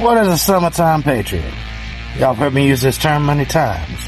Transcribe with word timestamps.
What 0.00 0.16
is 0.16 0.28
a 0.28 0.38
summertime 0.38 1.02
patriot? 1.02 1.52
Y'all 2.16 2.32
have 2.32 2.38
heard 2.38 2.54
me 2.54 2.66
use 2.66 2.80
this 2.80 2.96
term 2.96 3.26
many 3.26 3.44
times. 3.44 3.98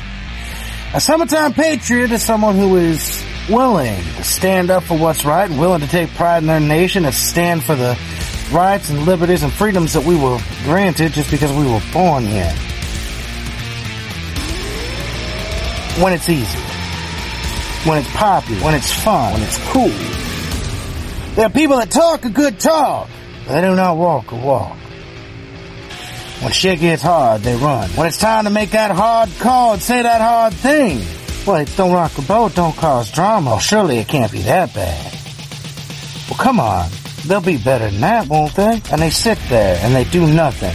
A 0.94 1.00
summertime 1.02 1.52
patriot 1.52 2.10
is 2.10 2.22
someone 2.22 2.56
who 2.56 2.76
is 2.76 3.22
willing 3.50 4.02
to 4.02 4.24
stand 4.24 4.70
up 4.70 4.84
for 4.84 4.96
what's 4.96 5.26
right 5.26 5.50
and 5.50 5.60
willing 5.60 5.82
to 5.82 5.86
take 5.86 6.08
pride 6.14 6.38
in 6.38 6.46
their 6.46 6.60
nation 6.60 7.04
and 7.04 7.14
stand 7.14 7.62
for 7.62 7.74
the 7.74 7.98
rights 8.50 8.88
and 8.88 9.04
liberties 9.04 9.42
and 9.42 9.52
freedoms 9.52 9.92
that 9.92 10.02
we 10.02 10.16
were 10.16 10.40
granted 10.64 11.12
just 11.12 11.30
because 11.30 11.52
we 11.52 11.70
were 11.70 11.82
born 11.92 12.24
here. 12.24 12.54
When 16.02 16.14
it's 16.14 16.28
easy. 16.30 16.58
When 17.86 17.98
it's 17.98 18.10
popular. 18.12 18.64
When 18.64 18.74
it's 18.74 18.90
fun. 18.90 19.34
When 19.34 19.42
it's 19.42 19.58
cool. 19.68 19.92
There 21.34 21.44
are 21.44 21.50
people 21.50 21.76
that 21.76 21.90
talk 21.90 22.24
a 22.24 22.30
good 22.30 22.58
talk, 22.58 23.10
but 23.46 23.60
they 23.60 23.68
do 23.68 23.76
not 23.76 23.98
walk 23.98 24.32
a 24.32 24.36
walk. 24.36 24.78
When 26.42 26.50
shit 26.50 26.80
gets 26.80 27.02
hard, 27.02 27.42
they 27.42 27.54
run. 27.54 27.88
When 27.90 28.08
it's 28.08 28.18
time 28.18 28.44
to 28.44 28.50
make 28.50 28.70
that 28.70 28.90
hard 28.90 29.30
call 29.38 29.74
and 29.74 29.82
say 29.82 30.02
that 30.02 30.20
hard 30.20 30.52
thing, 30.52 30.98
wait, 31.46 31.72
don't 31.76 31.92
rock 31.92 32.10
the 32.12 32.22
boat, 32.22 32.56
don't 32.56 32.74
cause 32.74 33.12
drama. 33.12 33.60
Surely 33.60 33.98
it 33.98 34.08
can't 34.08 34.32
be 34.32 34.42
that 34.42 34.74
bad. 34.74 35.12
Well, 36.28 36.38
come 36.38 36.58
on. 36.58 36.90
They'll 37.26 37.40
be 37.40 37.58
better 37.58 37.88
than 37.88 38.00
that, 38.00 38.26
won't 38.26 38.56
they? 38.56 38.82
And 38.90 39.00
they 39.00 39.10
sit 39.10 39.38
there 39.48 39.78
and 39.82 39.94
they 39.94 40.02
do 40.02 40.26
nothing. 40.26 40.74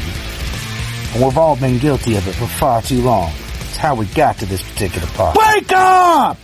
And 1.14 1.26
we've 1.26 1.38
all 1.38 1.58
been 1.58 1.80
guilty 1.80 2.16
of 2.16 2.26
it 2.30 2.36
for 2.36 2.48
far 2.48 2.82
too 2.82 3.02
long. 3.02 3.30
It's 3.60 3.76
how 3.76 3.94
we 3.96 4.06
got 4.06 4.38
to 4.38 4.46
this 4.46 4.62
particular 4.72 5.08
part. 5.08 5.36
Wake 5.36 5.74
up! 5.74 6.38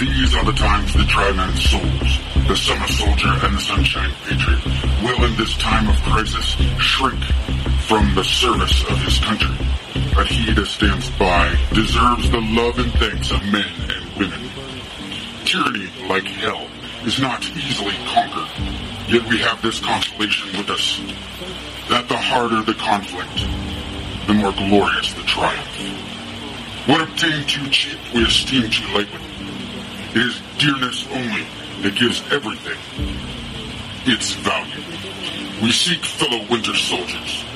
These 0.00 0.34
are 0.34 0.44
the 0.44 0.52
times 0.52 0.92
the 0.92 1.04
Triman 1.04 1.54
souls, 1.54 2.48
the 2.48 2.56
summer 2.56 2.88
soldier 2.88 3.28
and 3.46 3.56
the 3.56 3.60
sunshine 3.60 4.10
patriot, 4.24 4.64
will 5.04 5.24
in 5.24 5.36
this 5.36 5.56
time 5.58 5.88
of 5.88 5.94
crisis 6.02 6.56
shrink 6.80 7.22
from 7.88 8.14
the 8.14 8.22
service 8.22 8.84
of 8.90 8.98
his 8.98 9.18
country. 9.18 9.56
But 10.14 10.26
he 10.26 10.52
that 10.52 10.66
stands 10.66 11.08
by 11.16 11.56
deserves 11.72 12.30
the 12.30 12.40
love 12.40 12.78
and 12.78 12.92
thanks 12.92 13.30
of 13.30 13.42
men 13.44 13.64
and 13.88 14.04
women. 14.18 14.50
Tyranny, 15.46 15.88
like 16.06 16.26
hell, 16.26 16.68
is 17.06 17.18
not 17.18 17.42
easily 17.56 17.96
conquered. 18.04 18.52
Yet 19.08 19.26
we 19.30 19.38
have 19.38 19.62
this 19.62 19.80
consolation 19.80 20.58
with 20.58 20.68
us, 20.68 21.00
that 21.88 22.06
the 22.10 22.16
harder 22.18 22.60
the 22.60 22.74
conflict, 22.74 23.48
the 24.26 24.34
more 24.34 24.52
glorious 24.52 25.14
the 25.14 25.22
triumph. 25.22 26.84
What 26.86 27.00
obtained 27.00 27.48
too 27.48 27.70
cheap, 27.70 27.98
we 28.12 28.22
esteem 28.26 28.68
too 28.68 28.84
lightly. 28.92 29.24
It 30.12 30.28
is 30.28 30.42
dearness 30.58 31.08
only 31.08 31.46
that 31.80 31.96
gives 31.96 32.20
everything 32.30 32.76
its 34.04 34.34
value. 34.34 34.84
We 35.62 35.72
seek 35.72 36.04
fellow 36.04 36.44
winter 36.50 36.74
soldiers, 36.74 37.47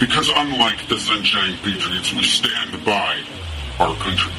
because 0.00 0.30
unlike 0.34 0.88
the 0.88 0.98
Sunshine 0.98 1.56
Patriots, 1.58 2.12
we 2.14 2.22
stand 2.22 2.82
by 2.86 3.22
our 3.78 3.94
country. 3.96 4.32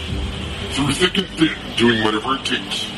Through 0.72 0.92
thick 0.94 1.18
and 1.20 1.28
thin, 1.38 1.56
doing 1.78 2.04
whatever 2.04 2.36
it 2.36 2.46
takes 2.46 2.90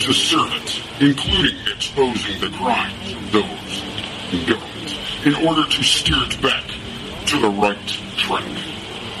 to 0.00 0.12
serve 0.12 0.52
it, 0.52 0.82
including 1.00 1.56
exposing 1.74 2.38
the 2.38 2.50
crimes 2.50 3.14
of 3.14 3.32
those 3.32 3.82
in 4.30 4.46
government, 4.46 4.98
in 5.24 5.34
order 5.48 5.64
to 5.66 5.82
steer 5.82 6.18
it 6.20 6.40
back 6.42 6.64
to 7.26 7.40
the 7.40 7.48
right 7.48 7.88
track. 8.18 8.44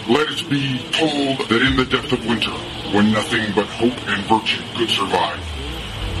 Let 0.06 0.28
it 0.30 0.48
be 0.50 0.78
told 0.92 1.48
that 1.48 1.62
in 1.62 1.76
the 1.76 1.86
depth 1.86 2.12
of 2.12 2.26
winter, 2.26 2.52
when 2.92 3.10
nothing 3.10 3.54
but 3.54 3.66
hope 3.66 3.96
and 4.06 4.22
virtue 4.26 4.62
could 4.76 4.90
survive, 4.90 5.40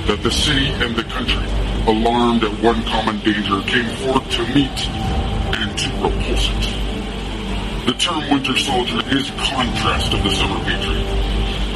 that 0.06 0.22
the 0.22 0.30
city 0.30 0.68
and 0.82 0.96
the 0.96 1.04
country, 1.04 1.46
alarmed 1.86 2.44
at 2.44 2.62
one 2.62 2.82
common 2.84 3.18
danger, 3.20 3.60
came 3.68 3.88
forth 3.98 4.28
to 4.30 4.42
meet 4.54 5.35
to 5.76 5.90
repulse 6.00 6.48
it. 6.48 7.86
The 7.86 7.92
term 7.98 8.30
winter 8.30 8.56
soldier 8.56 8.98
is 9.14 9.30
contrast 9.36 10.14
of 10.14 10.22
the 10.24 10.30
summer 10.30 10.58
patriot, 10.64 11.04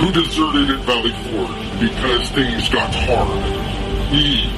who 0.00 0.10
deserted 0.10 0.70
at 0.70 0.80
Valley 0.88 1.12
Forge 1.28 1.60
because 1.78 2.30
things 2.30 2.68
got 2.70 2.94
hard. 2.94 3.44
We 4.10 4.48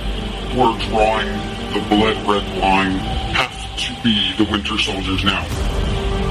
were 0.55 0.79
drawing 0.87 1.29
the 1.75 1.83
blood 1.91 2.17
red 2.23 2.47
line, 2.63 2.99
have 3.35 3.51
to 3.79 4.03
be 4.03 4.33
the 4.39 4.49
winter 4.51 4.79
soldiers 4.79 5.25
now. 5.25 5.43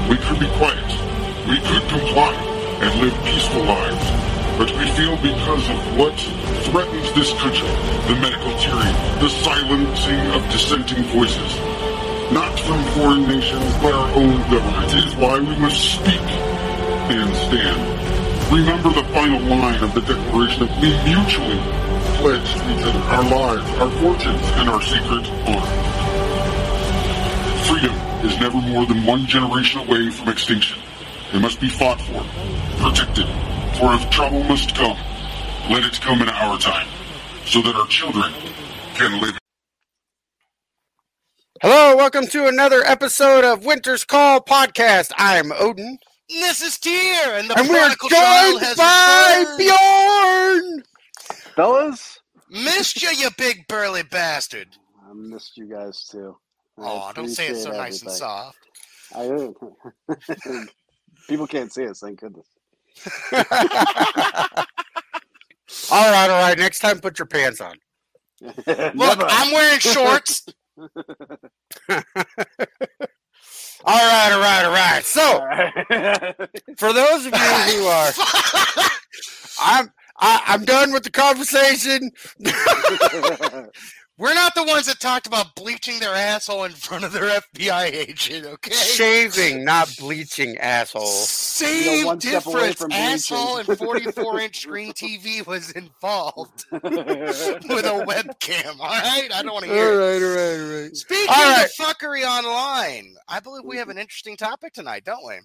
We 0.08 0.16
could 0.16 0.40
be 0.40 0.48
quiet. 0.56 0.88
We 1.46 1.60
could 1.60 1.88
comply 1.90 2.32
and 2.80 3.00
live 3.00 3.14
peaceful 3.24 3.62
lives. 3.64 4.32
But 4.56 4.70
we 4.76 4.88
feel 4.96 5.16
because 5.16 5.68
of 5.68 5.98
what 5.98 6.16
threatens 6.64 7.12
this 7.12 7.32
country, 7.34 7.68
the 8.08 8.16
medical 8.20 8.56
tyranny, 8.58 8.92
the 9.20 9.28
silencing 9.28 10.20
of 10.32 10.42
dissenting 10.50 11.04
voices, 11.04 11.71
not 12.32 12.58
from 12.60 12.82
foreign 12.94 13.28
nations, 13.28 13.64
but 13.82 13.92
our 13.92 14.10
own 14.16 14.38
government, 14.50 14.94
is 14.94 15.14
why 15.16 15.38
we 15.38 15.56
must 15.56 15.80
speak 15.94 16.20
and 17.12 17.34
stand. 17.36 18.52
Remember 18.52 18.90
the 18.90 19.04
final 19.12 19.40
line 19.40 19.82
of 19.82 19.94
the 19.94 20.00
Declaration 20.00 20.66
that 20.66 20.80
we 20.80 20.92
mutually 21.04 21.60
pledge 22.20 22.54
to 22.54 22.62
each 22.72 22.84
other 22.84 22.98
our 22.98 23.24
lives, 23.24 23.70
our 23.80 23.90
fortunes, 24.00 24.46
and 24.56 24.68
our 24.68 24.80
secret 24.80 25.26
honor. 25.48 25.72
Freedom 27.68 27.94
is 28.24 28.38
never 28.40 28.60
more 28.60 28.86
than 28.86 29.04
one 29.04 29.26
generation 29.26 29.80
away 29.80 30.10
from 30.10 30.28
extinction. 30.28 30.80
It 31.32 31.40
must 31.40 31.60
be 31.60 31.68
fought 31.68 32.00
for, 32.00 32.24
protected, 32.82 33.26
for 33.78 33.94
if 33.94 34.08
trouble 34.10 34.44
must 34.44 34.74
come, 34.74 34.96
let 35.70 35.84
it 35.84 36.00
come 36.00 36.22
in 36.22 36.28
our 36.28 36.58
time, 36.58 36.88
so 37.46 37.62
that 37.62 37.74
our 37.74 37.86
children 37.86 38.32
can 38.94 39.20
live. 39.20 39.41
Hello, 41.62 41.94
welcome 41.96 42.26
to 42.28 42.46
another 42.48 42.82
episode 42.84 43.44
of 43.44 43.64
Winter's 43.64 44.04
Call 44.04 44.40
podcast. 44.40 45.12
I'm 45.16 45.52
Odin, 45.52 45.96
This 46.28 46.60
is 46.60 46.76
Tyr, 46.78 46.90
and 47.36 47.48
the 47.48 47.56
and 47.58 47.68
we're 47.68 47.78
prodigal 47.78 48.08
child 48.08 48.52
joined 48.54 48.66
has 48.66 48.76
by 48.76 49.44
returned. 49.58 50.82
Bjorn. 50.82 50.82
Fellas, 51.54 52.18
Missed 52.50 53.00
you, 53.02 53.10
you 53.10 53.28
big 53.38 53.66
burly 53.68 54.02
bastard. 54.02 54.68
I 55.08 55.12
missed 55.14 55.56
you 55.56 55.66
guys 55.66 56.04
too. 56.10 56.36
I 56.78 56.82
Oh, 56.84 57.12
don't 57.14 57.28
say 57.28 57.46
it 57.48 57.56
so 57.56 57.70
appreciate 57.70 57.78
nice 57.78 58.02
and 58.02 58.10
soft. 58.10 58.58
everything. 59.14 59.74
I 60.08 60.66
People 61.28 61.46
can't 61.46 61.72
see 61.72 61.86
us, 61.86 62.00
thank 62.00 62.18
goodness. 62.20 62.46
all 63.32 63.42
right, 66.10 66.28
all 66.28 66.42
right. 66.42 66.58
Next 66.58 66.80
time, 66.80 66.98
put 66.98 67.18
your 67.18 67.26
pants 67.26 67.60
on. 67.60 67.76
Look, 68.42 68.56
I'm 68.66 69.52
wearing 69.52 69.78
shorts. 69.78 70.44
All 73.84 73.96
right, 73.96 74.32
all 74.32 74.40
right, 74.40 74.64
all 74.64 74.72
right. 74.72 75.04
So, 75.04 75.40
for 76.76 76.92
those 76.92 77.26
of 77.26 77.32
you 77.32 77.40
who 77.40 77.86
are, 77.86 78.12
I'm 79.60 79.90
I, 80.18 80.42
I'm 80.46 80.64
done 80.64 80.92
with 80.92 81.02
the 81.02 81.10
conversation. 81.10 82.12
We're 84.18 84.34
not 84.34 84.54
the 84.54 84.62
ones 84.64 84.86
that 84.86 85.00
talked 85.00 85.26
about 85.26 85.54
bleaching 85.56 85.98
their 85.98 86.14
asshole 86.14 86.64
in 86.64 86.72
front 86.72 87.02
of 87.04 87.12
their 87.12 87.40
FBI 87.40 87.84
agent, 87.90 88.44
okay? 88.46 88.70
Shaving, 88.74 89.64
not 89.64 89.90
bleaching, 89.98 90.56
asshole. 90.58 91.06
Same 91.06 92.06
one 92.06 92.20
step 92.20 92.44
away 92.46 92.68
difference. 92.68 92.76
from 92.76 92.88
bleaching. 92.90 93.04
Asshole 93.06 93.56
and 93.58 93.78
44 93.78 94.40
inch 94.40 94.58
screen 94.62 94.92
TV 94.92 95.44
was 95.46 95.70
involved 95.72 96.66
with 96.72 96.84
a 96.84 98.04
webcam, 98.06 98.78
all 98.78 98.86
right? 98.86 99.28
I 99.34 99.42
don't 99.42 99.54
want 99.54 99.64
to 99.64 99.70
All 99.70 99.76
hear 99.76 99.92
it. 99.92 99.96
right, 99.96 100.22
all 100.22 100.36
right, 100.36 100.60
all 100.76 100.82
right. 100.82 100.96
Speaking 100.96 101.26
All 101.30 101.56
right. 101.56 101.64
of 101.64 101.70
fuckery 101.86 102.22
online, 102.24 103.14
I 103.28 103.40
believe 103.40 103.64
we 103.64 103.78
have 103.78 103.88
an 103.88 103.98
interesting 103.98 104.36
topic 104.36 104.74
tonight, 104.74 105.04
don't 105.04 105.26
we? 105.26 105.36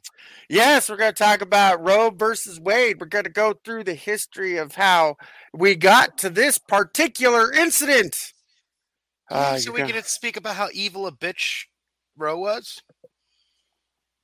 Yes, 0.50 0.90
we're 0.90 0.98
going 0.98 1.14
to 1.14 1.24
talk 1.24 1.42
about 1.42 1.82
Roe 1.84 2.10
versus 2.12 2.60
Wade. 2.60 3.00
We're 3.00 3.08
going 3.08 3.24
to 3.24 3.32
go 3.32 3.54
through 3.54 3.86
the 3.86 3.96
history 3.96 4.58
of 4.58 4.76
how 4.76 5.16
we 5.54 5.76
got 5.76 6.18
to 6.20 6.30
this 6.30 6.58
particular 6.58 7.52
incident. 7.54 8.34
Uh, 9.30 9.58
so 9.58 9.72
we 9.72 9.80
gonna- 9.80 9.94
get 9.94 10.04
to 10.04 10.10
speak 10.10 10.38
about 10.38 10.56
how 10.56 10.70
evil 10.74 11.08
a 11.08 11.12
bitch 11.12 11.66
Roe 12.16 12.38
was. 12.40 12.82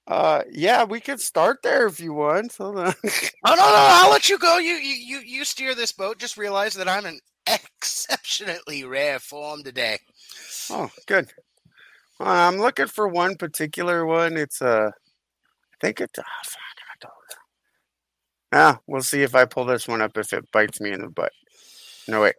uh, 0.08 0.44
yeah, 0.52 0.84
we 0.84 1.00
could 1.00 1.20
start 1.22 1.62
there 1.64 1.88
if 1.88 2.00
you 2.00 2.14
want. 2.14 2.56
Hold 2.56 2.78
on. 2.80 2.94
Oh 3.46 3.50
no, 3.50 3.56
no, 3.56 3.64
I'll 3.66 4.12
let 4.12 4.30
you 4.30 4.38
go. 4.38 4.58
You, 4.58 4.74
you, 4.76 5.20
you, 5.20 5.44
steer 5.46 5.76
this 5.76 5.92
boat. 5.92 6.18
Just 6.18 6.38
realize 6.38 6.74
that 6.76 6.88
I'm 6.88 7.06
in 7.06 7.20
exceptionally 7.48 8.86
rare 8.86 9.20
form 9.20 9.64
today. 9.64 10.00
oh, 10.70 10.90
good. 11.08 11.30
Uh, 12.20 12.24
I'm 12.26 12.58
looking 12.58 12.88
for 12.88 13.08
one 13.10 13.36
particular 13.36 14.06
one. 14.06 14.38
It's 14.38 14.62
uh, 14.62 14.90
I 14.94 15.76
think 15.82 16.00
it's. 16.00 16.18
Oh, 16.18 16.24
fuck, 16.46 16.60
I 16.90 16.96
don't 17.02 17.12
know. 17.12 18.60
Ah, 18.60 18.80
we'll 18.88 19.02
see 19.02 19.24
if 19.24 19.36
I 19.36 19.44
pull 19.46 19.66
this 19.66 19.88
one 19.88 20.02
up 20.02 20.18
if 20.18 20.32
it 20.32 20.50
bites 20.54 20.80
me 20.80 20.92
in 20.94 21.02
the 21.02 21.10
butt. 21.10 21.34
No 22.08 22.22
wait. 22.22 22.36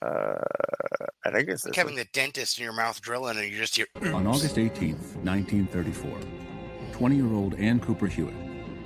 Uh, 0.00 0.34
I 1.24 1.30
think 1.30 1.48
it's 1.48 1.64
Like 1.64 1.74
having 1.74 1.94
one. 1.94 1.98
the 2.04 2.08
dentist 2.12 2.58
in 2.58 2.64
your 2.64 2.72
mouth 2.72 3.00
drilling, 3.00 3.36
and 3.38 3.50
you 3.50 3.56
just 3.56 3.76
hear. 3.76 3.86
On 4.14 4.26
August 4.26 4.56
18th, 4.56 5.16
1934, 5.24 6.18
20 6.92 7.16
year 7.16 7.32
old 7.32 7.54
Ann 7.56 7.80
Cooper 7.80 8.06
Hewitt, 8.06 8.34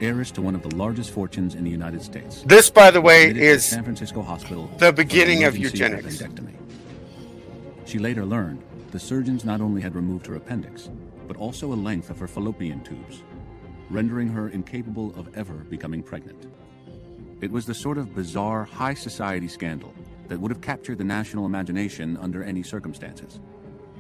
heiress 0.01 0.31
to 0.33 0.43
one 0.43 0.55
of 0.55 0.63
the 0.63 0.75
largest 0.75 1.11
fortunes 1.11 1.55
in 1.55 1.65
the 1.65 1.71
United 1.71 2.03
States, 2.03 2.43
This, 2.47 2.71
by 2.71 2.91
the 2.91 3.01
way, 3.01 3.27
is 3.31 3.65
San 3.65 3.85
Francisco 3.85 4.23
Hospital 4.23 4.69
the 4.79 4.93
beginning 4.93 5.45
of 5.45 5.57
eugenics. 5.57 6.17
appendectomy. 6.17 6.55
She 7.85 7.99
later 7.99 8.25
learned 8.25 8.63
the 8.91 8.99
surgeons 8.99 9.45
not 9.45 9.61
only 9.61 9.81
had 9.83 9.95
removed 9.95 10.27
her 10.27 10.37
appendix, 10.37 10.89
but 11.29 11.37
also 11.37 11.73
a 11.73 11.75
length 11.77 12.11
of 12.11 12.19
her 12.19 12.27
fallopian 12.27 12.83
tubes, 12.83 13.23
rendering 13.91 14.29
her 14.29 14.49
incapable 14.49 15.15
of 15.15 15.29
ever 15.37 15.55
becoming 15.55 16.03
pregnant. 16.03 16.47
It 17.43 17.51
was 17.51 17.67
the 17.67 17.75
sort 17.75 17.99
of 17.99 18.15
bizarre 18.15 18.65
high 18.65 18.95
society 18.95 19.49
scandal 19.49 19.93
that 20.33 20.41
would 20.41 20.51
have 20.51 20.63
captured 20.63 20.97
the 20.97 21.05
national 21.05 21.45
imagination 21.45 22.17
under 22.17 22.43
any 22.43 22.63
circumstances. 22.63 23.39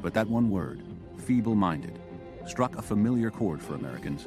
But 0.00 0.14
that 0.14 0.26
one 0.26 0.48
word, 0.48 0.82
feeble 1.18 1.54
minded, 1.54 2.00
struck 2.46 2.78
a 2.78 2.82
familiar 2.82 3.30
chord 3.30 3.62
for 3.62 3.74
Americans 3.74 4.26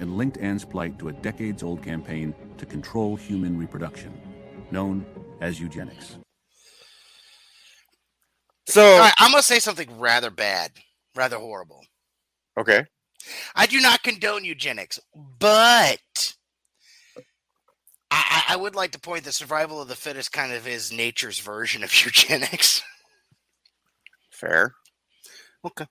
and 0.00 0.16
linked 0.16 0.38
Anne's 0.38 0.64
plight 0.64 0.98
to 0.98 1.10
a 1.10 1.12
decades 1.12 1.62
old 1.62 1.80
campaign 1.80 2.34
to 2.56 2.66
control 2.66 3.14
human 3.14 3.56
reproduction, 3.56 4.20
known 4.72 5.06
as 5.40 5.60
eugenics. 5.60 6.18
So 8.66 8.82
All 8.82 8.98
right, 8.98 9.14
I'm 9.18 9.30
gonna 9.30 9.42
say 9.44 9.60
something 9.60 10.00
rather 10.00 10.30
bad, 10.30 10.72
rather 11.14 11.38
horrible. 11.38 11.84
okay, 12.58 12.86
I 13.54 13.66
do 13.66 13.80
not 13.80 14.02
condone 14.02 14.44
eugenics, 14.44 15.00
but 15.38 16.36
I, 18.10 18.44
I 18.50 18.56
would 18.56 18.74
like 18.74 18.92
to 18.92 19.00
point 19.00 19.24
the 19.24 19.32
survival 19.32 19.80
of 19.82 19.88
the 19.88 19.96
fittest 19.96 20.32
kind 20.32 20.52
of 20.52 20.66
is 20.66 20.92
nature's 20.92 21.38
version 21.40 21.82
of 21.84 21.92
eugenics. 22.04 22.82
fair. 24.30 24.74
Okay. 25.64 25.86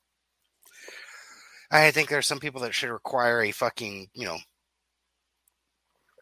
I 1.72 1.92
think 1.92 2.10
there 2.10 2.20
are 2.20 2.22
some 2.22 2.40
people 2.40 2.62
that 2.62 2.74
should 2.74 2.90
require 2.90 3.42
a 3.42 3.52
fucking, 3.52 4.08
you 4.14 4.26
know, 4.26 4.38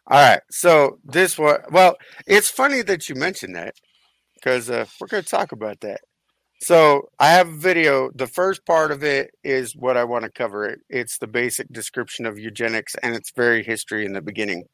All 0.08 0.18
right. 0.30 0.40
So 0.50 0.98
this 1.04 1.38
was 1.38 1.60
well. 1.70 1.96
It's 2.26 2.50
funny 2.50 2.82
that 2.82 3.08
you 3.08 3.14
mentioned 3.14 3.56
that 3.56 3.74
because 4.34 4.70
uh, 4.70 4.86
we're 5.00 5.08
going 5.08 5.22
to 5.24 5.28
talk 5.28 5.52
about 5.52 5.80
that. 5.80 6.00
So 6.62 7.08
I 7.18 7.30
have 7.32 7.48
a 7.48 7.56
video. 7.56 8.10
The 8.14 8.26
first 8.26 8.64
part 8.66 8.90
of 8.92 9.02
it 9.04 9.30
is 9.44 9.74
what 9.76 9.96
I 9.96 10.04
want 10.04 10.24
to 10.24 10.30
cover. 10.30 10.66
It. 10.66 10.80
It's 10.88 11.18
the 11.18 11.26
basic 11.26 11.68
description 11.72 12.26
of 12.26 12.38
eugenics 12.38 12.94
and 13.02 13.14
its 13.16 13.32
very 13.36 13.62
history 13.64 14.06
in 14.06 14.12
the 14.12 14.22
beginning. 14.22 14.64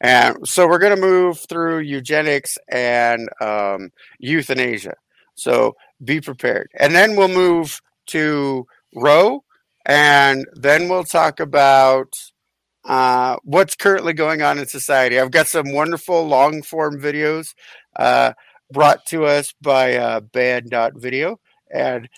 And 0.00 0.46
so 0.46 0.68
we're 0.68 0.78
going 0.78 0.94
to 0.94 1.00
move 1.00 1.40
through 1.48 1.78
eugenics 1.78 2.58
and 2.68 3.28
um, 3.40 3.90
euthanasia. 4.18 4.94
So 5.34 5.76
be 6.04 6.20
prepared. 6.20 6.70
And 6.78 6.94
then 6.94 7.16
we'll 7.16 7.28
move 7.28 7.80
to 8.08 8.66
Roe, 8.94 9.44
and 9.84 10.46
then 10.54 10.88
we'll 10.88 11.04
talk 11.04 11.40
about 11.40 12.16
uh, 12.84 13.36
what's 13.42 13.74
currently 13.74 14.12
going 14.12 14.42
on 14.42 14.58
in 14.58 14.66
society. 14.66 15.18
I've 15.18 15.30
got 15.30 15.48
some 15.48 15.72
wonderful 15.72 16.26
long 16.26 16.62
form 16.62 17.00
videos 17.00 17.54
uh, 17.96 18.32
brought 18.72 19.04
to 19.06 19.24
us 19.26 19.52
by 19.60 19.96
uh, 19.96 20.20
Band 20.20 20.72
Video, 20.94 21.38
and 21.72 22.08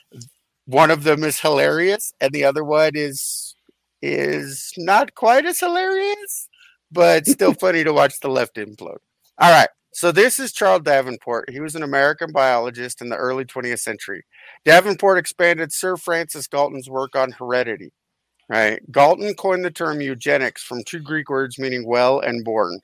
one 0.66 0.90
of 0.90 1.04
them 1.04 1.24
is 1.24 1.40
hilarious, 1.40 2.12
and 2.20 2.32
the 2.32 2.44
other 2.44 2.64
one 2.64 2.92
is 2.94 3.54
is 4.00 4.72
not 4.76 5.14
quite 5.14 5.44
as 5.44 5.58
hilarious, 5.58 6.47
but 6.90 7.26
still 7.26 7.54
funny 7.60 7.84
to 7.84 7.92
watch 7.92 8.20
the 8.20 8.28
left 8.28 8.56
implode. 8.56 8.98
All 9.38 9.52
right. 9.52 9.68
So 9.92 10.12
this 10.12 10.38
is 10.38 10.52
Charles 10.52 10.82
Davenport. 10.82 11.50
He 11.50 11.60
was 11.60 11.74
an 11.74 11.82
American 11.82 12.30
biologist 12.30 13.00
in 13.00 13.08
the 13.08 13.16
early 13.16 13.44
20th 13.44 13.80
century. 13.80 14.22
Davenport 14.64 15.18
expanded 15.18 15.72
Sir 15.72 15.96
Francis 15.96 16.46
Galton's 16.46 16.88
work 16.88 17.16
on 17.16 17.32
heredity. 17.32 17.90
Right. 18.48 18.80
Galton 18.90 19.34
coined 19.34 19.64
the 19.64 19.70
term 19.70 20.00
eugenics 20.00 20.62
from 20.62 20.82
two 20.84 21.00
Greek 21.00 21.28
words 21.28 21.58
meaning 21.58 21.86
well 21.86 22.20
and 22.20 22.44
born. 22.44 22.80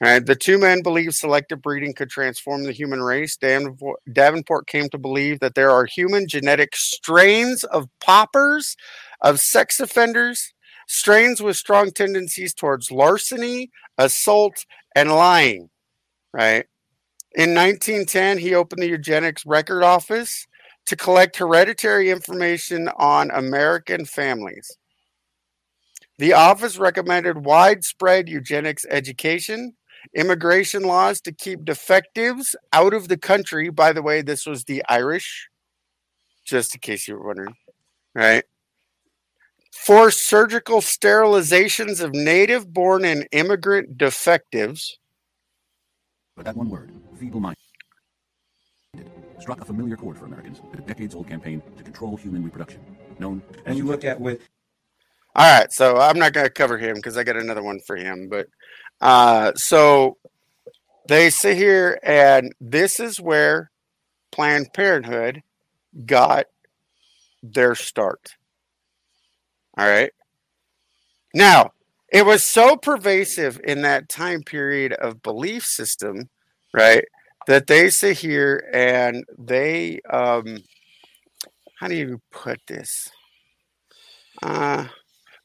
Right. 0.00 0.24
The 0.24 0.34
two 0.34 0.58
men 0.58 0.82
believed 0.82 1.14
selective 1.14 1.62
breeding 1.62 1.94
could 1.94 2.10
transform 2.10 2.64
the 2.64 2.72
human 2.72 3.00
race. 3.00 3.36
Davenport, 3.36 4.00
Davenport 4.12 4.66
came 4.66 4.88
to 4.90 4.98
believe 4.98 5.38
that 5.40 5.54
there 5.54 5.70
are 5.70 5.86
human 5.86 6.26
genetic 6.28 6.74
strains 6.74 7.62
of 7.64 7.88
paupers, 8.00 8.76
of 9.20 9.38
sex 9.38 9.78
offenders, 9.78 10.52
strains 10.88 11.40
with 11.40 11.56
strong 11.56 11.90
tendencies 11.90 12.54
towards 12.54 12.90
larceny, 12.90 13.70
assault, 13.98 14.64
and 14.94 15.10
lying. 15.10 15.70
Right. 16.32 16.66
In 17.34 17.54
1910, 17.54 18.38
he 18.38 18.54
opened 18.54 18.82
the 18.82 18.88
eugenics 18.88 19.46
record 19.46 19.82
office 19.82 20.46
to 20.86 20.96
collect 20.96 21.36
hereditary 21.36 22.10
information 22.10 22.88
on 22.96 23.30
American 23.30 24.04
families. 24.04 24.70
The 26.18 26.34
office 26.34 26.76
recommended 26.76 27.44
widespread 27.44 28.28
eugenics 28.28 28.84
education, 28.90 29.74
immigration 30.14 30.82
laws 30.82 31.20
to 31.22 31.32
keep 31.32 31.64
defectives 31.64 32.54
out 32.72 32.92
of 32.92 33.08
the 33.08 33.16
country. 33.16 33.70
By 33.70 33.92
the 33.92 34.02
way, 34.02 34.22
this 34.22 34.46
was 34.46 34.64
the 34.64 34.82
Irish, 34.88 35.48
just 36.44 36.74
in 36.74 36.80
case 36.80 37.08
you 37.08 37.14
were 37.14 37.26
wondering, 37.26 37.54
right? 38.14 38.44
Forced 39.72 40.26
surgical 40.26 40.80
sterilizations 40.80 42.00
of 42.00 42.12
native 42.14 42.72
born 42.72 43.04
and 43.04 43.26
immigrant 43.32 43.98
defectives. 43.98 44.98
But 46.36 46.44
that 46.44 46.56
one 46.56 46.68
word, 46.68 46.92
feeble 47.18 47.40
minded, 47.40 47.58
struck 49.40 49.60
a 49.60 49.64
familiar 49.64 49.96
chord 49.96 50.18
for 50.18 50.26
Americans 50.26 50.60
in 50.72 50.78
a 50.78 50.82
decades 50.82 51.14
old 51.14 51.26
campaign 51.26 51.62
to 51.76 51.82
control 51.82 52.16
human 52.16 52.44
reproduction, 52.44 52.80
known 53.18 53.42
And 53.58 53.68
as 53.68 53.76
you 53.78 53.84
look 53.84 54.04
at 54.04 54.20
with 54.20 54.40
All 55.34 55.58
right, 55.60 55.72
so 55.72 55.98
I'm 55.98 56.18
not 56.18 56.32
going 56.32 56.46
to 56.46 56.52
cover 56.52 56.78
him 56.78 56.96
because 56.96 57.16
I 57.16 57.24
got 57.24 57.36
another 57.36 57.62
one 57.62 57.80
for 57.80 57.96
him. 57.96 58.28
But 58.28 58.46
uh, 59.00 59.52
so 59.56 60.18
they 61.08 61.30
sit 61.30 61.56
here, 61.56 61.98
and 62.02 62.54
this 62.60 63.00
is 63.00 63.20
where 63.20 63.70
Planned 64.30 64.72
Parenthood 64.72 65.42
got 66.06 66.46
their 67.42 67.74
start. 67.74 68.34
All 69.76 69.88
right. 69.88 70.12
Now, 71.34 71.72
it 72.12 72.26
was 72.26 72.44
so 72.44 72.76
pervasive 72.76 73.60
in 73.64 73.82
that 73.82 74.08
time 74.08 74.42
period 74.42 74.92
of 74.92 75.22
belief 75.22 75.64
system, 75.64 76.28
right, 76.74 77.04
that 77.46 77.66
they 77.66 77.88
sit 77.88 78.18
here 78.18 78.68
and 78.72 79.24
they, 79.38 80.00
um, 80.10 80.58
how 81.80 81.88
do 81.88 81.94
you 81.94 82.20
put 82.30 82.60
this? 82.68 83.10
Uh, 84.42 84.86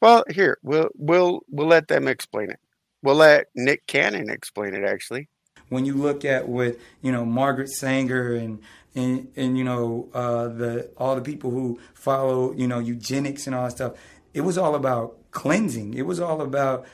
well, 0.01 0.23
here 0.29 0.57
we'll 0.61 0.89
we'll 0.95 1.41
we'll 1.49 1.67
let 1.67 1.87
them 1.87 2.07
explain 2.07 2.51
it. 2.51 2.59
We'll 3.01 3.15
let 3.15 3.47
Nick 3.55 3.87
Cannon 3.87 4.29
explain 4.29 4.73
it. 4.73 4.83
Actually, 4.83 5.29
when 5.69 5.85
you 5.85 5.93
look 5.95 6.23
at 6.25 6.47
with 6.47 6.79
you 7.01 7.11
know 7.11 7.25
Margaret 7.25 7.69
Sanger 7.69 8.35
and 8.35 8.59
and 8.95 9.31
and 9.35 9.57
you 9.57 9.63
know 9.63 10.09
uh, 10.13 10.47
the 10.47 10.89
all 10.97 11.15
the 11.15 11.21
people 11.21 11.51
who 11.51 11.79
follow 11.93 12.53
you 12.53 12.67
know 12.67 12.79
eugenics 12.79 13.47
and 13.47 13.55
all 13.55 13.65
that 13.65 13.71
stuff, 13.71 13.93
it 14.37 14.41
was 14.41 14.55
all 14.55 14.75
about 14.75 15.17
cleansing. 15.31 15.95
It 15.95 16.05
was 16.05 16.19
all 16.19 16.41
about 16.41 16.85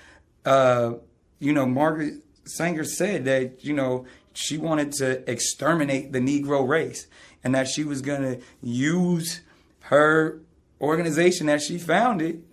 uh, 0.46 0.94
you 1.40 1.52
know 1.52 1.66
Margaret 1.66 2.14
Sanger 2.46 2.86
said 2.86 3.26
that 3.26 3.66
you 3.66 3.74
know 3.74 4.06
she 4.34 4.58
wanted 4.58 4.94
to 4.94 5.30
exterminate 5.30 6.14
the 6.14 6.20
Negro 6.20 6.66
race 6.66 7.06
and 7.44 7.54
that 7.54 7.68
she 7.68 7.84
was 7.84 8.02
going 8.02 8.22
to 8.22 8.42
use 8.62 9.42
her 9.82 10.40
organization 10.80 11.48
that 11.48 11.62
she 11.62 11.78
founded 11.78 12.44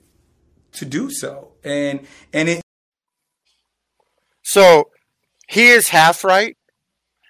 to 0.73 0.85
do 0.85 1.09
so. 1.09 1.53
And 1.63 2.01
and 2.33 2.49
it 2.49 2.63
so 4.43 4.91
he 5.47 5.69
is 5.69 5.91
half 5.91 6.25
right. 6.25 6.57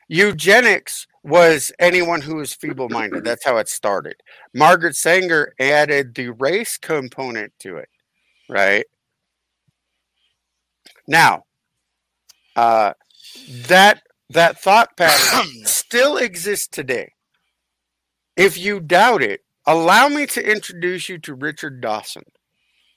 Eugenics 0.09 1.07
was 1.23 1.71
anyone 1.79 2.23
who 2.23 2.37
was 2.37 2.55
feeble-minded. 2.55 3.25
That's 3.25 3.45
how 3.45 3.59
it 3.59 3.69
started. 3.69 4.17
Margaret 4.55 4.97
Sanger 4.97 5.53
added 5.61 6.15
the 6.15 6.31
race 6.31 6.79
component 6.79 7.53
to 7.61 7.77
it, 7.77 7.89
right? 8.49 8.87
Now, 11.07 11.45
uh, 12.57 12.93
that 13.69 14.03
that 14.31 14.61
thought 14.61 14.97
pattern 14.97 15.51
still 15.65 16.17
exists 16.17 16.69
today. 16.69 17.13
If 18.37 18.57
you 18.57 18.81
doubt 18.81 19.23
it, 19.23 19.41
allow 19.67 20.09
me 20.09 20.27
to 20.27 20.51
introduce 20.51 21.09
you 21.09 21.19
to 21.19 21.35
Richard 21.35 21.81
Dawkins, 21.81 22.27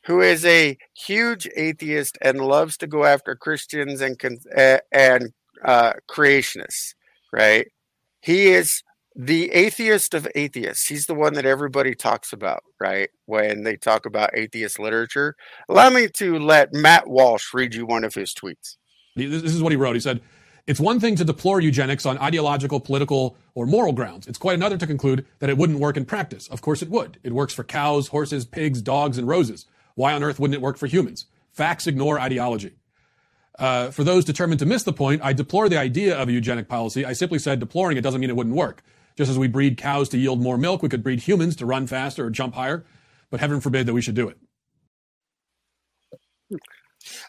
who 0.06 0.22
is 0.22 0.46
a 0.46 0.78
huge 0.94 1.48
atheist 1.56 2.18
and 2.22 2.40
loves 2.40 2.78
to 2.78 2.88
go 2.88 3.04
after 3.04 3.36
Christians 3.36 4.00
and 4.00 4.18
uh, 4.56 4.78
and 4.92 5.34
uh, 5.66 5.94
creationists. 6.10 6.94
Right? 7.32 7.68
He 8.24 8.48
is 8.48 8.84
the 9.16 9.52
atheist 9.52 10.14
of 10.14 10.28
atheists. 10.34 10.88
He's 10.88 11.08
the 11.08 11.14
one 11.14 11.34
that 11.34 11.46
everybody 11.46 11.94
talks 11.94 12.32
about, 12.32 12.64
right? 12.80 13.10
When 13.26 13.64
they 13.64 13.76
talk 13.76 14.06
about 14.06 14.32
atheist 14.34 14.80
literature. 14.80 15.36
Allow 15.68 15.90
me 15.90 16.08
to 16.16 16.40
let 16.40 16.74
Matt 16.74 17.08
Walsh 17.08 17.54
read 17.54 17.76
you 17.76 17.86
one 17.86 18.06
of 18.06 18.14
his 18.14 18.34
tweets. 18.34 18.78
This 19.18 19.44
is 19.54 19.62
what 19.62 19.74
he 19.74 19.76
wrote. 19.76 19.96
He 19.96 20.00
said, 20.00 20.22
It's 20.68 20.80
one 20.80 21.02
thing 21.02 21.18
to 21.18 21.26
deplore 21.26 21.60
eugenics 21.60 22.06
on 22.06 22.18
ideological, 22.18 22.80
political, 22.80 23.36
or 23.56 23.66
moral 23.66 23.92
grounds. 23.92 24.26
It's 24.26 24.38
quite 24.38 24.56
another 24.56 24.78
to 24.78 24.88
conclude 24.88 25.26
that 25.40 25.50
it 25.50 25.58
wouldn't 25.58 25.80
work 25.80 25.98
in 25.98 26.06
practice. 26.06 26.48
Of 26.48 26.62
course 26.62 26.82
it 26.82 26.90
would. 26.90 27.20
It 27.24 27.34
works 27.34 27.54
for 27.54 27.66
cows, 27.66 28.08
horses, 28.08 28.46
pigs, 28.46 28.82
dogs, 28.82 29.18
and 29.18 29.28
roses. 29.28 29.66
Why 29.96 30.14
on 30.14 30.24
earth 30.24 30.40
wouldn't 30.40 30.56
it 30.56 30.62
work 30.62 30.78
for 30.78 30.88
humans? 30.88 31.26
Facts 31.52 31.88
ignore 31.88 32.20
ideology. 32.20 32.78
Uh, 33.60 33.92
for 33.92 34.04
those 34.04 34.26
determined 34.26 34.60
to 34.60 34.66
miss 34.66 34.84
the 34.84 34.94
point, 34.94 35.22
I 35.24 35.34
deplore 35.34 35.70
the 35.70 35.80
idea 35.80 36.18
of 36.18 36.30
a 36.30 36.32
eugenic 36.32 36.68
policy. 36.68 37.06
I 37.06 37.14
simply 37.14 37.40
said 37.40 37.60
deploring 37.60 37.98
it 37.98 38.02
doesn't 38.02 38.22
mean 38.22 38.30
it 38.30 38.36
wouldn't 38.36 38.56
work. 38.56 38.84
Just 39.18 39.32
as 39.32 39.40
we 39.40 39.48
breed 39.48 39.78
cows 39.78 40.10
to 40.10 40.18
yield 40.18 40.42
more 40.42 40.58
milk, 40.58 40.84
we 40.84 40.90
could 40.90 41.04
breed 41.04 41.22
humans 41.22 41.56
to 41.58 41.66
run 41.66 41.88
faster 41.88 42.26
or 42.26 42.30
jump 42.32 42.56
higher, 42.56 42.86
but 43.32 43.40
heaven 43.40 43.62
forbid 43.62 43.88
that 43.88 43.94
we 43.94 44.02
should 44.02 44.16
do 44.16 44.30
it. 44.30 44.38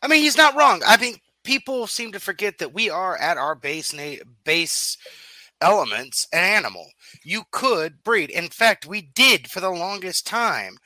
I 0.02 0.08
mean, 0.08 0.22
he's 0.22 0.36
not 0.38 0.56
wrong. 0.56 0.82
I 0.86 0.96
mean, 0.98 1.16
people 1.44 1.86
seem 1.86 2.12
to 2.12 2.20
forget 2.20 2.58
that 2.58 2.74
we 2.74 2.90
are 2.90 3.16
at 3.16 3.38
our 3.38 3.54
base 3.54 3.92
na- 3.92 4.24
base 4.44 4.98
elements 5.60 6.28
an 6.32 6.44
animal. 6.44 6.86
You 7.24 7.44
could 7.50 8.02
breed. 8.04 8.30
In 8.30 8.48
fact, 8.48 8.86
we 8.86 9.02
did 9.02 9.50
for 9.50 9.60
the 9.60 9.70
longest 9.70 10.26
time 10.26 10.78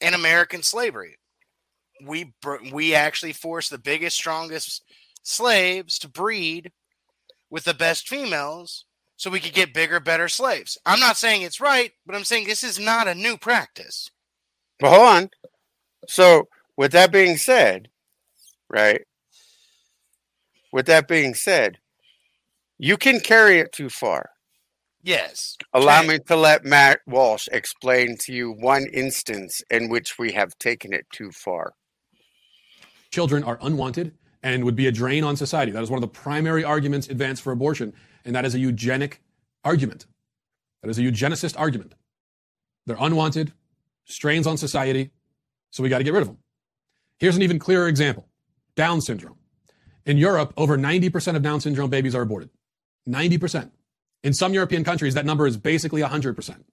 in 0.00 0.14
American 0.14 0.62
slavery. 0.62 1.16
We 2.06 2.32
we 2.72 2.94
actually 2.94 3.32
force 3.32 3.68
the 3.68 3.78
biggest, 3.78 4.16
strongest 4.16 4.82
slaves 5.22 5.98
to 6.00 6.08
breed 6.08 6.72
with 7.50 7.64
the 7.64 7.74
best 7.74 8.08
females 8.08 8.84
so 9.16 9.30
we 9.30 9.40
could 9.40 9.54
get 9.54 9.74
bigger, 9.74 10.00
better 10.00 10.28
slaves. 10.28 10.76
I'm 10.84 11.00
not 11.00 11.16
saying 11.16 11.42
it's 11.42 11.60
right, 11.60 11.92
but 12.04 12.16
I'm 12.16 12.24
saying 12.24 12.46
this 12.46 12.64
is 12.64 12.78
not 12.78 13.08
a 13.08 13.14
new 13.14 13.36
practice. 13.36 14.10
But 14.80 14.90
hold 14.90 15.08
on. 15.08 15.30
So, 16.08 16.48
with 16.76 16.92
that 16.92 17.12
being 17.12 17.36
said, 17.36 17.88
right? 18.68 19.02
With 20.72 20.86
that 20.86 21.06
being 21.06 21.34
said, 21.34 21.78
you 22.78 22.96
can 22.96 23.20
carry 23.20 23.60
it 23.60 23.72
too 23.72 23.88
far. 23.88 24.30
Yes. 25.02 25.56
Allow 25.72 26.02
me 26.02 26.18
to 26.26 26.34
let 26.34 26.64
Matt 26.64 27.00
Walsh 27.06 27.46
explain 27.52 28.16
to 28.20 28.32
you 28.32 28.52
one 28.52 28.86
instance 28.92 29.62
in 29.70 29.90
which 29.90 30.18
we 30.18 30.32
have 30.32 30.58
taken 30.58 30.92
it 30.92 31.06
too 31.12 31.30
far. 31.30 31.74
Children 33.14 33.44
are 33.44 33.58
unwanted 33.62 34.12
and 34.42 34.64
would 34.64 34.74
be 34.74 34.88
a 34.88 34.92
drain 34.92 35.22
on 35.22 35.36
society. 35.36 35.70
That 35.70 35.84
is 35.84 35.90
one 35.90 35.98
of 35.98 36.00
the 36.02 36.08
primary 36.08 36.64
arguments 36.64 37.08
advanced 37.08 37.42
for 37.42 37.52
abortion, 37.52 37.94
and 38.24 38.34
that 38.34 38.44
is 38.44 38.54
a 38.54 38.58
eugenic 38.58 39.22
argument. 39.62 40.06
That 40.82 40.90
is 40.90 40.98
a 40.98 41.02
eugenicist 41.02 41.54
argument. 41.56 41.94
They're 42.86 42.96
unwanted, 42.98 43.52
strains 44.04 44.46
on 44.46 44.56
society, 44.56 45.12
so 45.70 45.82
we 45.82 45.88
got 45.88 45.98
to 45.98 46.04
get 46.04 46.12
rid 46.12 46.22
of 46.22 46.28
them. 46.28 46.38
Here's 47.20 47.36
an 47.36 47.42
even 47.42 47.58
clearer 47.60 47.86
example 47.86 48.26
Down 48.74 49.00
syndrome. 49.00 49.38
In 50.04 50.18
Europe, 50.18 50.52
over 50.56 50.76
90% 50.76 51.36
of 51.36 51.42
Down 51.42 51.60
syndrome 51.60 51.88
babies 51.88 52.14
are 52.14 52.22
aborted. 52.22 52.50
90%. 53.08 53.70
In 54.24 54.34
some 54.34 54.52
European 54.52 54.82
countries, 54.82 55.14
that 55.14 55.24
number 55.24 55.46
is 55.46 55.56
basically 55.56 56.02
100%. 56.02 56.64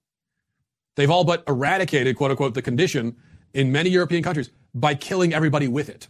They've 0.95 1.09
all 1.09 1.23
but 1.23 1.43
eradicated, 1.47 2.17
quote 2.17 2.31
unquote, 2.31 2.55
the 2.55 2.61
condition 2.61 3.15
in 3.53 3.71
many 3.71 3.91
European 3.91 4.23
countries 4.23 4.49
by 4.73 4.95
killing 4.95 5.33
everybody 5.33 5.67
with 5.67 5.87
it. 5.87 6.07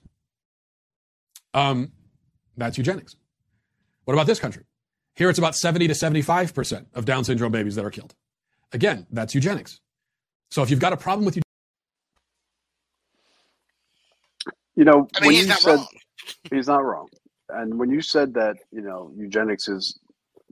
Um, 1.53 1.91
that's 2.58 2.77
eugenics. 2.77 3.15
What 4.05 4.13
about 4.13 4.27
this 4.27 4.39
country? 4.39 4.63
Here 5.15 5.29
it's 5.29 5.39
about 5.39 5.55
70 5.55 5.88
to 5.88 5.93
75% 5.93 6.86
of 6.93 7.05
Down 7.05 7.24
syndrome 7.24 7.51
babies 7.51 7.75
that 7.75 7.86
are 7.86 7.89
killed. 7.89 8.15
Again, 8.72 9.05
that's 9.12 9.36
eugenics. 9.36 9.79
So 10.50 10.63
if 10.63 10.70
you've 10.70 10.79
got 10.79 10.93
a 10.93 10.98
problem 10.98 11.25
with 11.25 11.36
You 11.36 11.41
you 14.75 14.86
know, 14.86 15.08
I 15.15 15.22
mean, 15.22 15.27
when 15.27 15.31
he's 15.31 15.43
you 15.43 15.50
not 15.50 15.60
said 15.60 15.75
wrong. 15.75 15.88
he's 16.51 16.67
not 16.67 16.84
wrong, 16.84 17.08
and 17.50 17.77
when 17.77 17.89
you 17.89 18.01
said 18.01 18.34
that, 18.36 18.55
you 18.72 18.81
know, 18.81 19.12
eugenics 19.15 19.67
is 19.67 20.00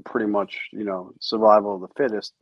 pretty 0.05 0.27
much, 0.27 0.57
you 0.71 0.83
know, 0.83 1.11
survival 1.19 1.75
of 1.75 1.81
the 1.81 1.87
fittest. 1.97 2.33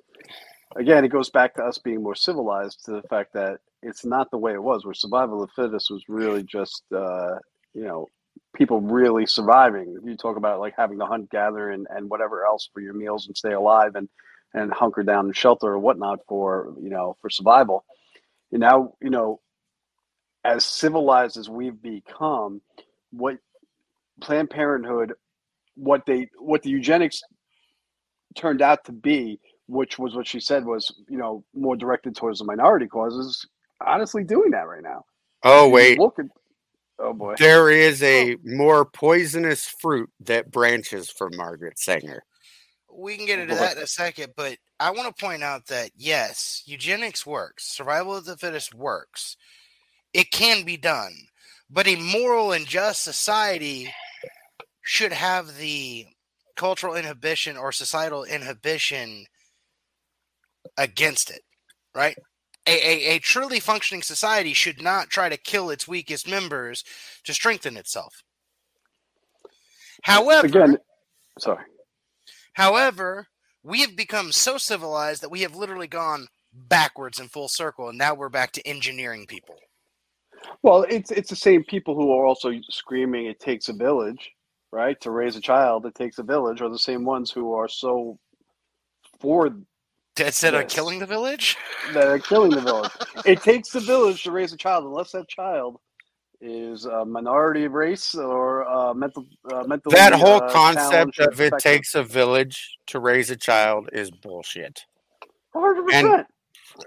Again, 0.75 1.05
it 1.05 1.09
goes 1.09 1.29
back 1.29 1.55
to 1.55 1.63
us 1.63 1.77
being 1.77 2.03
more 2.03 2.15
civilized 2.15 2.83
to 2.85 2.91
the 2.91 3.03
fact 3.03 3.33
that 3.33 3.59
it's 3.81 4.05
not 4.05 4.29
the 4.31 4.37
way 4.37 4.53
it 4.53 4.61
was. 4.61 4.85
Where 4.85 4.93
survival 4.93 5.41
of 5.41 5.49
the 5.49 5.63
fittest 5.63 5.89
was 5.89 6.03
really 6.09 6.43
just, 6.43 6.83
uh, 6.93 7.35
you 7.73 7.85
know, 7.85 8.07
people 8.57 8.81
really 8.81 9.25
surviving. 9.25 9.97
You 10.03 10.17
talk 10.17 10.37
about 10.37 10.59
like 10.59 10.73
having 10.77 10.99
to 10.99 11.05
hunt, 11.05 11.29
gather, 11.29 11.69
and, 11.69 11.87
and 11.89 12.09
whatever 12.09 12.45
else 12.45 12.69
for 12.73 12.81
your 12.81 12.93
meals 12.93 13.27
and 13.27 13.37
stay 13.37 13.53
alive 13.53 13.95
and 13.95 14.09
and 14.53 14.71
hunker 14.71 15.03
down 15.03 15.27
in 15.27 15.33
shelter 15.33 15.67
or 15.67 15.79
whatnot 15.79 16.19
for 16.27 16.73
you 16.81 16.89
know 16.89 17.15
for 17.21 17.29
survival. 17.29 17.85
And 18.51 18.61
now 18.61 18.93
you 19.01 19.09
know 19.09 19.39
as 20.47 20.63
civilized 20.63 21.37
as 21.37 21.49
we've 21.49 21.79
become, 21.81 22.61
what 23.11 23.37
Planned 24.21 24.49
Parenthood, 24.49 25.13
what 25.75 26.05
they, 26.05 26.29
what 26.39 26.63
the 26.63 26.69
eugenics 26.69 27.21
turned 28.35 28.61
out 28.61 28.85
to 28.85 28.93
be, 28.93 29.39
which 29.67 29.99
was 29.99 30.15
what 30.15 30.25
she 30.25 30.39
said 30.39 30.65
was, 30.65 30.95
you 31.09 31.17
know, 31.17 31.43
more 31.53 31.75
directed 31.75 32.15
towards 32.15 32.39
the 32.39 32.45
minority 32.45 32.87
causes. 32.87 33.45
Honestly, 33.85 34.23
doing 34.23 34.51
that 34.51 34.67
right 34.67 34.81
now. 34.81 35.03
Oh, 35.43 35.67
wait. 35.69 35.99
look 35.99 36.17
at, 36.17 36.25
oh 37.00 37.13
boy, 37.13 37.36
There 37.38 37.70
is 37.70 38.01
a 38.04 38.36
oh. 38.36 38.38
more 38.44 38.86
poisonous 38.86 39.66
fruit 39.66 40.10
that 40.22 40.51
branches 40.51 41.10
from 41.10 41.36
Margaret 41.36 41.80
Sanger. 41.80 42.24
We 42.92 43.18
can 43.18 43.25
get 43.25 43.39
oh, 43.39 43.44
into 43.44 43.56
that 43.56 43.77
in 43.77 43.84
a 43.84 43.88
second, 43.88 44.34
but 44.36 44.58
I 44.80 44.92
want 44.92 45.16
to 45.16 45.24
point 45.24 45.44
out 45.44 45.68
that 45.68 45.92
yes, 45.96 46.63
eugenics 46.66 47.25
works. 47.25 47.66
Survival 47.66 48.16
of 48.16 48.25
the 48.25 48.38
fittest 48.38 48.74
works. 48.74 49.38
It 50.13 50.32
can 50.32 50.63
be 50.63 50.77
done, 50.77 51.13
but 51.70 51.88
a 51.88 51.96
moral 51.96 52.51
and 52.51 52.66
just 52.66 53.04
society 53.04 53.94
should 54.82 55.12
have 55.12 55.58
the 55.58 56.08
cultural 56.56 56.96
inhibition 56.96 57.58
or 57.58 57.72
societal 57.72 58.24
inhibition 58.24 59.25
against 60.77 61.30
it, 61.30 61.42
right? 61.94 62.18
A, 62.67 62.71
a, 62.71 63.15
a 63.15 63.19
truly 63.19 63.62
functioning 63.62 64.01
society 64.01 64.53
should 64.53 64.81
not 64.81 65.09
try 65.09 65.29
to 65.29 65.38
kill 65.38 65.69
its 65.69 65.88
weakest 65.88 66.27
members 66.27 66.83
to 67.24 67.33
strengthen 67.33 67.77
itself. 67.77 68.24
However, 70.03 70.47
again, 70.47 70.77
sorry. 71.39 71.63
However, 72.53 73.27
we 73.63 73.81
have 73.81 73.95
become 73.95 74.31
so 74.31 74.57
civilized 74.57 75.21
that 75.21 75.31
we 75.31 75.41
have 75.41 75.55
literally 75.55 75.88
gone 75.88 76.27
backwards 76.53 77.19
in 77.19 77.29
full 77.29 77.47
circle, 77.47 77.89
and 77.89 77.97
now 77.97 78.13
we're 78.13 78.29
back 78.29 78.51
to 78.53 78.67
engineering 78.67 79.25
people. 79.27 79.55
Well, 80.62 80.83
it's 80.89 81.12
it's 81.12 81.29
the 81.29 81.36
same 81.36 81.63
people 81.63 81.95
who 81.95 82.12
are 82.12 82.25
also 82.25 82.51
screaming 82.69 83.27
"It 83.27 83.39
takes 83.39 83.69
a 83.69 83.74
village," 83.74 84.31
right, 84.71 85.00
to 85.01 85.12
raise 85.12 85.36
a 85.36 85.41
child. 85.41 85.86
It 85.86 85.95
takes 85.95 86.19
a 86.19 86.24
village, 86.24 86.62
are 86.62 86.69
the 86.69 86.79
same 86.79 87.05
ones 87.05 87.31
who 87.31 87.53
are 87.53 87.67
so 87.67 88.19
for 89.19 89.50
Instead 90.19 90.53
of 90.55 90.62
Yes. 90.63 90.74
killing 90.74 91.00
the 91.00 91.05
village, 91.05 91.57
that 91.93 92.07
are 92.07 92.19
killing 92.19 92.51
the 92.51 92.62
village. 92.62 92.91
it 93.25 93.41
takes 93.41 93.74
a 93.75 93.79
village 93.79 94.24
to 94.24 94.31
raise 94.31 94.51
a 94.53 94.57
child, 94.57 94.86
unless 94.86 95.12
that 95.12 95.27
child 95.27 95.77
is 96.41 96.86
a 96.86 97.03
minority 97.03 97.65
of 97.65 97.71
race 97.74 98.13
or 98.15 98.67
uh, 98.67 98.93
mental 98.93 99.25
uh, 99.51 99.63
mentally. 99.63 99.95
That 99.95 100.13
whole 100.13 100.41
uh, 100.43 100.51
concept 100.51 101.15
challenged 101.15 101.19
or 101.19 101.29
of 101.31 101.41
it 101.41 101.53
takes 101.59 101.95
a 101.95 102.03
village 102.03 102.77
to 102.88 103.00
raise 103.00 103.29
a 103.31 103.36
child 103.36 103.89
is 103.91 104.12
bullshit. 104.12 104.79
100%. 105.55 105.93
and- 105.93 106.25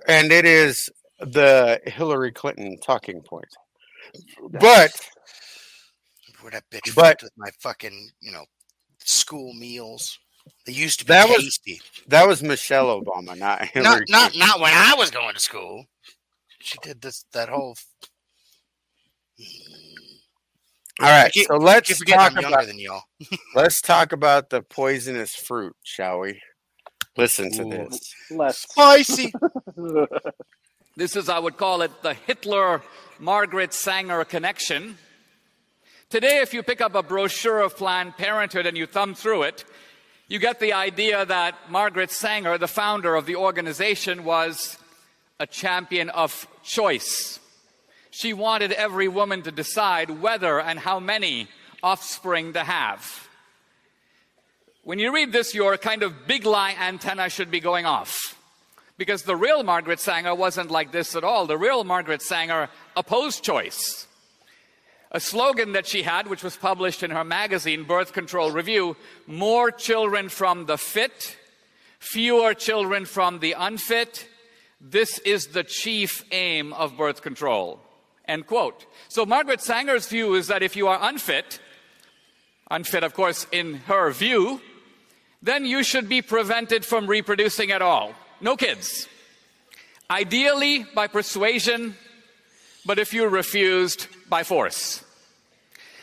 And 0.07 0.31
it 0.33 0.45
is 0.45 0.89
the 1.19 1.81
Hillary 1.87 2.31
Clinton 2.31 2.79
talking 2.81 3.21
point. 3.23 3.49
But 4.53 4.93
where 6.41 6.53
that 6.53 6.65
bitch 6.71 6.95
But- 6.95 7.21
with 7.23 7.33
my 7.37 7.51
fucking, 7.61 8.11
you 8.21 8.31
know, 8.33 8.45
school 9.05 9.53
meals. 9.55 10.17
They 10.67 10.73
used 10.73 11.01
to 11.01 11.05
be 11.05 11.09
That 11.13 11.29
was- 11.29 11.39
tasty. 11.43 11.81
that 12.09 12.27
was 12.29 12.43
Michelle 12.43 13.01
Obama, 13.01 13.37
not 13.37 13.65
Hillary 13.73 14.05
Not 14.09 14.35
not 14.35 14.37
not 14.37 14.61
when 14.61 14.73
I 14.75 14.95
was 14.97 15.11
going 15.11 15.35
to 15.35 15.41
school. 15.41 15.87
She 16.61 16.79
did 16.83 17.01
this 17.01 17.25
that 17.33 17.49
whole. 17.49 17.77
All 21.01 21.09
right, 21.09 21.33
so 21.35 21.57
let's 21.57 21.97
forget 21.97 22.19
talk 22.19 22.33
I'm 22.37 22.45
about 22.45 22.67
than 22.67 22.79
y'all. 22.79 23.03
let's 23.55 23.81
talk 23.81 24.13
about 24.13 24.51
the 24.51 24.61
poisonous 24.61 25.35
fruit, 25.35 25.75
shall 25.83 26.21
we? 26.21 26.43
Listen 27.17 27.51
to 27.53 27.63
Ooh. 27.63 27.71
this. 27.89 28.15
Less. 28.31 28.59
Spicy. 28.59 29.33
This 30.97 31.17
is, 31.17 31.29
I 31.31 31.39
would 31.39 31.57
call 31.57 31.81
it, 31.83 32.03
the 32.03 32.13
Hitler 32.13 32.83
Margaret 33.19 33.73
Sanger 33.73 34.23
connection. 34.25 34.99
Today, 36.11 36.39
if 36.43 36.53
you 36.53 36.63
pick 36.63 36.83
up 36.83 36.95
a 36.95 37.03
brochure 37.03 37.61
of 37.61 37.75
Planned 37.77 38.17
Parenthood 38.19 38.67
and 38.67 38.77
you 38.77 38.87
thumb 38.87 39.15
through 39.15 39.45
it, 39.45 39.65
you 40.31 40.39
get 40.39 40.61
the 40.61 40.75
idea 40.75 41.27
that 41.27 41.57
Margaret 41.69 42.13
Sanger, 42.13 42.57
the 42.57 42.69
founder 42.69 43.17
of 43.17 43.27
the 43.27 43.35
organization, 43.35 44.23
was 44.23 44.79
a 45.41 45.47
champion 45.47 46.09
of 46.09 46.47
choice. 46.63 47.41
She 48.13 48.33
wanted 48.33 48.71
every 48.71 49.09
woman 49.09 49.43
to 49.43 49.51
decide 49.51 50.23
whether 50.23 50.61
and 50.61 50.79
how 50.79 51.01
many 51.01 51.49
offspring 51.83 52.53
to 52.53 52.63
have. 52.63 53.29
When 54.85 55.01
you 55.01 55.13
read 55.13 55.33
this, 55.33 55.53
your 55.53 55.77
kind 55.77 56.05
of 56.05 56.29
big 56.29 56.47
lie 56.47 56.77
antenna 56.79 57.29
should 57.29 57.51
be 57.51 57.59
going 57.59 57.85
off. 57.85 58.39
Because 58.99 59.25
the 59.25 59.35
real 59.35 59.65
Margaret 59.65 59.99
Sanger 59.99 60.37
wasn't 60.37 60.71
like 60.71 60.93
this 60.93 61.17
at 61.17 61.25
all. 61.25 61.49
The 61.49 61.59
real 61.59 61.83
Margaret 61.83 62.23
Sanger 62.23 62.69
opposed 62.97 63.43
choice. 63.43 64.07
A 65.13 65.19
slogan 65.19 65.73
that 65.73 65.89
she 65.89 66.03
had, 66.03 66.29
which 66.29 66.45
was 66.45 66.57
published 66.57 67.03
in 67.03 67.11
her 67.11 67.25
magazine, 67.25 67.83
Birth 67.83 68.13
Control 68.13 68.53
Review 68.53 68.97
more 69.27 69.73
children 69.73 70.29
from 70.29 70.67
the 70.67 70.79
fit, 70.79 71.37
fewer 71.99 72.55
children 72.55 73.05
from 73.05 73.41
the 73.41 73.53
unfit. 73.59 74.29
This 74.81 75.19
is 75.21 75.49
the 75.49 75.65
chief 75.65 76.25
aim 76.31 76.73
of 76.73 76.97
birth 76.97 77.23
control. 77.23 77.81
End 78.27 78.47
quote. 78.47 78.87
So 79.09 79.27
Margaret 79.27 79.61
Sanger's 79.61 80.07
view 80.07 80.35
is 80.35 80.47
that 80.47 80.63
if 80.63 80.77
you 80.77 80.87
are 80.87 80.99
unfit, 81.03 81.59
unfit, 82.71 83.03
of 83.03 83.13
course, 83.13 83.49
in 83.51 83.75
her 83.87 84.13
view, 84.13 84.61
then 85.43 85.67
you 85.67 85.83
should 85.83 86.09
be 86.09 86.23
prevented 86.23 86.85
from 86.85 87.09
reproducing 87.09 87.73
at 87.73 87.83
all. 87.83 88.15
No 88.41 88.57
kids. 88.57 89.09
Ideally 90.09 90.87
by 90.95 91.09
persuasion, 91.09 91.97
but 92.87 92.99
if 92.99 93.13
you 93.13 93.27
refused, 93.27 94.07
by 94.31 94.45
force. 94.45 95.05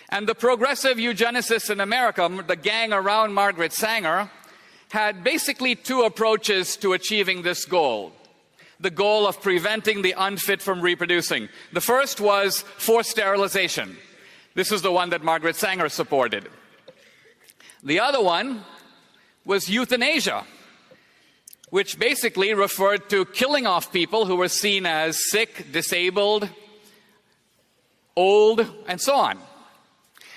And 0.10 0.28
the 0.28 0.36
progressive 0.36 0.98
eugenicists 0.98 1.70
in 1.70 1.80
America, 1.80 2.30
the 2.46 2.56
gang 2.56 2.94
around 2.94 3.34
Margaret 3.34 3.74
Sanger, 3.74 4.30
had 4.92 5.24
basically 5.24 5.76
two 5.76 6.04
approaches 6.04 6.78
to 6.78 6.94
achieving 6.94 7.42
this 7.42 7.66
goal. 7.66 8.14
The 8.80 8.90
goal 8.90 9.28
of 9.28 9.42
preventing 9.42 10.02
the 10.02 10.14
unfit 10.18 10.62
from 10.62 10.82
reproducing. 10.82 11.50
The 11.74 11.82
first 11.82 12.22
was 12.22 12.62
forced 12.62 13.10
sterilization. 13.10 13.98
This 14.54 14.72
is 14.72 14.82
the 14.82 14.92
one 14.92 15.10
that 15.10 15.24
Margaret 15.24 15.56
Sanger 15.56 15.90
supported. 15.90 16.48
The 17.84 18.00
other 18.00 18.22
one 18.22 18.64
was 19.46 19.70
euthanasia, 19.70 20.46
which 21.70 22.00
basically 22.00 22.54
referred 22.54 23.10
to 23.10 23.26
killing 23.26 23.68
off 23.68 23.92
people 23.92 24.26
who 24.26 24.36
were 24.36 24.48
seen 24.48 24.86
as 24.86 25.30
sick, 25.30 25.72
disabled, 25.72 26.50
old, 28.18 28.68
and 28.88 29.00
so 29.00 29.16
on. 29.16 29.40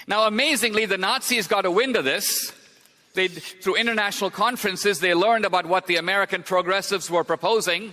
Now, 0.06 0.26
amazingly, 0.26 0.86
the 0.86 0.98
Nazis 0.98 1.48
got 1.48 1.64
a 1.64 1.70
wind 1.70 1.96
of 1.96 2.04
this. 2.04 2.52
They, 3.14 3.26
through 3.26 3.76
international 3.76 4.30
conferences, 4.30 5.00
they 5.00 5.14
learned 5.14 5.44
about 5.44 5.66
what 5.66 5.86
the 5.86 5.96
American 5.96 6.44
progressives 6.44 7.10
were 7.10 7.24
proposing. 7.24 7.92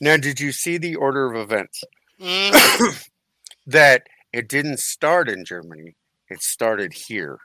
Now, 0.00 0.16
did 0.18 0.40
you 0.40 0.52
see 0.52 0.76
the 0.76 0.96
order 0.96 1.32
of 1.32 1.40
events? 1.40 1.82
Mm. 2.20 3.08
that 3.66 4.08
it 4.32 4.48
didn't 4.48 4.80
start 4.80 5.28
in 5.28 5.44
Germany, 5.44 5.94
it 6.28 6.42
started 6.42 6.92
here. 6.92 7.38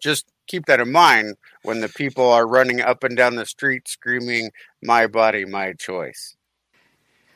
Just 0.00 0.26
keep 0.46 0.66
that 0.66 0.80
in 0.80 0.90
mind 0.90 1.36
when 1.62 1.80
the 1.80 1.88
people 1.88 2.28
are 2.30 2.46
running 2.46 2.80
up 2.80 3.04
and 3.04 3.16
down 3.16 3.36
the 3.36 3.46
street 3.46 3.88
screaming, 3.88 4.50
My 4.82 5.06
body, 5.06 5.44
my 5.44 5.72
choice. 5.74 6.36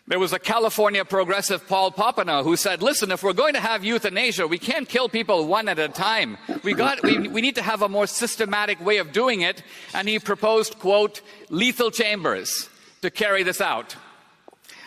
There 0.09 0.18
was 0.18 0.32
a 0.32 0.38
California 0.40 1.04
progressive, 1.04 1.68
Paul 1.68 1.92
Popenoe, 1.92 2.42
who 2.42 2.56
said, 2.56 2.82
listen, 2.82 3.12
if 3.12 3.23
we're 3.23 3.32
going 3.32 3.54
to 3.54 3.61
have 3.61 3.85
euthanasia, 3.85 4.49
we 4.49 4.59
can't 4.59 4.88
kill 4.88 5.09
people 5.09 5.47
one 5.47 5.68
at 5.68 5.78
a 5.78 5.88
time. 5.88 6.38
We, 6.64 6.75
got, 6.75 7.02
we, 7.04 7.28
we 7.28 7.40
need 7.40 7.54
to 7.54 7.62
have 7.62 7.82
a 7.82 7.88
more 7.88 8.09
systematic 8.09 8.85
way 8.85 8.99
of 8.99 9.12
doing 9.12 9.42
it. 9.42 9.62
And 9.94 10.09
he 10.09 10.18
proposed, 10.18 10.80
quote, 10.80 11.23
lethal 11.50 11.92
chambers 11.92 12.68
to 13.02 13.11
carry 13.12 13.44
this 13.44 13.61
out. 13.61 13.94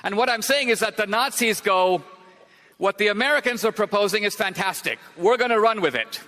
And 0.04 0.18
what 0.18 0.30
I'm 0.30 0.42
saying 0.42 0.68
is 0.68 0.82
that 0.82 0.98
the 0.98 1.08
Nazis 1.08 1.62
go, 1.62 2.04
what 2.78 2.98
the 2.98 3.08
Americans 3.08 3.64
are 3.64 3.72
proposing 3.72 4.24
is 4.24 4.36
fantastic. 4.36 5.00
We're 5.16 5.38
going 5.38 5.52
to 5.52 5.62
run 5.62 5.80
with 5.80 5.96
it. 5.96 6.20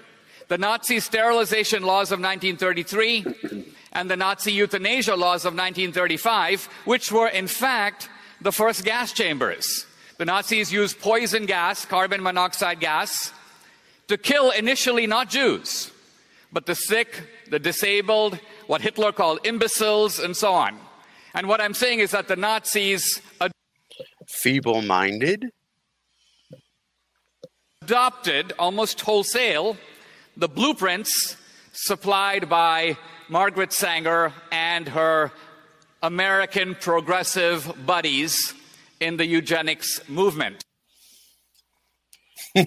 The 0.48 0.58
Nazi 0.58 1.01
sterilization 1.01 1.84
laws 1.84 2.13
of 2.13 2.22
1933 2.22 3.65
and 3.91 4.10
the 4.10 4.15
Nazi 4.15 4.53
euthanasia 4.53 5.17
laws 5.17 5.44
of 5.44 5.53
1935, 5.53 6.70
which 6.86 7.12
were 7.12 7.27
in 7.27 7.48
fact 7.48 8.08
the 8.41 8.51
first 8.51 8.84
gas 8.84 9.13
chambers. 9.13 9.86
The 10.17 10.25
Nazis 10.25 10.72
used 10.72 11.00
poison 11.00 11.46
gas, 11.46 11.86
carbon 11.86 12.24
monoxide 12.24 12.79
gas, 12.79 13.32
to 14.08 14.17
kill 14.17 14.51
initially 14.51 15.06
not 15.06 15.29
Jews, 15.29 15.91
but 16.51 16.65
the 16.65 16.75
sick, 16.75 17.24
the 17.50 17.60
disabled, 17.60 18.39
what 18.67 18.82
Hitler 18.82 19.12
called 19.12 19.39
imbeciles, 19.46 20.20
and 20.20 20.36
so 20.36 20.53
on. 20.53 20.77
And 21.34 21.48
what 21.48 21.62
I'm 21.62 21.74
saying 21.74 22.00
is 22.00 22.12
that 22.12 22.27
the 22.27 22.36
Nazis 22.36 23.22
Feeble 24.27 24.82
minded? 24.82 25.51
adopted 27.88 28.51
almost 28.60 29.00
wholesale 29.00 29.77
the 30.36 30.50
blueprints 30.50 31.38
supplied 31.72 32.50
by 32.50 32.98
Margaret 33.29 33.72
Sanger 33.72 34.34
and 34.51 34.89
her 34.89 35.32
American 36.04 36.75
progressive 36.75 37.86
buddies 37.86 38.54
in 39.00 39.18
the 39.18 39.25
eugenics 39.25 40.00
movement. 40.10 40.63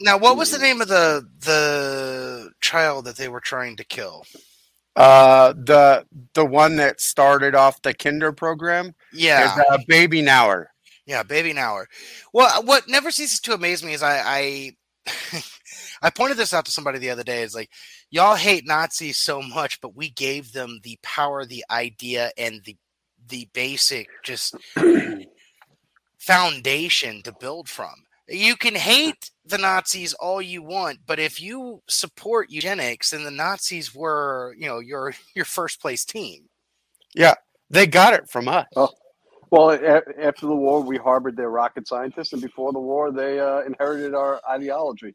Now, 0.00 0.18
what 0.18 0.36
was 0.36 0.50
the 0.50 0.58
name 0.58 0.80
of 0.80 0.88
the 0.88 1.24
the 1.40 2.50
child 2.60 3.04
that 3.04 3.16
they 3.16 3.28
were 3.28 3.40
trying 3.40 3.76
to 3.76 3.84
kill? 3.84 4.24
Uh, 4.96 5.52
the 5.52 6.04
the 6.34 6.44
one 6.44 6.74
that 6.76 7.00
started 7.00 7.54
off 7.54 7.80
the 7.82 7.94
Kinder 7.94 8.32
program 8.32 8.94
Yeah, 9.12 9.54
is 9.58 9.64
uh, 9.70 9.78
Baby 9.86 10.20
Knauer. 10.22 10.66
yeah, 11.06 11.22
baby 11.22 11.54
Knauer. 11.54 11.84
Well, 12.32 12.64
what 12.64 12.88
never 12.88 13.12
ceases 13.12 13.38
to 13.42 13.54
amaze 13.54 13.84
me 13.84 13.92
is 13.94 14.02
I 14.02 14.22
I, 14.24 14.70
I 16.02 16.10
pointed 16.10 16.36
this 16.36 16.52
out 16.52 16.64
to 16.64 16.72
somebody 16.72 16.98
the 16.98 17.10
other 17.10 17.22
day. 17.22 17.42
Is 17.42 17.54
like 17.54 17.70
y'all 18.10 18.34
hate 18.34 18.66
Nazis 18.66 19.18
so 19.18 19.40
much, 19.40 19.80
but 19.80 19.96
we 19.96 20.10
gave 20.10 20.52
them 20.52 20.80
the 20.82 20.98
power, 21.02 21.44
the 21.44 21.64
idea, 21.70 22.30
and 22.36 22.60
the 22.64 22.76
the 23.28 23.48
basic 23.52 24.08
just 24.24 24.56
foundation 26.18 27.22
to 27.22 27.32
build 27.40 27.68
from. 27.68 27.94
You 28.28 28.56
can 28.56 28.74
hate 28.74 29.30
the 29.44 29.58
Nazis 29.58 30.14
all 30.14 30.40
you 30.40 30.62
want, 30.62 30.98
but 31.06 31.18
if 31.18 31.40
you 31.40 31.82
support 31.88 32.50
eugenics, 32.50 33.10
then 33.10 33.24
the 33.24 33.30
Nazis 33.30 33.94
were, 33.94 34.54
you 34.58 34.66
know, 34.66 34.80
your 34.80 35.14
your 35.34 35.44
first 35.44 35.80
place 35.80 36.04
team. 36.04 36.48
Yeah, 37.14 37.34
they 37.70 37.86
got 37.86 38.14
it 38.14 38.28
from 38.28 38.48
us. 38.48 38.66
Oh. 38.76 38.90
Well, 39.50 39.70
after 40.18 40.46
the 40.46 40.56
war, 40.56 40.80
we 40.80 40.96
harbored 40.96 41.36
their 41.36 41.50
rocket 41.50 41.86
scientists, 41.86 42.32
and 42.32 42.40
before 42.40 42.72
the 42.72 42.78
war, 42.78 43.12
they 43.12 43.38
uh, 43.38 43.60
inherited 43.60 44.14
our 44.14 44.40
ideology. 44.48 45.14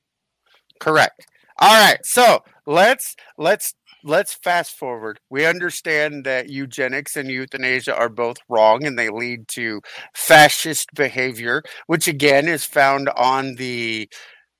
Correct. 0.80 1.26
All 1.60 1.74
right. 1.74 2.00
So 2.04 2.44
let's 2.66 3.16
let's 3.38 3.74
let's 4.04 4.34
fast 4.34 4.76
forward. 4.78 5.20
We 5.30 5.46
understand 5.46 6.24
that 6.26 6.50
eugenics 6.50 7.16
and 7.16 7.30
euthanasia 7.30 7.96
are 7.96 8.10
both 8.10 8.38
wrong 8.50 8.86
and 8.86 8.98
they 8.98 9.10
lead 9.10 9.48
to 9.50 9.82
fascist 10.14 10.90
behavior, 10.96 11.64
which 11.88 12.08
again 12.08 12.48
is 12.48 12.66
found 12.66 13.10
on 13.10 13.56
the 13.56 14.10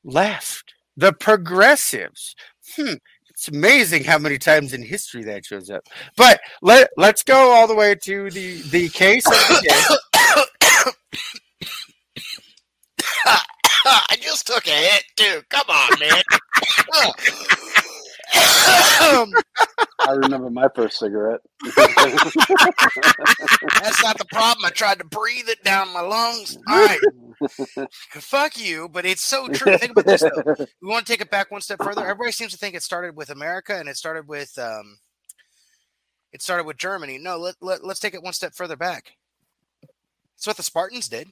left, 0.04 0.74
the 0.96 1.14
progressives. 1.14 2.36
Hmm. 2.76 2.96
It's 3.30 3.48
amazing 3.50 4.04
how 4.04 4.18
many 4.18 4.40
times 4.40 4.74
in 4.74 4.82
history 4.82 5.24
that 5.26 5.46
shows 5.46 5.70
up. 5.70 5.84
But 6.16 6.40
let 6.64 6.90
let's 6.98 7.22
go 7.22 7.52
all 7.52 7.68
the 7.68 7.76
way 7.76 7.94
to 8.06 8.32
the 8.32 8.62
the 8.64 8.90
case 8.90 9.28
of 9.28 9.34
the 9.34 9.62
day. 9.68 9.98
I 14.10 14.18
just 14.20 14.48
took 14.48 14.68
a 14.68 14.72
hit 14.72 15.04
too. 15.16 15.42
Come 15.50 15.70
on, 15.70 16.00
man. 16.00 16.22
I 20.00 20.10
remember 20.10 20.50
my 20.50 20.68
first 20.76 21.00
cigarette. 21.00 21.40
That's 21.64 21.78
not 24.04 24.18
the 24.18 24.26
problem. 24.30 24.66
I 24.66 24.72
tried 24.74 25.00
to 25.00 25.06
breathe 25.06 25.48
it 25.48 25.64
down 25.64 25.94
my 25.94 26.02
lungs. 26.02 26.58
All 26.68 26.86
right. 26.86 27.00
Fuck 28.12 28.60
you, 28.60 28.90
but 28.90 29.06
it's 29.06 29.24
so 29.24 29.48
true. 29.48 29.78
Think 29.78 29.94
about 29.94 30.06
this 30.06 30.20
though. 30.22 30.56
We 30.82 30.90
want 30.90 31.06
to 31.06 31.14
take 31.14 31.22
it 31.22 31.32
back 31.32 31.52
one 31.52 31.62
step 31.62 31.82
further. 31.82 32.02
Everybody 32.02 32.34
seems 32.34 32.52
to 32.52 32.58
think 32.58 32.76
it 32.76 32.84
started 32.84 33.16
with 33.16 33.30
America 33.30 33.78
and 33.78 33.88
it 33.88 33.96
started 33.96 34.28
with 34.28 34.58
um 34.58 34.98
it 36.34 36.42
started 36.42 36.66
with 36.66 36.76
Germany. 36.78 37.18
No, 37.18 37.38
let, 37.38 37.56
let 37.62 37.86
let's 37.86 38.02
take 38.02 38.14
it 38.14 38.24
one 38.24 38.34
step 38.34 38.56
further 38.56 38.76
back. 38.76 39.14
It's 40.36 40.46
what 40.46 40.58
the 40.58 40.64
Spartans 40.64 41.08
did. 41.08 41.30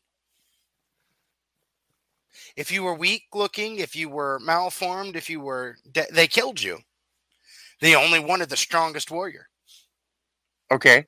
If 2.55 2.71
you 2.71 2.83
were 2.83 2.93
weak 2.95 3.23
looking, 3.33 3.77
if 3.77 3.95
you 3.95 4.09
were 4.09 4.39
malformed, 4.39 5.15
if 5.15 5.29
you 5.29 5.39
were 5.39 5.77
de- 5.91 6.11
they 6.11 6.27
killed 6.27 6.61
you. 6.61 6.79
They 7.81 7.95
only 7.95 8.19
wanted 8.19 8.49
the 8.49 8.57
strongest 8.57 9.11
warrior. 9.11 9.47
Okay. 10.71 11.05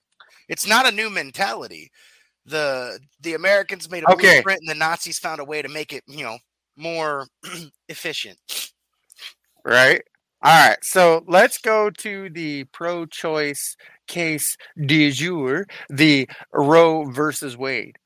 It's 0.49 0.67
not 0.67 0.85
a 0.87 0.91
new 0.91 1.09
mentality. 1.09 1.91
The 2.45 2.99
the 3.21 3.33
Americans 3.33 3.89
made 3.89 4.03
a 4.03 4.11
Okay. 4.11 4.35
blueprint 4.35 4.61
and 4.61 4.69
the 4.69 4.75
Nazis 4.75 5.19
found 5.19 5.39
a 5.41 5.45
way 5.45 5.61
to 5.61 5.67
make 5.69 5.93
it, 5.93 6.03
you 6.07 6.23
know, 6.23 6.37
more 6.75 7.27
efficient. 7.89 8.37
Right. 9.65 10.01
All 10.43 10.67
right. 10.69 10.77
So 10.83 11.23
let's 11.27 11.57
go 11.57 11.89
to 11.89 12.29
the 12.29 12.63
pro 12.65 13.05
choice 13.05 13.75
case 14.07 14.55
du 14.85 15.11
jour, 15.11 15.65
the 15.89 16.29
Roe 16.53 17.05
versus 17.11 17.57
Wade. 17.57 17.97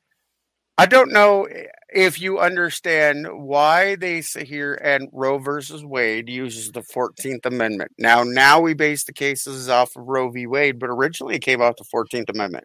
I 0.81 0.87
don't 0.87 1.11
know 1.11 1.43
eh, 1.43 1.67
if 1.93 2.19
you 2.19 2.39
understand 2.39 3.27
why 3.31 3.93
they 3.97 4.21
sit 4.21 4.47
here 4.47 4.73
and 4.83 5.09
Roe 5.13 5.37
versus 5.37 5.85
Wade 5.85 6.27
uses 6.27 6.71
the 6.71 6.81
14th 6.81 7.45
Amendment. 7.45 7.91
Now, 7.99 8.23
now 8.23 8.59
we 8.59 8.73
base 8.73 9.03
the 9.03 9.13
cases 9.13 9.69
off 9.69 9.95
of 9.95 10.07
Roe 10.07 10.31
v. 10.31 10.47
Wade, 10.47 10.79
but 10.79 10.89
originally 10.89 11.35
it 11.35 11.43
came 11.43 11.61
off 11.61 11.75
the 11.75 11.83
14th 11.83 12.31
Amendment. 12.31 12.63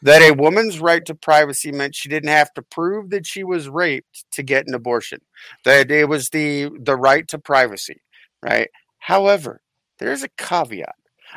That 0.00 0.22
a 0.22 0.30
woman's 0.30 0.78
right 0.78 1.04
to 1.06 1.16
privacy 1.16 1.72
meant 1.72 1.96
she 1.96 2.08
didn't 2.08 2.28
have 2.28 2.54
to 2.54 2.62
prove 2.62 3.10
that 3.10 3.26
she 3.26 3.42
was 3.42 3.68
raped 3.68 4.26
to 4.30 4.44
get 4.44 4.68
an 4.68 4.74
abortion. 4.74 5.18
That 5.64 5.90
it 5.90 6.08
was 6.08 6.28
the 6.28 6.70
the 6.80 6.94
right 6.94 7.26
to 7.26 7.38
privacy, 7.40 8.00
right? 8.44 8.68
However, 9.00 9.60
there's 9.98 10.22
a 10.22 10.28
caveat. 10.38 10.94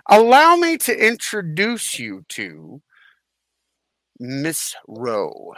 Allow 0.07 0.57
me 0.57 0.77
to 0.77 1.07
introduce 1.07 1.97
you 1.97 2.23
to 2.29 2.83
Miss 4.19 4.75
Rowe. 4.87 5.55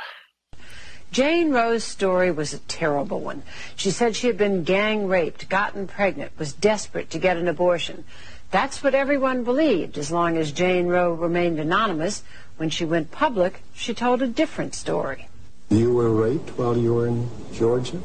Jane 1.12 1.52
Roe's 1.52 1.84
story 1.84 2.32
was 2.32 2.54
a 2.54 2.60
terrible 2.60 3.20
one. 3.20 3.44
She 3.76 3.92
said 3.92 4.16
she 4.16 4.28
had 4.28 4.38
been 4.38 4.64
gang 4.64 5.08
raped, 5.08 5.50
gotten 5.50 5.86
pregnant, 5.86 6.32
was 6.40 6.54
desperate 6.54 7.10
to 7.10 7.20
get 7.20 7.36
an 7.36 7.50
abortion. 7.50 8.06
That's 8.50 8.82
what 8.82 8.96
everyone 8.96 9.44
believed 9.44 9.98
as 9.98 10.10
long 10.10 10.38
as 10.38 10.54
Jane 10.54 10.88
Roe 10.88 11.12
remained 11.14 11.60
anonymous. 11.60 12.24
When 12.56 12.70
she 12.70 12.86
went 12.86 13.12
public, 13.12 13.62
she 13.74 13.94
told 13.94 14.22
a 14.22 14.28
different 14.28 14.74
story. 14.74 15.28
You 15.70 15.94
were 15.94 16.10
raped 16.10 16.52
while 16.58 16.78
you 16.78 16.94
were 16.94 17.08
in 17.08 17.30
Georgia? 17.52 18.02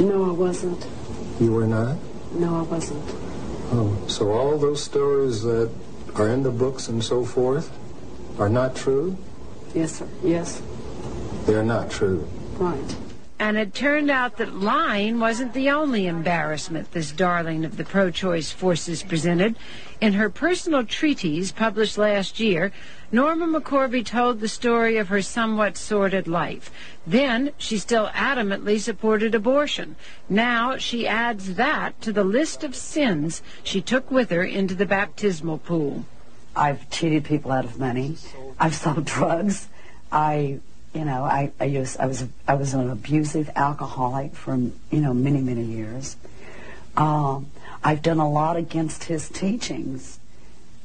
No, 0.00 0.30
I 0.30 0.32
wasn't. 0.32 0.84
You 1.40 1.52
were 1.52 1.66
not? 1.66 1.96
No, 2.32 2.56
I 2.56 2.62
wasn't. 2.62 3.04
Oh, 3.70 3.96
so 4.08 4.32
all 4.32 4.58
those 4.58 4.82
stories 4.82 5.42
that 5.42 5.70
are 6.14 6.28
in 6.28 6.42
the 6.42 6.50
books 6.50 6.88
and 6.88 7.02
so 7.02 7.24
forth 7.24 7.70
are 8.38 8.48
not 8.48 8.76
true? 8.76 9.16
Yes, 9.74 9.98
sir. 9.98 10.08
Yes. 10.22 10.62
They're 11.46 11.64
not 11.64 11.90
true. 11.90 12.28
Right. 12.54 12.96
And 13.38 13.56
it 13.56 13.74
turned 13.74 14.08
out 14.08 14.36
that 14.36 14.54
lying 14.54 15.18
wasn't 15.18 15.52
the 15.52 15.70
only 15.70 16.06
embarrassment 16.06 16.92
this 16.92 17.10
darling 17.10 17.64
of 17.64 17.76
the 17.76 17.84
pro 17.84 18.10
choice 18.10 18.52
forces 18.52 19.02
presented. 19.02 19.56
In 20.00 20.12
her 20.12 20.30
personal 20.30 20.84
treatise 20.84 21.50
published 21.50 21.98
last 21.98 22.38
year, 22.38 22.70
Norma 23.14 23.46
McCorvey 23.46 24.04
told 24.06 24.40
the 24.40 24.48
story 24.48 24.96
of 24.96 25.08
her 25.08 25.20
somewhat 25.20 25.76
sordid 25.76 26.26
life. 26.26 26.70
Then 27.06 27.52
she 27.58 27.76
still 27.76 28.08
adamantly 28.14 28.80
supported 28.80 29.34
abortion. 29.34 29.96
Now 30.30 30.78
she 30.78 31.06
adds 31.06 31.56
that 31.56 32.00
to 32.00 32.12
the 32.12 32.24
list 32.24 32.64
of 32.64 32.74
sins 32.74 33.42
she 33.62 33.82
took 33.82 34.10
with 34.10 34.30
her 34.30 34.42
into 34.42 34.74
the 34.74 34.86
baptismal 34.86 35.58
pool. 35.58 36.06
I've 36.56 36.88
cheated 36.88 37.24
people 37.24 37.52
out 37.52 37.66
of 37.66 37.78
money. 37.78 38.16
I've 38.58 38.74
sold 38.74 39.04
drugs. 39.04 39.68
I, 40.10 40.60
you 40.94 41.04
know, 41.04 41.24
I, 41.24 41.52
I 41.60 41.64
used, 41.64 41.98
I 42.00 42.06
was, 42.06 42.24
I 42.48 42.54
was 42.54 42.72
an 42.72 42.88
abusive 42.88 43.50
alcoholic 43.56 44.34
for, 44.34 44.56
you 44.56 45.00
know, 45.00 45.12
many, 45.12 45.42
many 45.42 45.64
years. 45.64 46.16
Um, 46.96 47.50
I've 47.84 48.00
done 48.00 48.20
a 48.20 48.30
lot 48.30 48.56
against 48.56 49.04
his 49.04 49.28
teachings. 49.28 50.18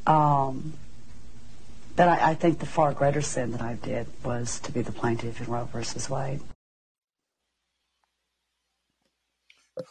Um, 0.06 0.74
but 1.98 2.08
I, 2.08 2.30
I 2.30 2.36
think 2.36 2.60
the 2.60 2.68
far 2.68 2.94
greater 2.94 3.22
sin 3.22 3.52
that 3.52 3.62
I 3.62 3.74
did 3.74 4.08
was 4.24 4.60
to 4.62 4.72
be 4.72 4.84
the 4.84 4.92
plaintiff 4.92 5.42
in 5.42 5.48
Roe 5.48 5.66
versus 5.66 6.10
Wade. 6.10 6.42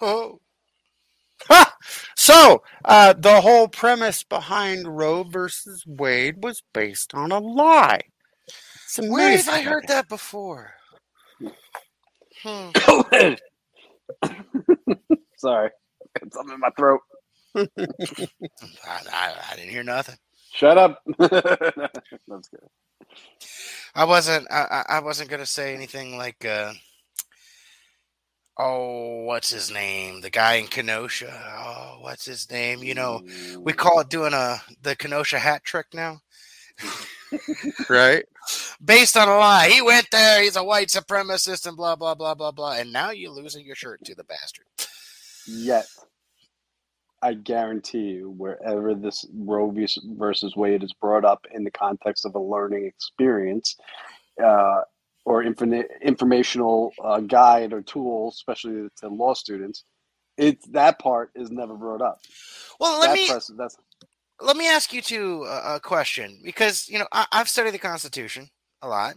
Oh. 0.01 0.41
Ha! 1.49 1.75
So, 2.17 2.63
uh, 2.85 3.13
the 3.13 3.41
whole 3.41 3.69
premise 3.69 4.23
behind 4.23 4.97
Roe 4.97 5.25
versus 5.25 5.85
Wade 5.87 6.43
was 6.43 6.63
based 6.73 7.13
on 7.13 7.33
a 7.33 7.41
lie. 7.41 8.03
Where 8.99 9.37
have. 9.37 9.49
I 9.49 9.63
heard 9.63 9.89
that 9.89 10.09
before? 10.09 10.75
Hmm. 12.43 12.71
Sorry, 15.39 15.71
got 16.21 16.33
something 16.33 16.55
in 16.55 16.61
my 16.61 16.71
throat. 16.79 17.01
I, 17.57 17.69
I, 19.13 19.35
I 19.53 19.57
didn't 19.57 19.71
hear 19.71 19.83
nothing. 19.83 20.17
Shut 20.57 20.79
up. 20.79 21.03
That's 21.19 22.49
good. 22.49 22.61
I 23.95 24.05
wasn't. 24.05 24.51
I, 24.51 24.85
I 24.89 24.97
I 24.97 25.01
wasn't 25.01 25.29
gonna 25.29 25.47
say 25.47 25.75
anything 25.75 26.17
like. 26.17 26.45
Uh, 26.47 26.73
oh, 28.59 29.25
what's 29.25 29.51
his 29.51 29.71
name? 29.71 30.23
The 30.23 30.31
guy 30.31 30.55
in 30.55 30.67
Kenosha. 30.67 31.31
Oh, 31.59 31.99
what's 32.01 32.25
his 32.25 32.51
name? 32.51 32.83
You 32.83 32.95
know, 32.95 33.23
we 33.61 33.75
call 33.75 34.01
it 34.01 34.09
doing 34.09 34.33
a 34.33 34.57
the 34.83 34.97
Kenosha 34.97 35.39
hat 35.39 35.63
trick 35.63 35.89
now. 35.93 36.23
right? 37.91 38.25
Based 38.83 39.17
on 39.17 39.29
a 39.29 39.37
lie. 39.37 39.69
He 39.69 39.83
went 39.83 40.07
there. 40.11 40.43
He's 40.43 40.57
a 40.57 40.65
white 40.65 40.89
supremacist 40.89 41.67
and 41.67 41.77
blah 41.77 41.97
blah 41.97 42.15
blah 42.15 42.35
blah 42.35 42.51
blah. 42.53 42.73
And 42.77 42.93
now 42.95 43.11
you're 43.11 43.31
losing 43.31 43.67
your 43.67 43.77
shirt 43.77 44.03
to 44.05 44.15
the 44.15 44.25
bastard. 44.25 44.65
Yet, 45.47 45.87
I 47.27 47.35
guarantee 47.35 48.01
you, 48.13 48.35
wherever 48.37 48.95
this 48.95 49.27
Roe 49.35 49.75
versus 50.19 50.57
Wade 50.57 50.85
is 50.85 50.95
brought 50.95 51.25
up 51.27 51.47
in 51.55 51.65
the 51.65 51.73
context 51.73 52.27
of 52.27 52.35
a 52.37 52.41
learning 52.41 52.87
experience, 52.87 53.77
uh, 54.45 54.83
or 55.27 55.45
infin- 55.45 55.87
informational 56.03 56.95
uh, 57.05 57.21
guide 57.21 57.73
or 57.73 57.83
tool, 57.83 58.31
especially 58.31 58.89
to 58.99 59.09
law 59.09 59.35
students, 59.35 59.85
it 60.39 60.59
that 60.73 60.99
part 61.01 61.31
is 61.37 61.51
never 61.51 61.75
brought 61.75 62.03
up. 62.03 62.21
Well, 62.81 63.01
let 63.01 63.11
That 63.11 63.13
me 63.13 63.33
that's 63.59 63.77
let 64.41 64.57
me 64.57 64.69
ask 64.69 64.93
you 64.93 65.03
two 65.03 65.45
a, 65.45 65.77
a 65.77 65.81
question 65.81 66.41
because 66.45 66.89
you 66.89 66.99
know 66.99 67.09
I, 67.13 67.27
I've 67.33 67.49
studied 67.49 67.75
the 67.75 67.79
Constitution 67.79 68.49
a 68.83 68.89
lot, 68.89 69.17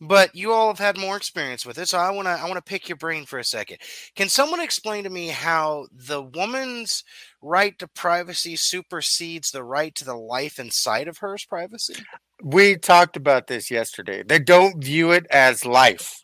but 0.00 0.34
you 0.34 0.52
all 0.52 0.68
have 0.68 0.78
had 0.78 0.98
more 0.98 1.16
experience 1.16 1.64
with 1.64 1.78
it. 1.78 1.88
So 1.88 1.98
I 1.98 2.10
want 2.10 2.26
to 2.26 2.32
I 2.32 2.44
want 2.44 2.56
to 2.56 2.62
pick 2.62 2.88
your 2.88 2.96
brain 2.96 3.24
for 3.24 3.38
a 3.38 3.44
second. 3.44 3.78
Can 4.14 4.28
someone 4.28 4.60
explain 4.60 5.04
to 5.04 5.10
me 5.10 5.28
how 5.28 5.86
the 5.92 6.22
woman's 6.22 7.04
right 7.40 7.78
to 7.78 7.88
privacy 7.88 8.56
supersedes 8.56 9.50
the 9.50 9.64
right 9.64 9.94
to 9.94 10.04
the 10.04 10.16
life 10.16 10.58
inside 10.58 11.08
of 11.08 11.18
her's 11.18 11.44
privacy? 11.44 11.94
We 12.42 12.76
talked 12.76 13.16
about 13.16 13.46
this 13.46 13.70
yesterday. 13.70 14.22
They 14.22 14.38
don't 14.38 14.82
view 14.82 15.12
it 15.12 15.26
as 15.30 15.64
life. 15.64 16.22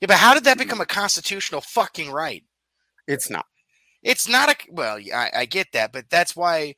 Yeah, 0.00 0.06
but 0.06 0.18
how 0.18 0.34
did 0.34 0.44
that 0.44 0.56
mm. 0.56 0.60
become 0.60 0.80
a 0.80 0.86
constitutional 0.86 1.60
fucking 1.60 2.10
right? 2.10 2.44
It's 3.08 3.30
not. 3.30 3.46
It's 4.06 4.28
not 4.28 4.48
a 4.48 4.56
well. 4.70 4.98
I, 5.12 5.30
I 5.36 5.44
get 5.46 5.72
that, 5.72 5.92
but 5.92 6.08
that's 6.08 6.36
why 6.36 6.76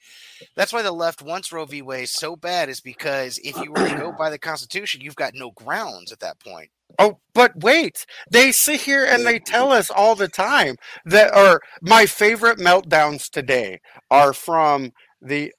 that's 0.56 0.72
why 0.72 0.80
the 0.80 0.92
left 0.92 1.20
wants 1.20 1.52
Roe 1.52 1.66
v. 1.66 1.82
Wade 1.82 2.08
so 2.08 2.36
bad 2.36 2.70
is 2.70 2.80
because 2.80 3.38
if 3.44 3.54
you 3.58 3.70
were 3.70 3.86
to 3.86 3.96
go 3.96 4.12
by 4.12 4.30
the 4.30 4.38
Constitution, 4.38 5.02
you've 5.02 5.14
got 5.14 5.34
no 5.34 5.50
grounds 5.50 6.10
at 6.10 6.20
that 6.20 6.40
point. 6.40 6.70
Oh, 6.98 7.18
but 7.34 7.52
wait. 7.62 8.06
They 8.30 8.50
sit 8.50 8.80
here 8.80 9.04
and 9.04 9.26
they 9.26 9.38
tell 9.38 9.72
us 9.72 9.90
all 9.90 10.14
the 10.14 10.28
time 10.28 10.76
that 11.04 11.36
or 11.36 11.60
my 11.82 12.06
favorite 12.06 12.58
meltdowns 12.58 13.28
today 13.28 13.80
are 14.10 14.32
from 14.32 14.92
the 15.20 15.52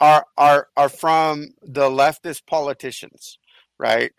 are 0.00 0.24
are 0.38 0.68
are 0.74 0.88
from 0.88 1.48
the 1.60 1.90
leftist 1.90 2.46
politicians, 2.46 3.38
right? 3.78 4.12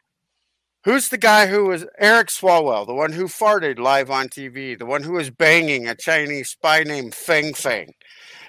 Who's 0.85 1.09
the 1.09 1.17
guy 1.17 1.47
who 1.47 1.65
was 1.65 1.83
Eric 1.97 2.27
Swalwell, 2.27 2.85
the 2.85 2.93
one 2.93 3.11
who 3.11 3.25
farted 3.25 3.79
live 3.79 4.11
on 4.11 4.27
TV, 4.29 4.77
the 4.77 4.85
one 4.85 5.01
who 5.01 5.13
was 5.13 5.31
banging 5.31 5.87
a 5.87 5.95
Chinese 5.95 6.49
spy 6.51 6.83
named 6.83 7.15
Fang 7.15 7.55
Fang, 7.55 7.91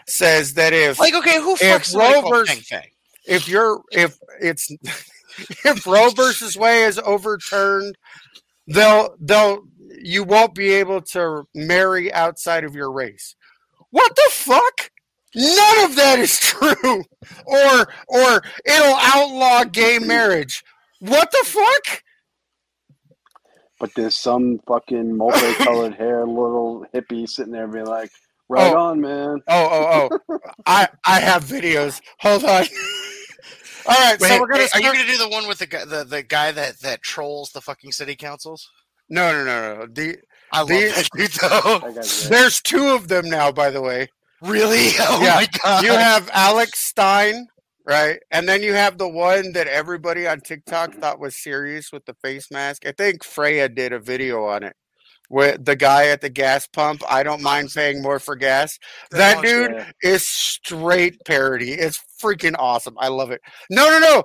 says 0.07 0.53
that 0.53 0.75
if 0.75 1.01
Like, 1.01 1.15
okay, 1.15 1.41
who 1.41 1.57
if 1.59 1.95
Roe 1.95 2.29
versus 2.29 2.55
Fang 2.69 2.83
Fang? 2.83 2.91
if 3.27 3.49
you're 3.49 3.81
if 3.91 4.19
it's 4.39 4.71
if 5.65 5.87
Roe 5.87 6.11
versus 6.11 6.59
Wade 6.59 6.89
is 6.89 6.99
overturned, 6.99 7.97
they'll 8.67 9.17
they'll 9.19 9.63
you 10.03 10.23
won't 10.23 10.55
be 10.55 10.75
able 10.75 11.01
to 11.01 11.45
marry 11.55 12.13
outside 12.13 12.65
of 12.65 12.75
your 12.75 12.93
race. 12.93 13.35
What 13.91 14.15
the 14.15 14.29
fuck? 14.31 14.91
None 15.35 15.85
of 15.91 15.97
that 15.97 16.19
is 16.19 16.39
true. 16.41 17.03
Or 17.47 17.89
or 18.09 18.43
it'll 18.67 18.97
outlaw 19.01 19.65
gay 19.65 19.99
marriage. 19.99 20.63
What 21.01 21.31
the 21.31 21.45
fuck? 21.47 22.03
But 23.81 23.91
there's 23.95 24.15
some 24.15 24.59
fucking 24.67 25.17
multicolored 25.17 25.95
hair 25.99 26.27
little 26.27 26.85
hippie 26.95 27.29
sitting 27.29 27.53
there 27.53 27.69
being 27.69 27.87
like, 27.87 28.11
"Right 28.49 28.73
Oh. 28.73 28.79
on, 28.79 29.01
man." 29.01 29.41
Oh 29.49 30.09
oh 30.11 30.19
oh. 30.31 30.39
I 30.67 30.89
I 31.05 31.21
have 31.21 31.45
videos. 31.45 32.01
Hold 32.21 32.45
on. 32.45 32.65
All 33.89 33.95
right, 33.95 34.21
so 34.21 34.41
we're 34.41 34.49
gonna 34.49 34.67
are 34.75 34.81
you 34.81 34.93
gonna 34.93 35.07
do 35.07 35.17
the 35.19 35.29
one 35.29 35.47
with 35.47 35.59
the 35.59 35.67
guy, 35.67 35.85
the, 35.85 36.03
the 36.03 36.23
guy 36.25 36.51
that 36.51 36.81
that 36.81 37.03
trolls 37.03 37.51
the 37.53 37.61
fucking 37.61 37.93
city 37.93 38.17
councils? 38.17 38.69
No, 39.09 39.31
no, 39.31 39.45
no, 39.45 39.77
no. 39.79 39.87
The, 39.87 40.17
I 40.53 40.61
love 40.61 40.69
the- 40.69 40.89
that 40.89 41.09
dude 41.17 41.31
though. 41.33 42.29
There's 42.29 42.61
two 42.61 42.89
of 42.89 43.07
them 43.07 43.31
now, 43.31 43.53
by 43.53 43.71
the 43.71 43.81
way. 43.81 44.09
Really? 44.43 44.89
Oh 45.01 45.21
yeah. 45.23 45.35
my 45.37 45.49
god! 45.63 45.85
You 45.85 45.93
have 45.93 46.29
Alex 46.33 46.81
Stein, 46.89 47.47
right? 47.87 48.19
And 48.31 48.49
then 48.49 48.63
you 48.63 48.75
have 48.75 48.99
the 48.99 49.09
one 49.09 49.53
that 49.53 49.69
everybody 49.69 50.27
on 50.27 50.41
TikTok 50.41 50.95
thought 50.95 51.21
was 51.21 51.37
serious 51.37 51.93
with 51.93 52.05
the 52.05 52.15
face 52.15 52.51
mask. 52.51 52.85
I 52.85 52.93
think 52.93 53.25
Freya 53.25 53.69
did 53.69 53.93
a 53.93 54.01
video 54.01 54.45
on 54.45 54.65
it. 54.65 54.75
With 55.29 55.65
the 55.65 55.75
guy 55.75 56.07
at 56.07 56.21
the 56.21 56.29
gas 56.29 56.69
pump, 56.69 57.03
I 57.09 57.25
don't 57.25 57.43
mind 57.43 57.71
paying 57.75 58.01
more 58.01 58.21
for 58.21 58.37
gas. 58.37 58.79
That 59.11 59.43
dude 59.43 59.85
is 60.01 60.29
straight 60.29 61.17
parody. 61.25 61.73
It's 61.73 62.01
freaking 62.23 62.55
awesome. 62.59 62.95
I 62.99 63.09
love 63.09 63.33
it. 63.33 63.41
No, 63.69 63.89
no, 63.89 63.99
no. 63.99 64.23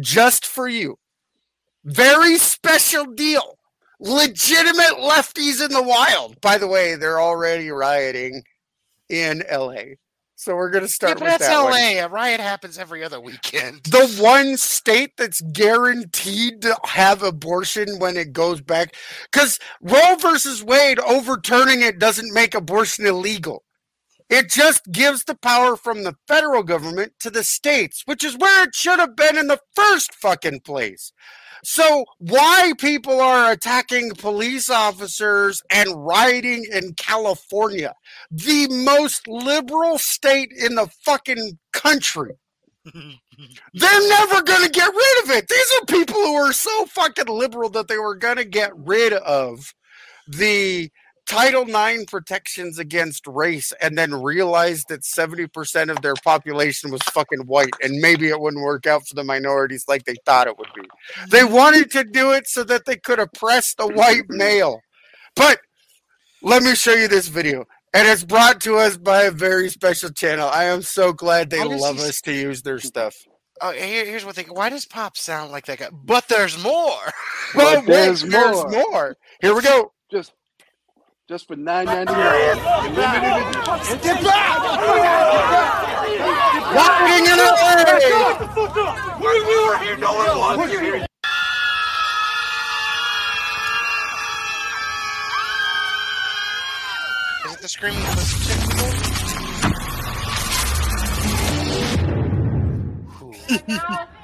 Just 0.00 0.46
for 0.46 0.66
you. 0.66 0.96
Very 1.84 2.38
special 2.38 3.04
deal. 3.04 3.58
Legitimate 4.00 4.96
lefties 4.98 5.62
in 5.62 5.72
the 5.72 5.82
wild. 5.82 6.40
By 6.40 6.56
the 6.56 6.66
way, 6.66 6.94
they're 6.94 7.20
already 7.20 7.70
rioting 7.70 8.42
in 9.10 9.42
LA. 9.52 9.96
So 10.42 10.56
we're 10.56 10.70
going 10.70 10.82
to 10.82 10.88
start. 10.88 11.10
Yeah, 11.10 11.14
but 11.14 11.22
with 11.22 11.38
that's 11.38 11.46
that 11.46 11.56
LA. 11.56 11.70
one. 11.70 12.04
A 12.04 12.08
riot 12.08 12.40
happens 12.40 12.76
every 12.76 13.04
other 13.04 13.20
weekend. 13.20 13.84
The 13.84 14.08
one 14.20 14.56
state 14.56 15.16
that's 15.16 15.40
guaranteed 15.52 16.62
to 16.62 16.76
have 16.82 17.22
abortion 17.22 18.00
when 18.00 18.16
it 18.16 18.32
goes 18.32 18.60
back. 18.60 18.96
Because 19.30 19.60
Roe 19.82 20.16
versus 20.16 20.64
Wade 20.64 20.98
overturning 20.98 21.82
it 21.82 22.00
doesn't 22.00 22.34
make 22.34 22.56
abortion 22.56 23.06
illegal. 23.06 23.62
It 24.32 24.48
just 24.48 24.90
gives 24.90 25.24
the 25.24 25.34
power 25.34 25.76
from 25.76 26.04
the 26.04 26.16
federal 26.26 26.62
government 26.62 27.12
to 27.20 27.28
the 27.28 27.44
states, 27.44 28.02
which 28.06 28.24
is 28.24 28.38
where 28.38 28.64
it 28.64 28.74
should 28.74 28.98
have 28.98 29.14
been 29.14 29.36
in 29.36 29.46
the 29.46 29.60
first 29.76 30.14
fucking 30.14 30.60
place. 30.60 31.12
So, 31.64 32.06
why 32.16 32.72
people 32.78 33.20
are 33.20 33.52
attacking 33.52 34.12
police 34.12 34.70
officers 34.70 35.62
and 35.70 36.06
rioting 36.06 36.64
in 36.72 36.94
California, 36.94 37.92
the 38.30 38.68
most 38.68 39.28
liberal 39.28 39.98
state 39.98 40.50
in 40.50 40.76
the 40.76 40.88
fucking 41.04 41.58
country? 41.74 42.32
They're 42.84 44.08
never 44.08 44.42
going 44.42 44.64
to 44.64 44.70
get 44.70 44.94
rid 44.94 45.24
of 45.24 45.30
it. 45.30 45.46
These 45.46 45.72
are 45.76 45.84
people 45.84 46.14
who 46.14 46.36
are 46.36 46.54
so 46.54 46.86
fucking 46.86 47.28
liberal 47.28 47.68
that 47.68 47.88
they 47.88 47.98
were 47.98 48.16
going 48.16 48.38
to 48.38 48.46
get 48.46 48.72
rid 48.74 49.12
of 49.12 49.74
the 50.26 50.90
Title 51.26 51.62
IX 51.68 52.04
protections 52.06 52.78
against 52.78 53.26
race 53.26 53.72
and 53.80 53.96
then 53.96 54.14
realized 54.14 54.88
that 54.88 55.02
70% 55.02 55.90
of 55.90 56.02
their 56.02 56.14
population 56.14 56.90
was 56.90 57.02
fucking 57.04 57.46
white 57.46 57.72
and 57.82 58.00
maybe 58.00 58.28
it 58.28 58.40
wouldn't 58.40 58.62
work 58.62 58.86
out 58.86 59.06
for 59.06 59.14
the 59.14 59.24
minorities 59.24 59.84
like 59.88 60.04
they 60.04 60.16
thought 60.26 60.46
it 60.46 60.58
would 60.58 60.68
be. 60.74 60.82
They 61.30 61.40
mm-hmm. 61.40 61.54
wanted 61.54 61.90
to 61.92 62.04
do 62.04 62.32
it 62.32 62.48
so 62.48 62.64
that 62.64 62.84
they 62.86 62.96
could 62.96 63.18
oppress 63.18 63.74
the 63.74 63.86
white 63.86 64.28
male. 64.28 64.80
But 65.36 65.60
let 66.42 66.62
me 66.62 66.74
show 66.74 66.92
you 66.92 67.08
this 67.08 67.28
video. 67.28 67.66
And 67.94 68.08
it's 68.08 68.24
brought 68.24 68.60
to 68.62 68.76
us 68.76 68.96
by 68.96 69.22
a 69.22 69.30
very 69.30 69.68
special 69.68 70.10
channel. 70.10 70.48
I 70.48 70.64
am 70.64 70.82
so 70.82 71.12
glad 71.12 71.50
they 71.50 71.62
love 71.62 71.98
us 71.98 72.20
to 72.22 72.32
use 72.32 72.62
their 72.62 72.78
stuff. 72.78 73.14
Oh, 73.60 73.70
here, 73.70 74.04
here's 74.04 74.24
one 74.24 74.34
thing. 74.34 74.46
Why 74.48 74.70
does 74.70 74.86
Pop 74.86 75.16
sound 75.16 75.52
like 75.52 75.66
that 75.66 75.78
guy? 75.78 75.90
But 75.92 76.26
there's 76.28 76.62
more. 76.62 76.98
But 77.54 77.84
But 77.84 77.86
there's 77.86 78.22
wait, 78.22 78.32
there's 78.32 78.56
more. 78.56 78.70
more. 78.70 79.16
Here 79.42 79.54
we 79.54 79.60
go. 79.60 79.92
Just, 80.10 80.32
just 81.28 81.46
for 81.46 81.54
nine 81.56 81.86
ninety 81.86 82.12
nine. 82.12 82.56
Get 84.02 84.24
back! 84.24 84.58
Rioting 86.74 87.26
in 87.26 87.38
LA! 87.38 87.72
We, 89.20 89.26
we 89.40 89.56
were 89.68 89.78
here, 89.78 89.96
no 89.98 90.12
one 90.14 90.38
was. 90.38 90.70
Is 97.46 97.52
it 97.52 97.60
the 97.60 97.68
screaming 97.68 98.02
pussy 98.02 98.38
chick 98.48 98.58
people? 98.68 98.90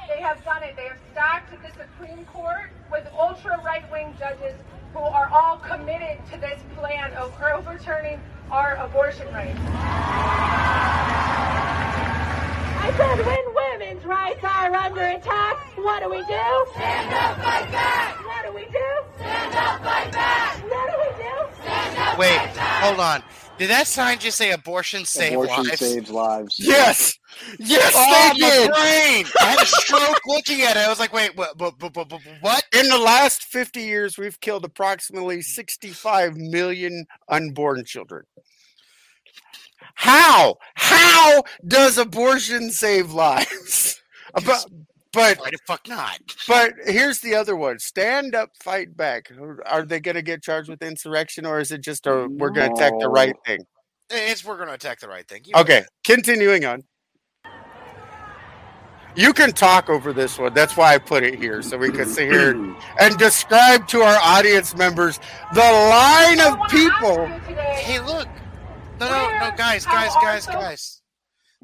they 0.08 0.20
have 0.22 0.44
done 0.44 0.62
it. 0.62 0.74
They 0.76 0.88
have 0.88 1.07
stacked 1.18 1.50
the 1.50 1.72
Supreme 1.72 2.24
Court 2.26 2.70
with 2.92 3.04
ultra 3.12 3.60
right 3.64 3.82
wing 3.90 4.14
judges 4.20 4.54
who 4.92 5.00
are 5.00 5.28
all 5.30 5.56
committed 5.56 6.16
to 6.30 6.38
this 6.38 6.60
plan 6.76 7.12
of 7.14 7.34
overturning 7.42 8.20
our 8.52 8.76
abortion 8.76 9.26
rights. 9.34 9.58
I 12.78 12.94
said, 12.96 13.26
when 13.26 13.52
women's 13.52 14.04
rights 14.04 14.44
are 14.44 14.72
under 14.72 15.02
attack, 15.02 15.56
what 15.78 16.04
do 16.04 16.08
we 16.08 16.18
do? 16.18 16.66
Stand 16.76 17.12
up, 17.12 17.36
fight 17.42 17.68
back! 17.72 18.24
What 18.24 18.46
do 18.46 18.52
we 18.54 18.66
do? 18.66 19.02
Stand 19.16 19.54
up, 19.56 19.82
fight 19.82 20.12
back! 20.12 20.62
What 20.70 20.88
do 20.88 20.98
we 21.00 21.08
do? 21.18 21.34
Stand 21.62 21.98
up, 21.98 22.16
Wait, 22.16 22.38
hold 22.38 23.00
on. 23.00 23.24
Did 23.58 23.70
that 23.70 23.86
sign 23.88 24.18
just 24.18 24.38
say 24.38 24.52
abortion 24.52 25.04
save 25.04 25.32
Abortion 25.32 25.64
lives? 25.64 25.78
saves 25.80 26.10
lives. 26.10 26.56
Yes! 26.58 27.18
Yes, 27.58 27.92
Oh, 27.96 28.32
they 28.34 28.40
my 28.40 28.48
did! 28.50 28.70
brain! 28.70 29.32
I 29.40 29.50
had 29.50 29.62
a 29.62 29.66
stroke 29.66 30.20
looking 30.26 30.62
at 30.62 30.76
it. 30.76 30.80
I 30.80 30.88
was 30.88 30.98
like, 31.00 31.12
wait, 31.12 31.36
what? 31.36 31.58
What? 31.58 31.74
What? 31.82 31.96
what, 31.96 32.20
what? 32.40 32.64
In 32.72 32.88
the 32.88 32.98
last 32.98 33.42
50 33.44 33.80
years, 33.80 34.16
we've 34.16 34.40
killed 34.40 34.64
approximately 34.64 35.42
65 35.42 36.36
million 36.36 37.06
unborn 37.28 37.84
children. 37.84 38.24
How? 39.94 40.56
How 40.74 41.42
does 41.66 41.98
abortion 41.98 42.70
save 42.70 43.12
lives? 43.12 44.00
But, 44.44 44.66
but 45.12 45.38
Why 45.38 45.50
the 45.50 45.58
fuck 45.66 45.88
not? 45.88 46.18
But 46.48 46.74
here's 46.86 47.20
the 47.20 47.34
other 47.34 47.56
one: 47.56 47.78
stand 47.78 48.34
up, 48.34 48.50
fight 48.62 48.96
back. 48.96 49.30
Are 49.66 49.84
they 49.84 50.00
going 50.00 50.16
to 50.16 50.22
get 50.22 50.42
charged 50.42 50.68
with 50.68 50.82
insurrection, 50.82 51.46
or 51.46 51.60
is 51.60 51.72
it 51.72 51.82
just 51.82 52.06
a 52.06 52.28
we're 52.30 52.50
going 52.50 52.68
to 52.68 52.74
attack 52.74 52.92
the 52.98 53.08
right 53.08 53.34
thing? 53.46 53.60
It's 54.10 54.44
we're 54.44 54.58
gonna 54.58 54.72
attack 54.72 55.00
the 55.00 55.08
right 55.08 55.26
thing. 55.26 55.42
You 55.44 55.52
know 55.54 55.60
Okay, 55.60 55.84
continuing 56.04 56.64
on. 56.64 56.82
You 59.14 59.32
can 59.32 59.52
talk 59.52 59.90
over 59.90 60.12
this 60.12 60.38
one. 60.38 60.54
That's 60.54 60.76
why 60.76 60.94
I 60.94 60.98
put 60.98 61.24
it 61.24 61.34
here, 61.34 61.60
so 61.60 61.76
we 61.76 61.90
can 61.90 62.06
sit 62.06 62.30
here 62.30 62.52
and 63.00 63.18
describe 63.18 63.88
to 63.88 64.00
our 64.00 64.18
audience 64.22 64.76
members 64.76 65.18
the 65.54 65.60
line 65.60 66.40
of 66.40 66.56
people. 66.70 67.26
Hey, 67.26 68.00
look. 68.00 68.28
No, 69.00 69.08
no, 69.08 69.38
no, 69.38 69.56
guys, 69.56 69.84
guys, 69.84 70.12
guys, 70.22 70.46
guys. 70.46 70.97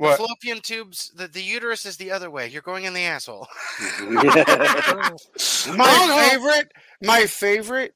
The 0.00 0.02
What? 0.02 0.16
fallopian 0.16 0.61
tubes, 0.61 1.11
the, 1.14 1.28
the 1.28 1.42
uterus 1.42 1.87
is 1.87 1.96
the 1.96 2.11
other 2.11 2.30
way. 2.30 2.48
You're 2.48 2.62
going 2.62 2.85
in 2.85 2.94
the 2.94 3.04
asshole. 3.04 3.46
My 5.76 6.28
favorite, 6.30 6.72
my 7.02 7.26
favorite 7.26 7.94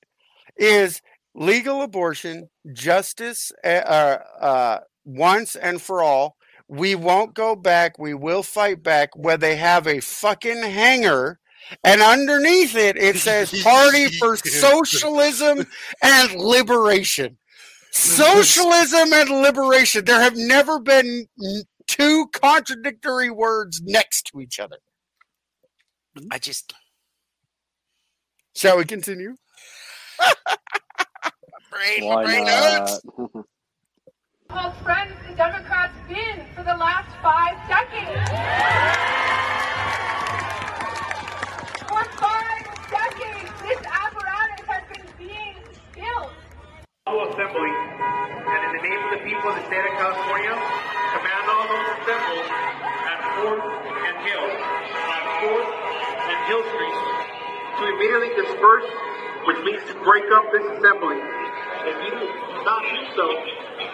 is 0.57 1.01
legal 1.35 1.83
abortion, 1.83 2.49
justice, 2.73 3.53
uh, 3.65 3.69
uh, 3.69 4.19
uh, 4.41 4.79
once 5.05 5.57
and 5.57 5.81
for 5.81 6.03
all. 6.03 6.37
We 6.69 6.95
won't 6.95 7.35
go 7.35 7.57
back. 7.57 7.99
We 7.99 8.15
will 8.15 8.43
fight 8.43 8.83
back. 8.83 9.11
Where 9.17 9.37
they 9.39 9.57
have 9.57 9.87
a 9.87 10.01
fucking 10.01 10.63
hanger, 10.63 11.39
and 11.85 12.01
underneath 12.03 12.77
it 12.77 12.97
it 12.97 13.17
says 13.17 13.53
"Party 13.63 14.09
for 14.19 14.37
Socialism 14.37 15.67
and 16.03 16.33
Liberation." 16.35 17.39
Socialism 17.91 19.13
and 19.13 19.31
liberation. 19.31 20.05
There 20.05 20.21
have 20.21 20.37
never 20.37 20.79
been 20.79 21.27
n- 21.43 21.63
two 21.89 22.29
contradictory 22.33 23.31
words 23.31 23.83
next 23.83 24.29
to 24.33 24.41
each 24.41 24.61
other. 24.61 24.79
I 26.31 26.39
just 26.39 26.73
Shall 28.57 28.77
we 28.79 28.85
continue? 28.85 29.37
brain, 31.71 32.05
Why 32.07 32.25
brain 32.25 32.45
not? 32.45 32.91
hurts. 32.91 33.01
called 34.49 34.75
friends 34.83 35.13
the 35.29 35.35
Democrats 35.37 35.95
been 36.09 36.45
for 36.57 36.65
the 36.65 36.75
last 36.75 37.09
five 37.23 37.57
decades? 37.69 38.31
For 41.89 42.05
five 42.19 42.67
decades, 42.91 43.53
this 43.63 43.79
apparatus 43.87 44.67
has 44.67 44.83
been 44.93 45.07
being 45.19 45.57
built. 45.95 46.33
Assembly, 47.09 47.73
and 47.73 48.61
in 48.69 48.71
the 48.77 48.83
name 48.85 49.01
of 49.01 49.11
the 49.17 49.25
people 49.25 49.49
of 49.49 49.57
the 49.57 49.65
state 49.65 49.81
of 49.81 49.97
California, 49.97 50.53
command 50.53 51.45
all 51.49 51.65
those 51.65 51.89
assembled 52.05 52.45
at 52.53 53.19
4th 53.41 53.65
and 53.65 54.17
Hill, 54.29 54.45
on 54.45 55.23
4th 55.41 55.73
and 56.29 56.39
Hill 56.53 56.63
Street, 56.69 56.99
to 57.81 57.83
immediately 57.97 58.29
disperse, 58.37 58.85
which 59.49 59.57
means 59.65 59.83
to 59.89 59.95
break 60.05 60.25
up 60.37 60.53
this 60.53 60.69
assembly. 60.77 61.17
If 61.89 61.97
you 62.05 62.11
do 62.13 62.29
not 62.69 62.83
do 62.85 63.01
so, 63.17 63.25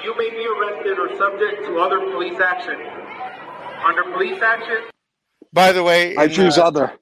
you 0.03 0.11
may 0.18 0.31
be 0.31 0.44
arrested 0.50 0.98
or 0.98 1.14
subject 1.16 1.66
to 1.66 1.79
other 1.79 2.00
police 2.11 2.40
action. 2.40 2.83
Under 3.87 4.03
police 4.11 4.42
action, 4.42 4.90
By 5.53 5.70
the 5.70 5.85
way, 5.85 6.16
I 6.16 6.27
choose 6.27 6.57
the- 6.57 6.64
other. 6.64 6.98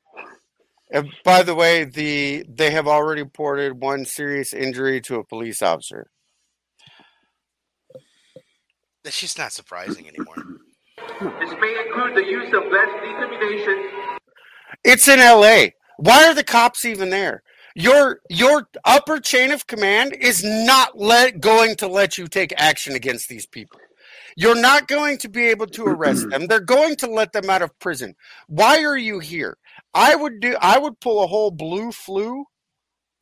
Uh, 0.94 1.02
by 1.24 1.42
the 1.42 1.54
way, 1.54 1.84
the 1.84 2.44
they 2.48 2.70
have 2.72 2.88
already 2.88 3.22
reported 3.22 3.80
one 3.82 4.04
serious 4.04 4.52
injury 4.52 5.00
to 5.02 5.16
a 5.16 5.24
police 5.24 5.62
officer. 5.62 6.08
That's 9.04 9.20
just 9.20 9.38
not 9.38 9.52
surprising 9.52 10.08
anymore. 10.08 10.36
this 11.40 11.54
may 11.60 11.84
include 11.86 12.16
the 12.16 12.24
use 12.24 12.52
of 12.54 12.64
less 12.72 12.90
intimidation 13.04 13.90
It's 14.84 15.08
in 15.08 15.20
L.A. 15.20 15.74
Why 15.98 16.26
are 16.28 16.34
the 16.34 16.44
cops 16.44 16.84
even 16.84 17.10
there? 17.10 17.42
Your 17.76 18.20
your 18.30 18.68
upper 18.84 19.20
chain 19.20 19.52
of 19.52 19.66
command 19.66 20.14
is 20.20 20.44
not 20.44 20.98
let 20.98 21.40
going 21.40 21.76
to 21.76 21.88
let 21.88 22.18
you 22.18 22.28
take 22.28 22.52
action 22.56 22.94
against 22.94 23.28
these 23.28 23.46
people. 23.46 23.80
You're 24.36 24.60
not 24.60 24.88
going 24.88 25.18
to 25.18 25.28
be 25.28 25.46
able 25.48 25.66
to 25.68 25.84
arrest 25.86 26.28
them. 26.30 26.46
They're 26.46 26.60
going 26.60 26.96
to 26.96 27.06
let 27.06 27.32
them 27.32 27.50
out 27.50 27.62
of 27.62 27.78
prison. 27.78 28.14
Why 28.48 28.84
are 28.84 28.96
you 28.96 29.20
here? 29.20 29.58
I 29.94 30.14
would 30.14 30.40
do. 30.40 30.56
I 30.60 30.78
would 30.78 31.00
pull 31.00 31.22
a 31.22 31.26
whole 31.26 31.50
blue 31.50 31.92
flu, 31.92 32.44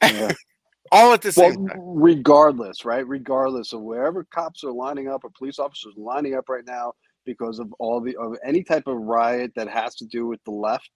Yeah. 0.03 0.33
all 0.93 1.13
at 1.15 1.23
the 1.23 1.33
Well, 1.37 1.51
same 1.51 1.59
time. 1.69 1.79
regardless, 1.79 2.85
right? 2.85 3.07
Regardless 3.07 3.73
of 3.73 3.83
wherever 3.83 4.25
cops 4.25 4.65
are 4.65 4.73
lining 4.73 5.09
up 5.09 5.25
or 5.25 5.31
police 5.37 5.59
officers 5.59 5.95
lining 5.97 6.35
up 6.35 6.49
right 6.49 6.67
now 6.67 6.93
because 7.25 7.59
of 7.59 7.73
all 7.79 8.01
the 8.01 8.17
of 8.17 8.37
any 8.45 8.63
type 8.65 8.87
of 8.87 8.97
riot 8.99 9.53
that 9.57 9.69
has 9.69 9.95
to 9.97 10.07
do 10.07 10.27
with 10.27 10.43
the 10.45 10.51
left, 10.53 10.91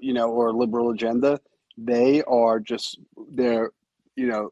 you 0.00 0.12
know, 0.14 0.30
or 0.30 0.52
liberal 0.52 0.90
agenda, 0.90 1.40
they 1.78 2.22
are 2.24 2.60
just 2.60 3.00
they're 3.32 3.70
you 4.16 4.26
know 4.28 4.50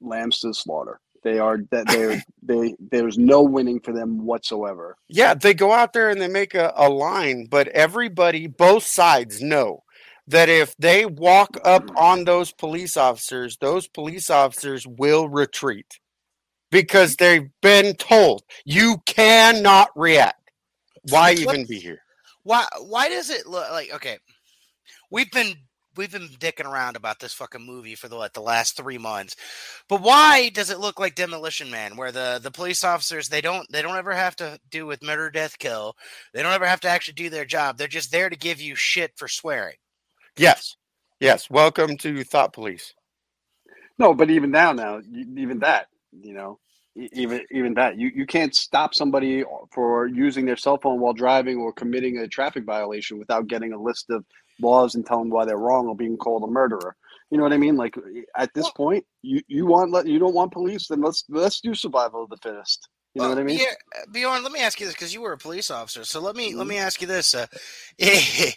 lambs 0.00 0.40
to 0.40 0.48
the 0.48 0.54
slaughter. 0.54 1.00
They 1.28 1.38
are 1.38 1.58
that 1.70 1.86
they're 1.88 2.22
they 2.42 2.74
there's 2.90 3.18
no 3.18 3.42
winning 3.42 3.80
for 3.80 3.92
them 3.92 4.24
whatsoever. 4.24 4.96
Yeah, 5.08 5.34
they 5.34 5.54
go 5.54 5.72
out 5.72 5.92
there 5.92 6.10
and 6.10 6.20
they 6.20 6.28
make 6.28 6.54
a, 6.54 6.72
a 6.76 6.88
line, 6.88 7.46
but 7.50 7.68
everybody, 7.68 8.46
both 8.46 8.84
sides 8.84 9.42
know 9.42 9.84
that 10.26 10.48
if 10.48 10.74
they 10.78 11.06
walk 11.06 11.58
up 11.64 11.90
on 11.96 12.24
those 12.24 12.52
police 12.52 12.96
officers, 12.96 13.58
those 13.58 13.88
police 13.88 14.30
officers 14.30 14.86
will 14.86 15.28
retreat. 15.28 16.00
because 16.70 17.16
they've 17.16 17.48
been 17.62 17.94
told 17.96 18.42
you 18.64 18.96
cannot 19.06 19.88
react. 19.96 20.50
Why 21.10 21.32
even 21.32 21.66
be 21.66 21.78
here? 21.78 22.00
Why 22.42 22.66
why 22.80 23.08
does 23.08 23.30
it 23.30 23.46
look 23.46 23.70
like 23.70 23.92
okay? 23.94 24.18
We've 25.10 25.30
been 25.32 25.54
we've 25.98 26.12
been 26.12 26.28
dicking 26.38 26.64
around 26.64 26.96
about 26.96 27.18
this 27.18 27.34
fucking 27.34 27.66
movie 27.66 27.96
for 27.96 28.08
the 28.08 28.16
like 28.16 28.32
the 28.32 28.40
last 28.40 28.76
three 28.76 28.96
months. 28.96 29.36
But 29.88 30.00
why 30.00 30.48
does 30.50 30.70
it 30.70 30.78
look 30.78 30.98
like 30.98 31.14
Demolition 31.16 31.70
Man, 31.70 31.96
where 31.96 32.12
the 32.12 32.40
the 32.42 32.50
police 32.50 32.84
officers 32.84 33.28
they 33.28 33.42
don't 33.42 33.70
they 33.70 33.82
don't 33.82 33.96
ever 33.96 34.14
have 34.14 34.36
to 34.36 34.58
do 34.70 34.86
with 34.86 35.02
murder, 35.02 35.28
death, 35.28 35.58
kill. 35.58 35.96
They 36.32 36.42
don't 36.42 36.52
ever 36.54 36.66
have 36.66 36.80
to 36.82 36.88
actually 36.88 37.14
do 37.14 37.28
their 37.28 37.44
job. 37.44 37.76
They're 37.76 37.88
just 37.88 38.12
there 38.12 38.30
to 38.30 38.36
give 38.36 38.60
you 38.60 38.76
shit 38.76 39.12
for 39.16 39.28
swearing. 39.28 39.76
Yes, 40.38 40.76
yes. 41.20 41.50
Welcome 41.50 41.98
to 41.98 42.24
Thought 42.24 42.52
Police. 42.52 42.94
No, 43.98 44.14
but 44.14 44.30
even 44.30 44.52
now, 44.52 44.72
now, 44.72 45.00
even 45.36 45.58
that, 45.58 45.88
you 46.12 46.32
know, 46.32 46.60
e- 46.96 47.08
even 47.12 47.44
even 47.50 47.74
that, 47.74 47.98
you, 47.98 48.12
you 48.14 48.26
can't 48.26 48.54
stop 48.54 48.94
somebody 48.94 49.42
for 49.72 50.06
using 50.06 50.46
their 50.46 50.56
cell 50.56 50.78
phone 50.78 51.00
while 51.00 51.12
driving 51.12 51.58
or 51.58 51.72
committing 51.72 52.18
a 52.18 52.28
traffic 52.28 52.64
violation 52.64 53.18
without 53.18 53.48
getting 53.48 53.72
a 53.72 53.82
list 53.82 54.10
of 54.10 54.24
laws 54.60 54.94
and 54.94 55.06
telling 55.06 55.30
why 55.30 55.44
they're 55.44 55.56
wrong 55.58 55.88
or 55.88 55.96
being 55.96 56.16
called 56.16 56.44
a 56.44 56.46
murderer. 56.46 56.96
You 57.30 57.38
know 57.38 57.44
what 57.44 57.52
I 57.52 57.58
mean? 57.58 57.76
Like 57.76 57.96
at 58.36 58.52
this 58.54 58.70
point, 58.70 59.04
you 59.22 59.42
you 59.48 59.66
want 59.66 59.92
let 59.92 60.06
you 60.06 60.18
don't 60.18 60.34
want 60.34 60.52
police, 60.52 60.88
then 60.88 61.00
let's 61.02 61.24
let's 61.28 61.60
do 61.60 61.74
survival 61.74 62.24
of 62.24 62.30
the 62.30 62.36
fittest. 62.38 62.88
You 63.14 63.22
know 63.22 63.28
what 63.28 63.38
I 63.38 63.44
mean? 63.44 63.60
Yeah, 63.60 63.74
Bjorn, 64.12 64.42
let 64.42 64.52
me 64.52 64.60
ask 64.60 64.80
you 64.80 64.86
this 64.86 64.94
because 64.94 65.14
you 65.14 65.20
were 65.20 65.32
a 65.32 65.38
police 65.38 65.70
officer. 65.70 66.04
So 66.04 66.20
let 66.20 66.36
me 66.36 66.54
let 66.54 66.66
Mm-hmm. 66.66 66.68
me 66.68 66.78
ask 66.78 67.00
you 67.00 67.06
this: 67.06 67.34
uh, 67.34 67.46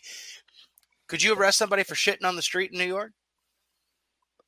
Could 1.07 1.23
you 1.23 1.33
arrest 1.35 1.57
somebody 1.57 1.83
for 1.83 1.95
shitting 1.95 2.25
on 2.25 2.35
the 2.35 2.41
street 2.41 2.71
in 2.71 2.77
New 2.79 2.85
York? 2.85 3.11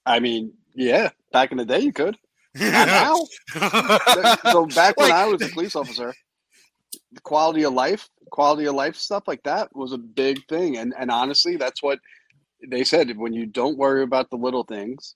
I 0.06 0.20
mean, 0.20 0.54
yeah, 0.76 1.10
back 1.32 1.52
in 1.52 1.58
the 1.58 1.66
day, 1.66 1.80
you 1.80 1.94
could. 1.94 2.18
Not 2.66 2.90
now. 2.90 3.28
so 4.50 4.66
back 4.66 5.00
when 5.00 5.12
I 5.12 5.26
was 5.26 5.44
a 5.44 5.50
police 5.50 5.76
officer, 5.76 6.16
quality 7.22 7.64
of 7.64 7.74
life, 7.74 8.10
quality 8.32 8.66
of 8.66 8.76
life 8.76 8.96
stuff 8.96 9.24
like 9.28 9.44
that 9.44 9.76
was 9.76 9.92
a 9.92 9.98
big 9.98 10.46
thing. 10.48 10.78
And 10.78 10.94
and 10.98 11.12
honestly, 11.12 11.56
that's 11.58 11.84
what 11.84 12.00
they 12.68 12.84
said. 12.84 13.18
When 13.18 13.34
you 13.34 13.46
don't 13.46 13.78
worry 13.78 14.04
about 14.04 14.30
the 14.30 14.38
little 14.38 14.64
things, 14.64 15.16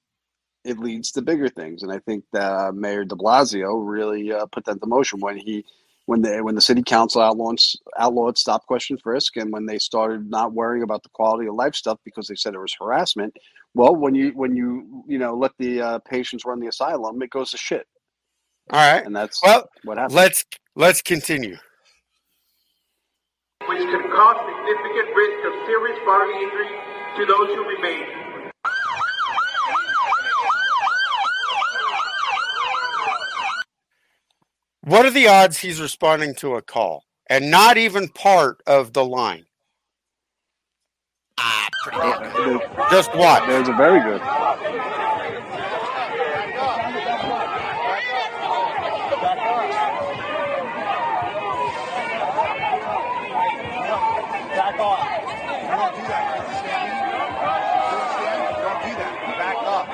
it 0.63 0.79
leads 0.79 1.11
to 1.13 1.21
bigger 1.21 1.49
things. 1.49 1.83
And 1.83 1.91
I 1.91 1.99
think 1.99 2.23
that 2.33 2.75
Mayor 2.75 3.05
De 3.05 3.15
Blasio 3.15 3.81
really 3.83 4.31
uh, 4.31 4.45
put 4.47 4.65
that 4.65 4.73
into 4.73 4.87
motion 4.87 5.19
when 5.19 5.37
he. 5.37 5.65
When 6.05 6.21
the 6.21 6.41
when 6.41 6.55
the 6.55 6.61
city 6.61 6.83
council 6.83 7.21
outlawed 7.21 7.59
outlawed 7.99 8.37
stop 8.37 8.65
question 8.65 8.97
frisk, 8.97 9.35
and 9.35 9.51
when 9.51 9.65
they 9.65 9.77
started 9.77 10.29
not 10.29 10.53
worrying 10.53 10.81
about 10.81 11.03
the 11.03 11.09
quality 11.09 11.49
of 11.49 11.55
life 11.55 11.75
stuff 11.75 11.99
because 12.05 12.29
they 12.29 12.35
said 12.35 12.53
it 12.53 12.59
was 12.59 12.73
harassment, 12.79 13.35
well, 13.73 13.95
when 13.95 14.15
you 14.15 14.31
when 14.31 14.55
you 14.55 15.03
you 15.05 15.17
know 15.17 15.35
let 15.35 15.51
the 15.59 15.81
uh, 15.81 15.99
patients 15.99 16.45
run 16.45 16.61
the 16.61 16.67
asylum, 16.67 17.21
it 17.21 17.29
goes 17.29 17.51
to 17.51 17.57
shit. 17.57 17.87
All 18.71 18.79
right, 18.79 19.05
and 19.05 19.15
that's 19.15 19.41
well. 19.43 19.69
what 19.83 19.97
happened. 19.97 20.15
Let's 20.15 20.45
let's 20.75 21.01
continue. 21.01 21.57
Which 23.77 23.89
can 23.89 24.09
cause 24.09 24.37
significant 24.41 25.15
risk 25.15 25.45
of 25.45 25.53
serious 25.67 25.99
bodily 26.03 26.33
injury 26.43 26.69
to 27.17 27.25
those 27.25 27.47
who 27.53 27.63
remain. 27.69 28.05
What 34.81 35.05
are 35.05 35.11
the 35.11 35.27
odds 35.27 35.59
he's 35.59 35.79
responding 35.81 36.33
to 36.35 36.55
a 36.55 36.61
call 36.61 37.03
and 37.29 37.51
not 37.51 37.77
even 37.77 38.07
part 38.07 38.61
of 38.65 38.93
the 38.93 39.05
line? 39.05 39.45
Ah, 41.37 41.67
pretty 41.83 41.99
good. 42.35 42.61
Just 42.89 43.13
what? 43.13 43.45
There's 43.47 43.67
a 43.67 43.73
very 43.73 43.99
good. 43.99 44.21
Back 54.57 54.79
off. 54.79 55.05
You 55.07 55.69
don't 55.69 55.93
do 55.95 56.01
that. 56.09 56.23
You 56.27 56.41
understand 56.41 56.81
me? 56.81 56.97
You 56.97 57.05
understand? 57.93 58.57
Don't 58.57 58.81
do 58.81 58.91
that. 58.97 59.13
Back 59.37 59.61
up. 59.63 59.85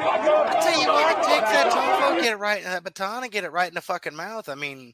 Back 0.00 0.24
up. 0.24 0.48
I 0.48 0.61
tell 0.72 0.82
you 0.82 0.88
what, 0.88 1.22
take 1.22 1.40
that 1.40 1.72
telephone, 1.72 2.22
get 2.22 2.32
it 2.32 2.36
right 2.36 2.62
uh, 2.62 2.66
in 2.66 2.72
that 2.72 2.84
baton, 2.84 3.22
and 3.22 3.32
get 3.32 3.44
it 3.44 3.52
right 3.52 3.68
in 3.68 3.74
the 3.74 3.80
fucking 3.80 4.16
mouth. 4.16 4.48
I 4.48 4.54
mean, 4.54 4.92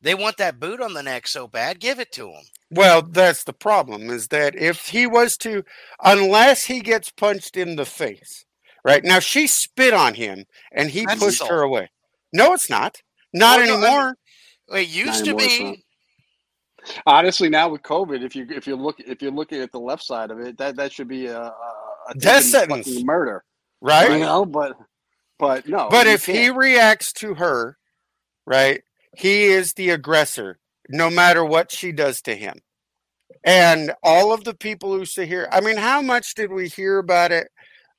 they 0.00 0.14
want 0.14 0.36
that 0.38 0.60
boot 0.60 0.80
on 0.80 0.94
the 0.94 1.02
neck 1.02 1.26
so 1.26 1.48
bad. 1.48 1.80
Give 1.80 1.98
it 1.98 2.12
to 2.12 2.26
them. 2.26 2.42
Well, 2.70 3.02
that's 3.02 3.44
the 3.44 3.52
problem 3.52 4.10
is 4.10 4.28
that 4.28 4.54
if 4.54 4.88
he 4.88 5.06
was 5.06 5.36
to, 5.38 5.64
unless 6.02 6.64
he 6.64 6.80
gets 6.80 7.10
punched 7.10 7.56
in 7.56 7.76
the 7.76 7.86
face, 7.86 8.44
right? 8.84 9.04
Now 9.04 9.18
she 9.18 9.46
spit 9.46 9.94
on 9.94 10.14
him 10.14 10.44
and 10.72 10.90
he 10.90 11.06
That's 11.06 11.20
pushed 11.20 11.46
her 11.46 11.62
away. 11.62 11.90
No, 12.32 12.52
it's 12.52 12.68
not. 12.68 13.00
Not 13.32 13.60
Well, 13.60 13.80
no, 13.80 13.86
anymore. 13.86 14.16
It 14.68 14.88
used 14.88 15.26
Not 15.26 15.38
to 15.38 15.46
be. 15.46 15.84
Honestly, 17.06 17.48
now 17.48 17.70
with 17.70 17.82
COVID, 17.82 18.22
if 18.22 18.36
you 18.36 18.46
if 18.50 18.66
you 18.66 18.76
look 18.76 18.96
if 19.00 19.22
you're 19.22 19.32
looking 19.32 19.62
at 19.62 19.72
the 19.72 19.80
left 19.80 20.02
side 20.02 20.30
of 20.30 20.38
it, 20.40 20.58
that 20.58 20.76
that 20.76 20.92
should 20.92 21.08
be 21.08 21.26
a, 21.26 21.40
a, 21.40 21.54
a 22.10 22.14
Death 22.14 22.44
sentence. 22.44 23.02
murder, 23.02 23.42
Right? 23.80 24.12
You 24.12 24.18
know, 24.18 24.44
but 24.44 24.76
but 25.38 25.68
no. 25.68 25.88
but 25.90 26.06
if 26.06 26.26
he 26.26 26.32
can't. 26.32 26.56
reacts 26.56 27.12
to 27.14 27.34
her, 27.34 27.76
right, 28.46 28.82
he 29.16 29.44
is 29.44 29.74
the 29.74 29.90
aggressor, 29.90 30.58
no 30.88 31.10
matter 31.10 31.44
what 31.44 31.70
she 31.70 31.92
does 31.92 32.20
to 32.22 32.34
him. 32.34 32.58
And 33.44 33.92
all 34.02 34.32
of 34.32 34.44
the 34.44 34.54
people 34.54 34.96
who 34.96 35.04
sit 35.04 35.28
here, 35.28 35.48
I 35.52 35.60
mean, 35.60 35.76
how 35.76 36.00
much 36.00 36.34
did 36.34 36.50
we 36.50 36.68
hear 36.68 36.98
about 36.98 37.32
it 37.32 37.48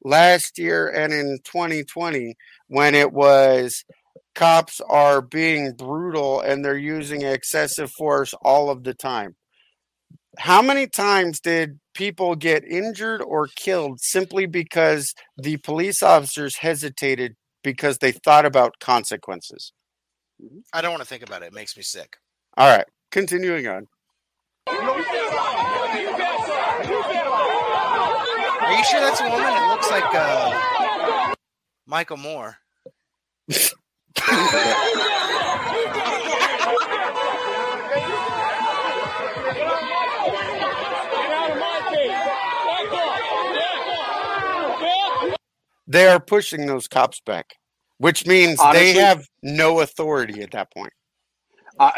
last 0.03 0.57
year 0.57 0.89
and 0.89 1.13
in 1.13 1.39
2020 1.43 2.35
when 2.67 2.95
it 2.95 3.11
was 3.11 3.83
cops 4.33 4.81
are 4.81 5.21
being 5.21 5.73
brutal 5.73 6.41
and 6.41 6.63
they're 6.63 6.77
using 6.77 7.21
excessive 7.21 7.91
force 7.91 8.33
all 8.41 8.69
of 8.69 8.83
the 8.83 8.93
time? 8.93 9.35
How 10.37 10.61
many 10.61 10.87
times 10.87 11.39
did 11.39 11.79
people 11.95 12.35
get 12.35 12.63
injured 12.63 13.21
or 13.21 13.47
killed 13.55 13.99
simply 13.99 14.45
because 14.45 15.15
the 15.37 15.57
police 15.57 16.03
officers 16.03 16.57
hesitated 16.57 17.35
because 17.63 17.97
they 17.97 18.11
thought 18.11 18.45
about 18.45 18.77
consequences? 18.79 19.73
I 20.73 20.81
don't 20.81 20.91
want 20.91 21.01
to 21.01 21.07
think 21.07 21.23
about 21.23 21.41
it. 21.41 21.47
It 21.47 21.53
makes 21.53 21.75
me 21.75 21.81
sick. 21.81 22.17
All 22.57 22.69
right, 22.69 22.85
continuing 23.11 23.67
on. 23.67 23.87
Are 24.67 24.73
you 28.71 28.83
sure 28.83 28.99
that's 28.99 29.21
a 29.21 29.29
woman? 29.29 29.53
It 29.53 29.67
looks 29.67 29.89
like 29.89 30.03
uh, 30.13 31.33
Michael 31.87 32.17
Moore. 32.17 32.57
They 45.87 46.07
are 46.07 46.19
pushing 46.19 46.65
those 46.65 46.87
cops 46.87 47.19
back, 47.19 47.55
which 47.97 48.25
means 48.25 48.59
Honestly- 48.59 48.93
they 48.93 48.99
have 48.99 49.27
no 49.43 49.81
authority 49.81 50.41
at 50.41 50.51
that 50.51 50.71
point. 50.73 50.93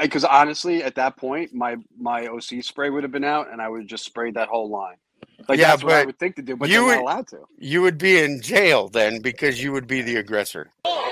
because 0.02 0.24
honestly, 0.26 0.84
at 0.84 0.96
that 0.96 1.18
point, 1.18 1.54
my 1.54 1.78
my 2.00 2.28
OC 2.28 2.62
spray 2.64 2.90
would 2.90 3.04
have 3.04 3.12
been 3.12 3.24
out, 3.24 3.52
and 3.52 3.62
I 3.62 3.70
would 3.70 3.82
have 3.82 3.88
just 3.90 4.06
sprayed 4.06 4.34
that 4.36 4.48
whole 4.50 4.70
line. 4.70 4.98
Like 5.48 5.60
Yeah, 5.60 5.68
that's 5.70 5.84
what 5.84 5.94
I 5.94 6.06
would 6.06 6.18
think 6.20 6.36
to 6.38 6.42
do, 6.42 6.56
but 6.56 6.68
you 6.70 6.76
they're 6.76 6.84
would- 6.86 6.96
not 6.96 7.02
allowed 7.02 7.28
to. 7.30 7.40
You 7.60 7.82
would 7.84 7.98
be 7.98 8.20
in 8.20 8.42
jail 8.42 8.90
then 8.90 9.22
because 9.22 9.62
you 9.64 9.72
would 9.72 9.88
be 9.88 10.02
the 10.02 10.16
aggressor. 10.18 10.72
Oh, 10.84 11.04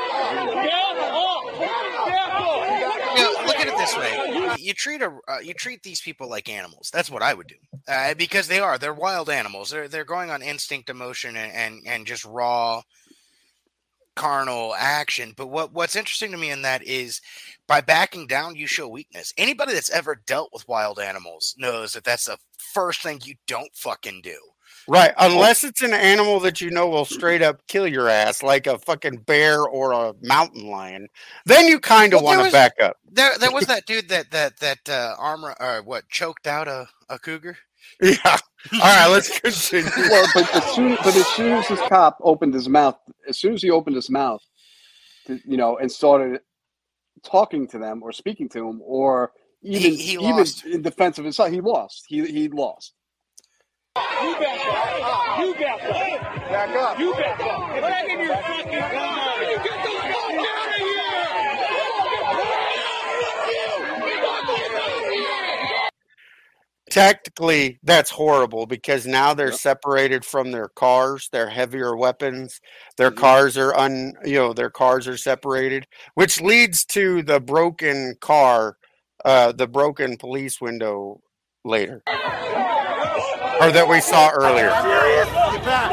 You 3.15 3.21
know, 3.21 3.31
look 3.45 3.59
at 3.59 3.67
it 3.67 3.77
this 3.77 3.95
way: 3.97 4.54
You- 4.67 4.73
treat 4.73 5.01
a 5.01 5.17
uh, 5.27 5.39
you 5.39 5.53
treat 5.53 5.83
these 5.83 6.01
people 6.01 6.29
like 6.29 6.49
animals. 6.49 6.89
That's 6.93 7.09
what 7.09 7.23
I 7.23 7.33
would 7.33 7.47
do, 7.47 7.55
uh, 7.87 8.13
because 8.15 8.47
they 8.47 8.59
are. 8.59 8.77
They're 8.77 8.93
wild 8.93 9.29
animals. 9.29 9.69
They're 9.69 9.87
they're 9.87 10.05
going 10.05 10.29
on 10.31 10.41
instinct, 10.41 10.89
emotion, 10.89 11.35
and 11.37 11.51
and, 11.53 11.81
and 11.87 12.05
just 12.07 12.25
raw 12.25 12.81
carnal 14.15 14.73
action. 14.75 15.33
But 15.35 15.47
what 15.47 15.73
what's 15.73 15.95
interesting 15.95 16.31
to 16.31 16.37
me 16.37 16.49
in 16.51 16.61
that 16.63 16.83
is 16.83 17.21
by 17.67 17.81
backing 17.81 18.27
down, 18.27 18.55
you 18.55 18.67
show 18.67 18.87
weakness. 18.87 19.33
Anybody 19.37 19.73
that's 19.73 19.89
ever 19.89 20.15
dealt 20.25 20.51
with 20.53 20.67
wild 20.67 20.99
animals 20.99 21.55
knows 21.57 21.93
that 21.93 22.03
that's 22.03 22.25
the 22.25 22.37
first 22.57 23.01
thing 23.01 23.21
you 23.23 23.35
don't 23.47 23.75
fucking 23.75 24.21
do. 24.23 24.37
Right, 24.87 25.13
unless 25.19 25.63
it's 25.65 25.81
an 25.83 25.93
animal 25.93 26.39
that 26.41 26.61
you 26.61 26.71
know 26.71 26.87
will 26.89 27.05
straight 27.05 27.41
up 27.41 27.67
kill 27.67 27.87
your 27.87 28.09
ass, 28.09 28.43
like 28.43 28.67
a 28.67 28.79
fucking 28.79 29.19
bear 29.19 29.63
or 29.63 29.93
a 29.93 30.13
mountain 30.21 30.67
lion, 30.69 31.07
then 31.45 31.67
you 31.67 31.79
kind 31.79 32.13
of 32.13 32.21
Well, 32.21 32.23
want 32.23 32.39
to 32.39 32.45
back 32.45 32.73
up. 32.81 32.97
There, 33.11 33.31
there 33.39 33.51
was 33.51 33.65
that 33.67 33.85
dude 33.87 34.09
that 34.09 34.31
that 34.31 34.59
that 34.59 34.89
uh, 34.89 35.15
armor 35.19 35.55
or 35.59 35.83
what 35.83 36.09
choked 36.09 36.47
out 36.47 36.67
a, 36.67 36.87
a 37.09 37.19
cougar. 37.19 37.57
Yeah. 38.01 38.37
All 38.81 38.95
right, 38.95 39.07
let's 39.07 39.39
continue. 39.41 39.91
well, 40.09 40.27
but 40.33 40.53
as 40.55 40.65
soon 40.75 40.97
but 41.03 41.15
as 41.15 41.27
soon 41.27 41.53
as 41.53 41.67
this 41.67 41.81
cop 41.89 42.17
opened 42.21 42.53
his 42.53 42.69
mouth, 42.69 42.97
as 43.29 43.39
soon 43.39 43.53
as 43.53 43.61
he 43.63 43.71
opened 43.71 43.95
his 43.97 44.09
mouth, 44.09 44.41
to, 45.27 45.39
you 45.45 45.57
know, 45.57 45.77
and 45.77 45.91
started 45.91 46.41
talking 47.23 47.67
to 47.69 47.79
them 47.79 48.03
or 48.03 48.11
speaking 48.13 48.49
to 48.49 48.67
him, 48.69 48.81
or 48.83 49.31
even 49.63 49.81
He- 49.81 49.97
he 49.97 50.17
even 50.19 50.53
lost. 50.53 50.65
in 50.65 50.81
defense 50.81 51.19
of 51.19 51.25
his 51.25 51.35
side, 51.37 51.53
he 51.53 51.61
lost. 51.61 52.05
He 52.07 52.25
he 52.27 52.49
lost. 52.49 52.93
You 54.25 54.33
back 54.39 54.59
up. 54.65 55.39
You 55.39 55.53
back 55.53 55.83
up. 55.83 56.21
Back 56.49 56.75
up. 56.75 56.99
You 56.99 57.13
back 57.13 57.39
up. 57.39 57.81
Back 57.81 58.09
in 58.09 58.19
your 58.19 58.35
fucking 58.35 58.81
car. 58.81 59.43
You 59.43 59.57
get 59.57 59.83
the 59.83 59.91
fuck 60.01 60.33
out 60.33 60.67
of 60.67 60.75
here. 60.75 61.15
Technically, 66.89 67.79
that's 67.83 68.09
horrible 68.09 68.65
because 68.65 69.05
now 69.05 69.35
they're 69.35 69.49
yep. 69.49 69.59
separated 69.59 70.25
from 70.25 70.51
their 70.51 70.69
cars, 70.69 71.29
their 71.31 71.49
heavier 71.49 71.95
weapons. 71.95 72.61
Their 72.97 73.11
mm-hmm. 73.11 73.19
cars 73.19 73.57
are 73.57 73.75
un, 73.75 74.13
you 74.23 74.35
know, 74.35 74.53
their 74.53 74.71
cars 74.71 75.07
are 75.07 75.17
separated, 75.17 75.85
which 76.15 76.41
leads 76.41 76.83
to 76.85 77.21
the 77.21 77.39
broken 77.39 78.15
car, 78.21 78.77
uh, 79.23 79.51
the 79.51 79.67
broken 79.67 80.17
police 80.17 80.59
window 80.59 81.21
later 81.63 82.01
or 83.61 83.71
that 83.71 83.87
we 83.87 84.01
saw 84.01 84.29
earlier 84.31 84.69
Get 84.69 85.63
back! 85.63 85.91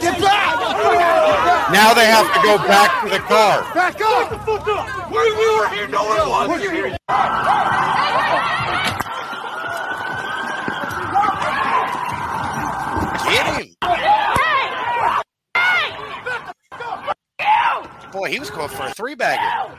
Get 0.00 0.20
back! 0.20 1.72
now 1.72 1.92
they 1.94 2.06
have 2.06 2.32
to 2.32 2.40
go 2.42 2.58
back 2.58 3.02
to 3.02 3.10
the 3.10 3.18
car 3.18 3.62
Back 3.74 4.00
up! 4.00 4.30
the 4.30 4.38
fuck 4.38 4.68
up! 4.68 5.10
We, 5.10 5.16
we 5.16 5.58
were 5.58 5.68
here, 5.68 5.88
no 5.88 6.04
one 6.04 6.50
was 6.50 6.62
here! 6.62 6.96
Get 13.28 13.46
him! 13.60 13.74
Boy, 18.12 18.30
he 18.30 18.38
was 18.38 18.50
going 18.50 18.68
for 18.68 18.86
a 18.86 18.94
three 18.94 19.14
bagger. 19.14 19.76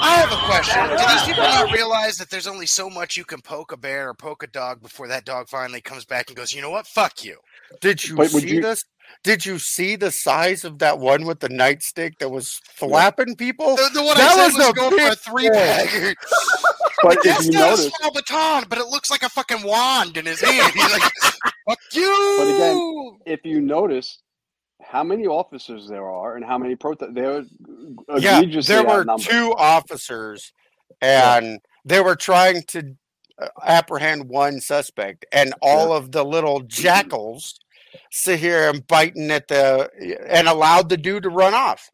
I 0.00 0.14
have 0.20 0.32
a 0.32 0.46
question. 0.46 0.88
Do 0.88 0.96
these 0.96 1.22
people 1.26 1.42
not 1.42 1.72
realize 1.72 2.16
that 2.18 2.30
there's 2.30 2.46
only 2.46 2.66
so 2.66 2.88
much 2.88 3.16
you 3.16 3.24
can 3.24 3.40
poke 3.40 3.72
a 3.72 3.76
bear 3.76 4.08
or 4.10 4.14
poke 4.14 4.42
a 4.42 4.46
dog 4.46 4.80
before 4.82 5.08
that 5.08 5.24
dog 5.24 5.48
finally 5.48 5.80
comes 5.80 6.04
back 6.04 6.28
and 6.28 6.36
goes, 6.36 6.54
you 6.54 6.62
know 6.62 6.70
what? 6.70 6.86
Fuck 6.86 7.24
you. 7.24 7.36
Did 7.80 8.06
you 8.06 8.16
But 8.16 8.30
see 8.30 8.56
you- 8.56 8.62
this? 8.62 8.84
Did 9.24 9.46
you 9.46 9.58
see 9.58 9.96
the 9.96 10.10
size 10.10 10.64
of 10.64 10.80
that 10.80 10.98
one 10.98 11.24
with 11.24 11.40
the 11.40 11.48
nightstick 11.48 12.18
that 12.18 12.28
was 12.28 12.60
thwapping 12.78 13.36
people? 13.36 13.74
The, 13.74 13.88
the 13.94 14.02
one 14.02 14.16
that 14.18 14.30
I 14.38 14.50
said 14.50 14.58
was, 14.58 14.68
a 14.68 14.72
going 14.74 14.98
for 14.98 15.12
a 15.12 15.16
three 15.16 15.48
boy. 15.48 15.54
bagger. 15.54 16.14
But 17.02 17.16
if 17.18 17.22
That's 17.22 17.46
you 17.46 17.52
got 17.52 17.74
a 17.78 17.82
small 17.82 18.12
baton, 18.12 18.64
but 18.68 18.76
it 18.78 18.86
looks 18.88 19.08
like 19.08 19.22
a 19.22 19.28
fucking 19.28 19.62
wand 19.62 20.16
in 20.16 20.26
his 20.26 20.40
hand. 20.40 20.72
He's 20.74 20.92
like, 20.92 21.02
fuck 21.68 21.78
you. 21.92 22.34
but 22.38 22.48
again, 22.54 23.18
if 23.24 23.40
you 23.44 23.60
notice 23.60 24.18
how 24.82 25.02
many 25.04 25.26
officers 25.26 25.88
there 25.88 26.08
are 26.08 26.36
and 26.36 26.44
how 26.44 26.58
many 26.58 26.74
protest, 26.76 27.14
they're 27.14 27.44
Yeah, 28.18 28.42
there 28.62 28.84
were 28.84 29.00
outnumbered. 29.00 29.26
two 29.26 29.54
officers, 29.56 30.52
and 31.00 31.60
they 31.84 32.00
were 32.00 32.16
trying 32.16 32.62
to 32.68 32.94
uh, 33.40 33.48
apprehend 33.64 34.28
one 34.28 34.60
suspect, 34.60 35.26
and 35.32 35.52
all 35.62 35.92
of 35.92 36.12
the 36.12 36.24
little 36.24 36.60
jackals 36.60 37.58
sit 38.10 38.38
here 38.40 38.68
and 38.70 38.86
biting 38.86 39.30
at 39.30 39.48
the 39.48 39.90
and 40.28 40.48
allowed 40.48 40.88
the 40.88 40.96
dude 40.96 41.24
to 41.24 41.30
run 41.30 41.54
off. 41.54 41.90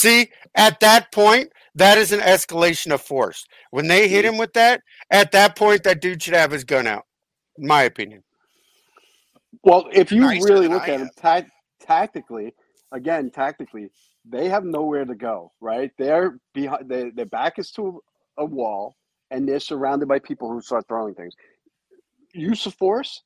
See, 0.00 0.30
at 0.54 0.80
that 0.80 1.12
point, 1.12 1.52
that 1.74 1.98
is 1.98 2.10
an 2.10 2.20
escalation 2.20 2.90
of 2.90 3.02
force. 3.02 3.44
When 3.70 3.86
they 3.86 4.08
hit 4.08 4.24
him 4.24 4.38
with 4.38 4.54
that, 4.54 4.80
at 5.10 5.30
that 5.32 5.56
point, 5.56 5.82
that 5.82 6.00
dude 6.00 6.22
should 6.22 6.32
have 6.32 6.52
his 6.52 6.64
gun 6.64 6.86
out. 6.86 7.04
In 7.58 7.66
my 7.66 7.82
opinion. 7.82 8.22
Well, 9.62 9.88
if 9.92 10.10
you 10.10 10.22
Nicer 10.22 10.46
really 10.48 10.68
look 10.68 10.88
I 10.88 10.92
at 10.92 11.00
them 11.00 11.10
tac- 11.16 11.50
tactically, 11.82 12.54
again, 12.92 13.30
tactically, 13.30 13.90
they 14.24 14.48
have 14.48 14.64
nowhere 14.64 15.04
to 15.04 15.14
go. 15.14 15.52
Right? 15.60 15.90
They're 15.98 16.38
behind. 16.54 16.88
They, 16.88 17.10
their 17.10 17.26
back 17.26 17.58
is 17.58 17.70
to 17.72 18.02
a 18.38 18.44
wall, 18.46 18.96
and 19.30 19.46
they're 19.46 19.60
surrounded 19.60 20.08
by 20.08 20.18
people 20.18 20.50
who 20.50 20.62
start 20.62 20.88
throwing 20.88 21.14
things. 21.14 21.34
Use 22.32 22.64
of 22.64 22.72
force. 22.72 23.22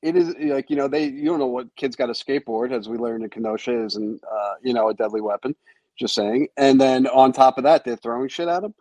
It 0.00 0.16
is 0.16 0.34
like 0.38 0.70
you 0.70 0.76
know 0.76 0.88
they 0.88 1.04
you 1.04 1.26
don't 1.26 1.38
know 1.38 1.48
what 1.48 1.74
kids 1.76 1.96
got 1.96 2.08
a 2.08 2.14
skateboard 2.14 2.72
as 2.72 2.88
we 2.88 2.96
learned 2.96 3.24
in 3.24 3.30
Kenosha 3.30 3.84
isn't 3.84 4.22
uh, 4.24 4.54
you 4.62 4.72
know 4.72 4.88
a 4.88 4.94
deadly 4.94 5.20
weapon. 5.20 5.54
Just 5.98 6.14
saying. 6.14 6.48
And 6.56 6.80
then 6.80 7.06
on 7.06 7.32
top 7.32 7.58
of 7.58 7.64
that, 7.64 7.84
they're 7.84 7.96
throwing 7.96 8.28
shit 8.28 8.48
at 8.48 8.64
him. 8.64 8.74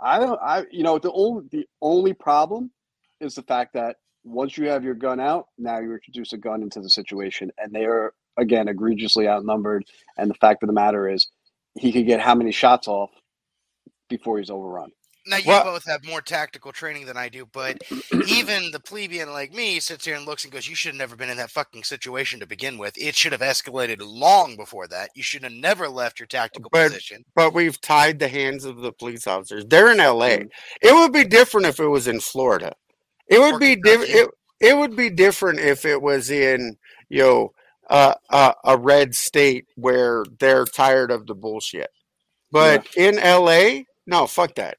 I 0.00 0.18
don't. 0.18 0.40
I 0.40 0.64
you 0.70 0.82
know 0.82 0.98
the 0.98 1.12
only 1.12 1.44
the 1.50 1.66
only 1.82 2.12
problem 2.12 2.70
is 3.20 3.34
the 3.34 3.42
fact 3.42 3.74
that 3.74 3.96
once 4.24 4.56
you 4.56 4.68
have 4.68 4.84
your 4.84 4.94
gun 4.94 5.18
out, 5.18 5.46
now 5.58 5.78
you 5.80 5.92
introduce 5.92 6.32
a 6.32 6.38
gun 6.38 6.62
into 6.62 6.80
the 6.80 6.90
situation, 6.90 7.50
and 7.58 7.72
they 7.72 7.84
are 7.84 8.12
again 8.36 8.68
egregiously 8.68 9.28
outnumbered. 9.28 9.84
And 10.16 10.30
the 10.30 10.34
fact 10.34 10.62
of 10.62 10.68
the 10.68 10.72
matter 10.72 11.08
is, 11.08 11.28
he 11.74 11.92
could 11.92 12.06
get 12.06 12.20
how 12.20 12.34
many 12.34 12.52
shots 12.52 12.86
off 12.86 13.10
before 14.08 14.38
he's 14.38 14.50
overrun. 14.50 14.90
Now 15.28 15.36
you 15.36 15.48
Well- 15.48 15.64
both 15.64 15.84
have 15.86 16.04
more 16.04 16.22
tactical 16.22 16.72
training 16.72 17.06
than 17.06 17.16
I 17.16 17.28
do, 17.28 17.46
but 17.46 17.78
even 18.26 18.70
the 18.70 18.80
plebeian 18.80 19.30
like 19.32 19.52
me 19.52 19.78
sits 19.80 20.04
here 20.04 20.16
and 20.16 20.24
looks 20.24 20.44
and 20.44 20.52
goes, 20.52 20.66
"You 20.66 20.74
should 20.74 20.90
have 20.92 20.98
never 20.98 21.16
been 21.16 21.30
in 21.30 21.36
that 21.36 21.50
fucking 21.50 21.84
situation 21.84 22.40
to 22.40 22.46
begin 22.46 22.78
with. 22.78 22.96
It 22.96 23.14
should 23.14 23.32
have 23.32 23.40
escalated 23.40 23.98
long 24.00 24.56
before 24.56 24.88
that. 24.88 25.10
You 25.14 25.22
should 25.22 25.42
have 25.42 25.52
never 25.52 25.88
left 25.88 26.18
your 26.18 26.26
tactical 26.26 26.70
But 26.72 26.88
position." 26.88 27.24
but 27.34 27.52
we've 27.54 27.80
tied 27.80 28.18
the 28.18 28.28
hands 28.28 28.64
of 28.64 28.78
the 28.78 28.92
police 28.92 29.26
officers. 29.26 29.64
They're 29.66 29.90
in 29.92 29.98
LA. 29.98 30.28
Mm. 30.38 30.50
It 30.82 30.94
would 30.94 31.12
be 31.12 31.24
different 31.24 31.66
if 31.66 31.78
it 31.78 31.88
was 31.88 32.08
in 32.08 32.20
Florida. 32.20 32.74
It 33.28 33.38
would 33.38 33.54
Or 33.56 33.58
be 33.58 33.76
different. 33.76 34.10
It, 34.10 34.30
it 34.60 34.76
would 34.76 34.96
be 34.96 35.10
different 35.10 35.60
if 35.60 35.84
it 35.84 36.00
was 36.00 36.30
in 36.30 36.76
you 37.10 37.22
know 37.22 37.52
uh, 37.90 38.14
uh, 38.30 38.52
a 38.64 38.76
red 38.76 39.14
state 39.14 39.66
where 39.76 40.24
they're 40.40 40.64
tired 40.64 41.10
of 41.10 41.26
the 41.26 41.34
bullshit. 41.34 41.90
But 42.50 42.86
in 42.96 43.16
LA, 43.16 43.82
no, 44.06 44.26
fuck 44.26 44.54
that. 44.56 44.78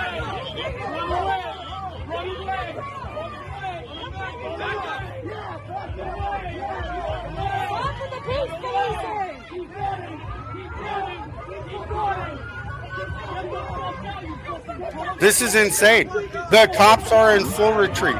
This 15.19 15.41
is 15.41 15.53
insane. 15.55 16.07
The 16.07 16.71
cops 16.75 17.11
are 17.11 17.35
in 17.35 17.45
full 17.45 17.73
retreat. 17.73 18.15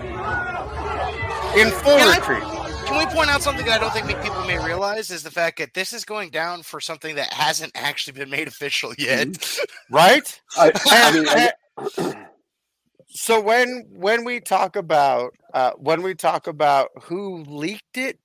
In 1.58 1.72
full 1.72 1.98
Can 1.98 2.08
I- 2.08 2.18
retreat. 2.18 2.62
Can 2.86 2.98
we 3.00 3.06
point 3.14 3.30
out 3.30 3.42
something 3.42 3.66
that 3.66 3.78
I 3.78 3.80
don't 3.80 3.94
think 3.94 4.22
people 4.22 4.44
may 4.46 4.64
realize 4.64 5.12
is 5.12 5.24
the 5.24 5.32
fact 5.32 5.58
that 5.60 5.74
this 5.74 5.94
is 5.94 6.04
going 6.04 6.30
down 6.30 6.62
for 6.62 6.82
something 6.82 7.16
that 7.16 7.32
hasn't 7.32 7.72
actually 7.74 8.20
been 8.20 8.30
made 8.30 8.48
official 8.50 8.94
yet. 8.98 9.30
Mm-hmm. 9.30 9.96
right? 9.96 10.42
I, 10.58 10.72
I 10.86 11.12
mean, 11.14 11.26
I, 11.28 12.26
so 13.12 13.42
when 13.42 13.86
when 13.90 14.24
we 14.24 14.40
talk 14.40 14.76
about 14.76 15.34
uh, 15.54 15.72
when 15.78 16.02
we 16.02 16.16
talk 16.16 16.48
about 16.48 16.90
who 17.04 17.44
leaked 17.44 17.98
it, 17.98 18.20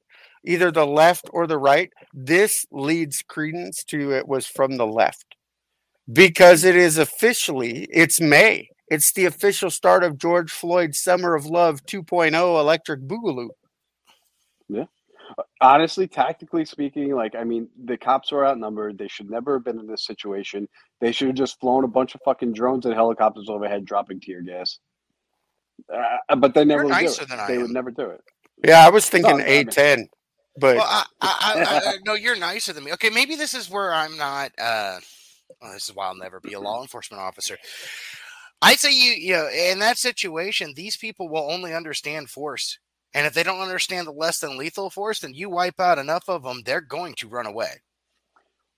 either 0.45 0.71
the 0.71 0.87
left 0.87 1.29
or 1.33 1.47
the 1.47 1.59
right, 1.59 1.93
this 2.15 2.65
leads 2.71 3.23
credence 3.23 3.85
to 3.85 4.13
it 4.13 4.29
was 4.29 4.47
from 4.47 4.77
the 4.77 4.87
left 4.87 5.37
because 6.13 6.65
it 6.65 6.77
is 6.77 6.99
officially 6.99 7.87
it's 7.91 8.21
May. 8.21 8.69
It's 8.89 9.13
the 9.13 9.25
official 9.25 9.71
start 9.71 10.05
of 10.05 10.19
George 10.19 10.53
Floyd's 10.53 11.03
Summer 11.03 11.35
of 11.35 11.47
Love 11.47 11.85
2.0 11.87 12.33
Electric 12.61 13.01
Boogaloo. 13.01 13.49
Honestly, 15.61 16.07
tactically 16.07 16.65
speaking, 16.65 17.15
like 17.15 17.35
I 17.35 17.45
mean, 17.45 17.69
the 17.85 17.97
cops 17.97 18.33
were 18.33 18.47
outnumbered. 18.47 18.99
They 18.99 19.09
should 19.09 19.31
never 19.31 19.55
have 19.55 19.65
been 19.65 19.79
in 19.79 19.87
this 19.87 20.05
situation. 20.07 20.69
They 21.01 21.13
should 21.13 21.29
have 21.29 21.37
just 21.37 21.61
flown 21.61 21.85
a 21.85 21.89
bunch 21.89 22.15
of 22.15 22.21
fucking 22.25 22.53
drones 22.53 22.87
and 22.87 22.95
helicopters 22.95 23.49
overhead, 23.49 23.85
dropping 23.85 24.21
tear 24.21 24.43
gas. 24.43 24.79
Uh, 25.93 26.37
but 26.37 26.55
they 26.55 26.65
never 26.65 26.85
would 26.85 26.91
do 26.91 27.05
nicer 27.05 27.23
it. 27.23 27.29
than 27.29 27.39
I 27.41 27.49
They 27.49 27.55
am. 27.55 27.63
would 27.63 27.71
never 27.71 27.91
do 27.91 28.11
it. 28.11 28.21
Yeah, 28.65 28.85
I 28.87 28.91
was 28.91 29.09
thinking 29.09 29.37
No, 29.39 29.45
A10, 29.45 30.09
but 30.59 30.77
Well, 30.77 30.87
I, 30.87 31.05
I, 31.21 31.55
I, 31.55 31.63
I, 31.63 31.91
I- 31.91 31.97
no, 32.05 32.15
you're 32.15 32.37
nicer 32.37 32.73
than 32.73 32.85
me. 32.85 32.93
Okay, 32.95 33.11
maybe 33.11 33.37
this 33.37 33.55
is 33.55 33.69
where 33.71 33.93
I'm 33.93 34.17
not. 34.17 34.53
Uh, 34.59 34.99
well, 35.61 35.73
this 35.73 35.89
is 35.89 35.95
why 35.95 36.07
I'll 36.07 36.15
never 36.17 36.41
be 36.41 36.55
a 36.55 36.61
law 36.61 36.81
enforcement 36.83 37.23
officer. 37.23 37.57
I 38.63 38.75
say 38.75 38.91
you, 38.93 39.13
you 39.13 39.33
know, 39.35 39.49
in 39.49 39.79
that 39.81 39.99
situation, 39.99 40.73
these 40.75 40.97
people 40.97 41.29
will 41.29 41.51
only 41.51 41.75
understand 41.75 42.31
force, 42.31 42.79
and 43.17 43.27
if 43.27 43.33
they 43.33 43.43
don't 43.43 43.61
understand 43.61 44.07
the 44.07 44.13
less 44.13 44.41
than 44.41 44.59
lethal 44.59 44.91
force, 44.91 45.21
then 45.21 45.33
you 45.33 45.49
wipe 45.49 45.81
out 45.81 45.99
enough 45.99 46.29
of 46.29 46.43
them, 46.43 46.61
they're 46.67 46.83
going 46.83 47.15
to 47.15 47.29
run 47.29 47.47
away. 47.47 47.81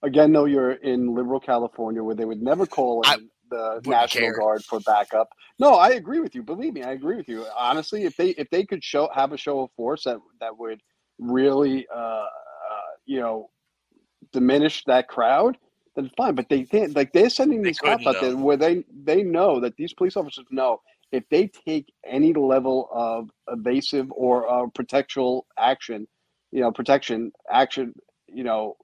Again, 0.04 0.32
though, 0.32 0.44
you're 0.44 0.72
in 0.72 1.12
liberal 1.12 1.40
California 1.40 2.04
where 2.04 2.14
they 2.14 2.24
would 2.24 2.40
never 2.40 2.64
call 2.64 3.02
in 3.02 3.28
the 3.50 3.80
National 3.84 4.28
care. 4.28 4.38
Guard 4.38 4.64
for 4.64 4.78
backup. 4.78 5.30
No, 5.58 5.74
I 5.74 5.90
agree 5.90 6.20
with 6.20 6.36
you. 6.36 6.44
Believe 6.44 6.72
me, 6.72 6.84
I 6.84 6.92
agree 6.92 7.16
with 7.16 7.28
you. 7.28 7.46
Honestly, 7.58 8.04
if 8.04 8.16
they 8.16 8.28
if 8.30 8.48
they 8.50 8.64
could 8.64 8.84
show 8.84 9.10
have 9.12 9.32
a 9.32 9.36
show 9.36 9.60
of 9.60 9.72
force 9.72 10.04
that 10.04 10.18
that 10.40 10.56
would 10.56 10.80
really 11.18 11.88
uh, 11.92 11.98
uh 11.98 12.26
you 13.06 13.18
know 13.18 13.50
diminish 14.32 14.84
that 14.84 15.08
crowd, 15.08 15.58
then 15.96 16.12
fine. 16.16 16.36
But 16.36 16.48
they 16.48 16.62
can't. 16.62 16.94
Like 16.94 17.12
they're 17.12 17.30
sending 17.30 17.62
these 17.62 17.80
cops 17.80 18.06
out 18.06 18.20
there 18.20 18.36
where 18.36 18.56
they 18.56 18.84
they 19.02 19.24
know 19.24 19.58
that 19.58 19.76
these 19.76 19.92
police 19.92 20.16
officers 20.16 20.44
know 20.50 20.80
if 21.12 21.24
they 21.30 21.48
take 21.66 21.92
any 22.06 22.32
level 22.32 22.88
of 22.92 23.30
evasive 23.48 24.10
or 24.12 24.48
uh, 24.50 24.66
protectual 24.74 25.46
action, 25.58 26.06
you 26.52 26.60
know, 26.60 26.72
protection 26.72 27.32
action, 27.50 27.92
you 28.26 28.44
know, 28.44 28.76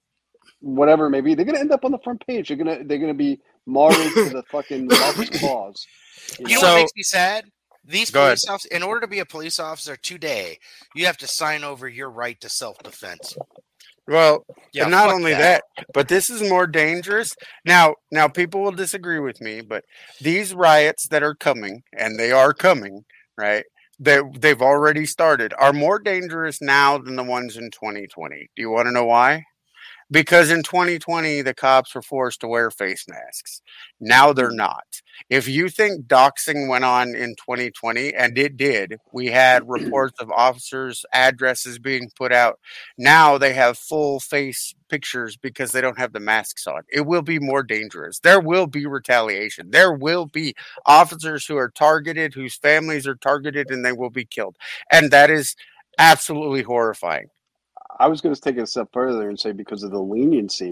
whatever 0.61 1.07
it 1.07 1.11
may 1.11 1.21
be, 1.21 1.35
they're 1.35 1.45
gonna 1.45 1.59
end 1.61 1.73
up 1.73 1.85
on 1.85 1.93
the 1.93 1.99
front 1.99 2.27
page. 2.27 2.49
They're 2.49 2.57
gonna 2.57 2.85
they're 2.85 2.99
gonna 2.99 3.15
be 3.15 3.41
martyred 3.67 4.13
to 4.15 4.31
the 4.31 4.43
fucking 4.51 4.89
left's 4.89 5.41
cause. 5.41 5.87
You 6.39 6.47
You 6.49 6.55
know 6.57 6.63
know? 6.63 6.73
what 6.75 6.81
makes 6.81 6.93
me 6.97 7.03
sad? 7.03 7.45
These 7.87 8.11
police 8.11 8.49
officers, 8.49 8.71
in 8.71 8.83
order 8.83 9.01
to 9.03 9.07
be 9.07 9.19
a 9.19 9.27
police 9.27 9.59
officer 9.59 9.95
today, 9.97 10.59
you 10.95 11.05
have 11.05 11.19
to 11.19 11.27
sign 11.29 11.65
over 11.65 11.87
your 11.87 12.11
right 12.11 12.41
to 12.41 12.49
self 12.49 12.79
defense. 12.83 13.37
Well, 14.07 14.45
Yeah, 14.73 14.83
and 14.85 14.91
not 14.91 15.09
only 15.11 15.33
that. 15.33 15.63
that. 15.77 15.87
but 15.95 16.09
this 16.09 16.29
is 16.29 16.43
more 16.49 16.67
dangerous. 16.67 17.35
Now, 17.65 17.95
now 18.13 18.29
people 18.29 18.61
will 18.63 18.73
disagree 18.73 19.19
with 19.19 19.41
me, 19.41 19.63
but 19.63 19.85
these 20.21 20.55
riots 20.55 21.09
that 21.09 21.23
are 21.23 21.35
coming, 21.35 21.83
and 21.97 22.19
they 22.19 22.31
are 22.33 22.53
coming, 22.53 23.05
right? 23.39 23.65
They 23.99 24.21
they've 24.39 24.61
already 24.61 25.07
started, 25.07 25.55
are 25.59 25.73
more 25.73 25.99
dangerous 26.01 26.61
now 26.61 26.99
than 26.99 27.17
the 27.17 27.23
ones 27.23 27.57
in 27.57 27.71
2020. 27.71 28.49
Do 28.57 28.63
you 28.63 28.71
want 28.71 28.87
to 28.89 28.93
know 28.93 29.05
why? 29.07 29.45
Because 30.11 30.51
in 30.51 30.63
2020, 30.63 31.43
the 31.43 31.55
cops 31.55 31.95
were 31.95 32.03
forced 32.03 32.41
to 32.41 32.49
wear 32.49 32.71
face 32.71 33.07
masks. 33.09 33.63
Now 34.01 34.33
they're 34.33 34.51
mm. 34.51 34.57
not. 34.57 34.85
If 35.31 35.49
you 35.49 35.69
think 35.69 36.07
doxing 36.07 36.69
went 36.69 36.85
on 36.85 37.15
in 37.15 37.37
2020, 37.37 38.15
and 38.15 38.37
it 38.37 38.57
did, 38.57 38.99
we 39.13 39.27
had 39.27 39.63
reports 39.69 40.21
of 40.21 40.31
officers' 40.31 41.05
addresses 41.13 41.79
being 41.79 42.11
put 42.17 42.33
out. 42.33 42.59
Now 42.99 43.39
they 43.39 43.55
have 43.55 43.79
full 43.79 44.21
face 44.21 44.75
pictures 44.89 45.37
because 45.37 45.73
they 45.73 45.81
don't 45.81 45.99
have 45.99 46.13
the 46.13 46.21
masks 46.21 46.67
on. 46.67 46.83
It 46.93 47.07
will 47.07 47.23
be 47.23 47.39
more 47.39 47.63
dangerous. 47.63 48.21
There 48.21 48.41
will 48.41 48.67
be 48.67 48.87
retaliation. 48.87 49.71
There 49.71 49.93
will 49.93 50.27
be 50.27 50.55
officers 50.87 51.47
who 51.47 51.57
are 51.57 51.71
targeted, 51.71 52.35
whose 52.35 52.55
families 52.57 53.07
are 53.07 53.17
targeted, 53.17 53.71
and 53.71 53.85
they 53.85 53.93
will 53.93 54.11
be 54.11 54.25
killed. 54.25 54.57
And 54.93 55.11
that 55.11 55.31
is 55.31 55.57
absolutely 55.99 56.63
horrifying. 56.63 57.29
I 57.99 58.09
was 58.09 58.21
going 58.21 58.35
to 58.35 58.41
take 58.41 58.57
it 58.57 58.63
a 58.63 58.67
step 58.67 58.89
further 58.93 59.29
and 59.29 59.39
say 59.39 59.53
because 59.53 59.83
of 59.83 59.91
the 59.91 60.01
leniency 60.01 60.71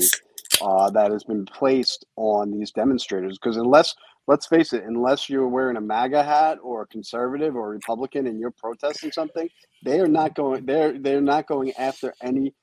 uh, 0.60 0.90
that 0.90 1.10
has 1.10 1.24
been 1.24 1.44
placed 1.46 2.04
on 2.16 2.50
these 2.50 2.70
demonstrators. 2.70 3.38
Because 3.38 3.56
unless, 3.56 3.94
let's 4.26 4.46
face 4.46 4.72
it, 4.72 4.84
unless 4.84 5.28
you're 5.28 5.48
wearing 5.48 5.76
a 5.76 5.80
MAGA 5.80 6.22
hat 6.22 6.58
or 6.62 6.82
a 6.82 6.86
conservative 6.86 7.56
or 7.56 7.66
a 7.66 7.70
Republican 7.70 8.26
and 8.26 8.38
you're 8.38 8.50
protesting 8.50 9.12
something, 9.12 9.48
they 9.84 10.00
are 10.00 10.08
not 10.08 10.34
going. 10.34 10.66
They're 10.66 10.98
they're 10.98 11.20
not 11.20 11.46
going 11.46 11.72
after 11.74 12.14
any 12.22 12.54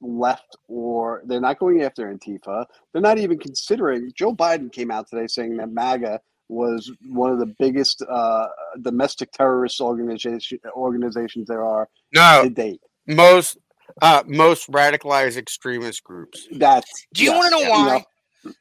left 0.00 0.56
or 0.68 1.22
they're 1.26 1.40
not 1.40 1.58
going 1.58 1.82
after 1.82 2.12
Antifa. 2.12 2.66
They're 2.92 3.02
not 3.02 3.18
even 3.18 3.38
considering. 3.38 4.12
Joe 4.14 4.34
Biden 4.34 4.72
came 4.72 4.90
out 4.90 5.08
today 5.08 5.26
saying 5.26 5.56
that 5.56 5.70
MAGA 5.70 6.20
was 6.48 6.90
one 7.10 7.30
of 7.30 7.38
the 7.38 7.54
biggest 7.58 8.02
uh, 8.08 8.46
domestic 8.80 9.32
terrorist 9.32 9.80
organization 9.80 10.58
organizations 10.74 11.46
there 11.46 11.64
are 11.64 11.88
No, 12.14 12.42
to 12.44 12.50
date. 12.50 12.80
most 13.06 13.58
uh, 14.02 14.22
most 14.26 14.70
radicalized 14.70 15.36
extremist 15.36 16.04
groups. 16.04 16.46
That's 16.52 17.06
Do 17.14 17.24
you 17.24 17.30
yes, 17.30 17.38
want 17.38 17.52
to 17.52 17.58
know 17.58 17.62
you 17.62 17.70
why? 17.70 18.04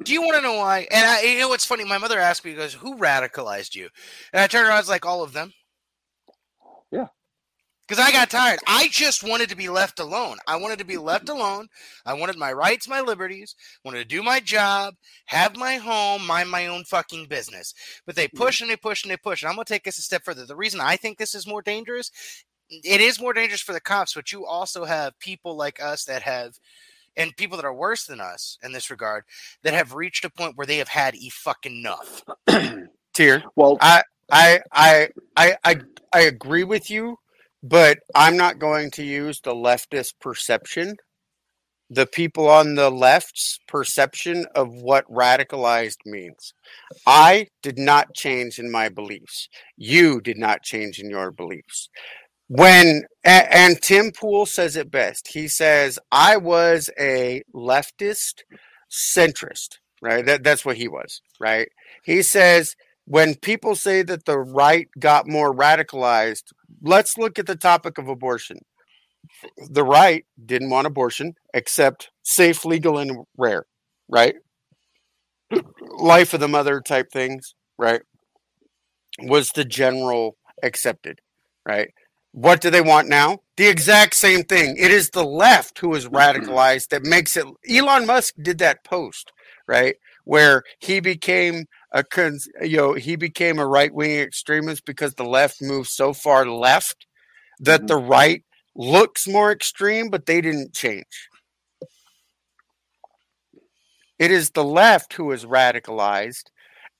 Do 0.03 0.13
you 0.13 0.21
want 0.21 0.35
to 0.35 0.41
know 0.41 0.55
why? 0.55 0.87
And 0.91 1.05
I, 1.05 1.21
you 1.21 1.39
know 1.39 1.49
what's 1.49 1.65
funny? 1.65 1.85
My 1.85 1.97
mother 1.97 2.19
asked 2.19 2.43
me, 2.43 2.55
"Goes, 2.55 2.73
who 2.73 2.97
radicalized 2.97 3.75
you?" 3.75 3.89
And 4.33 4.41
I 4.41 4.47
turned 4.47 4.67
around, 4.67 4.77
I 4.77 4.79
was 4.79 4.89
like, 4.89 5.05
"All 5.05 5.23
of 5.23 5.33
them." 5.33 5.53
Yeah. 6.91 7.07
Because 7.87 8.05
I 8.05 8.11
got 8.11 8.29
tired. 8.29 8.59
I 8.67 8.89
just 8.89 9.23
wanted 9.23 9.47
to 9.49 9.55
be 9.55 9.69
left 9.69 9.99
alone. 9.99 10.39
I 10.45 10.57
wanted 10.57 10.79
to 10.79 10.85
be 10.85 10.97
left 10.97 11.29
alone. 11.29 11.69
I 12.05 12.15
wanted 12.15 12.35
my 12.35 12.51
rights, 12.51 12.85
my 12.89 12.99
liberties. 12.99 13.55
Wanted 13.85 13.99
to 13.99 14.05
do 14.05 14.21
my 14.21 14.41
job, 14.41 14.95
have 15.27 15.55
my 15.55 15.77
home, 15.77 16.27
mind 16.27 16.49
my 16.49 16.67
own 16.67 16.83
fucking 16.83 17.27
business. 17.27 17.73
But 18.05 18.17
they 18.17 18.27
push 18.27 18.59
and 18.59 18.69
they 18.69 18.75
push 18.75 19.03
and 19.03 19.11
they 19.11 19.17
push. 19.17 19.41
And 19.41 19.49
I'm 19.49 19.55
gonna 19.55 19.63
take 19.63 19.85
this 19.85 19.99
a 19.99 20.01
step 20.01 20.25
further. 20.25 20.45
The 20.45 20.55
reason 20.55 20.81
I 20.81 20.97
think 20.97 21.17
this 21.17 21.33
is 21.33 21.47
more 21.47 21.61
dangerous, 21.61 22.11
it 22.69 23.01
is 23.01 23.19
more 23.19 23.33
dangerous 23.33 23.61
for 23.61 23.73
the 23.73 23.81
cops, 23.81 24.13
but 24.13 24.31
you 24.31 24.45
also 24.45 24.85
have 24.85 25.17
people 25.19 25.55
like 25.55 25.81
us 25.81 26.05
that 26.05 26.21
have 26.23 26.57
and 27.17 27.35
people 27.35 27.57
that 27.57 27.65
are 27.65 27.73
worse 27.73 28.05
than 28.05 28.21
us 28.21 28.57
in 28.63 28.71
this 28.71 28.89
regard 28.89 29.23
that 29.63 29.73
have 29.73 29.93
reached 29.93 30.23
a 30.23 30.29
point 30.29 30.55
where 30.55 30.67
they 30.67 30.77
have 30.77 30.87
had 30.87 31.15
e 31.15 31.29
fucking 31.29 31.79
enough. 31.79 32.23
Tier. 33.13 33.43
Well, 33.55 33.77
I 33.81 34.03
I 34.31 34.59
I 34.71 35.09
I 35.35 35.57
I 35.63 35.75
I 36.13 36.19
agree 36.21 36.63
with 36.63 36.89
you, 36.89 37.17
but 37.63 37.99
I'm 38.15 38.37
not 38.37 38.59
going 38.59 38.91
to 38.91 39.03
use 39.03 39.41
the 39.41 39.53
leftist 39.53 40.13
perception. 40.21 40.95
The 41.89 42.05
people 42.05 42.49
on 42.49 42.75
the 42.75 42.91
left's 42.91 43.59
perception 43.67 44.45
of 44.55 44.73
what 44.73 45.09
radicalized 45.09 45.99
means. 46.05 46.53
I 47.05 47.47
did 47.63 47.79
not 47.79 48.13
change 48.13 48.59
in 48.59 48.69
my 48.69 48.89
beliefs. 48.89 49.47
You 49.77 50.19
did 50.19 50.37
not 50.37 50.63
change 50.63 50.99
in 50.99 51.09
your 51.09 51.31
beliefs. 51.31 51.89
When 52.47 53.03
a- 53.25 53.55
and 53.55 53.81
Tim 53.81 54.11
Pool 54.11 54.45
says 54.45 54.75
it 54.75 54.91
best. 54.91 55.29
He 55.33 55.47
says, 55.47 55.99
"I 56.11 56.37
was 56.37 56.89
a 56.99 57.43
leftist 57.53 58.43
centrist." 58.89 59.77
Right? 60.01 60.25
That 60.25 60.43
that's 60.43 60.65
what 60.65 60.77
he 60.77 60.87
was. 60.87 61.21
Right? 61.39 61.69
He 62.03 62.21
says 62.21 62.75
when 63.05 63.35
people 63.35 63.75
say 63.75 64.01
that 64.03 64.25
the 64.25 64.37
right 64.39 64.87
got 64.99 65.27
more 65.27 65.53
radicalized, 65.55 66.43
let's 66.81 67.17
look 67.17 67.39
at 67.39 67.47
the 67.47 67.55
topic 67.55 67.97
of 67.97 68.07
abortion. 68.09 68.59
The 69.69 69.83
right 69.83 70.25
didn't 70.43 70.69
want 70.69 70.87
abortion 70.87 71.35
except 71.53 72.09
safe, 72.23 72.65
legal, 72.65 72.97
and 72.97 73.25
rare, 73.37 73.65
right? 74.09 74.35
Life 75.97 76.33
of 76.33 76.39
the 76.39 76.47
mother 76.47 76.81
type 76.81 77.07
things, 77.11 77.53
right? 77.77 78.01
Was 79.21 79.49
the 79.49 79.65
general 79.65 80.37
accepted, 80.63 81.19
right? 81.65 81.89
What 82.31 82.61
do 82.61 82.69
they 82.69 82.81
want 82.81 83.07
now? 83.07 83.39
The 83.55 83.67
exact 83.67 84.15
same 84.15 84.43
thing. 84.43 84.75
It 84.77 84.91
is 84.91 85.09
the 85.09 85.25
left 85.25 85.79
who 85.79 85.93
is 85.95 86.05
mm-hmm. 86.05 86.15
radicalized 86.15 86.89
that 86.89 87.03
makes 87.03 87.35
it. 87.35 87.45
Elon 87.69 88.05
Musk 88.05 88.35
did 88.41 88.59
that 88.59 88.83
post, 88.83 89.31
right? 89.67 89.95
Where 90.25 90.63
he 90.79 90.99
became 90.99 91.65
a 91.91 92.03
cons, 92.03 92.47
you 92.61 92.77
know 92.77 92.93
he 92.93 93.15
became 93.15 93.59
a 93.59 93.67
right 93.67 93.93
wing 93.93 94.19
extremist 94.19 94.85
because 94.85 95.13
the 95.15 95.23
left 95.23 95.61
moved 95.61 95.89
so 95.89 96.13
far 96.13 96.45
left 96.45 97.07
that 97.59 97.81
mm-hmm. 97.81 97.87
the 97.87 97.97
right 97.97 98.43
looks 98.75 99.27
more 99.27 99.51
extreme, 99.51 100.09
but 100.09 100.25
they 100.25 100.41
didn't 100.41 100.73
change. 100.73 101.29
It 104.19 104.31
is 104.31 104.51
the 104.51 104.63
left 104.63 105.13
who 105.13 105.31
is 105.31 105.45
radicalized, 105.45 106.45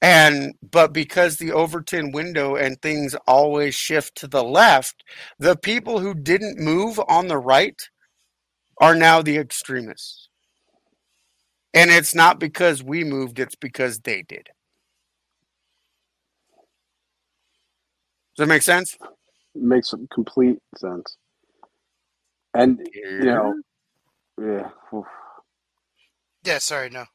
and 0.02 0.54
but 0.72 0.94
because 0.94 1.38
the 1.38 1.52
Overton 1.52 2.12
window 2.12 2.56
and 2.56 2.82
things 2.82 3.16
always 3.28 3.76
shift 3.76 4.16
to 4.16 4.28
the 4.28 4.44
left, 4.44 5.04
the 5.40 5.56
people 5.56 6.00
who 6.00 6.14
didn't 6.14 6.60
move 6.60 7.00
on 7.08 7.28
the 7.28 7.38
right 7.38 7.82
are 8.80 8.96
now 8.96 9.22
the 9.22 9.38
extremists. 9.38 10.30
And 11.74 11.92
it's 11.92 12.16
not 12.16 12.40
because 12.40 12.84
we 12.84 13.04
moved, 13.04 13.40
it's 13.40 13.56
because 13.56 14.00
they 14.00 14.24
did. 14.24 14.48
Does 18.36 18.46
that 18.46 18.48
make 18.48 18.62
sense? 18.62 18.96
It 19.56 19.62
makes 19.62 19.94
complete 20.14 20.60
sense. 20.78 21.18
And 22.54 22.88
you 22.94 23.26
know, 23.26 23.56
yeah. 24.40 24.70
oof. 24.94 25.06
Yeah, 26.44 26.60
sorry, 26.60 26.90
no. 26.90 27.06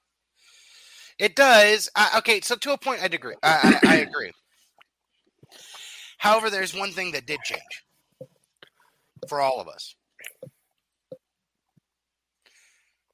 It 1.22 1.36
does. 1.36 1.88
I, 1.94 2.18
okay, 2.18 2.40
so 2.40 2.56
to 2.56 2.72
a 2.72 2.76
point, 2.78 3.00
I'd 3.00 3.14
agree. 3.14 3.36
I, 3.44 3.78
I, 3.84 3.92
I 3.92 3.96
agree. 3.98 4.32
However, 6.18 6.50
there's 6.50 6.74
one 6.74 6.90
thing 6.90 7.12
that 7.12 7.26
did 7.26 7.38
change 7.44 7.62
for 9.28 9.40
all 9.40 9.60
of 9.60 9.68
us. 9.68 9.94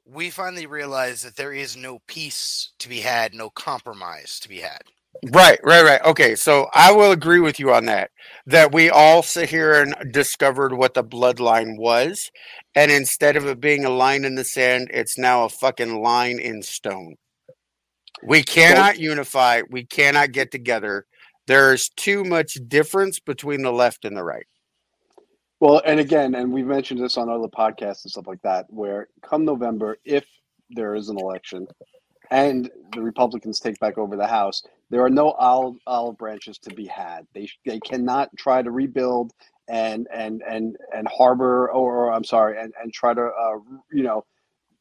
We 0.06 0.30
finally 0.30 0.64
realized 0.64 1.26
that 1.26 1.36
there 1.36 1.52
is 1.52 1.76
no 1.76 1.98
peace 2.06 2.70
to 2.78 2.88
be 2.88 3.00
had, 3.00 3.34
no 3.34 3.50
compromise 3.50 4.40
to 4.40 4.48
be 4.48 4.60
had. 4.60 4.80
Right, 5.30 5.60
right, 5.62 5.84
right. 5.84 6.00
Okay, 6.02 6.34
so 6.34 6.68
I 6.72 6.92
will 6.92 7.12
agree 7.12 7.40
with 7.40 7.60
you 7.60 7.74
on 7.74 7.84
that. 7.84 8.10
That 8.46 8.72
we 8.72 8.88
all 8.88 9.22
sit 9.22 9.50
here 9.50 9.82
and 9.82 10.14
discovered 10.14 10.72
what 10.72 10.94
the 10.94 11.04
bloodline 11.04 11.76
was, 11.76 12.30
and 12.74 12.90
instead 12.90 13.36
of 13.36 13.44
it 13.44 13.60
being 13.60 13.84
a 13.84 13.90
line 13.90 14.24
in 14.24 14.34
the 14.34 14.44
sand, 14.44 14.88
it's 14.94 15.18
now 15.18 15.44
a 15.44 15.50
fucking 15.50 16.02
line 16.02 16.38
in 16.38 16.62
stone. 16.62 17.16
We 18.22 18.42
cannot 18.42 18.98
unify. 18.98 19.62
We 19.70 19.84
cannot 19.84 20.32
get 20.32 20.50
together. 20.50 21.06
There's 21.46 21.88
too 21.90 22.24
much 22.24 22.58
difference 22.68 23.20
between 23.20 23.62
the 23.62 23.72
left 23.72 24.04
and 24.04 24.16
the 24.16 24.24
right. 24.24 24.46
Well, 25.60 25.82
and 25.84 25.98
again, 25.98 26.34
and 26.34 26.52
we've 26.52 26.66
mentioned 26.66 27.00
this 27.00 27.16
on 27.16 27.28
other 27.28 27.48
podcasts 27.48 28.04
and 28.04 28.10
stuff 28.10 28.26
like 28.26 28.42
that, 28.42 28.66
where 28.68 29.08
come 29.22 29.44
November, 29.44 29.98
if 30.04 30.24
there 30.70 30.94
is 30.94 31.08
an 31.08 31.18
election 31.18 31.66
and 32.30 32.70
the 32.92 33.02
Republicans 33.02 33.58
take 33.58 33.78
back 33.80 33.98
over 33.98 34.16
the 34.16 34.26
House, 34.26 34.62
there 34.90 35.02
are 35.02 35.10
no 35.10 35.32
olive, 35.32 35.76
olive 35.86 36.18
branches 36.18 36.58
to 36.58 36.74
be 36.74 36.86
had. 36.86 37.26
They 37.34 37.48
they 37.66 37.80
cannot 37.80 38.30
try 38.36 38.62
to 38.62 38.70
rebuild 38.70 39.32
and 39.68 40.06
and 40.12 40.42
and 40.48 40.76
and 40.94 41.08
harbor 41.08 41.70
or, 41.70 41.96
or 41.96 42.12
I'm 42.12 42.24
sorry 42.24 42.60
and 42.60 42.72
and 42.80 42.92
try 42.92 43.14
to 43.14 43.22
uh, 43.22 43.58
you 43.92 44.02
know 44.02 44.24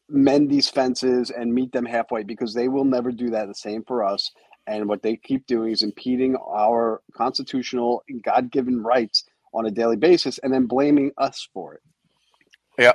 mend 0.10 0.50
these 0.50 0.70
fences 0.70 1.32
and 1.32 1.54
meet 1.54 1.72
them 1.72 1.86
halfway 1.86 2.24
because 2.24 2.54
they 2.54 2.68
will 2.68 2.86
never 2.86 3.12
do 3.12 3.30
that. 3.32 3.48
The 3.48 3.56
same 3.56 3.84
for 3.84 4.04
us. 4.04 4.32
And 4.66 4.88
what 4.88 5.02
they 5.02 5.16
keep 5.16 5.48
doing 5.48 5.72
is 5.72 5.82
impeding 5.82 6.36
our 6.36 7.02
constitutional 7.14 8.04
God 8.24 8.52
given 8.52 8.84
rights 8.84 9.24
on 9.54 9.66
a 9.66 9.72
daily 9.72 9.96
basis 9.96 10.38
and 10.40 10.54
then 10.54 10.66
blaming 10.66 11.12
us 11.18 11.48
for 11.54 11.74
it. 11.76 11.82
Yeah. 12.78 12.94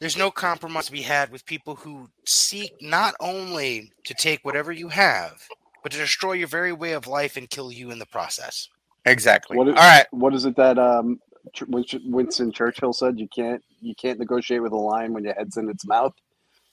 There's 0.00 0.16
no 0.16 0.30
compromise 0.30 0.86
to 0.86 0.92
be 0.92 1.02
had 1.02 1.32
with 1.32 1.44
people 1.44 1.74
who 1.74 2.08
seek 2.24 2.72
not 2.80 3.14
only 3.18 3.92
to 4.04 4.14
take 4.14 4.44
whatever 4.44 4.70
you 4.70 4.88
have, 4.88 5.42
but 5.82 5.90
to 5.92 5.98
destroy 5.98 6.34
your 6.34 6.48
very 6.48 6.72
way 6.72 6.92
of 6.92 7.06
life 7.06 7.36
and 7.36 7.50
kill 7.50 7.72
you 7.72 7.90
in 7.90 7.98
the 7.98 8.06
process. 8.06 8.68
Exactly. 9.06 9.56
What 9.56 9.68
is, 9.68 9.74
All 9.74 9.80
right. 9.80 10.06
What 10.10 10.34
is 10.34 10.44
it 10.44 10.54
that 10.56 10.78
um, 10.78 11.18
Ch- 11.52 11.62
Winston 11.68 12.02
Winston 12.10 12.52
Churchill 12.52 12.92
said? 12.92 13.18
You 13.18 13.28
can't 13.28 13.62
you 13.80 13.94
can't 13.94 14.18
negotiate 14.18 14.62
with 14.62 14.72
a 14.72 14.76
lion 14.76 15.12
when 15.12 15.24
your 15.24 15.34
head's 15.34 15.56
in 15.56 15.68
its 15.68 15.86
mouth. 15.86 16.14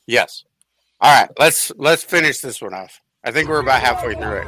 Yes. 0.08 0.44
All 1.02 1.14
right. 1.14 1.30
Let's 1.38 1.72
let's 1.78 2.04
finish 2.04 2.40
this 2.40 2.62
one 2.62 2.74
off. 2.74 3.02
I 3.24 3.32
think 3.32 3.50
we're 3.50 3.60
about 3.60 3.82
halfway 3.82 4.14
through 4.14 4.38
it. 4.38 4.48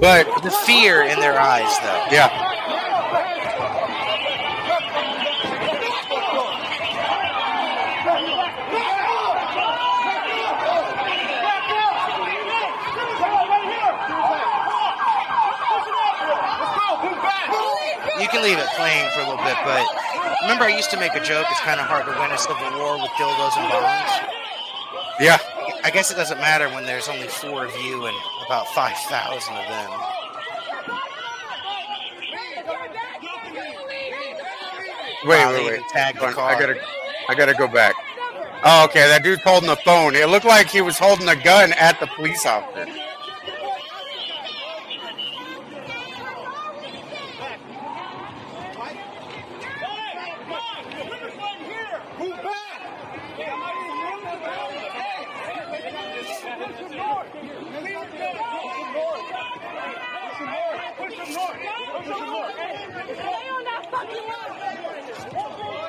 But 0.00 0.42
the 0.42 0.50
fear 0.50 1.02
in 1.02 1.18
their 1.20 1.38
eyes, 1.38 1.78
though. 1.78 2.06
Yeah. 2.14 2.45
Can 18.36 18.44
leave 18.44 18.58
it 18.58 18.68
playing 18.76 19.08
for 19.16 19.20
a 19.20 19.28
little 19.32 19.44
bit, 19.44 19.56
but 19.64 19.80
remember 20.42 20.64
I 20.64 20.76
used 20.76 20.90
to 20.90 21.00
make 21.00 21.14
a 21.14 21.24
joke. 21.24 21.46
It's 21.50 21.60
kind 21.60 21.80
of 21.80 21.86
hard 21.86 22.04
to 22.04 22.12
win 22.20 22.30
a 22.30 22.36
civil 22.38 22.68
war 22.76 23.00
with 23.00 23.10
dildos 23.16 23.56
and 23.56 23.64
bombs. 23.72 24.12
Yeah. 25.18 25.38
I 25.84 25.90
guess 25.90 26.10
it 26.10 26.16
doesn't 26.16 26.38
matter 26.38 26.68
when 26.68 26.84
there's 26.84 27.08
only 27.08 27.28
four 27.28 27.64
of 27.64 27.74
you 27.80 28.04
and 28.04 28.16
about 28.44 28.68
five 28.68 28.96
thousand 29.08 29.54
of 29.56 29.64
them. 29.68 29.90
Wait, 35.24 35.38
Wow, 35.38 35.52
wait, 35.54 35.66
wait. 35.66 35.88
tagged 35.88 36.20
the 36.20 36.26
on, 36.26 36.38
I 36.38 36.60
gotta, 36.60 36.76
I 37.28 37.34
gotta 37.34 37.54
go 37.54 37.66
back. 37.66 37.94
Oh, 38.64 38.84
okay. 38.84 39.08
That 39.08 39.22
dude's 39.24 39.42
holding 39.42 39.68
the 39.68 39.76
phone. 39.76 40.14
It 40.14 40.28
looked 40.28 40.44
like 40.44 40.68
he 40.68 40.80
was 40.82 40.98
holding 40.98 41.28
a 41.28 41.36
gun 41.36 41.72
at 41.74 41.98
the 42.00 42.06
police 42.08 42.44
officer. 42.46 42.86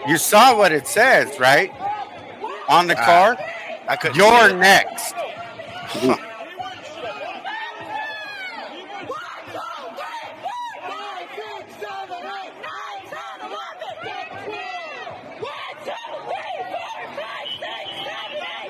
You 0.07 0.17
saw 0.17 0.57
what 0.57 0.71
it 0.71 0.87
says, 0.87 1.39
right? 1.39 1.69
On 2.69 2.87
the 2.87 2.95
car. 2.95 3.37
I 3.89 3.95
couldn't 3.97 4.17
You're 4.17 4.55
next. 4.55 5.13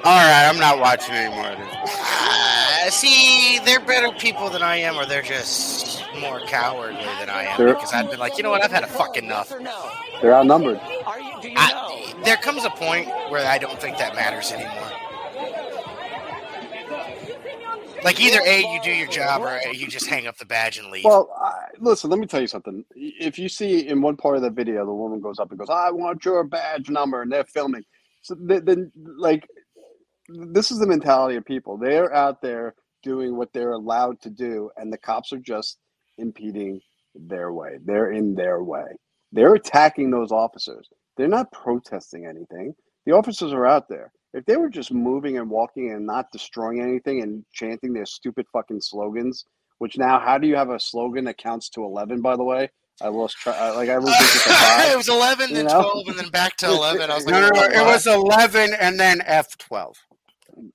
All 0.03 0.13
right, 0.15 0.47
I'm 0.47 0.57
not 0.57 0.79
watching 0.79 1.13
any 1.13 1.35
more 1.35 1.49
of 1.49 1.57
this. 1.57 1.99
Uh, 1.99 2.89
see, 2.89 3.59
they're 3.65 3.81
better 3.81 4.11
people 4.17 4.49
than 4.49 4.61
I 4.61 4.77
am, 4.77 4.95
or 4.95 5.05
they're 5.05 5.21
just 5.21 5.96
more 6.19 6.39
cowardly 6.41 7.03
than 7.19 7.29
I 7.29 7.43
am. 7.43 7.57
Sure. 7.57 7.73
Because 7.73 7.93
I've 7.93 8.09
been 8.09 8.19
like, 8.19 8.37
you 8.37 8.43
know 8.43 8.51
what? 8.51 8.63
I've 8.63 8.71
had 8.71 8.83
a 8.83 8.87
fucking 8.87 9.25
enough. 9.25 9.53
They're 10.21 10.33
outnumbered. 10.33 10.79
I, 10.81 12.13
there 12.23 12.37
comes 12.37 12.65
a 12.65 12.69
point 12.71 13.07
where 13.29 13.47
I 13.47 13.57
don't 13.57 13.79
think 13.79 13.97
that 13.97 14.15
matters 14.15 14.51
anymore. 14.51 14.91
Like 18.03 18.19
either 18.21 18.39
a 18.45 18.59
you 18.61 18.79
do 18.83 18.91
your 18.91 19.07
job 19.07 19.41
or 19.41 19.47
a, 19.57 19.73
you 19.73 19.87
just 19.87 20.07
hang 20.07 20.27
up 20.27 20.37
the 20.37 20.45
badge 20.45 20.77
and 20.77 20.91
leave. 20.91 21.03
Well, 21.03 21.29
I, 21.35 21.65
listen, 21.79 22.09
let 22.09 22.19
me 22.19 22.27
tell 22.27 22.41
you 22.41 22.47
something. 22.47 22.85
If 22.95 23.39
you 23.39 23.49
see 23.49 23.87
in 23.87 24.01
one 24.01 24.15
part 24.17 24.37
of 24.37 24.43
the 24.43 24.49
video, 24.49 24.85
the 24.85 24.93
woman 24.93 25.19
goes 25.19 25.39
up 25.39 25.49
and 25.49 25.59
goes, 25.59 25.69
"I 25.69 25.91
want 25.91 26.23
your 26.23 26.43
badge 26.43 26.89
number," 26.89 27.21
and 27.21 27.31
they're 27.31 27.43
filming. 27.43 27.83
So 28.21 28.35
th- 28.35 28.63
then, 28.65 28.91
like, 29.17 29.47
this 30.29 30.71
is 30.71 30.79
the 30.79 30.87
mentality 30.87 31.37
of 31.37 31.45
people. 31.45 31.77
They're 31.77 32.13
out 32.13 32.41
there 32.41 32.75
doing 33.03 33.35
what 33.35 33.51
they're 33.53 33.71
allowed 33.71 34.21
to 34.21 34.29
do, 34.29 34.69
and 34.77 34.93
the 34.93 34.97
cops 34.97 35.33
are 35.33 35.39
just 35.39 35.77
impeding 36.17 36.79
their 37.15 37.51
way. 37.51 37.77
They're 37.83 38.11
in 38.11 38.35
their 38.35 38.63
way. 38.63 38.85
They're 39.31 39.55
attacking 39.55 40.11
those 40.11 40.31
officers. 40.31 40.87
They're 41.17 41.27
not 41.27 41.51
protesting 41.51 42.25
anything. 42.25 42.73
The 43.05 43.13
officers 43.13 43.53
are 43.53 43.65
out 43.65 43.89
there. 43.89 44.11
If 44.33 44.45
they 44.45 44.57
were 44.57 44.69
just 44.69 44.91
moving 44.91 45.37
and 45.37 45.49
walking 45.49 45.91
and 45.91 46.05
not 46.05 46.31
destroying 46.31 46.81
anything 46.81 47.21
and 47.23 47.43
chanting 47.53 47.93
their 47.93 48.05
stupid 48.05 48.45
fucking 48.53 48.81
slogans, 48.81 49.45
which 49.79 49.97
now, 49.97 50.19
how 50.19 50.37
do 50.37 50.47
you 50.47 50.55
have 50.55 50.69
a 50.69 50.79
slogan 50.79 51.25
that 51.25 51.37
counts 51.37 51.69
to 51.69 51.83
11, 51.83 52.21
by 52.21 52.35
the 52.35 52.43
way? 52.43 52.69
I 53.01 53.07
lost 53.09 53.37
track. 53.37 53.75
Like, 53.75 53.89
I 53.89 53.93
really 53.95 54.11
think 54.13 54.55
five. 54.55 54.91
it 54.91 54.97
was 54.97 55.09
11, 55.09 55.49
you 55.49 55.55
then 55.55 55.65
know? 55.67 55.81
12, 55.91 56.07
and 56.09 56.19
then 56.19 56.29
back 56.29 56.57
to 56.57 56.65
11. 56.69 57.09
I 57.09 57.15
was 57.15 57.25
like, 57.25 57.33
No, 57.33 57.41
no, 57.41 57.49
no. 57.49 57.63
It 57.63 57.85
was 57.85 58.07
11 58.07 58.73
and 58.79 58.99
then 58.99 59.19
F12. 59.21 59.93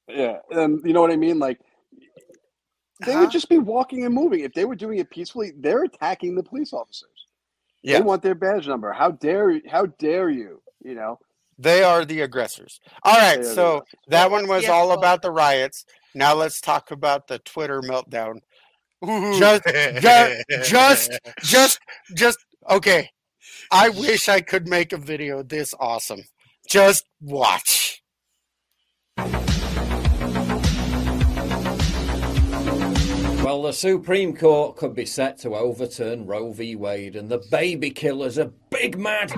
Yeah, 0.09 0.37
and 0.51 0.81
you 0.85 0.93
know 0.93 1.01
what 1.01 1.11
I 1.11 1.17
mean. 1.17 1.39
Like 1.39 1.61
they 3.05 3.13
Uh-huh. 3.13 3.23
would 3.23 3.31
just 3.31 3.49
be 3.49 3.59
walking 3.59 4.05
and 4.05 4.15
moving. 4.15 4.41
If 4.41 4.53
they 4.55 4.65
were 4.65 4.75
doing 4.77 4.99
it 4.99 5.11
peacefully, 5.11 5.53
they're 5.57 5.85
attacking 5.85 6.35
the 6.35 6.43
police 6.43 6.73
officers. 6.73 7.09
Yeah. 7.83 7.99
They 7.99 8.05
want 8.05 8.23
their 8.23 8.35
badge 8.35 8.69
number. 8.69 8.93
How 8.93 9.11
dare 9.13 9.61
how 9.69 9.87
dare 9.87 10.31
you? 10.31 10.63
You 10.85 10.95
know. 10.95 11.19
They 11.59 11.83
are 11.85 12.05
the 12.05 12.23
aggressors. 12.23 12.81
All 13.05 13.15
right, 13.15 13.35
They 13.37 13.41
are 13.43 13.45
the 13.49 13.55
so 13.55 13.85
that 14.09 14.31
one 14.31 14.49
was 14.49 14.65
Yeah, 14.65 14.71
all 14.71 14.89
well- 14.89 14.99
about 14.99 15.23
the 15.23 15.31
riots. 15.31 15.85
Now 16.15 16.35
let's 16.35 16.61
talk 16.61 16.91
about 16.91 17.27
the 17.29 17.39
Twitter 17.41 17.81
meltdown. 17.83 18.41
Just, 19.39 19.65
just, 20.01 20.43
just, 20.71 21.11
just, 21.43 21.79
just. 22.15 22.39
Okay, 22.71 23.11
I 23.73 23.89
wish 23.89 24.29
I 24.29 24.41
could 24.41 24.69
make 24.69 24.93
a 24.93 24.97
video 24.99 25.43
this 25.43 25.75
awesome. 25.81 26.23
Just 26.69 27.05
watch. 27.21 28.03
Well, 33.63 33.71
the 33.71 33.79
Supreme 33.79 34.35
Court 34.35 34.75
could 34.75 34.93
be 34.93 35.07
set 35.07 35.39
to 35.39 35.55
overturn 35.55 36.27
Roe 36.27 36.53
v. 36.53 36.75
Wade, 36.75 37.15
and 37.15 37.29
the 37.29 37.39
baby 37.39 37.91
killers 37.91 38.37
are 38.37 38.51
big 38.71 38.99
mad. 38.99 39.31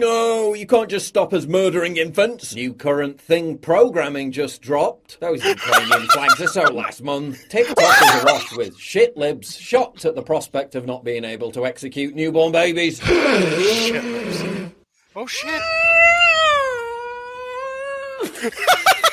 No, 0.00 0.54
you 0.54 0.66
can't 0.66 0.88
just 0.88 1.06
stop 1.08 1.34
us 1.34 1.44
murdering 1.44 1.98
infants. 1.98 2.54
New 2.54 2.72
current 2.72 3.20
thing 3.20 3.58
programming 3.58 4.32
just 4.32 4.62
dropped. 4.62 5.20
Those 5.20 5.44
Ukrainian 5.44 6.06
flags 6.06 6.40
are 6.40 6.48
so 6.48 6.62
last 6.72 7.02
month. 7.02 7.46
TikTok 7.50 7.76
is 7.78 8.22
awash 8.22 8.56
with 8.56 8.78
shit 8.78 9.18
libs 9.18 9.54
shocked 9.58 10.06
at 10.06 10.14
the 10.14 10.22
prospect 10.22 10.74
of 10.74 10.86
not 10.86 11.04
being 11.04 11.26
able 11.26 11.52
to 11.52 11.66
execute 11.66 12.14
newborn 12.14 12.50
babies. 12.50 12.98
Oh, 15.16 15.28
shit. 15.28 15.62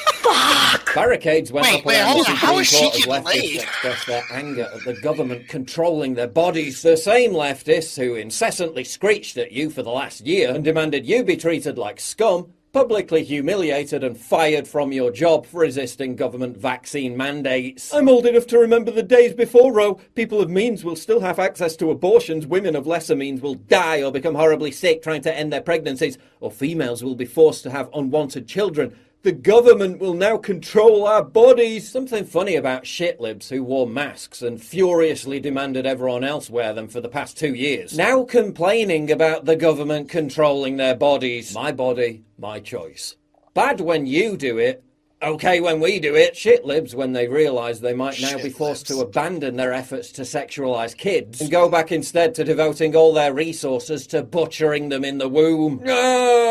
Barricades 0.94 1.52
went 1.52 1.66
Wait, 1.68 1.80
up 1.80 1.86
wait, 1.86 2.00
around 2.00 2.18
the 2.18 2.30
on. 2.32 2.36
How 2.36 2.64
Supreme 2.64 2.92
Court 2.92 2.96
as 2.96 3.06
leftists 3.06 3.42
laid? 3.42 3.56
expressed 3.62 4.08
their 4.08 4.24
anger 4.32 4.70
at 4.74 4.84
the 4.84 4.94
government 5.02 5.48
controlling 5.48 6.16
their 6.16 6.28
bodies. 6.28 6.82
The 6.82 6.98
same 6.98 7.32
leftists 7.32 7.98
who 7.98 8.16
incessantly 8.16 8.84
screeched 8.84 9.38
at 9.38 9.52
you 9.52 9.70
for 9.70 9.84
the 9.84 9.90
last 9.90 10.22
year 10.26 10.54
and 10.54 10.64
demanded 10.64 11.06
you 11.06 11.24
be 11.24 11.38
treated 11.38 11.78
like 11.78 12.00
scum, 12.00 12.54
publicly 12.74 13.24
humiliated 13.24 14.04
and 14.04 14.18
fired 14.18 14.68
from 14.68 14.92
your 14.92 15.12
job 15.12 15.46
for 15.46 15.62
resisting 15.62 16.16
government 16.16 16.58
vaccine 16.58 17.18
mandates. 17.18 17.94
I'm 17.94 18.10
old 18.10 18.26
enough 18.26 18.48
to 18.48 18.60
remember 18.60 18.92
the 18.92 19.04
days 19.04 19.34
before 19.34 19.74
Roe. 19.74 19.96
People 20.16 20.42
of 20.42 20.50
means 20.50 20.84
will 20.84 20.96
still 20.96 21.20
have 21.20 21.40
access 21.40 21.76
to 21.78 21.92
abortions. 21.92 22.48
Women 22.48 22.76
of 22.76 22.88
lesser 22.88 23.16
means 23.16 23.42
will 23.42 23.56
die 23.56 24.02
or 24.04 24.12
become 24.12 24.36
horribly 24.36 24.72
sick 24.72 25.04
trying 25.04 25.22
to 25.24 25.36
end 25.36 25.52
their 25.52 25.62
pregnancies, 25.62 26.18
or 26.40 26.52
females 26.52 27.04
will 27.04 27.16
be 27.16 27.26
forced 27.26 27.64
to 27.64 27.72
have 27.72 27.90
unwanted 27.94 28.48
children. 28.48 28.96
The 29.24 29.32
government 29.32 30.00
will 30.00 30.16
now 30.16 30.38
control 30.38 31.06
our 31.06 31.24
bodies. 31.24 31.88
Something 31.88 32.26
funny 32.26 32.56
about 32.56 32.86
shitlibs 32.86 33.50
who 33.50 33.64
wore 33.64 33.88
masks 33.88 34.42
and 34.42 34.60
furiously 34.60 35.40
demanded 35.40 35.86
everyone 35.86 36.24
else 36.24 36.50
wear 36.50 36.74
them 36.74 36.88
for 36.88 37.02
the 37.02 37.10
past 37.10 37.38
two 37.38 37.54
years. 37.54 37.96
Now 37.96 38.24
complaining 38.24 39.12
about 39.12 39.46
the 39.46 39.56
government 39.56 40.10
controlling 40.10 40.78
their 40.78 40.96
bodies. 40.96 41.54
My 41.54 41.72
body, 41.72 42.24
my 42.40 42.60
choice. 42.60 43.16
Bad 43.54 43.80
when 43.80 44.08
you 44.08 44.38
do 44.38 44.58
it. 44.58 44.84
Okay 45.22 45.62
when 45.62 45.80
we 45.80 46.00
do 46.00 46.16
it. 46.16 46.34
Shitlibs 46.34 46.96
when 46.96 47.14
they 47.14 47.28
realise 47.28 47.78
they 47.78 47.94
might 47.94 48.20
now 48.20 48.38
be 48.38 48.50
forced 48.50 48.88
to 48.88 49.02
abandon 49.02 49.56
their 49.56 49.72
efforts 49.72 50.12
to 50.14 50.24
sexualise 50.24 50.98
kids 50.98 51.42
and 51.42 51.52
go 51.52 51.70
back 51.70 51.92
instead 51.92 52.34
to 52.34 52.44
devoting 52.44 52.96
all 52.96 53.14
their 53.14 53.36
resources 53.36 54.08
to 54.08 54.24
butchering 54.24 54.90
them 54.90 55.06
in 55.06 55.20
the 55.20 55.30
womb. 55.30 55.80
No! 55.84 56.51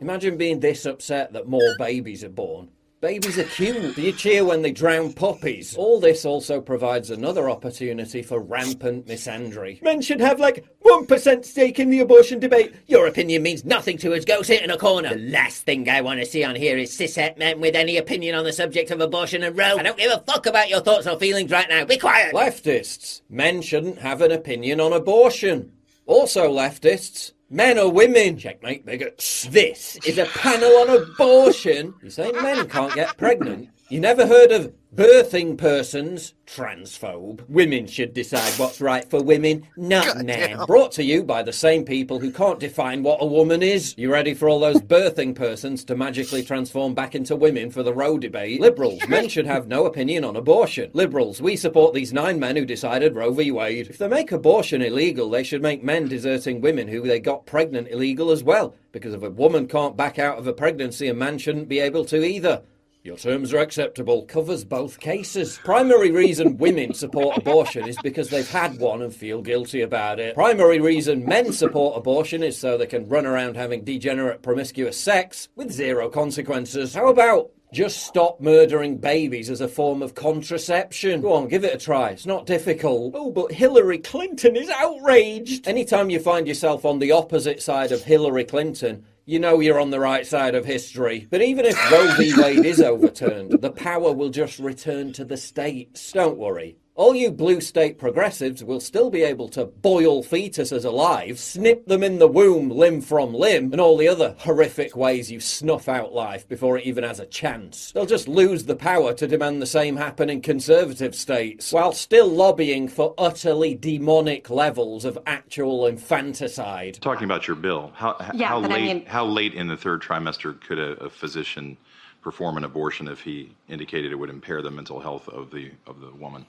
Imagine 0.00 0.36
being 0.36 0.60
this 0.60 0.86
upset 0.86 1.32
that 1.32 1.48
more 1.48 1.74
babies 1.78 2.24
are 2.24 2.28
born. 2.30 2.70
Babies 3.00 3.38
are 3.38 3.44
cute. 3.44 3.96
Do 3.96 4.02
you 4.02 4.12
cheer 4.12 4.44
when 4.44 4.60
they 4.60 4.72
drown 4.72 5.14
puppies? 5.14 5.74
All 5.74 5.98
this 5.98 6.26
also 6.26 6.60
provides 6.60 7.10
another 7.10 7.48
opportunity 7.48 8.20
for 8.20 8.38
rampant 8.38 9.06
misandry. 9.06 9.80
Men 9.82 10.02
should 10.02 10.20
have 10.20 10.38
like 10.38 10.66
1% 10.84 11.44
stake 11.46 11.78
in 11.78 11.88
the 11.88 12.00
abortion 12.00 12.40
debate. 12.40 12.74
Your 12.88 13.06
opinion 13.06 13.42
means 13.42 13.64
nothing 13.64 13.96
to 13.98 14.12
us. 14.12 14.26
Go 14.26 14.42
sit 14.42 14.60
in 14.60 14.70
a 14.70 14.76
corner. 14.76 15.14
The 15.14 15.30
last 15.30 15.64
thing 15.64 15.88
I 15.88 16.02
want 16.02 16.20
to 16.20 16.26
see 16.26 16.44
on 16.44 16.54
here 16.54 16.76
is 16.76 16.90
cishet 16.90 17.38
men 17.38 17.58
with 17.58 17.74
any 17.74 17.96
opinion 17.96 18.34
on 18.34 18.44
the 18.44 18.52
subject 18.52 18.90
of 18.90 19.00
abortion 19.00 19.44
and 19.44 19.56
Roe. 19.56 19.78
I 19.78 19.82
don't 19.82 19.96
give 19.96 20.12
a 20.12 20.22
fuck 20.30 20.44
about 20.44 20.68
your 20.68 20.80
thoughts 20.80 21.06
or 21.06 21.18
feelings 21.18 21.50
right 21.50 21.70
now. 21.70 21.86
Be 21.86 21.96
quiet. 21.96 22.34
Leftists. 22.34 23.22
Men 23.30 23.62
shouldn't 23.62 24.00
have 24.00 24.20
an 24.20 24.30
opinion 24.30 24.78
on 24.78 24.92
abortion. 24.92 25.72
Also 26.04 26.52
leftists. 26.52 27.32
Men 27.52 27.78
or 27.78 27.90
women? 27.90 28.38
Checkmate 28.38 28.86
bigots. 28.86 29.48
This 29.50 29.98
is 30.06 30.18
a 30.18 30.26
panel 30.26 30.70
on 30.76 31.02
abortion. 31.02 31.94
You 32.00 32.08
say 32.08 32.30
men 32.30 32.68
can't 32.68 32.94
get 32.94 33.18
pregnant? 33.18 33.70
You 33.90 33.98
never 33.98 34.24
heard 34.24 34.52
of 34.52 34.72
birthing 34.94 35.58
persons? 35.58 36.34
Transphobe. 36.46 37.44
Women 37.48 37.88
should 37.88 38.14
decide 38.14 38.52
what's 38.56 38.80
right 38.80 39.04
for 39.10 39.20
women, 39.20 39.66
not 39.76 40.24
men. 40.24 40.64
Brought 40.66 40.92
to 40.92 41.02
you 41.02 41.24
by 41.24 41.42
the 41.42 41.52
same 41.52 41.84
people 41.84 42.20
who 42.20 42.30
can't 42.30 42.60
define 42.60 43.02
what 43.02 43.20
a 43.20 43.26
woman 43.26 43.64
is. 43.64 43.96
You 43.98 44.12
ready 44.12 44.32
for 44.32 44.48
all 44.48 44.60
those 44.60 44.80
birthing 44.80 45.34
persons 45.34 45.82
to 45.86 45.96
magically 45.96 46.44
transform 46.44 46.94
back 46.94 47.16
into 47.16 47.34
women 47.34 47.72
for 47.72 47.82
the 47.82 47.92
Roe 47.92 48.16
debate? 48.16 48.60
Liberals. 48.60 49.00
Men 49.08 49.28
should 49.28 49.46
have 49.46 49.66
no 49.66 49.86
opinion 49.86 50.22
on 50.24 50.36
abortion. 50.36 50.92
Liberals. 50.92 51.42
We 51.42 51.56
support 51.56 51.92
these 51.92 52.12
nine 52.12 52.38
men 52.38 52.54
who 52.54 52.64
decided 52.64 53.16
Roe 53.16 53.32
v. 53.32 53.50
Wade. 53.50 53.88
If 53.90 53.98
they 53.98 54.06
make 54.06 54.30
abortion 54.30 54.82
illegal, 54.82 55.28
they 55.28 55.42
should 55.42 55.62
make 55.62 55.82
men 55.82 56.06
deserting 56.06 56.60
women 56.60 56.86
who 56.86 57.02
they 57.02 57.18
got 57.18 57.44
pregnant 57.44 57.88
illegal 57.88 58.30
as 58.30 58.44
well. 58.44 58.72
Because 58.92 59.14
if 59.14 59.22
a 59.24 59.30
woman 59.30 59.66
can't 59.66 59.96
back 59.96 60.20
out 60.20 60.38
of 60.38 60.46
a 60.46 60.52
pregnancy, 60.52 61.08
a 61.08 61.14
man 61.14 61.38
shouldn't 61.38 61.68
be 61.68 61.80
able 61.80 62.04
to 62.04 62.24
either. 62.24 62.62
Your 63.02 63.16
terms 63.16 63.54
are 63.54 63.58
acceptable. 63.58 64.26
Covers 64.26 64.62
both 64.62 65.00
cases. 65.00 65.58
Primary 65.64 66.10
reason 66.10 66.58
women 66.58 66.92
support 66.92 67.38
abortion 67.38 67.88
is 67.88 67.96
because 68.02 68.28
they've 68.28 68.50
had 68.50 68.78
one 68.78 69.00
and 69.00 69.14
feel 69.14 69.40
guilty 69.40 69.80
about 69.80 70.20
it. 70.20 70.34
Primary 70.34 70.80
reason 70.80 71.24
men 71.24 71.50
support 71.54 71.96
abortion 71.96 72.42
is 72.42 72.58
so 72.58 72.76
they 72.76 72.86
can 72.86 73.08
run 73.08 73.24
around 73.24 73.56
having 73.56 73.84
degenerate 73.84 74.42
promiscuous 74.42 75.00
sex 75.00 75.48
with 75.56 75.72
zero 75.72 76.10
consequences. 76.10 76.94
How 76.94 77.08
about 77.08 77.50
just 77.72 78.04
stop 78.04 78.40
murdering 78.40 78.96
babies 78.96 79.48
as 79.48 79.60
a 79.60 79.68
form 79.68 80.02
of 80.02 80.16
contraception. 80.16 81.20
Go 81.20 81.34
on, 81.34 81.46
give 81.46 81.62
it 81.64 81.74
a 81.74 81.78
try. 81.78 82.10
It's 82.10 82.26
not 82.26 82.44
difficult. 82.44 83.14
Oh, 83.14 83.30
but 83.30 83.52
Hillary 83.52 83.98
Clinton 83.98 84.56
is 84.56 84.68
outraged. 84.68 85.68
Anytime 85.68 86.10
you 86.10 86.18
find 86.18 86.48
yourself 86.48 86.84
on 86.84 86.98
the 86.98 87.12
opposite 87.12 87.62
side 87.62 87.92
of 87.92 88.02
Hillary 88.02 88.44
Clinton, 88.44 89.06
you 89.24 89.38
know 89.38 89.60
you're 89.60 89.80
on 89.80 89.90
the 89.90 90.00
right 90.00 90.26
side 90.26 90.54
of 90.54 90.64
history. 90.64 91.26
But 91.30 91.42
even 91.42 91.64
if 91.64 91.90
Roe 91.90 92.14
v. 92.16 92.32
Wade 92.36 92.64
is 92.64 92.80
overturned, 92.80 93.60
the 93.60 93.70
power 93.70 94.12
will 94.12 94.30
just 94.30 94.58
return 94.58 95.12
to 95.14 95.24
the 95.24 95.36
states. 95.36 96.12
Don't 96.12 96.38
worry. 96.38 96.76
All 97.00 97.14
you 97.14 97.30
blue 97.30 97.62
state 97.62 97.96
progressives 97.96 98.62
will 98.62 98.78
still 98.78 99.08
be 99.08 99.22
able 99.22 99.48
to 99.48 99.64
boil 99.64 100.22
fetuses 100.22 100.84
alive, 100.84 101.38
snip 101.38 101.86
them 101.86 102.02
in 102.02 102.18
the 102.18 102.28
womb 102.28 102.68
limb 102.68 103.00
from 103.00 103.32
limb, 103.32 103.72
and 103.72 103.80
all 103.80 103.96
the 103.96 104.06
other 104.06 104.34
horrific 104.40 104.94
ways 104.94 105.30
you 105.32 105.40
snuff 105.40 105.88
out 105.88 106.12
life 106.12 106.46
before 106.46 106.76
it 106.76 106.84
even 106.84 107.02
has 107.02 107.18
a 107.18 107.24
chance. 107.24 107.90
They'll 107.92 108.04
just 108.04 108.28
lose 108.28 108.66
the 108.66 108.76
power 108.76 109.14
to 109.14 109.26
demand 109.26 109.62
the 109.62 109.66
same 109.66 109.96
happen 109.96 110.28
in 110.28 110.42
conservative 110.42 111.14
states, 111.14 111.72
while 111.72 111.92
still 111.92 112.28
lobbying 112.28 112.86
for 112.86 113.14
utterly 113.16 113.74
demonic 113.74 114.50
levels 114.50 115.06
of 115.06 115.18
actual 115.26 115.86
infanticide. 115.86 116.98
Talking 117.00 117.24
about 117.24 117.46
your 117.48 117.56
bill, 117.56 117.92
how, 117.94 118.14
Yeah, 118.34 118.48
how 118.48 118.60
but 118.60 118.72
I 118.72 118.74
late 118.74 118.84
mean- 118.84 119.06
how 119.06 119.24
late 119.24 119.54
in 119.54 119.68
the 119.68 119.76
third 119.78 120.02
trimester 120.02 120.60
could 120.60 120.78
a, 120.78 120.90
a 121.04 121.08
physician 121.08 121.78
perform 122.20 122.58
an 122.58 122.64
abortion 122.64 123.08
if 123.08 123.22
he 123.22 123.56
indicated 123.70 124.12
it 124.12 124.16
would 124.16 124.28
impair 124.28 124.60
the 124.60 124.70
mental 124.70 125.00
health 125.00 125.30
of 125.30 125.50
the 125.50 125.70
of 125.86 126.02
the 126.02 126.10
woman? 126.10 126.44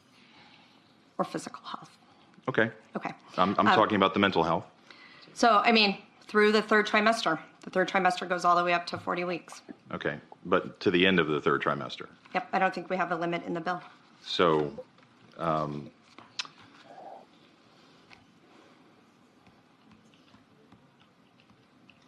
Or 1.21 1.23
physical 1.23 1.61
health. 1.63 1.91
Okay, 2.49 2.71
Okay. 2.95 3.11
I'm, 3.37 3.55
I'm 3.59 3.67
Um, 3.67 3.75
talking 3.75 3.95
about 3.95 4.13
the 4.15 4.19
mental 4.19 4.43
health. 4.43 4.65
So, 5.35 5.61
I 5.63 5.71
mean, 5.71 5.97
through 6.27 6.51
the 6.51 6.61
third 6.61 6.87
trimester. 6.87 7.37
The 7.61 7.69
third 7.69 7.87
trimester 7.87 8.27
goes 8.27 8.43
all 8.43 8.55
the 8.55 8.63
way 8.63 8.73
up 8.73 8.87
to 8.87 8.97
40 8.97 9.23
weeks. 9.25 9.61
Okay, 9.93 10.15
but 10.45 10.79
to 10.79 10.89
the 10.89 11.05
end 11.05 11.19
of 11.19 11.27
the 11.27 11.39
third 11.39 11.61
trimester. 11.61 12.07
Yep, 12.33 12.47
I 12.53 12.57
don't 12.59 12.73
think 12.73 12.89
we 12.89 12.97
have 12.97 13.11
a 13.11 13.15
limit 13.15 13.45
in 13.45 13.53
the 13.53 13.61
bill. 13.61 13.81
So, 14.23 14.71
um, 15.37 15.91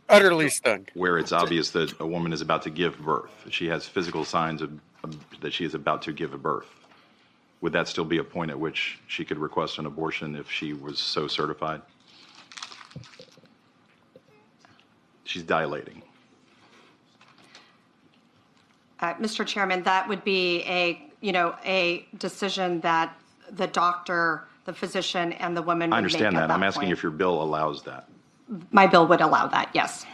Utterly 0.09 0.49
stunned. 0.49 0.91
where 0.95 1.17
it's 1.17 1.31
obvious 1.31 1.69
that 1.71 1.99
a 1.99 2.05
woman 2.05 2.33
is 2.33 2.41
about 2.41 2.61
to 2.63 2.69
give 2.69 2.99
birth, 2.99 3.31
she 3.49 3.67
has 3.67 3.87
physical 3.87 4.25
signs 4.25 4.61
of, 4.61 4.71
of 5.03 5.17
that 5.41 5.53
she 5.53 5.65
is 5.65 5.73
about 5.73 6.01
to 6.03 6.11
give 6.11 6.33
a 6.33 6.37
birth. 6.37 6.67
Would 7.63 7.71
that 7.71 7.87
still 7.87 8.03
be 8.03 8.17
a 8.17 8.23
point 8.25 8.51
at 8.51 8.59
which 8.59 8.99
she 9.07 9.23
could 9.23 9.37
request 9.39 9.79
an 9.79 9.85
abortion 9.85 10.35
if 10.35 10.51
she 10.51 10.73
was 10.73 10.99
so 10.99 11.29
certified? 11.29 11.81
She's 15.23 15.43
dilating. 15.43 16.01
Uh, 18.99 19.13
Mr. 19.13 19.45
Chairman, 19.45 19.81
that 19.83 20.09
would 20.09 20.25
be 20.25 20.63
a, 20.63 21.09
you 21.21 21.31
know, 21.31 21.55
a 21.63 22.05
decision 22.17 22.81
that 22.81 23.17
the 23.49 23.67
doctor, 23.67 24.43
the 24.65 24.73
physician, 24.73 25.31
and 25.31 25.55
the 25.55 25.61
woman 25.61 25.93
I 25.93 25.97
understand 25.99 26.33
make 26.33 26.43
at 26.43 26.47
that. 26.49 26.53
I'm 26.53 26.63
asking 26.63 26.81
point. 26.81 26.91
if 26.91 27.01
your 27.01 27.13
bill 27.13 27.41
allows 27.41 27.81
that. 27.83 28.09
My 28.71 28.87
bill 28.87 29.07
would 29.07 29.21
allow 29.21 29.47
that, 29.47 29.69
yes. 29.73 30.05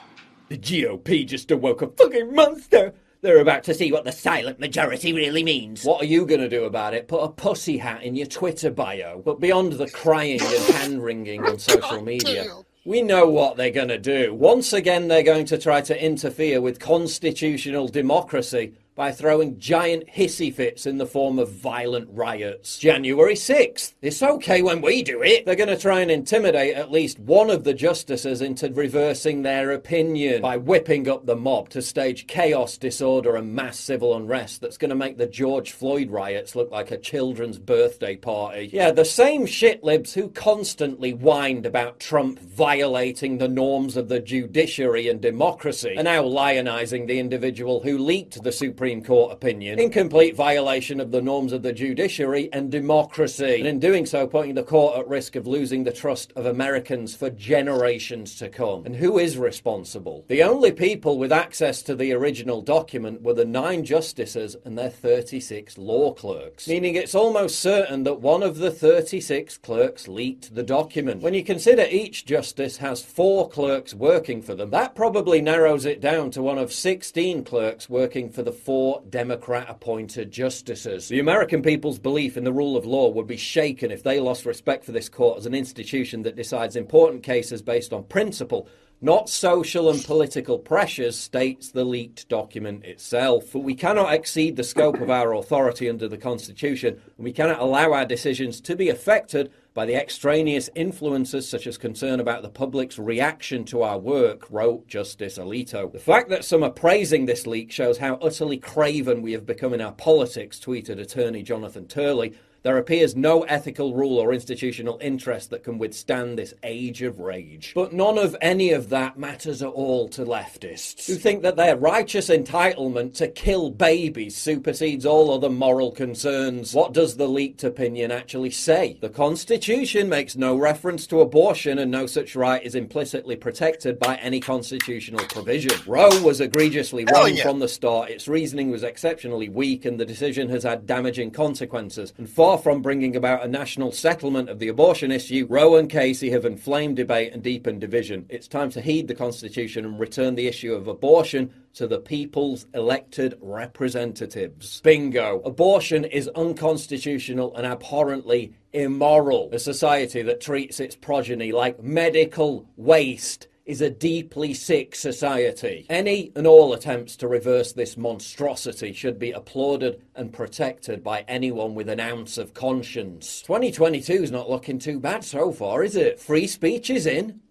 The 0.49 0.57
GOP 0.59 1.25
just 1.25 1.49
awoke 1.49 1.81
a 1.81 1.87
fucking 1.87 2.35
monster. 2.35 2.93
They're 3.21 3.41
about 3.41 3.65
to 3.65 3.73
see 3.73 3.91
what 3.91 4.05
the 4.05 4.13
silent 4.13 4.61
majority 4.61 5.11
really 5.11 5.43
means. 5.43 5.83
What 5.83 6.01
are 6.01 6.05
you 6.05 6.25
going 6.25 6.39
to 6.39 6.47
do 6.47 6.63
about 6.63 6.93
it? 6.93 7.09
Put 7.09 7.21
a 7.21 7.27
pussy 7.27 7.77
hat 7.77 8.01
in 8.01 8.15
your 8.15 8.27
Twitter 8.27 8.71
bio. 8.71 9.21
But 9.25 9.41
beyond 9.41 9.73
the 9.73 9.89
crying 9.89 10.39
and 10.41 10.75
hand 10.75 11.03
wringing 11.03 11.43
on 11.43 11.59
social 11.59 12.01
media, 12.01 12.45
we 12.85 13.01
know 13.01 13.27
what 13.27 13.57
they're 13.57 13.71
going 13.71 13.89
to 13.89 13.97
do. 13.97 14.33
Once 14.33 14.71
again, 14.71 15.09
they're 15.09 15.21
going 15.21 15.45
to 15.47 15.57
try 15.57 15.81
to 15.81 16.01
interfere 16.01 16.61
with 16.61 16.79
constitutional 16.79 17.89
democracy 17.89 18.73
by 18.99 19.13
throwing 19.13 19.57
giant 19.57 20.05
hissy 20.09 20.53
fits 20.53 20.85
in 20.85 20.97
the 20.97 21.05
form 21.05 21.39
of 21.39 21.49
violent 21.49 22.09
riots. 22.11 22.77
January 22.77 23.33
6th. 23.33 23.93
It's 24.01 24.21
okay 24.21 24.61
when 24.61 24.81
we 24.81 25.03
do 25.03 25.23
it. 25.23 25.45
They're 25.45 25.55
going 25.55 25.69
to 25.69 25.77
try 25.77 26.01
and 26.01 26.11
intimidate 26.11 26.75
at 26.75 26.91
least 26.91 27.17
one 27.17 27.49
of 27.49 27.63
the 27.63 27.73
justices 27.73 28.41
into 28.41 28.69
reversing 28.73 29.41
their 29.41 29.71
opinion 29.71 30.41
by 30.41 30.57
whipping 30.57 31.07
up 31.07 31.25
the 31.25 31.37
mob 31.37 31.69
to 31.69 31.81
stage 31.81 32.27
chaos, 32.27 32.77
disorder, 32.77 33.37
and 33.37 33.55
mass 33.55 33.79
civil 33.79 34.17
unrest 34.17 34.59
that's 34.59 34.77
going 34.77 34.89
to 34.89 34.95
make 34.97 35.17
the 35.17 35.27
George 35.27 35.71
Floyd 35.71 36.09
riots 36.09 36.53
look 36.53 36.69
like 36.69 36.91
a 36.91 36.97
children's 36.97 37.57
birthday 37.57 38.17
party. 38.17 38.69
Yeah, 38.73 38.91
the 38.91 39.05
same 39.05 39.45
shitlibs 39.45 40.13
who 40.13 40.27
constantly 40.27 41.11
whined 41.11 41.65
about 41.65 42.01
Trump 42.01 42.37
violating 42.41 43.37
the 43.37 43.47
norms 43.47 43.95
of 43.95 44.09
the 44.09 44.19
judiciary 44.19 45.07
and 45.07 45.21
democracy 45.21 45.95
are 45.97 46.03
now 46.03 46.21
lionizing 46.21 47.07
the 47.07 47.19
individual 47.19 47.79
who 47.79 47.97
leaked 47.97 48.43
the 48.43 48.51
Supreme 48.51 48.88
Court 48.97 49.31
opinion 49.31 49.79
in 49.79 49.91
complete 49.91 50.35
violation 50.35 50.99
of 50.99 51.11
the 51.11 51.21
norms 51.21 51.53
of 51.53 51.61
the 51.61 51.71
judiciary 51.71 52.49
and 52.51 52.71
democracy. 52.71 53.59
And 53.59 53.67
in 53.67 53.79
doing 53.79 54.07
so, 54.07 54.25
putting 54.25 54.55
the 54.55 54.63
court 54.63 54.97
at 54.97 55.07
risk 55.07 55.35
of 55.35 55.45
losing 55.45 55.83
the 55.83 55.91
trust 55.91 56.33
of 56.35 56.47
Americans 56.47 57.15
for 57.15 57.29
generations 57.29 58.35
to 58.37 58.49
come. 58.49 58.85
And 58.85 58.95
who 58.95 59.19
is 59.19 59.37
responsible? 59.37 60.25
The 60.27 60.41
only 60.41 60.71
people 60.71 61.19
with 61.19 61.31
access 61.31 61.83
to 61.83 61.95
the 61.95 62.11
original 62.13 62.61
document 62.61 63.21
were 63.21 63.35
the 63.35 63.45
nine 63.45 63.85
justices 63.85 64.55
and 64.65 64.77
their 64.77 64.89
36 64.89 65.77
law 65.77 66.13
clerks, 66.13 66.67
meaning 66.67 66.95
it's 66.95 67.13
almost 67.13 67.59
certain 67.59 68.03
that 68.03 68.21
one 68.21 68.41
of 68.41 68.57
the 68.57 68.71
36 68.71 69.57
clerks 69.59 70.07
leaked 70.07 70.55
the 70.55 70.63
document. 70.63 71.21
When 71.21 71.35
you 71.35 71.43
consider 71.43 71.85
each 71.89 72.25
justice 72.25 72.77
has 72.77 73.03
four 73.03 73.47
clerks 73.49 73.93
working 73.93 74.41
for 74.41 74.55
them, 74.55 74.71
that 74.71 74.95
probably 74.95 75.41
narrows 75.41 75.85
it 75.85 76.01
down 76.01 76.31
to 76.31 76.41
one 76.41 76.57
of 76.57 76.73
16 76.73 77.43
clerks 77.43 77.89
working 77.89 78.29
for 78.29 78.41
the 78.41 78.51
four 78.51 78.78
four 78.79 79.03
Democrat 79.09 79.65
appointed 79.67 80.31
justices. 80.31 81.09
The 81.09 81.19
American 81.19 81.61
people's 81.61 81.99
belief 81.99 82.37
in 82.37 82.45
the 82.45 82.53
rule 82.53 82.77
of 82.77 82.85
law 82.85 83.09
would 83.09 83.27
be 83.27 83.35
shaken 83.35 83.91
if 83.91 84.03
they 84.03 84.21
lost 84.21 84.45
respect 84.45 84.85
for 84.85 84.93
this 84.93 85.09
court 85.09 85.37
as 85.37 85.45
an 85.45 85.53
institution 85.53 86.23
that 86.23 86.37
decides 86.37 86.77
important 86.77 87.21
cases 87.21 87.61
based 87.61 87.91
on 87.91 88.05
principle 88.05 88.69
not 89.01 89.29
social 89.29 89.89
and 89.89 90.03
political 90.03 90.59
pressures, 90.59 91.17
states 91.17 91.71
the 91.71 91.85
leaked 91.85 92.27
document 92.27 92.83
itself. 92.83 93.51
But 93.53 93.59
we 93.59 93.73
cannot 93.73 94.13
exceed 94.13 94.55
the 94.55 94.63
scope 94.63 94.99
of 94.99 95.09
our 95.09 95.33
authority 95.33 95.89
under 95.89 96.07
the 96.07 96.17
Constitution, 96.17 97.01
and 97.17 97.23
we 97.23 97.31
cannot 97.31 97.59
allow 97.61 97.93
our 97.93 98.05
decisions 98.05 98.59
to 98.61 98.75
be 98.75 98.89
affected 98.89 99.51
by 99.79 99.85
the 99.85 99.95
extraneous 99.95 100.69
influences 100.75 101.47
such 101.47 101.65
as 101.65 101.77
concern 101.77 102.19
about 102.19 102.41
the 102.41 102.49
public's 102.49 102.99
reaction 102.99 103.63
to 103.63 103.81
our 103.81 103.97
work, 103.97 104.45
wrote 104.51 104.85
Justice 104.89 105.37
Alito. 105.37 105.89
The 105.89 105.97
fact 105.99 106.27
that 106.31 106.43
some 106.43 106.63
are 106.63 106.69
praising 106.69 107.25
this 107.25 107.47
leak 107.47 107.71
shows 107.71 107.97
how 107.97 108.15
utterly 108.15 108.57
craven 108.57 109.21
we 109.21 109.31
have 109.31 109.45
become 109.45 109.73
in 109.73 109.79
our 109.79 109.93
politics, 109.93 110.59
tweeted 110.59 110.99
attorney 110.99 111.43
Jonathan 111.43 111.87
Turley. 111.87 112.33
There 112.61 112.77
appears 112.77 113.15
no 113.15 113.43
ethical 113.43 113.93
rule 113.93 114.17
or 114.17 114.33
institutional 114.33 114.97
interest 115.01 115.49
that 115.49 115.63
can 115.63 115.77
withstand 115.77 116.37
this 116.37 116.53
age 116.63 117.01
of 117.01 117.19
rage. 117.19 117.71
But 117.73 117.93
none 117.93 118.17
of 118.17 118.35
any 118.41 118.71
of 118.71 118.89
that 118.89 119.17
matters 119.17 119.61
at 119.61 119.69
all 119.69 120.09
to 120.09 120.25
leftists, 120.25 121.07
who 121.07 121.15
think 121.15 121.41
that 121.43 121.55
their 121.55 121.77
righteous 121.77 122.29
entitlement 122.29 123.13
to 123.15 123.27
kill 123.29 123.69
babies 123.69 124.35
supersedes 124.35 125.05
all 125.05 125.31
other 125.31 125.49
moral 125.49 125.91
concerns. 125.91 126.73
What 126.73 126.93
does 126.93 127.15
the 127.15 127.27
leaked 127.27 127.63
opinion 127.63 128.11
actually 128.11 128.51
say? 128.51 128.97
The 128.99 129.09
Constitution 129.09 130.09
makes 130.09 130.35
no 130.35 130.57
reference 130.57 131.07
to 131.07 131.21
abortion, 131.21 131.79
and 131.79 131.89
no 131.89 132.07
such 132.07 132.35
right 132.35 132.63
is 132.63 132.75
implicitly 132.75 133.35
protected 133.35 133.99
by 133.99 134.15
any 134.17 134.39
constitutional 134.39 135.25
provision. 135.25 135.71
Roe 135.87 136.21
was 136.21 136.41
egregiously 136.41 137.05
wrong 137.11 137.35
yeah. 137.35 137.43
from 137.43 137.59
the 137.59 137.67
start. 137.67 138.09
Its 138.09 138.27
reasoning 138.27 138.69
was 138.69 138.83
exceptionally 138.83 139.47
weak, 139.49 139.85
and 139.85 139.99
the 139.99 140.05
decision 140.05 140.49
has 140.49 140.63
had 140.63 140.85
damaging 140.85 141.31
consequences. 141.31 142.13
And 142.17 142.29
far 142.49 142.57
from 142.57 142.81
bringing 142.81 143.15
about 143.15 143.45
a 143.45 143.47
national 143.47 143.91
settlement 143.91 144.49
of 144.49 144.57
the 144.57 144.69
abortion 144.69 145.11
issue, 145.11 145.45
Roe 145.47 145.75
and 145.75 145.87
Casey 145.87 146.31
have 146.31 146.45
inflamed 146.45 146.95
debate 146.95 147.31
and 147.31 147.43
deepened 147.43 147.79
division. 147.79 148.25
It's 148.27 148.47
time 148.47 148.71
to 148.71 148.81
heed 148.81 149.07
the 149.07 149.13
Constitution 149.13 149.85
and 149.85 149.99
return 149.99 150.33
the 150.33 150.47
issue 150.47 150.73
of 150.73 150.87
abortion 150.87 151.53
to 151.75 151.85
the 151.85 151.99
people's 151.99 152.65
elected 152.73 153.37
representatives. 153.39 154.81
Bingo. 154.81 155.43
Abortion 155.45 156.05
is 156.05 156.27
unconstitutional 156.29 157.55
and 157.55 157.67
abhorrently 157.67 158.55
immoral. 158.73 159.49
A 159.51 159.59
society 159.59 160.23
that 160.23 160.41
treats 160.41 160.79
its 160.79 160.95
progeny 160.95 161.51
like 161.51 161.83
medical 161.83 162.67
waste 162.77 163.47
is 163.69 163.81
a 163.81 163.89
deeply 163.89 164.51
sick 164.51 164.95
society. 164.95 165.85
Any 165.91 166.31
and 166.35 166.47
all 166.47 166.73
attempts 166.73 167.15
to 167.17 167.27
reverse 167.27 167.71
this 167.71 167.97
monstrosity 167.97 168.91
should 168.93 169.19
be 169.19 169.29
applauded 169.29 170.01
and 170.15 170.33
protected 170.33 171.03
by 171.03 171.23
anyone 171.27 171.75
with 171.75 171.87
an 171.87 171.99
ounce 171.99 172.39
of 172.39 172.55
conscience. 172.55 173.43
2022 173.43 174.23
is 174.23 174.31
not 174.31 174.49
looking 174.49 174.79
too 174.79 174.99
bad 174.99 175.23
so 175.23 175.51
far, 175.51 175.83
is 175.83 175.95
it? 175.95 176.19
Free 176.19 176.47
speech 176.47 176.89
is 176.89 177.05
in. 177.05 177.41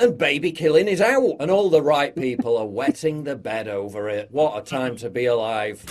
And 0.00 0.16
baby 0.16 0.52
killing 0.52 0.88
is 0.88 1.02
out, 1.02 1.36
and 1.38 1.50
all 1.50 1.68
the 1.68 1.82
right 1.82 2.16
people 2.16 2.56
are 2.56 2.64
wetting 2.64 3.24
the 3.24 3.36
bed 3.36 3.68
over 3.68 4.08
it. 4.08 4.28
What 4.30 4.56
a 4.56 4.62
time 4.62 4.96
to 4.96 5.10
be 5.10 5.26
alive. 5.26 5.84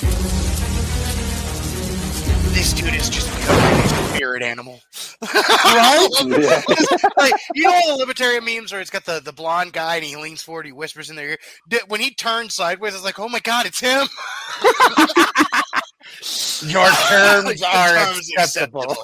This 2.55 2.73
dude 2.73 2.95
is 2.95 3.09
just 3.09 3.29
spirit 4.17 4.43
animal. 4.43 4.81
Right? 5.21 6.07
Yeah. 6.27 6.61
like, 7.17 7.33
you 7.53 7.63
know 7.63 7.73
all 7.73 7.93
the 7.93 7.99
libertarian 7.99 8.43
memes 8.43 8.71
where 8.71 8.81
it's 8.81 8.89
got 8.89 9.05
the, 9.05 9.19
the 9.19 9.31
blonde 9.31 9.73
guy 9.73 9.95
and 9.95 10.05
he 10.05 10.15
leans 10.15 10.41
forward, 10.41 10.65
he 10.65 10.71
whispers 10.71 11.09
in 11.09 11.15
their 11.15 11.29
ear. 11.29 11.37
When 11.87 12.01
he 12.01 12.13
turns 12.13 12.53
sideways, 12.53 12.93
it's 12.93 13.03
like, 13.03 13.19
oh 13.19 13.29
my 13.29 13.39
god, 13.39 13.65
it's 13.65 13.79
him. 13.79 14.07
Your 16.69 16.89
terms 16.89 17.61
are 17.61 17.95
terms 17.95 18.29
acceptable. 18.37 18.95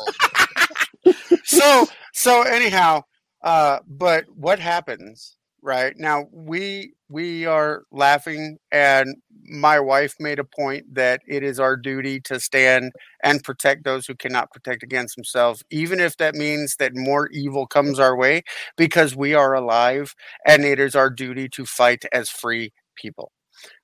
so 1.43 1.87
so 2.13 2.41
anyhow, 2.43 3.03
uh, 3.43 3.79
but 3.87 4.25
what 4.29 4.59
happens 4.59 5.35
right 5.63 5.93
now? 5.97 6.27
We 6.31 6.93
we 7.09 7.45
are 7.45 7.83
laughing, 7.91 8.57
and 8.71 9.15
my 9.45 9.79
wife 9.79 10.13
made 10.19 10.39
a 10.39 10.43
point 10.43 10.93
that 10.93 11.21
it 11.27 11.43
is 11.43 11.59
our 11.59 11.77
duty 11.77 12.19
to 12.21 12.39
stand 12.39 12.91
and 13.23 13.43
protect 13.43 13.83
those 13.83 14.05
who 14.05 14.15
cannot 14.15 14.51
protect 14.51 14.83
against 14.83 15.15
themselves, 15.15 15.63
even 15.71 15.99
if 15.99 16.17
that 16.17 16.35
means 16.35 16.75
that 16.77 16.95
more 16.95 17.29
evil 17.29 17.65
comes 17.67 17.99
our 17.99 18.15
way, 18.15 18.41
because 18.77 19.15
we 19.15 19.33
are 19.33 19.53
alive, 19.53 20.13
and 20.47 20.65
it 20.65 20.79
is 20.79 20.95
our 20.95 21.09
duty 21.09 21.47
to 21.49 21.65
fight 21.65 22.03
as 22.13 22.29
free 22.29 22.71
people, 22.95 23.31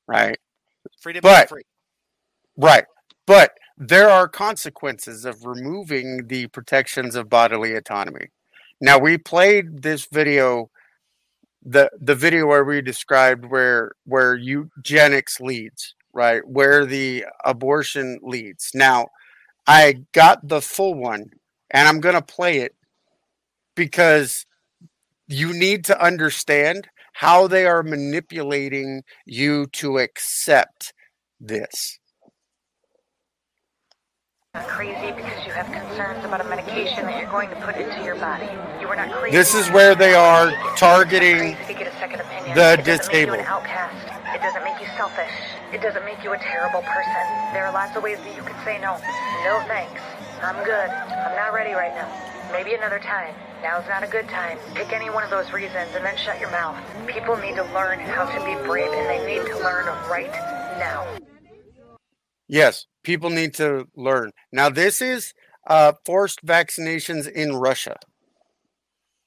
right? 0.08 0.38
Freedom 1.02 1.22
But- 1.22 1.50
free. 1.50 1.64
Right. 2.58 2.86
But 3.26 3.52
there 3.78 4.10
are 4.10 4.28
consequences 4.28 5.24
of 5.24 5.46
removing 5.46 6.28
the 6.28 6.48
protections 6.48 7.16
of 7.16 7.30
bodily 7.30 7.76
autonomy. 7.76 8.28
Now 8.82 8.98
we 8.98 9.18
played 9.18 9.82
this 9.84 10.08
video 10.12 10.70
the 11.70 11.92
the 12.02 12.16
video 12.16 12.48
where 12.48 12.64
we 12.64 12.82
described 12.82 13.46
where 13.46 13.92
where 14.06 14.36
eugenics 14.36 15.40
leads, 15.40 15.94
right? 16.14 16.46
Where 16.48 16.86
the 16.86 17.26
abortion 17.46 18.20
leads. 18.24 18.72
Now 18.74 19.10
I 19.68 20.04
got 20.14 20.48
the 20.48 20.62
full 20.62 20.96
one 20.96 21.30
and 21.70 21.88
I'm 21.88 22.00
going 22.00 22.16
to 22.16 22.22
play 22.22 22.60
it 22.60 22.76
because 23.76 24.48
you 25.28 25.54
need 25.54 25.86
to 25.86 26.04
understand 26.04 26.88
how 27.14 27.46
they 27.48 27.68
are 27.68 27.84
manipulating 27.84 29.04
you 29.26 29.68
to 29.68 30.00
accept 30.00 30.94
this. 31.40 32.00
Crazy 34.80 35.12
because 35.12 35.46
you 35.46 35.52
have 35.52 35.68
concerns 35.76 36.24
about 36.24 36.40
a 36.40 36.48
medication 36.48 37.04
that 37.04 37.20
you're 37.20 37.30
going 37.30 37.50
to 37.50 37.56
put 37.68 37.76
into 37.76 38.02
your 38.02 38.16
body. 38.16 38.48
You 38.80 38.88
are 38.88 38.96
not 38.96 39.12
crazy. 39.12 39.36
This 39.36 39.54
is 39.54 39.70
where 39.72 39.94
they 39.94 40.16
are 40.16 40.56
targeting 40.78 41.58
to 41.68 41.74
get 41.74 41.92
a 41.92 41.92
second 42.00 42.22
opinion. 42.22 42.56
the 42.56 42.80
it 42.80 42.86
doesn't 42.88 43.12
make 43.12 43.28
you 43.28 43.36
disabled. 43.36 43.44
It 44.32 44.40
doesn't 44.40 44.64
make 44.64 44.80
you 44.80 44.88
selfish. 44.96 45.36
It 45.74 45.82
doesn't 45.82 46.06
make 46.06 46.24
you 46.24 46.32
a 46.32 46.38
terrible 46.40 46.80
person. 46.82 47.26
There 47.52 47.68
are 47.68 47.74
lots 47.74 47.98
of 47.98 48.04
ways 48.04 48.20
that 48.24 48.34
you 48.38 48.42
could 48.42 48.56
say 48.64 48.80
no. 48.80 48.96
No 49.44 49.60
thanks. 49.68 50.00
I'm 50.40 50.64
good. 50.64 50.88
I'm 50.88 51.36
not 51.36 51.52
ready 51.52 51.74
right 51.74 51.92
now. 51.92 52.08
Maybe 52.56 52.74
another 52.74 53.00
time. 53.00 53.36
Now's 53.62 53.84
not 53.90 54.02
a 54.04 54.08
good 54.08 54.30
time. 54.30 54.58
Pick 54.76 54.94
any 54.94 55.10
one 55.10 55.26
of 55.26 55.30
those 55.30 55.52
reasons 55.52 55.92
and 55.92 56.06
then 56.06 56.16
shut 56.16 56.40
your 56.40 56.52
mouth. 56.52 56.80
People 57.06 57.36
need 57.36 57.60
to 57.60 57.68
learn 57.76 58.00
how 58.00 58.24
to 58.24 58.40
be 58.48 58.56
brave 58.66 58.90
and 58.96 59.12
they 59.12 59.20
need 59.28 59.46
to 59.46 59.60
learn 59.60 59.86
right 60.08 60.32
now. 60.80 61.06
Yes, 62.50 62.88
people 63.04 63.30
need 63.30 63.54
to 63.56 63.86
learn. 63.96 64.32
Now, 64.52 64.70
this 64.70 65.02
is 65.02 65.34
uh, 65.68 65.94
forced 66.04 66.44
vaccinations 66.44 67.30
in 67.30 67.56
Russia, 67.56 67.96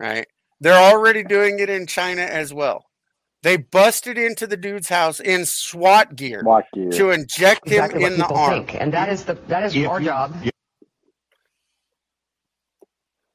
right? 0.00 0.26
They're 0.60 0.74
already 0.74 1.22
doing 1.22 1.60
it 1.60 1.70
in 1.70 1.86
China 1.86 2.22
as 2.22 2.52
well. 2.52 2.84
They 3.44 3.56
busted 3.56 4.18
into 4.18 4.46
the 4.46 4.56
dude's 4.56 4.88
house 4.88 5.20
in 5.20 5.46
SWAT 5.46 6.16
gear, 6.16 6.40
SWAT 6.42 6.64
gear. 6.74 6.90
to 6.90 7.10
inject 7.10 7.68
him 7.68 7.84
exactly 7.84 8.02
what 8.02 8.12
in 8.12 8.18
the 8.18 8.24
people 8.24 8.36
arm. 8.36 8.66
think, 8.66 8.80
and 8.80 8.92
that 8.92 9.08
is 9.08 9.24
the 9.24 9.34
that 9.48 9.64
is 9.64 9.86
our 9.86 10.00
job. 10.00 10.34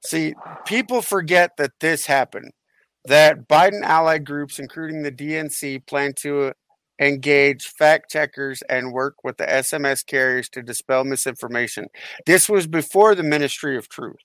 See, 0.05 0.33
people 0.65 1.01
forget 1.01 1.51
that 1.57 1.71
this 1.81 2.05
happened. 2.05 2.51
That 3.05 3.47
Biden 3.47 3.83
allied 3.83 4.25
groups, 4.25 4.59
including 4.59 5.03
the 5.03 5.11
DNC, 5.11 5.85
plan 5.87 6.13
to 6.19 6.53
engage 6.99 7.67
fact 7.67 8.11
checkers 8.11 8.61
and 8.63 8.93
work 8.93 9.23
with 9.23 9.37
the 9.37 9.45
SMS 9.45 10.05
carriers 10.05 10.49
to 10.49 10.61
dispel 10.61 11.03
misinformation. 11.03 11.87
This 12.25 12.49
was 12.49 12.67
before 12.67 13.15
the 13.15 13.23
Ministry 13.23 13.77
of 13.77 13.89
Truth. 13.89 14.17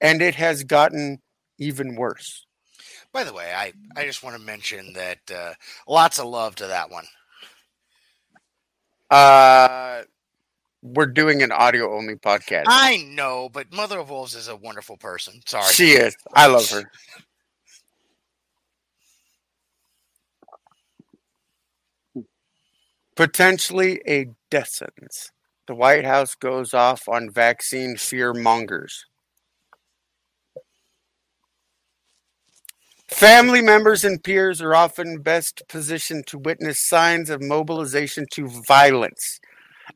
And 0.00 0.20
it 0.20 0.34
has 0.34 0.64
gotten 0.64 1.20
even 1.58 1.94
worse. 1.94 2.46
By 3.12 3.24
the 3.24 3.34
way, 3.34 3.52
I, 3.54 3.72
I 3.94 4.04
just 4.04 4.22
want 4.22 4.36
to 4.36 4.42
mention 4.42 4.94
that 4.94 5.18
uh, 5.32 5.52
lots 5.86 6.18
of 6.18 6.26
love 6.26 6.54
to 6.56 6.66
that 6.66 6.90
one. 6.90 7.04
Uh, 9.10 10.02
we're 10.82 11.06
doing 11.06 11.42
an 11.42 11.52
audio 11.52 11.94
only 11.94 12.14
podcast. 12.14 12.64
I 12.66 12.96
know, 13.08 13.50
but 13.52 13.72
Mother 13.72 13.98
of 13.98 14.10
Wolves 14.10 14.34
is 14.34 14.48
a 14.48 14.56
wonderful 14.56 14.96
person. 14.96 15.40
Sorry. 15.46 15.72
She 15.72 15.90
is. 15.90 16.16
I 16.34 16.46
love 16.46 16.68
her. 16.70 16.90
Potentially 23.16 24.00
a 24.08 24.28
death 24.50 24.68
sentence. 24.68 25.30
The 25.66 25.74
White 25.74 26.04
House 26.04 26.34
goes 26.34 26.74
off 26.74 27.08
on 27.08 27.30
vaccine 27.30 27.96
fear 27.96 28.32
mongers. 28.32 29.04
Family 33.08 33.60
members 33.60 34.04
and 34.04 34.22
peers 34.24 34.62
are 34.62 34.74
often 34.74 35.20
best 35.20 35.62
positioned 35.68 36.26
to 36.28 36.38
witness 36.38 36.80
signs 36.80 37.28
of 37.30 37.42
mobilization 37.42 38.26
to 38.32 38.48
violence. 38.66 39.38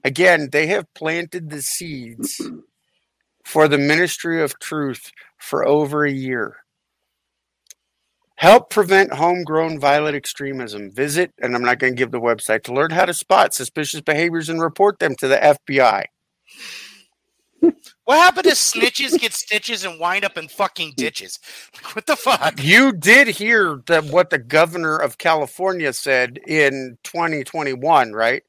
Again, 0.04 0.50
they 0.52 0.66
have 0.68 0.92
planted 0.94 1.50
the 1.50 1.62
seeds 1.62 2.40
for 3.44 3.68
the 3.68 3.78
ministry 3.78 4.42
of 4.42 4.58
truth 4.60 5.10
for 5.38 5.66
over 5.66 6.04
a 6.04 6.12
year. 6.12 6.58
Help 8.36 8.68
prevent 8.70 9.14
homegrown 9.14 9.78
violent 9.78 10.14
extremism. 10.14 10.90
Visit, 10.90 11.32
and 11.40 11.54
I'm 11.54 11.62
not 11.62 11.78
going 11.78 11.94
to 11.94 11.98
give 11.98 12.10
the 12.10 12.20
website, 12.20 12.62
to 12.64 12.74
learn 12.74 12.90
how 12.90 13.06
to 13.06 13.14
spot 13.14 13.54
suspicious 13.54 14.02
behaviors 14.02 14.48
and 14.48 14.60
report 14.60 14.98
them 14.98 15.14
to 15.16 15.28
the 15.28 15.36
FBI. 15.36 16.04
What 18.04 18.18
happened 18.18 18.44
to 18.44 18.50
snitches 18.50 19.18
get 19.18 19.32
stitches 19.32 19.84
and 19.84 19.98
wind 19.98 20.24
up 20.24 20.38
in 20.38 20.46
fucking 20.46 20.94
ditches? 20.96 21.40
What 21.92 22.06
the 22.06 22.14
fuck? 22.14 22.62
You 22.62 22.92
did 22.92 23.26
hear 23.28 23.82
that 23.86 24.04
what 24.04 24.30
the 24.30 24.38
governor 24.38 24.96
of 24.96 25.18
California 25.18 25.92
said 25.92 26.38
in 26.46 26.98
2021, 27.04 28.12
right? 28.12 28.42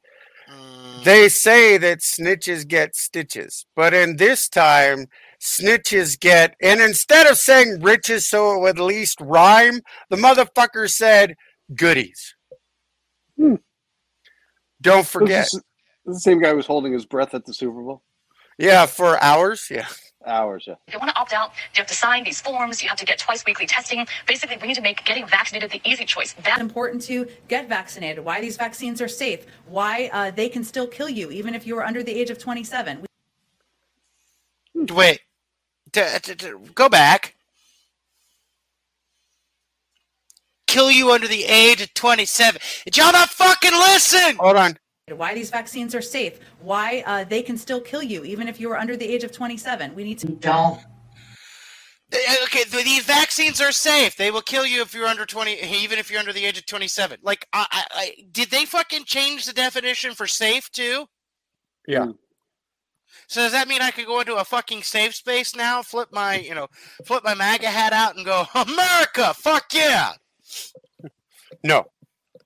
Mm. 0.52 1.04
They 1.04 1.30
say 1.30 1.78
that 1.78 2.00
snitches 2.00 2.68
get 2.68 2.96
stitches, 2.96 3.66
but 3.76 3.94
in 3.94 4.18
this 4.18 4.48
time, 4.50 5.08
snitches 5.40 6.20
get, 6.20 6.56
and 6.62 6.80
instead 6.82 7.28
of 7.28 7.38
saying 7.38 7.82
riches 7.82 8.30
so 8.30 8.56
it 8.56 8.60
would 8.60 8.78
at 8.78 8.84
least 8.84 9.20
rhyme, 9.22 9.82
the 10.10 10.18
motherfucker 10.18 10.90
said 10.90 11.36
goodies. 11.76 12.36
Don't 14.82 15.08
forget. 15.08 15.46
This 15.46 15.54
is 15.56 15.62
the 16.06 16.20
same 16.20 16.40
guy 16.40 16.50
who 16.52 16.56
was 16.56 16.66
holding 16.66 16.94
his 16.94 17.06
breath 17.06 17.34
at 17.34 17.46
the 17.46 17.54
Super 17.54 17.82
Bowl. 17.82 18.02
Yeah, 18.58 18.86
for 18.86 19.22
hours. 19.22 19.68
Yeah. 19.70 19.88
Hours, 20.26 20.66
yeah. 20.68 20.74
If 20.88 20.94
you 20.94 21.00
want 21.00 21.12
to 21.12 21.18
opt 21.18 21.32
out, 21.32 21.52
you 21.74 21.78
have 21.78 21.88
to 21.88 21.94
sign 21.94 22.24
these 22.24 22.42
forms. 22.42 22.84
You 22.84 22.90
have 22.90 22.98
to 22.98 23.06
get 23.06 23.18
twice 23.18 23.46
weekly 23.46 23.66
testing. 23.66 24.06
Basically, 24.28 24.58
we 24.58 24.68
need 24.68 24.74
to 24.74 24.82
make 24.82 25.04
getting 25.06 25.26
vaccinated 25.26 25.72
the 25.72 25.82
easy 25.86 26.04
choice. 26.04 26.34
That's 26.44 26.60
important 26.60 27.02
to 27.04 27.28
get 27.48 27.70
vaccinated. 27.70 28.26
Why 28.26 28.42
these 28.42 28.58
vaccines 28.58 29.02
are 29.02 29.08
safe. 29.08 29.46
Why 29.68 30.10
uh, 30.12 30.32
they 30.32 30.50
can 30.50 30.66
still 30.66 30.88
kill 30.88 31.08
you 31.08 31.32
even 31.32 31.56
if 31.56 31.66
you 31.66 31.78
are 31.78 31.84
under 31.84 32.04
the 32.04 32.14
age 32.14 32.30
of 32.30 32.40
27. 32.40 33.06
Wait. 34.76 35.20
D- 35.92 36.02
d- 36.24 36.36
d- 36.36 36.52
go 36.76 36.90
back. 36.90 37.36
Kill 40.68 40.92
you 40.92 41.12
under 41.12 41.28
the 41.28 41.46
age 41.46 41.82
of 41.82 41.94
27. 41.94 42.62
Did 42.86 42.98
y'all 42.98 43.12
not 43.14 43.30
fucking 43.30 43.72
listen? 43.72 44.36
Hold 44.38 44.58
on. 44.58 44.78
Why 45.16 45.34
these 45.34 45.50
vaccines 45.50 45.96
are 45.96 46.02
safe. 46.02 46.40
Why 46.60 47.04
uh, 47.06 47.24
they 47.24 47.42
can 47.42 47.58
still 47.58 47.80
kill 47.80 48.04
you 48.04 48.26
even 48.26 48.50
if 48.50 48.60
you 48.60 48.70
are 48.72 48.78
under 48.78 48.98
the 48.98 49.06
age 49.06 49.24
of 49.24 49.32
27. 49.32 49.96
We 49.96 50.04
need 50.04 50.20
to 50.20 50.28
don't. 50.28 50.82
Okay, 52.44 52.64
th- 52.64 52.86
these 52.86 53.04
vaccines 53.04 53.60
are 53.62 53.72
safe. 53.72 54.16
They 54.16 54.32
will 54.32 54.42
kill 54.42 54.66
you 54.66 54.82
if 54.82 54.94
you're 54.94 55.08
under 55.08 55.26
20, 55.26 55.62
even 55.62 56.00
if 56.00 56.10
you're 56.10 56.20
under 56.20 56.32
the 56.34 56.46
age 56.46 56.58
of 56.58 56.66
27. 56.66 57.20
Like, 57.22 57.48
I, 57.52 57.68
I, 57.70 57.84
I 57.92 58.14
did 58.32 58.50
they 58.50 58.66
fucking 58.66 59.06
change 59.06 59.46
the 59.46 59.54
definition 59.54 60.14
for 60.14 60.28
safe 60.28 60.72
too? 60.72 61.08
Yeah. 61.88 62.08
So 63.28 63.42
does 63.42 63.52
that 63.52 63.68
mean 63.68 63.82
I 63.82 63.92
could 63.92 64.06
go 64.06 64.20
into 64.20 64.36
a 64.36 64.46
fucking 64.46 64.84
safe 64.84 65.16
space 65.16 65.56
now, 65.56 65.82
flip 65.82 66.10
my, 66.12 66.40
you 66.40 66.56
know, 66.56 66.68
flip 67.06 67.24
my 67.24 67.34
MAGA 67.34 67.68
hat 67.68 67.94
out 67.94 68.16
and 68.16 68.26
go, 68.26 68.46
America, 68.56 69.34
fuck 69.34 69.66
yeah. 69.74 70.14
No. 71.64 71.86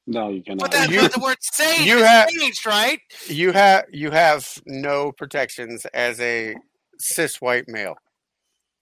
No, 0.07 0.29
you 0.29 0.41
cannot. 0.43 0.61
But 0.61 0.71
that's 0.71 0.91
You- 0.91 1.01
what 1.01 1.13
the 1.13 1.19
word 1.19 1.37
safe 1.41 1.85
you 1.85 2.03
have- 2.03 2.29
changed, 2.29 2.65
right? 2.65 2.99
You 3.27 3.51
have 3.51 3.85
you 3.91 4.11
have 4.11 4.47
no 4.65 5.11
protections 5.11 5.85
as 5.93 6.19
a 6.19 6.55
cis 6.99 7.39
white 7.39 7.67
male. 7.67 7.95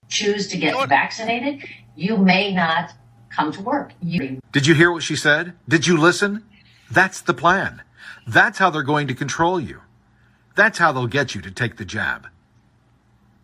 Choose 0.07 0.47
to 0.47 0.57
get 0.57 0.87
vaccinated, 0.89 1.63
you 1.95 2.17
may 2.17 2.53
not 2.53 2.93
come 3.35 3.51
to 3.51 3.61
work. 3.61 3.91
You 4.01 4.39
Did 4.51 4.65
you 4.65 4.73
hear 4.73 4.91
what 4.91 5.03
she 5.03 5.15
said? 5.15 5.53
Did 5.67 5.85
you 5.85 5.97
listen? 5.97 6.45
That's 6.89 7.21
the 7.21 7.33
plan. 7.33 7.83
That's 8.25 8.57
how 8.57 8.69
they're 8.71 8.81
going 8.81 9.07
to 9.07 9.13
control 9.13 9.59
you. 9.59 9.81
That's 10.59 10.77
how 10.77 10.91
they'll 10.91 11.07
get 11.07 11.35
you 11.35 11.41
to 11.43 11.51
take 11.51 11.77
the 11.77 11.85
jab. 11.85 12.27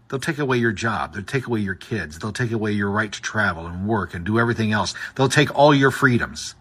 They'll 0.10 0.20
take 0.20 0.38
away 0.38 0.58
your 0.58 0.74
job. 0.74 1.14
They'll 1.14 1.24
take 1.24 1.48
away 1.48 1.62
your 1.62 1.74
kids. 1.74 2.20
They'll 2.20 2.34
take 2.34 2.52
away 2.52 2.74
your 2.74 2.90
right 2.90 3.10
to 3.10 3.22
travel 3.22 3.66
and 3.66 3.88
work 3.88 4.14
and 4.14 4.26
do 4.26 4.38
everything 4.38 4.74
else. 4.74 4.94
They'll 5.16 5.30
take 5.30 5.58
all 5.58 5.74
your 5.74 5.92
freedoms 5.92 6.56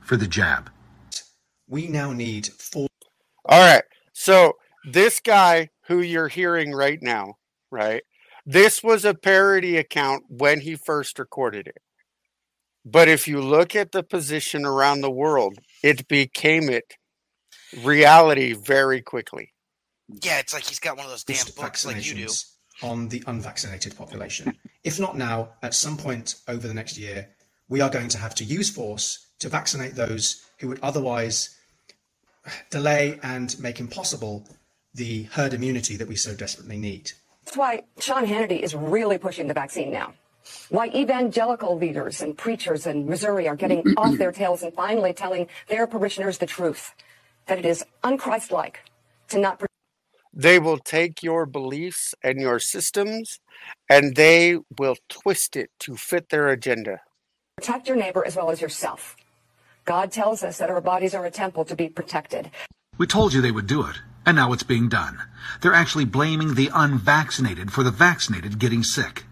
for 0.00 0.16
the 0.16 0.28
jab. 0.28 0.70
We 1.66 1.88
now 1.88 2.12
need 2.12 2.46
four. 2.46 2.86
All 3.44 3.58
right. 3.58 3.82
So 4.12 4.58
this 4.84 5.18
guy 5.18 5.70
who 5.88 6.00
you're 6.00 6.28
hearing 6.28 6.70
right 6.70 7.00
now, 7.02 7.38
right? 7.72 8.04
This 8.46 8.84
was 8.84 9.04
a 9.04 9.12
parody 9.12 9.76
account 9.76 10.22
when 10.28 10.60
he 10.60 10.76
first 10.76 11.18
recorded 11.18 11.66
it. 11.66 11.78
But 12.84 13.08
if 13.08 13.26
you 13.26 13.40
look 13.40 13.74
at 13.74 13.90
the 13.90 14.04
position 14.04 14.64
around 14.64 15.00
the 15.00 15.10
world, 15.10 15.58
it 15.82 16.06
became 16.06 16.70
it 16.70 16.94
reality 17.82 18.52
very 18.52 19.02
quickly. 19.02 19.52
Yeah, 20.22 20.38
it's 20.38 20.52
like 20.52 20.64
he's 20.64 20.78
got 20.78 20.96
one 20.96 21.06
of 21.06 21.10
those 21.10 21.24
damn 21.24 21.44
books 21.56 21.86
like 21.86 21.96
you 22.06 22.14
do. 22.14 22.24
vaccinations 22.26 22.50
on 22.82 23.08
the 23.08 23.22
unvaccinated 23.26 23.96
population. 23.96 24.56
if 24.84 24.98
not 24.98 25.16
now, 25.16 25.50
at 25.62 25.74
some 25.74 25.96
point 25.96 26.36
over 26.48 26.66
the 26.66 26.74
next 26.74 26.98
year, 26.98 27.28
we 27.68 27.80
are 27.80 27.90
going 27.90 28.08
to 28.08 28.18
have 28.18 28.34
to 28.36 28.44
use 28.44 28.70
force 28.70 29.26
to 29.38 29.48
vaccinate 29.48 29.94
those 29.94 30.44
who 30.58 30.68
would 30.68 30.80
otherwise 30.82 31.56
delay 32.70 33.18
and 33.22 33.58
make 33.60 33.80
impossible 33.80 34.46
the 34.94 35.24
herd 35.24 35.54
immunity 35.54 35.96
that 35.96 36.08
we 36.08 36.16
so 36.16 36.34
desperately 36.34 36.78
need. 36.78 37.12
That's 37.44 37.56
why 37.56 37.84
Sean 37.98 38.26
Hannity 38.26 38.60
is 38.60 38.74
really 38.74 39.18
pushing 39.18 39.46
the 39.46 39.54
vaccine 39.54 39.90
now. 39.90 40.14
Why 40.68 40.88
evangelical 40.88 41.76
leaders 41.76 42.22
and 42.22 42.36
preachers 42.36 42.86
in 42.86 43.06
Missouri 43.06 43.46
are 43.46 43.56
getting 43.56 43.82
off 43.96 44.16
their 44.18 44.32
tails 44.32 44.62
and 44.62 44.72
finally 44.72 45.12
telling 45.12 45.48
their 45.68 45.86
parishioners 45.86 46.38
the 46.38 46.46
truth 46.46 46.94
that 47.46 47.58
it 47.58 47.66
is 47.66 47.84
unchristlike 48.02 48.76
to 49.28 49.38
not. 49.38 49.62
They 50.32 50.58
will 50.58 50.78
take 50.78 51.22
your 51.22 51.46
beliefs 51.46 52.14
and 52.22 52.40
your 52.40 52.58
systems 52.60 53.40
and 53.88 54.14
they 54.16 54.58
will 54.78 54.96
twist 55.08 55.56
it 55.56 55.70
to 55.80 55.96
fit 55.96 56.28
their 56.28 56.48
agenda. 56.48 57.00
Protect 57.56 57.88
your 57.88 57.96
neighbor 57.96 58.24
as 58.24 58.36
well 58.36 58.50
as 58.50 58.60
yourself. 58.60 59.16
God 59.84 60.12
tells 60.12 60.42
us 60.42 60.58
that 60.58 60.70
our 60.70 60.80
bodies 60.80 61.14
are 61.14 61.26
a 61.26 61.30
temple 61.30 61.64
to 61.64 61.74
be 61.74 61.88
protected. 61.88 62.50
We 62.96 63.06
told 63.06 63.32
you 63.32 63.40
they 63.40 63.50
would 63.50 63.66
do 63.66 63.84
it, 63.86 63.96
and 64.24 64.36
now 64.36 64.52
it's 64.52 64.62
being 64.62 64.88
done. 64.88 65.18
They're 65.60 65.74
actually 65.74 66.04
blaming 66.04 66.54
the 66.54 66.70
unvaccinated 66.72 67.72
for 67.72 67.82
the 67.82 67.90
vaccinated 67.90 68.58
getting 68.58 68.82
sick. 68.82 69.24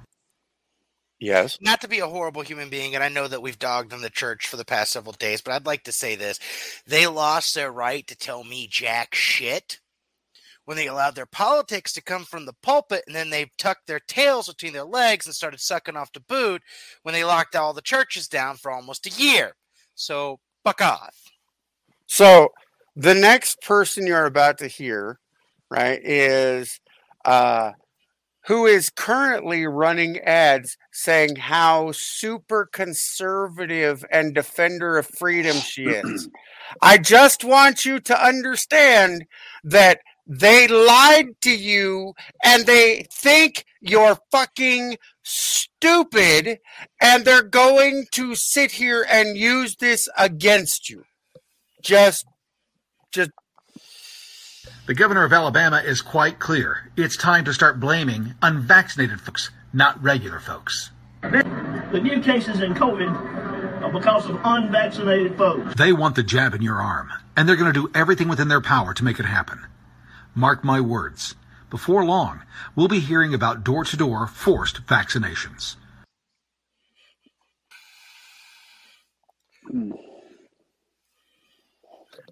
Yes. 1.21 1.59
Not 1.61 1.81
to 1.81 1.89
be 1.89 1.99
a 1.99 2.07
horrible 2.07 2.43
human 2.43 2.71
being, 2.71 2.95
and 2.95 3.03
I 3.03 3.09
know 3.09 3.29
that 3.29 3.43
we've 3.43 3.59
dogged 3.59 3.93
on 3.93 4.03
the 4.03 4.11
church 4.11 4.47
for 4.47 4.57
the 4.57 4.65
past 4.65 4.93
several 4.93 5.13
days, 5.13 5.41
but 5.41 5.53
I'd 5.53 5.67
like 5.67 5.85
to 5.85 5.93
say 5.93 6.15
this. 6.17 6.39
They 6.87 7.07
lost 7.07 7.55
their 7.55 7.73
right 7.73 8.07
to 8.07 8.17
tell 8.17 8.45
me 8.45 8.69
jack 8.71 9.15
shit 9.15 9.81
when 10.69 10.77
they 10.77 10.87
allowed 10.87 11.15
their 11.15 11.25
politics 11.25 11.95
to 11.95 12.03
come 12.03 12.25
from 12.25 12.45
the 12.45 12.53
pulpit 12.63 13.03
and 13.07 13.17
then 13.17 13.31
they 13.31 13.51
tucked 13.57 13.87
their 13.87 14.01
tails 14.01 14.49
between 14.49 14.75
their 14.75 14.85
legs 14.85 15.25
and 15.25 15.35
started 15.35 15.59
sucking 15.59 15.97
off 15.97 16.13
the 16.13 16.21
boot 16.21 16.61
when 17.05 17.15
they 17.15 17.25
locked 17.25 17.57
all 17.57 17.73
the 17.73 17.81
churches 17.81 18.29
down 18.29 18.55
for 18.55 18.71
almost 18.71 19.07
a 19.07 19.11
year. 19.19 19.55
So 19.95 20.41
fuck 20.65 20.83
off. 20.83 21.17
So 22.07 22.51
the 22.95 23.15
next 23.15 23.63
person 23.63 24.07
you're 24.07 24.27
about 24.27 24.59
to 24.59 24.67
hear, 24.67 25.19
right, 25.71 26.01
is 26.05 26.79
uh 27.25 27.73
who 28.47 28.67
is 28.67 28.91
currently 28.91 29.67
running 29.67 30.19
ads 30.19 30.77
saying 30.93 31.37
how 31.37 31.93
super 31.93 32.69
conservative 32.71 34.05
and 34.11 34.35
defender 34.35 34.99
of 34.99 35.07
freedom 35.07 35.57
she 35.57 35.85
is. 35.85 36.29
I 36.83 36.99
just 36.99 37.43
want 37.43 37.87
you 37.87 38.01
to 38.01 38.23
understand 38.23 39.25
that 39.65 40.01
they 40.29 40.69
lied 40.69 41.41
to 41.41 41.51
you 41.51 42.15
and 42.45 42.67
they 42.67 43.07
think 43.11 43.65
you're 43.81 44.19
fucking 44.31 44.99
stupid 45.23 46.59
and 47.01 47.25
they're 47.25 47.43
going 47.43 48.07
to 48.13 48.35
sit 48.35 48.73
here 48.73 49.07
and 49.11 49.39
use 49.39 49.77
this 49.77 50.09
against 50.19 50.91
you. 50.91 51.05
Just 51.83 52.27
just 53.11 53.31
The 54.87 54.95
governor 54.95 55.25
of 55.25 55.33
Alabama 55.33 55.79
is 55.79 56.03
quite 56.03 56.39
clear. 56.39 56.93
It's 56.97 57.17
time 57.17 57.47
to 57.47 57.55
start 57.55 57.81
blaming 57.81 58.35
unvaccinated 58.43 59.23
folks, 59.23 59.51
not 59.73 60.03
regular 60.03 60.41
folks. 60.41 60.91
The 61.23 62.01
new 62.03 62.21
cases 62.21 62.61
in 62.61 62.75
COVID 62.75 63.83
are 63.83 63.93
because 63.93 64.29
of 64.29 64.39
unvaccinated 64.45 65.39
folks. 65.39 65.75
They 65.77 65.93
want 65.93 66.17
the 66.17 66.23
jab 66.23 66.55
in 66.55 66.63
your 66.63 66.77
arm, 66.77 67.11
and 67.37 67.49
they're 67.49 67.57
going 67.57 67.73
to 67.73 67.87
do 67.87 67.91
everything 67.95 68.29
within 68.29 68.49
their 68.49 68.61
power 68.61 68.93
to 68.93 69.05
make 69.05 69.19
it 69.19 69.25
happen. 69.25 69.67
Mark 70.35 70.65
my 70.65 70.81
words. 70.81 71.35
Before 71.71 72.05
long, 72.05 72.43
we'll 72.75 72.89
be 72.89 73.01
hearing 73.01 73.35
about 73.35 73.65
door 73.65 73.85
to 73.85 73.97
door 73.97 74.27
forced 74.27 74.87
vaccinations. 74.87 75.77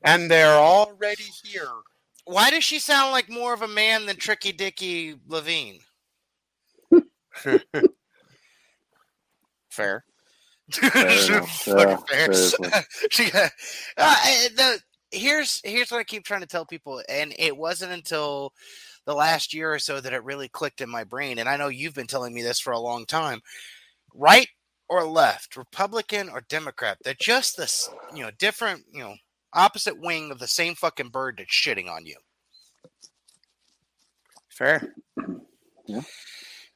and 0.02 0.30
they're 0.30 0.56
already 0.58 1.24
here. 1.44 1.68
Why 2.24 2.50
does 2.50 2.64
she 2.64 2.78
sound 2.78 3.12
like 3.12 3.28
more 3.28 3.52
of 3.54 3.62
a 3.62 3.68
man 3.68 4.06
than 4.06 4.16
Tricky 4.16 4.52
Dicky 4.52 5.16
Levine? 5.26 5.80
Fair. 9.70 10.04
enough. 10.82 11.50
Fucking 11.64 11.66
Yeah, 11.66 11.96
fair. 12.08 12.32
She- 13.10 13.30
uh, 13.32 13.48
I- 13.98 14.48
the, 14.56 14.80
here's 15.16 15.60
here's 15.64 15.90
what 15.90 15.98
I 16.00 16.04
keep 16.04 16.24
trying 16.24 16.40
to 16.40 16.46
tell 16.46 16.66
people, 16.66 17.02
and 17.08 17.34
it 17.38 17.56
wasn't 17.56 17.92
until 17.92 18.52
the 19.06 19.14
last 19.14 19.54
year 19.54 19.72
or 19.72 19.78
so 19.78 20.00
that 20.00 20.12
it 20.12 20.24
really 20.24 20.48
clicked 20.48 20.80
in 20.80 20.90
my 20.90 21.04
brain. 21.04 21.38
And 21.38 21.48
I 21.48 21.56
know 21.56 21.68
you've 21.68 21.94
been 21.94 22.06
telling 22.06 22.34
me 22.34 22.42
this 22.42 22.60
for 22.60 22.72
a 22.72 22.78
long 22.78 23.06
time. 23.06 23.40
Right 24.14 24.48
or 24.88 25.04
left, 25.04 25.56
Republican 25.56 26.28
or 26.28 26.42
Democrat, 26.48 26.98
they're 27.04 27.14
just 27.18 27.56
this, 27.56 27.88
you 28.14 28.22
know, 28.22 28.30
different, 28.38 28.84
you 28.92 29.00
know, 29.00 29.14
opposite 29.52 30.00
wing 30.00 30.30
of 30.30 30.38
the 30.38 30.46
same 30.46 30.74
fucking 30.74 31.08
bird 31.08 31.36
that's 31.38 31.50
shitting 31.50 31.88
on 31.90 32.06
you. 32.06 32.16
Fair. 34.48 34.94
Yeah. 35.88 36.00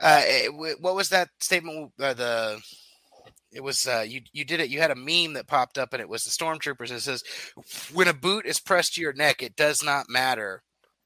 Uh, 0.01 0.23
eh, 0.25 0.47
what 0.47 0.95
was 0.95 1.09
that 1.09 1.31
statement? 1.41 1.91
Uh, 1.99 2.15
the 2.15 2.63
it 3.53 3.63
was 3.63 3.87
uh, 3.87 4.05
you. 4.07 4.21
You 4.33 4.45
did 4.45 4.61
it. 4.61 4.69
You 4.71 4.81
had 4.81 4.91
a 4.91 4.95
meme 4.95 5.35
that 5.35 5.47
popped 5.47 5.79
up, 5.79 5.93
and 5.93 6.01
it 6.01 6.09
was 6.09 6.25
the 6.25 6.31
stormtroopers. 6.31 6.91
It 6.91 7.01
says, 7.01 7.23
"When 7.93 8.09
a 8.09 8.15
boot 8.15 8.47
is 8.47 8.61
pressed 8.61 8.95
to 8.95 9.01
your 9.01 9.13
neck, 9.13 9.43
it 9.43 9.57
does 9.57 9.83
not 9.83 10.07
matter 10.09 10.63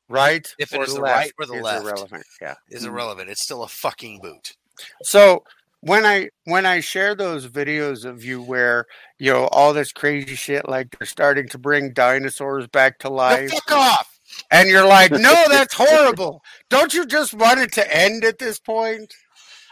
Right 0.08 0.46
if 0.58 0.74
it 0.74 0.80
is 0.82 0.94
the 0.94 1.00
right 1.00 1.32
or 1.38 1.46
the 1.46 1.54
left. 1.54 1.84
irrelevant. 1.84 2.24
Yeah. 2.40 2.54
Is 2.70 2.84
irrelevant. 2.84 3.30
It's 3.30 3.42
still 3.42 3.62
a 3.62 3.68
fucking 3.68 4.20
boot." 4.20 4.54
So 5.02 5.44
when 5.80 6.06
I 6.06 6.30
when 6.44 6.66
I 6.66 6.80
share 6.80 7.14
those 7.14 7.46
videos 7.46 8.04
of 8.04 8.24
you 8.24 8.42
where 8.42 8.86
you 9.18 9.32
know 9.32 9.46
all 9.48 9.72
this 9.72 9.92
crazy 9.92 10.34
shit 10.34 10.68
like 10.68 10.96
they're 10.98 11.06
starting 11.06 11.48
to 11.48 11.58
bring 11.58 11.92
dinosaurs 11.92 12.66
back 12.66 12.98
to 13.00 13.08
life. 13.10 13.50
fuck 13.50 13.72
off. 13.72 14.18
And 14.50 14.68
you're 14.68 14.86
like, 14.86 15.12
no, 15.12 15.44
that's 15.48 15.74
horrible. 15.78 16.42
Don't 16.68 16.92
you 16.92 17.06
just 17.06 17.34
want 17.34 17.60
it 17.60 17.72
to 17.74 17.96
end 17.96 18.24
at 18.24 18.38
this 18.38 18.58
point? 18.58 19.14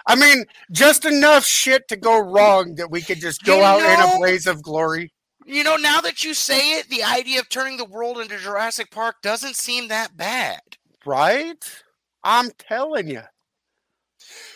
I 0.06 0.16
mean, 0.16 0.44
just 0.70 1.04
enough 1.04 1.44
shit 1.44 1.88
to 1.88 1.96
go 1.96 2.18
wrong 2.18 2.74
that 2.76 2.90
we 2.90 3.02
could 3.02 3.20
just 3.20 3.44
go 3.44 3.58
You 3.58 3.64
out 3.64 3.80
in 3.80 4.14
a 4.14 4.18
blaze 4.18 4.46
of 4.46 4.62
glory. 4.62 5.12
You 5.44 5.64
know, 5.64 5.76
now 5.76 6.00
that 6.00 6.24
you 6.24 6.34
say 6.34 6.78
it, 6.78 6.88
the 6.88 7.02
idea 7.02 7.40
of 7.40 7.48
turning 7.48 7.76
the 7.76 7.84
world 7.84 8.18
into 8.18 8.38
Jurassic 8.38 8.90
Park 8.90 9.16
doesn't 9.22 9.56
seem 9.56 9.88
that 9.88 10.16
bad. 10.16 10.60
Right? 11.04 11.82
I'm 12.22 12.50
telling 12.58 13.08
you. 13.08 13.22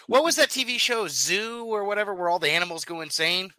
What 0.07 0.22
was 0.22 0.36
that 0.36 0.51
TV 0.51 0.78
show, 0.78 1.09
Zoo 1.09 1.64
or 1.64 1.84
whatever, 1.84 2.14
where 2.14 2.28
all 2.28 2.38
the 2.38 2.51
animals 2.51 2.84
go 2.84 3.01
insane 3.01 3.51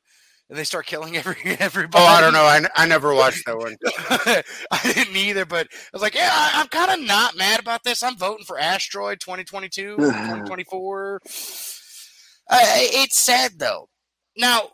and 0.50 0.58
they 0.58 0.64
start 0.64 0.86
killing 0.86 1.18
every 1.18 1.36
everybody? 1.60 2.02
Oh, 2.02 2.08
I 2.08 2.22
don't 2.22 2.34
know. 2.34 2.44
I, 2.44 2.62
I 2.76 2.88
never 2.88 3.14
watched 3.14 3.46
that 3.46 3.58
one. 3.58 3.76
I 4.72 4.94
didn't 4.94 5.18
either, 5.18 5.46
but 5.46 5.68
I 5.72 5.90
was 5.92 6.02
like, 6.02 6.16
yeah, 6.16 6.30
I, 6.32 6.62
I'm 6.62 6.68
kind 6.68 6.92
of 6.92 7.06
not 7.06 7.36
mad 7.36 7.60
about 7.60 7.84
this. 7.84 8.04
I'm 8.04 8.18
voting 8.18 8.46
for 8.46 8.58
Asteroid 8.58 9.20
2022, 9.20 9.96
2024. 9.98 11.22
Uh, 12.50 12.58
it's 12.62 13.24
sad 13.24 13.54
though. 13.58 13.90
Now, 14.36 14.70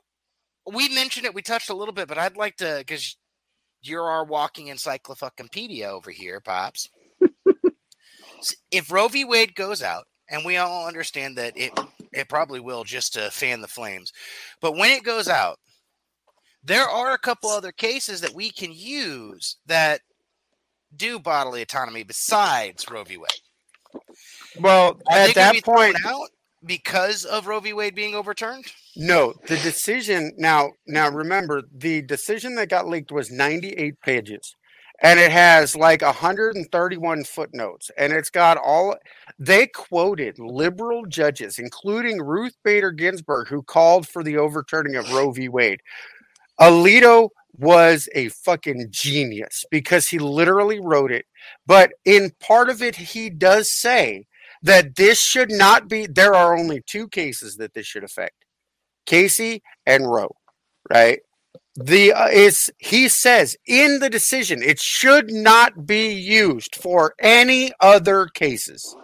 we 0.71 0.89
mentioned 0.89 1.25
it, 1.25 1.33
we 1.33 1.41
touched 1.41 1.69
a 1.69 1.75
little 1.75 1.93
bit, 1.93 2.07
but 2.07 2.17
I'd 2.17 2.37
like 2.37 2.57
to, 2.57 2.75
because 2.79 3.17
you're 3.81 4.09
our 4.09 4.25
walking 4.25 4.67
encyclopedia 4.67 5.87
over 5.89 6.11
here, 6.11 6.39
Pops. 6.39 6.89
If 8.71 8.91
Roe 8.91 9.07
v. 9.07 9.23
Wade 9.23 9.55
goes 9.55 9.81
out, 9.81 10.03
and 10.29 10.43
we 10.43 10.57
all 10.57 10.85
understand 10.85 11.37
that 11.37 11.53
it 11.55 11.71
it 12.11 12.27
probably 12.27 12.59
will 12.59 12.83
just 12.83 13.13
to 13.13 13.31
fan 13.31 13.61
the 13.61 13.69
flames, 13.69 14.11
but 14.59 14.73
when 14.73 14.91
it 14.91 15.05
goes 15.05 15.29
out, 15.29 15.59
there 16.61 16.83
are 16.83 17.13
a 17.13 17.17
couple 17.19 17.49
other 17.49 17.71
cases 17.71 18.19
that 18.19 18.33
we 18.33 18.49
can 18.49 18.71
use 18.73 19.57
that 19.65 20.01
do 20.97 21.19
bodily 21.19 21.61
autonomy 21.61 22.03
besides 22.03 22.85
Roe 22.91 23.05
v. 23.05 23.15
Wade. 23.15 24.03
Well, 24.59 24.99
at 25.09 25.35
that 25.35 25.63
point, 25.63 25.95
out 26.05 26.29
because 26.65 27.25
of 27.25 27.47
Roe 27.47 27.59
v. 27.59 27.73
Wade 27.73 27.95
being 27.95 28.15
overturned? 28.15 28.65
No, 28.95 29.33
the 29.47 29.57
decision 29.57 30.33
now 30.37 30.71
now 30.87 31.09
remember 31.09 31.63
the 31.73 32.01
decision 32.03 32.55
that 32.55 32.69
got 32.69 32.87
leaked 32.87 33.11
was 33.11 33.31
98 33.31 33.99
pages 34.01 34.55
and 35.01 35.19
it 35.19 35.31
has 35.31 35.75
like 35.75 36.01
131 36.01 37.23
footnotes 37.25 37.91
and 37.97 38.13
it's 38.13 38.29
got 38.29 38.57
all 38.57 38.95
they 39.39 39.67
quoted 39.67 40.39
liberal 40.39 41.05
judges 41.05 41.59
including 41.59 42.21
Ruth 42.21 42.55
Bader 42.63 42.91
Ginsburg 42.91 43.47
who 43.47 43.61
called 43.61 44.07
for 44.07 44.23
the 44.23 44.37
overturning 44.37 44.95
of 44.95 45.11
Roe 45.11 45.31
v. 45.31 45.49
Wade. 45.49 45.81
Alito 46.59 47.29
was 47.57 48.07
a 48.15 48.29
fucking 48.29 48.87
genius 48.89 49.65
because 49.69 50.07
he 50.07 50.19
literally 50.19 50.79
wrote 50.79 51.11
it 51.11 51.25
but 51.67 51.93
in 52.05 52.31
part 52.39 52.69
of 52.69 52.81
it 52.81 52.95
he 52.95 53.29
does 53.29 53.71
say 53.71 54.25
that 54.63 54.95
this 54.95 55.19
should 55.19 55.51
not 55.51 55.87
be 55.87 56.07
there 56.07 56.33
are 56.33 56.57
only 56.57 56.81
two 56.87 57.07
cases 57.09 57.57
that 57.57 57.73
this 57.73 57.85
should 57.85 58.03
affect 58.03 58.45
Casey 59.05 59.61
and 59.85 60.09
Roe, 60.09 60.35
right? 60.91 61.19
The 61.75 62.13
uh, 62.13 62.27
is 62.27 62.71
he 62.77 63.09
says 63.09 63.57
in 63.67 63.99
the 63.99 64.09
decision 64.09 64.61
it 64.61 64.79
should 64.79 65.31
not 65.31 65.85
be 65.85 66.11
used 66.13 66.75
for 66.75 67.13
any 67.19 67.71
other 67.79 68.27
cases, 68.27 68.95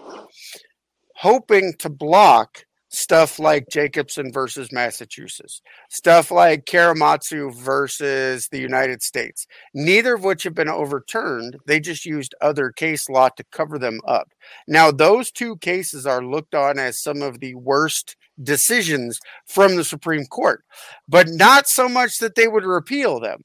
hoping 1.16 1.74
to 1.80 1.89
block 1.89 2.66
stuff 2.90 3.38
like 3.40 3.70
Jacobson 3.70 4.32
versus 4.32 4.72
Massachusetts, 4.72 5.62
stuff 5.90 6.32
like 6.32 6.66
Korematsu 6.66 7.56
versus 7.56 8.48
the 8.48 8.60
United 8.60 9.02
States, 9.02 9.46
neither 9.74 10.16
of 10.16 10.24
which 10.24 10.44
have 10.44 10.56
been 10.56 10.70
overturned. 10.70 11.58
They 11.68 11.80
just 11.80 12.06
used 12.06 12.36
other 12.42 12.72
case 12.72 13.08
law 13.08 13.30
to 13.30 13.44
cover 13.52 13.78
them 13.78 14.00
up. 14.06 14.32
Now, 14.68 14.92
those 14.92 15.32
two 15.32 15.58
cases 15.58 16.06
are 16.06 16.24
looked 16.24 16.56
on 16.56 16.80
as 16.80 17.02
some 17.02 17.22
of 17.22 17.40
the 17.40 17.56
worst 17.56 18.16
decisions 18.42 19.20
from 19.46 19.76
the 19.76 19.84
Supreme 19.84 20.26
Court, 20.26 20.64
but 21.08 21.28
not 21.30 21.68
so 21.68 21.88
much 21.88 22.18
that 22.18 22.36
they 22.36 22.48
would 22.48 22.66
repeal 22.66 23.20
them. 23.20 23.42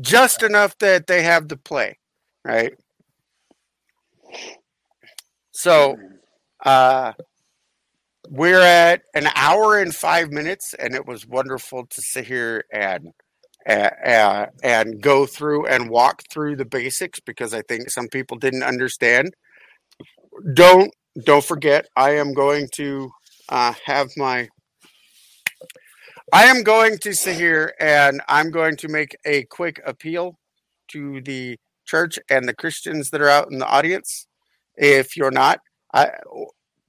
Just 0.00 0.42
enough 0.42 0.76
that 0.78 1.06
they 1.06 1.22
have 1.22 1.48
the 1.48 1.56
play, 1.56 1.98
right? 2.44 2.74
So, 5.52 5.96
uh, 6.64 7.12
we're 8.30 8.60
at 8.60 9.02
an 9.14 9.28
hour 9.34 9.78
and 9.78 9.94
five 9.94 10.30
minutes, 10.30 10.74
and 10.74 10.94
it 10.94 11.06
was 11.06 11.26
wonderful 11.26 11.86
to 11.86 12.00
sit 12.00 12.26
here 12.26 12.64
and 12.72 13.12
uh, 13.66 14.46
and 14.62 15.00
go 15.00 15.26
through 15.26 15.66
and 15.66 15.88
walk 15.88 16.22
through 16.30 16.56
the 16.56 16.64
basics 16.64 17.20
because 17.20 17.54
I 17.54 17.62
think 17.62 17.90
some 17.90 18.08
people 18.08 18.38
didn't 18.38 18.62
understand. 18.62 19.34
Don't 20.54 20.92
don't 21.22 21.44
forget, 21.44 21.86
I 21.96 22.16
am 22.16 22.32
going 22.32 22.68
to 22.74 23.10
uh, 23.48 23.74
have 23.84 24.10
my. 24.16 24.48
I 26.32 26.44
am 26.46 26.62
going 26.62 26.98
to 26.98 27.14
sit 27.14 27.36
here 27.36 27.74
and 27.78 28.20
I'm 28.26 28.50
going 28.50 28.76
to 28.78 28.88
make 28.88 29.14
a 29.24 29.44
quick 29.44 29.80
appeal 29.86 30.38
to 30.88 31.20
the 31.20 31.58
church 31.84 32.18
and 32.28 32.48
the 32.48 32.54
Christians 32.54 33.10
that 33.10 33.20
are 33.20 33.28
out 33.28 33.52
in 33.52 33.58
the 33.58 33.66
audience. 33.66 34.26
If 34.74 35.16
you're 35.16 35.30
not, 35.30 35.60
I 35.94 36.10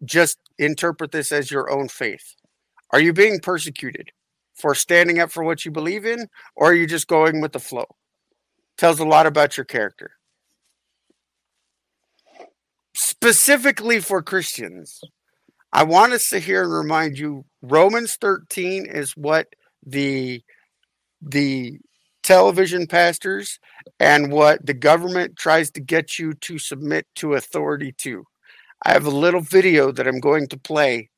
just 0.04 0.40
interpret 0.58 1.12
this 1.12 1.32
as 1.32 1.52
your 1.52 1.72
own 1.72 1.88
faith. 1.88 2.36
Are 2.92 3.00
you 3.00 3.14
being 3.14 3.40
persecuted 3.40 4.12
for 4.56 4.74
standing 4.74 5.20
up 5.20 5.32
for 5.32 5.44
what 5.44 5.64
you 5.64 5.72
believe 5.72 6.06
in, 6.06 6.28
or 6.56 6.72
are 6.72 6.74
you 6.74 6.88
just 6.88 7.08
going 7.08 7.40
with 7.40 7.52
the 7.52 7.60
flow? 7.60 7.86
Tells 8.78 9.00
a 9.00 9.06
lot 9.06 9.28
about 9.28 9.58
your 9.58 9.66
character. 9.66 10.12
Specifically 12.96 14.00
for 14.00 14.24
Christians, 14.24 15.00
I 15.72 15.84
want 15.84 16.14
to 16.14 16.20
sit 16.20 16.44
here 16.44 16.64
and 16.64 16.74
remind 16.74 17.18
you 17.18 17.46
Romans 17.62 18.18
13 18.20 18.86
is 18.86 19.12
what 19.12 19.48
the 19.86 20.42
the 21.22 21.80
television 22.24 22.88
pastors 22.88 23.60
and 24.00 24.32
what 24.32 24.66
the 24.66 24.74
government 24.74 25.36
tries 25.38 25.70
to 25.72 25.80
get 25.80 26.18
you 26.18 26.34
to 26.34 26.58
submit 26.58 27.06
to 27.16 27.34
authority 27.36 27.92
to. 27.92 28.26
I 28.84 28.94
have 28.94 29.06
a 29.06 29.12
little 29.12 29.42
video 29.42 29.92
that 29.92 30.08
I'm 30.08 30.20
going 30.20 30.48
to 30.50 30.58
play 30.60 31.10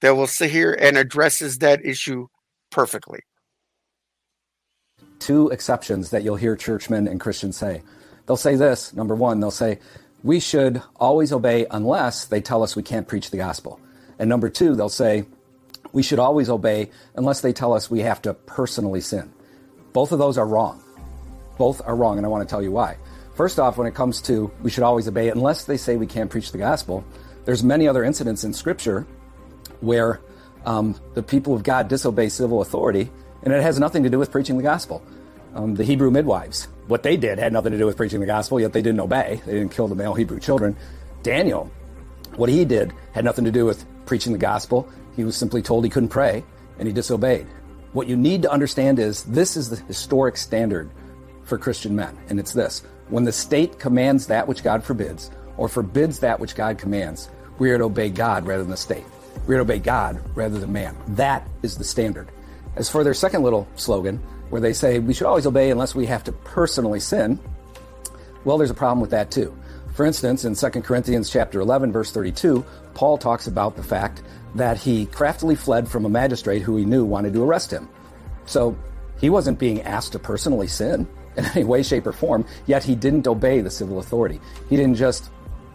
that 0.00 0.16
will 0.16 0.26
sit 0.26 0.50
here 0.50 0.72
and 0.72 0.96
addresses 0.98 1.58
that 1.58 1.84
issue 1.84 2.26
perfectly. 2.70 3.20
two 5.18 5.48
exceptions 5.48 6.10
that 6.10 6.22
you'll 6.22 6.36
hear 6.36 6.56
churchmen 6.56 7.08
and 7.08 7.20
Christians 7.20 7.56
say. 7.56 7.82
They'll 8.26 8.36
say 8.36 8.56
this 8.56 8.92
number 8.94 9.14
one, 9.14 9.40
they'll 9.40 9.50
say, 9.50 9.78
we 10.22 10.40
should 10.40 10.82
always 10.96 11.32
obey 11.32 11.66
unless 11.70 12.26
they 12.26 12.40
tell 12.40 12.62
us 12.62 12.74
we 12.74 12.82
can't 12.82 13.06
preach 13.06 13.30
the 13.30 13.36
gospel. 13.36 13.80
And 14.18 14.28
number 14.28 14.48
two, 14.48 14.74
they'll 14.74 14.88
say, 14.88 15.24
we 15.92 16.02
should 16.02 16.18
always 16.18 16.48
obey 16.48 16.90
unless 17.14 17.40
they 17.40 17.52
tell 17.52 17.72
us 17.72 17.90
we 17.90 18.00
have 18.00 18.22
to 18.22 18.34
personally 18.34 19.00
sin. 19.00 19.32
Both 19.92 20.12
of 20.12 20.18
those 20.18 20.38
are 20.38 20.46
wrong. 20.46 20.82
Both 21.58 21.80
are 21.86 21.96
wrong, 21.96 22.18
and 22.18 22.26
I 22.26 22.28
want 22.28 22.46
to 22.46 22.50
tell 22.50 22.62
you 22.62 22.72
why. 22.72 22.96
First 23.36 23.58
off, 23.58 23.76
when 23.76 23.86
it 23.86 23.94
comes 23.94 24.22
to 24.22 24.50
we 24.62 24.70
should 24.70 24.82
always 24.82 25.06
obey 25.06 25.28
unless 25.28 25.64
they 25.64 25.76
say 25.76 25.96
we 25.96 26.06
can't 26.06 26.30
preach 26.30 26.52
the 26.52 26.58
gospel, 26.58 27.04
there's 27.44 27.62
many 27.62 27.86
other 27.86 28.02
incidents 28.02 28.44
in 28.44 28.54
Scripture 28.54 29.06
where 29.80 30.20
um, 30.64 30.98
the 31.12 31.22
people 31.22 31.54
of 31.54 31.62
God 31.62 31.88
disobey 31.88 32.30
civil 32.30 32.62
authority, 32.62 33.10
and 33.42 33.52
it 33.52 33.62
has 33.62 33.78
nothing 33.78 34.02
to 34.04 34.10
do 34.10 34.18
with 34.18 34.30
preaching 34.30 34.56
the 34.56 34.62
gospel. 34.62 35.02
Um, 35.54 35.74
the 35.74 35.84
Hebrew 35.84 36.10
midwives, 36.10 36.68
what 36.86 37.02
they 37.02 37.18
did 37.18 37.38
had 37.38 37.52
nothing 37.52 37.72
to 37.72 37.78
do 37.78 37.84
with 37.84 37.98
preaching 37.98 38.20
the 38.20 38.26
gospel, 38.26 38.58
yet 38.58 38.72
they 38.72 38.80
didn't 38.80 39.00
obey. 39.00 39.42
They 39.44 39.52
didn't 39.52 39.72
kill 39.72 39.86
the 39.86 39.94
male 39.94 40.14
Hebrew 40.14 40.40
children. 40.40 40.74
Daniel, 41.22 41.70
what 42.36 42.48
he 42.48 42.64
did 42.64 42.94
had 43.12 43.24
nothing 43.24 43.44
to 43.44 43.52
do 43.52 43.66
with 43.66 43.84
preaching 44.06 44.32
the 44.32 44.38
gospel. 44.38 44.88
He 45.14 45.24
was 45.24 45.36
simply 45.36 45.60
told 45.60 45.84
he 45.84 45.90
couldn't 45.90 46.08
pray, 46.08 46.42
and 46.78 46.88
he 46.88 46.94
disobeyed. 46.94 47.46
What 47.92 48.08
you 48.08 48.16
need 48.16 48.42
to 48.42 48.50
understand 48.50 48.98
is 48.98 49.24
this 49.24 49.58
is 49.58 49.68
the 49.68 49.76
historic 49.76 50.38
standard 50.38 50.90
for 51.44 51.58
Christian 51.58 51.94
men, 51.94 52.16
and 52.28 52.40
it's 52.40 52.54
this 52.54 52.82
when 53.08 53.24
the 53.24 53.32
state 53.32 53.78
commands 53.78 54.26
that 54.26 54.48
which 54.48 54.62
God 54.62 54.82
forbids, 54.82 55.30
or 55.56 55.68
forbids 55.68 56.20
that 56.20 56.40
which 56.40 56.54
God 56.54 56.78
commands, 56.78 57.28
we 57.58 57.70
are 57.70 57.78
to 57.78 57.84
obey 57.84 58.10
God 58.10 58.46
rather 58.46 58.62
than 58.62 58.70
the 58.70 58.76
state. 58.76 59.04
We're 59.46 59.56
to 59.56 59.62
obey 59.62 59.78
God 59.78 60.20
rather 60.34 60.58
than 60.58 60.72
man. 60.72 60.96
That 61.08 61.46
is 61.62 61.76
the 61.76 61.84
standard. 61.84 62.28
As 62.74 62.90
for 62.90 63.04
their 63.04 63.14
second 63.14 63.42
little 63.42 63.66
slogan, 63.76 64.18
where 64.50 64.60
they 64.60 64.72
say 64.72 64.98
we 64.98 65.14
should 65.14 65.26
always 65.26 65.46
obey 65.46 65.70
unless 65.70 65.94
we 65.94 66.06
have 66.06 66.24
to 66.24 66.32
personally 66.32 67.00
sin, 67.00 67.38
well, 68.44 68.58
there's 68.58 68.70
a 68.70 68.74
problem 68.74 69.00
with 69.00 69.10
that 69.10 69.30
too. 69.30 69.56
For 69.94 70.04
instance, 70.04 70.44
in 70.44 70.54
2 70.54 70.82
Corinthians 70.82 71.30
chapter 71.30 71.60
11 71.60 71.90
verse 71.92 72.12
32, 72.12 72.64
Paul 72.94 73.18
talks 73.18 73.46
about 73.46 73.76
the 73.76 73.82
fact 73.82 74.22
that 74.54 74.76
he 74.76 75.06
craftily 75.06 75.54
fled 75.54 75.88
from 75.88 76.04
a 76.04 76.08
magistrate 76.10 76.62
who 76.62 76.76
he 76.76 76.84
knew 76.84 77.04
wanted 77.04 77.32
to 77.34 77.42
arrest 77.42 77.70
him. 77.70 77.88
So, 78.44 78.76
he 79.18 79.30
wasn't 79.30 79.58
being 79.58 79.80
asked 79.82 80.12
to 80.12 80.18
personally 80.18 80.66
sin 80.66 81.08
in 81.36 81.44
any 81.46 81.64
way, 81.64 81.82
shape, 81.82 82.06
or 82.06 82.12
form, 82.12 82.44
yet 82.66 82.82
he 82.82 82.94
didn't 82.94 83.26
obey 83.26 83.60
the 83.60 83.70
civil 83.70 83.98
authority. 83.98 84.40
He 84.68 84.76
didn't 84.76 84.96
just 84.96 85.30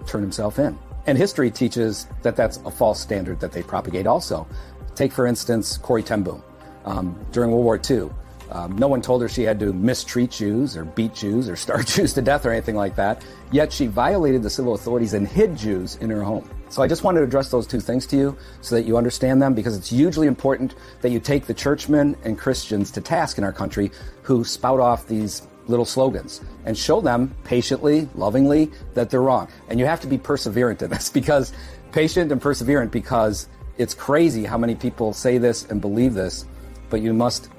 turn 0.06 0.22
himself 0.22 0.60
in. 0.60 0.78
And 1.08 1.18
history 1.18 1.50
teaches 1.50 2.08
that 2.22 2.36
that's 2.36 2.58
a 2.58 2.72
false 2.72 3.00
standard 3.00 3.40
that 3.40 3.52
they 3.52 3.64
propagate 3.64 4.08
also. 4.08 4.48
Take, 4.96 5.12
for 5.12 5.26
instance, 5.26 5.78
Corrie 5.78 6.04
ten 6.04 6.24
Boom. 6.24 6.44
Um, 6.86 7.20
during 7.32 7.52
World 7.52 7.64
War 7.64 7.80
II, 7.90 8.10
um, 8.52 8.78
no 8.78 8.88
one 8.88 9.02
told 9.02 9.22
her 9.22 9.30
she 9.30 9.44
had 9.44 9.60
to 9.62 9.72
mistreat 9.72 10.32
Jews 10.32 10.76
or 10.76 10.84
beat 10.84 11.14
Jews 11.14 11.48
or 11.48 11.56
starve 11.56 11.86
Jews 11.96 12.14
to 12.14 12.22
death 12.22 12.46
or 12.46 12.52
anything 12.52 12.76
like 12.76 12.96
that. 12.98 13.24
Yet 13.52 13.72
she 13.72 13.88
violated 13.88 14.44
the 14.44 14.50
civil 14.50 14.74
authorities 14.74 15.14
and 15.14 15.28
hid 15.28 15.56
Jews 15.56 15.96
in 15.98 16.10
her 16.10 16.22
home. 16.22 16.50
So 16.70 16.82
I 16.82 16.88
just 16.88 17.04
wanted 17.04 17.20
to 17.20 17.26
address 17.26 17.50
those 17.50 17.66
two 17.66 17.80
things 17.80 18.06
to 18.08 18.18
you 18.18 18.38
so 18.62 18.76
that 18.76 18.84
you 18.84 18.98
understand 18.98 19.42
them 19.42 19.54
because 19.54 19.78
it's 19.78 19.90
hugely 19.90 20.28
important 20.28 20.76
that 21.02 21.12
you 21.12 21.20
take 21.20 21.46
the 21.46 21.54
churchmen 21.54 22.16
and 22.24 22.38
Christians 22.38 22.92
to 22.92 23.02
task 23.02 23.38
in 23.38 23.44
our 23.44 23.54
country 23.54 23.92
who 24.22 24.44
spout 24.44 24.80
off 24.80 25.08
these 25.08 25.48
little 25.68 25.86
slogans 25.86 26.42
and 26.66 26.78
show 26.78 27.02
them 27.02 27.36
patiently, 27.44 28.10
lovingly 28.16 28.72
that 28.94 29.10
they're 29.10 29.22
wrong. 29.22 29.48
And 29.70 29.80
you 29.80 29.86
have 29.86 30.02
to 30.02 30.08
be 30.08 30.18
perseverant 30.18 30.82
in 30.82 30.90
this 30.90 31.10
because 31.20 31.54
patient 31.92 32.32
and 32.32 32.42
perseverant 32.42 32.92
because 32.92 33.48
it's 33.78 33.94
crazy 33.94 34.44
how 34.44 34.58
many 34.58 34.76
people 34.76 35.14
say 35.14 35.38
this 35.38 35.66
and 35.66 35.82
believe 35.82 36.14
this, 36.14 36.46
but 36.90 37.02
you 37.02 37.14
must 37.14 37.50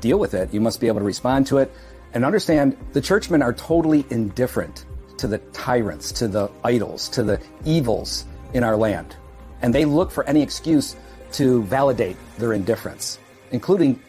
deal 0.00 0.18
with 0.18 0.34
it. 0.34 0.52
You 0.52 0.60
must 0.60 0.80
be 0.80 0.86
able 0.86 1.00
to 1.00 1.04
respond 1.04 1.46
to 1.48 1.58
it 1.58 1.72
and 2.12 2.24
understand 2.24 2.76
the 2.92 3.00
churchmen 3.00 3.42
are 3.42 3.52
totally 3.52 4.04
indifferent 4.10 4.84
to 5.18 5.26
the 5.26 5.38
tyrants, 5.52 6.12
to 6.12 6.28
the 6.28 6.50
idols, 6.64 7.08
to 7.10 7.22
the 7.22 7.40
evils 7.64 8.24
in 8.52 8.64
our 8.64 8.76
land. 8.76 9.16
And 9.62 9.74
they 9.74 9.84
look 9.84 10.10
for 10.10 10.24
any 10.24 10.42
excuse 10.42 10.96
to 11.32 11.62
validate 11.64 12.16
their 12.38 12.52
indifference, 12.52 13.18
including 13.52 14.00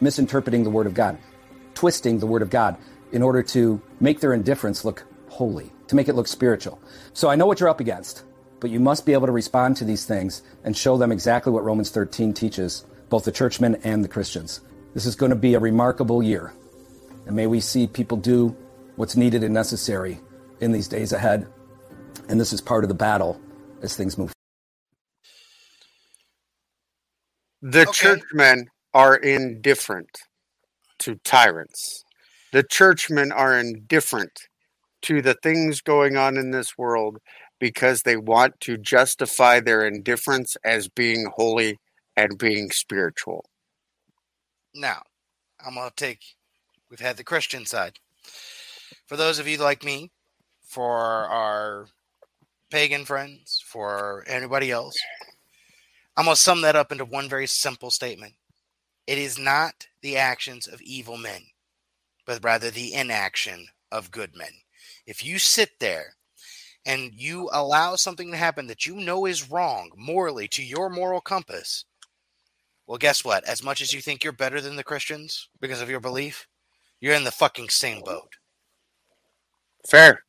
misinterpreting 0.00 0.64
the 0.64 0.70
Word 0.70 0.86
of 0.86 0.94
God, 0.94 1.18
twisting 1.74 2.18
the 2.18 2.26
Word 2.26 2.42
of 2.42 2.50
God 2.50 2.76
in 3.12 3.22
order 3.22 3.42
to 3.42 3.80
make 4.00 4.20
their 4.20 4.32
indifference 4.32 4.84
look 4.84 5.04
holy, 5.28 5.72
to 5.88 5.96
make 5.96 6.08
it 6.08 6.14
look 6.14 6.28
spiritual. 6.28 6.80
So 7.12 7.28
I 7.28 7.36
know 7.36 7.46
what 7.46 7.60
you're 7.60 7.68
up 7.68 7.80
against, 7.80 8.24
but 8.60 8.70
you 8.70 8.80
must 8.80 9.06
be 9.06 9.12
able 9.12 9.26
to 9.26 9.32
respond 9.32 9.76
to 9.78 9.84
these 9.84 10.04
things 10.04 10.42
and 10.64 10.76
show 10.76 10.96
them 10.96 11.12
exactly 11.12 11.52
what 11.52 11.64
Romans 11.64 11.90
13 11.90 12.32
teaches, 12.34 12.84
both 13.08 13.24
the 13.24 13.32
churchmen 13.32 13.76
and 13.84 14.04
the 14.04 14.08
Christians. 14.08 14.60
This 14.94 15.06
is 15.06 15.16
going 15.16 15.30
to 15.30 15.36
be 15.36 15.54
a 15.54 15.60
remarkable 15.60 16.22
year. 16.22 16.52
And 17.26 17.36
may 17.36 17.46
we 17.46 17.60
see 17.60 17.86
people 17.86 18.16
do 18.16 18.56
what's 18.96 19.16
needed 19.16 19.44
and 19.44 19.54
necessary 19.54 20.20
in 20.60 20.72
these 20.72 20.88
days 20.88 21.12
ahead. 21.12 21.46
And 22.28 22.40
this 22.40 22.52
is 22.52 22.60
part 22.60 22.84
of 22.84 22.88
the 22.88 22.94
battle 22.94 23.40
as 23.82 23.96
things 23.96 24.18
move. 24.18 24.32
The 27.62 27.86
churchmen 27.92 28.68
are 28.94 29.16
indifferent 29.16 30.18
to 31.00 31.16
tyrants. 31.16 32.04
The 32.52 32.64
churchmen 32.64 33.32
are 33.32 33.56
indifferent 33.56 34.48
to 35.02 35.22
the 35.22 35.34
things 35.42 35.80
going 35.80 36.16
on 36.16 36.36
in 36.36 36.50
this 36.50 36.76
world 36.76 37.18
because 37.58 38.02
they 38.02 38.16
want 38.16 38.58
to 38.60 38.76
justify 38.76 39.60
their 39.60 39.86
indifference 39.86 40.56
as 40.64 40.88
being 40.88 41.30
holy 41.36 41.78
and 42.16 42.38
being 42.38 42.70
spiritual. 42.70 43.44
Now, 44.74 45.02
I'm 45.64 45.74
going 45.74 45.88
to 45.88 45.94
take, 45.94 46.20
we've 46.90 47.00
had 47.00 47.16
the 47.16 47.24
Christian 47.24 47.66
side. 47.66 47.98
For 49.06 49.16
those 49.16 49.38
of 49.38 49.46
you 49.46 49.58
like 49.58 49.84
me, 49.84 50.10
for 50.62 50.96
our 50.96 51.86
pagan 52.70 53.04
friends, 53.04 53.62
for 53.64 54.24
anybody 54.26 54.70
else, 54.70 54.94
I'm 56.16 56.24
going 56.24 56.34
to 56.34 56.40
sum 56.40 56.62
that 56.62 56.76
up 56.76 56.92
into 56.92 57.04
one 57.04 57.28
very 57.28 57.46
simple 57.46 57.90
statement. 57.90 58.34
It 59.06 59.18
is 59.18 59.38
not 59.38 59.86
the 60.02 60.16
actions 60.16 60.66
of 60.66 60.80
evil 60.82 61.16
men, 61.16 61.42
but 62.30 62.44
rather 62.44 62.70
the 62.70 62.94
inaction 62.94 63.66
of 63.90 64.12
good 64.12 64.36
men. 64.36 64.52
If 65.04 65.24
you 65.24 65.40
sit 65.40 65.80
there 65.80 66.14
and 66.86 67.10
you 67.12 67.50
allow 67.52 67.96
something 67.96 68.30
to 68.30 68.36
happen 68.36 68.68
that 68.68 68.86
you 68.86 68.94
know 68.94 69.26
is 69.26 69.50
wrong 69.50 69.90
morally 69.96 70.46
to 70.46 70.62
your 70.62 70.88
moral 70.90 71.20
compass, 71.20 71.86
well, 72.86 72.98
guess 72.98 73.24
what? 73.24 73.42
As 73.48 73.64
much 73.64 73.80
as 73.80 73.92
you 73.92 74.00
think 74.00 74.22
you're 74.22 74.32
better 74.32 74.60
than 74.60 74.76
the 74.76 74.84
Christians 74.84 75.48
because 75.60 75.80
of 75.80 75.90
your 75.90 75.98
belief, 75.98 76.46
you're 77.00 77.16
in 77.16 77.24
the 77.24 77.32
fucking 77.32 77.68
same 77.68 78.00
boat. 78.00 78.36
Fair. 79.88 80.22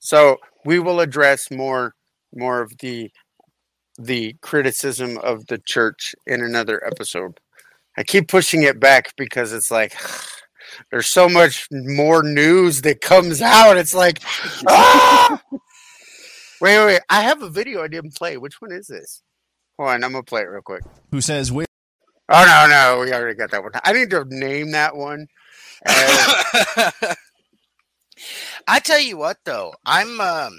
So 0.00 0.38
we 0.64 0.80
will 0.80 0.98
address 0.98 1.48
more 1.48 1.94
more 2.34 2.60
of 2.60 2.76
the 2.78 3.12
the 3.96 4.34
criticism 4.40 5.16
of 5.18 5.46
the 5.46 5.58
church 5.58 6.12
in 6.26 6.42
another 6.42 6.84
episode. 6.84 7.38
I 7.96 8.02
keep 8.04 8.28
pushing 8.28 8.62
it 8.62 8.80
back 8.80 9.14
because 9.16 9.52
it's 9.52 9.70
like 9.70 9.94
there's 10.90 11.08
so 11.08 11.28
much 11.28 11.66
more 11.70 12.22
news 12.22 12.82
that 12.82 13.00
comes 13.00 13.42
out. 13.42 13.76
It's 13.76 13.94
like, 13.94 14.20
ah! 14.68 15.42
wait, 16.60 16.78
wait, 16.78 16.86
wait, 16.86 17.00
I 17.08 17.22
have 17.22 17.42
a 17.42 17.50
video 17.50 17.82
I 17.82 17.88
didn't 17.88 18.14
play. 18.16 18.36
Which 18.36 18.60
one 18.60 18.72
is 18.72 18.86
this? 18.86 19.22
Hold 19.78 19.90
on, 19.90 20.04
I'm 20.04 20.12
gonna 20.12 20.22
play 20.22 20.42
it 20.42 20.48
real 20.48 20.62
quick. 20.62 20.82
Who 21.10 21.20
says 21.20 21.50
we? 21.50 21.64
Oh 22.28 22.44
no, 22.46 22.66
no, 22.68 23.00
we 23.00 23.12
already 23.12 23.36
got 23.36 23.50
that 23.50 23.62
one. 23.62 23.72
I 23.84 23.92
need 23.92 24.10
to 24.10 24.24
name 24.28 24.72
that 24.72 24.96
one. 24.96 25.26
I 28.68 28.78
tell 28.78 29.00
you 29.00 29.16
what, 29.16 29.38
though, 29.44 29.74
I'm 29.84 30.20
um, 30.20 30.58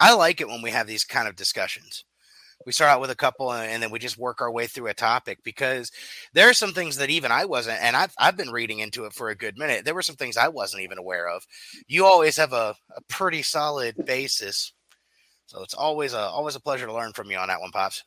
I 0.00 0.14
like 0.14 0.40
it 0.40 0.48
when 0.48 0.62
we 0.62 0.70
have 0.70 0.86
these 0.86 1.04
kind 1.04 1.26
of 1.26 1.36
discussions. 1.36 2.04
We 2.68 2.72
start 2.72 2.90
out 2.90 3.00
with 3.00 3.10
a 3.10 3.16
couple, 3.16 3.50
and, 3.50 3.72
and 3.72 3.82
then 3.82 3.90
we 3.90 3.98
just 3.98 4.18
work 4.18 4.42
our 4.42 4.52
way 4.52 4.66
through 4.66 4.88
a 4.88 4.94
topic 4.94 5.38
because 5.42 5.90
there 6.34 6.50
are 6.50 6.52
some 6.52 6.72
things 6.74 6.98
that 6.98 7.08
even 7.08 7.32
I 7.32 7.46
wasn't, 7.46 7.80
and 7.80 7.96
I've 7.96 8.12
I've 8.18 8.36
been 8.36 8.50
reading 8.50 8.80
into 8.80 9.06
it 9.06 9.14
for 9.14 9.30
a 9.30 9.34
good 9.34 9.56
minute. 9.56 9.86
There 9.86 9.94
were 9.94 10.02
some 10.02 10.16
things 10.16 10.36
I 10.36 10.48
wasn't 10.48 10.82
even 10.82 10.98
aware 10.98 11.30
of. 11.30 11.46
You 11.86 12.04
always 12.04 12.36
have 12.36 12.52
a, 12.52 12.74
a 12.94 13.00
pretty 13.08 13.40
solid 13.40 13.96
basis, 14.04 14.74
so 15.46 15.62
it's 15.62 15.72
always 15.72 16.12
a 16.12 16.18
always 16.18 16.56
a 16.56 16.60
pleasure 16.60 16.84
to 16.84 16.92
learn 16.92 17.14
from 17.14 17.30
you 17.30 17.38
on 17.38 17.48
that 17.48 17.58
one, 17.58 17.70
pops. 17.70 18.04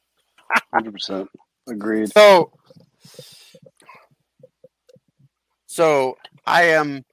Hundred 0.71 0.91
percent 0.91 1.27
agreed. 1.67 2.11
So, 2.13 2.51
so 5.65 6.17
I 6.45 6.65
am 6.65 7.03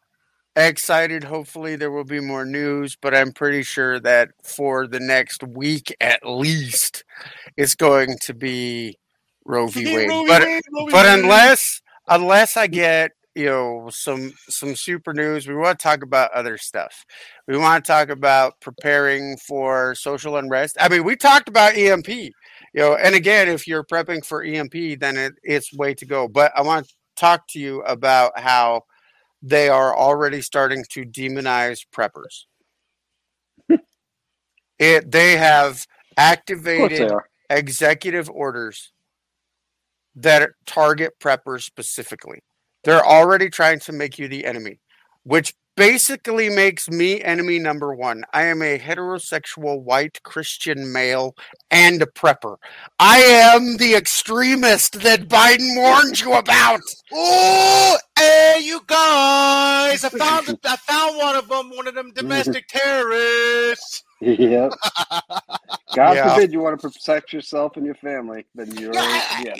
excited. 0.66 1.24
Hopefully, 1.24 1.76
there 1.76 1.90
will 1.90 2.04
be 2.04 2.20
more 2.20 2.44
news, 2.44 2.96
but 3.00 3.14
I'm 3.14 3.32
pretty 3.32 3.62
sure 3.62 4.00
that 4.00 4.30
for 4.42 4.86
the 4.86 5.00
next 5.00 5.42
week 5.42 5.94
at 6.00 6.20
least, 6.24 7.04
it's 7.56 7.74
going 7.74 8.16
to 8.22 8.34
be 8.34 8.98
Roe 9.44 9.66
v. 9.68 9.94
Wade. 9.94 10.08
Roe. 10.08 10.26
But 10.26 10.42
Wade, 10.42 10.62
Roe 10.72 10.86
but 10.86 11.06
Wade. 11.06 11.18
unless 11.18 11.82
unless 12.08 12.56
I 12.56 12.66
get 12.66 13.12
you 13.34 13.46
know 13.46 13.88
some 13.90 14.32
some 14.48 14.74
super 14.74 15.14
news, 15.14 15.46
we 15.46 15.54
want 15.54 15.78
to 15.78 15.82
talk 15.82 16.02
about 16.02 16.32
other 16.32 16.58
stuff. 16.58 17.04
We 17.46 17.56
want 17.56 17.84
to 17.84 17.90
talk 17.90 18.08
about 18.08 18.60
preparing 18.60 19.36
for 19.36 19.94
social 19.94 20.36
unrest. 20.36 20.76
I 20.80 20.88
mean, 20.88 21.04
we 21.04 21.16
talked 21.16 21.48
about 21.48 21.76
EMP. 21.76 22.08
You 22.08 22.32
know, 22.74 22.96
and 22.96 23.14
again, 23.14 23.48
if 23.48 23.66
you're 23.66 23.84
prepping 23.84 24.24
for 24.24 24.42
EMP, 24.42 25.00
then 25.00 25.16
it, 25.16 25.34
it's 25.42 25.72
way 25.72 25.94
to 25.94 26.04
go. 26.04 26.28
But 26.28 26.52
I 26.54 26.62
want 26.62 26.86
to 26.86 26.94
talk 27.16 27.46
to 27.48 27.58
you 27.58 27.80
about 27.82 28.38
how 28.38 28.82
they 29.42 29.68
are 29.68 29.96
already 29.96 30.40
starting 30.40 30.84
to 30.90 31.04
demonize 31.04 31.86
preppers. 31.94 32.44
it 34.78 35.10
they 35.10 35.36
have 35.36 35.86
activated 36.16 37.10
are. 37.10 37.28
executive 37.50 38.28
orders 38.30 38.92
that 40.16 40.50
target 40.66 41.12
preppers 41.20 41.62
specifically. 41.62 42.42
They're 42.84 43.04
already 43.04 43.48
trying 43.50 43.80
to 43.80 43.92
make 43.92 44.18
you 44.18 44.28
the 44.28 44.44
enemy, 44.44 44.80
which 45.22 45.54
basically 45.78 46.50
makes 46.50 46.90
me 46.90 47.22
enemy 47.22 47.58
number 47.60 47.94
one. 47.94 48.24
I 48.34 48.44
am 48.44 48.62
a 48.62 48.78
heterosexual 48.78 49.82
white 49.82 50.22
Christian 50.24 50.92
male 50.92 51.36
and 51.70 52.02
a 52.02 52.06
prepper. 52.06 52.56
I 53.00 53.18
am 53.20 53.78
the 53.78 53.94
extremist 53.94 55.00
that 55.02 55.28
Biden 55.28 55.76
warned 55.76 56.20
you 56.20 56.34
about. 56.34 56.82
Oh, 57.12 57.98
hey, 58.18 58.60
you 58.62 58.82
guys! 58.86 60.04
I 60.04 60.10
found 60.10 60.48
I 60.64 60.76
found 60.76 61.18
one 61.18 61.36
of 61.36 61.48
them, 61.48 61.70
one 61.70 61.88
of 61.88 61.94
them 61.96 62.12
domestic 62.14 62.68
terrorists. 62.70 64.04
Yep. 64.20 64.72
God 65.94 66.14
Yeah. 66.16 66.34
forbid 66.34 66.52
you 66.52 66.60
want 66.60 66.80
to 66.80 66.90
protect 66.90 67.32
yourself 67.32 67.76
and 67.76 67.86
your 67.86 67.94
family, 67.96 68.46
then 68.54 68.74
you're 68.76 68.94
yeah. 68.94 69.54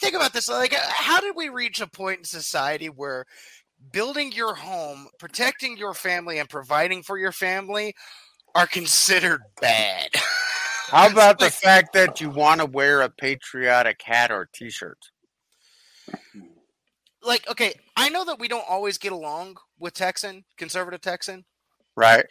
Think 0.00 0.14
about 0.14 0.32
this: 0.34 0.48
like, 0.48 0.74
how 0.74 1.20
did 1.20 1.36
we 1.36 1.48
reach 1.48 1.80
a 1.80 1.88
point 1.88 2.18
in 2.20 2.24
society 2.24 2.88
where 2.88 3.26
building 3.90 4.32
your 4.32 4.54
home, 4.54 5.08
protecting 5.18 5.76
your 5.76 5.94
family, 5.94 6.38
and 6.38 6.48
providing 6.48 7.02
for 7.02 7.18
your 7.18 7.32
family 7.32 7.94
are 8.54 8.66
considered 8.66 9.40
bad? 9.60 10.10
How 10.88 11.08
about 11.08 11.38
the 11.38 11.50
fact 11.50 11.94
that 11.94 12.20
you 12.20 12.28
want 12.28 12.60
to 12.60 12.66
wear 12.66 13.00
a 13.00 13.08
patriotic 13.08 14.02
hat 14.02 14.30
or 14.30 14.48
T-shirt? 14.52 14.98
Like, 17.22 17.48
okay, 17.48 17.72
I 17.96 18.10
know 18.10 18.24
that 18.26 18.38
we 18.38 18.48
don't 18.48 18.68
always 18.68 18.98
get 18.98 19.12
along 19.12 19.56
with 19.78 19.94
Texan, 19.94 20.44
conservative 20.58 21.00
Texan, 21.00 21.44
Right. 21.96 22.26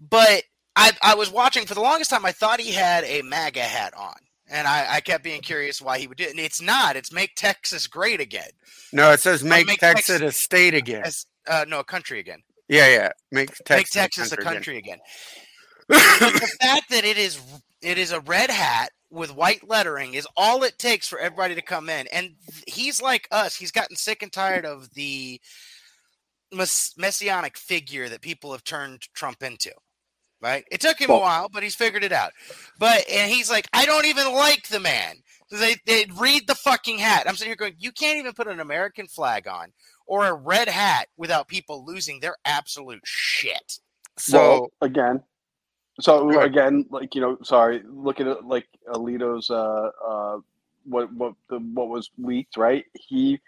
but 0.00 0.42
I, 0.74 0.92
I 1.02 1.14
was 1.14 1.30
watching 1.30 1.66
for 1.66 1.74
the 1.74 1.82
longest 1.82 2.10
time. 2.10 2.24
I 2.24 2.32
thought 2.32 2.58
he 2.58 2.72
had 2.72 3.04
a 3.04 3.22
MAGA 3.22 3.60
hat 3.60 3.92
on, 3.96 4.14
and 4.50 4.66
I, 4.66 4.86
I 4.96 5.00
kept 5.00 5.24
being 5.24 5.40
curious 5.40 5.80
why 5.80 5.98
he 5.98 6.06
would 6.06 6.16
do 6.18 6.24
it. 6.24 6.30
And 6.30 6.40
it's 6.40 6.60
not. 6.60 6.96
It's 6.96 7.12
make 7.12 7.34
Texas 7.36 7.86
great 7.86 8.20
again. 8.20 8.50
No, 8.92 9.10
it 9.12 9.20
says 9.20 9.42
make, 9.44 9.66
make 9.66 9.78
Texas 9.80 10.18
Texas- 10.18 10.36
a 10.36 10.38
state 10.38 10.74
again. 10.74 11.02
As, 11.04 11.26
uh, 11.48 11.64
no, 11.68 11.80
a 11.80 11.84
country 11.84 12.18
again. 12.20 12.40
Yeah, 12.68 12.88
yeah. 12.88 13.12
Make 13.32 13.48
Texas, 13.64 13.68
make 13.76 13.86
Texas 13.88 14.32
a 14.32 14.34
again. 14.34 14.52
country 14.52 14.78
again. 14.78 14.98
the 15.88 16.56
fact 16.60 16.90
that 16.90 17.04
it 17.04 17.18
is 17.18 17.40
it 17.82 17.98
is 17.98 18.12
a 18.12 18.20
red 18.20 18.50
hat 18.50 18.90
with 19.10 19.34
white 19.34 19.68
lettering 19.68 20.14
is 20.14 20.26
all 20.36 20.62
it 20.62 20.78
takes 20.78 21.08
for 21.08 21.18
everybody 21.18 21.54
to 21.56 21.62
come 21.62 21.88
in. 21.88 22.06
And 22.08 22.34
he's 22.66 23.02
like 23.02 23.26
us. 23.32 23.56
He's 23.56 23.72
gotten 23.72 23.96
sick 23.96 24.22
and 24.22 24.32
tired 24.32 24.64
of 24.64 24.88
the 24.94 25.40
mess- 26.52 26.94
messianic 26.96 27.56
figure 27.56 28.08
that 28.08 28.20
people 28.20 28.52
have 28.52 28.62
turned 28.62 29.02
Trump 29.14 29.42
into. 29.42 29.72
Right? 30.42 30.64
It 30.70 30.80
took 30.80 30.98
him 30.98 31.10
a 31.10 31.18
while, 31.18 31.48
but 31.50 31.62
he's 31.62 31.74
figured 31.74 32.02
it 32.02 32.12
out. 32.12 32.32
But 32.78 33.04
and 33.10 33.30
he's 33.30 33.50
like, 33.50 33.68
I 33.72 33.84
don't 33.84 34.06
even 34.06 34.32
like 34.32 34.68
the 34.68 34.80
man. 34.80 35.16
So 35.48 35.56
they 35.56 35.76
they 35.86 36.06
read 36.16 36.46
the 36.46 36.54
fucking 36.54 36.98
hat. 36.98 37.24
I'm 37.28 37.36
sitting 37.36 37.50
here 37.50 37.56
going, 37.56 37.74
you 37.78 37.92
can't 37.92 38.18
even 38.18 38.32
put 38.32 38.48
an 38.48 38.60
American 38.60 39.06
flag 39.06 39.46
on 39.48 39.72
or 40.06 40.26
a 40.26 40.34
red 40.34 40.68
hat 40.68 41.08
without 41.16 41.46
people 41.46 41.84
losing 41.86 42.20
their 42.20 42.36
absolute 42.44 43.00
shit. 43.04 43.78
well, 44.38 44.70
again, 44.80 45.22
so 46.00 46.40
again, 46.40 46.86
like 46.90 47.14
you 47.14 47.20
know, 47.20 47.38
sorry, 47.42 47.82
look 47.86 48.20
at 48.20 48.26
it 48.26 48.44
like 48.44 48.66
Alito's 48.88 49.50
uh, 49.50 49.90
uh, 50.06 50.38
what 50.84 51.12
what 51.12 51.34
the 51.48 51.58
what 51.58 51.88
was 51.88 52.10
leaked, 52.18 52.56
right? 52.56 52.84
He 52.94 53.40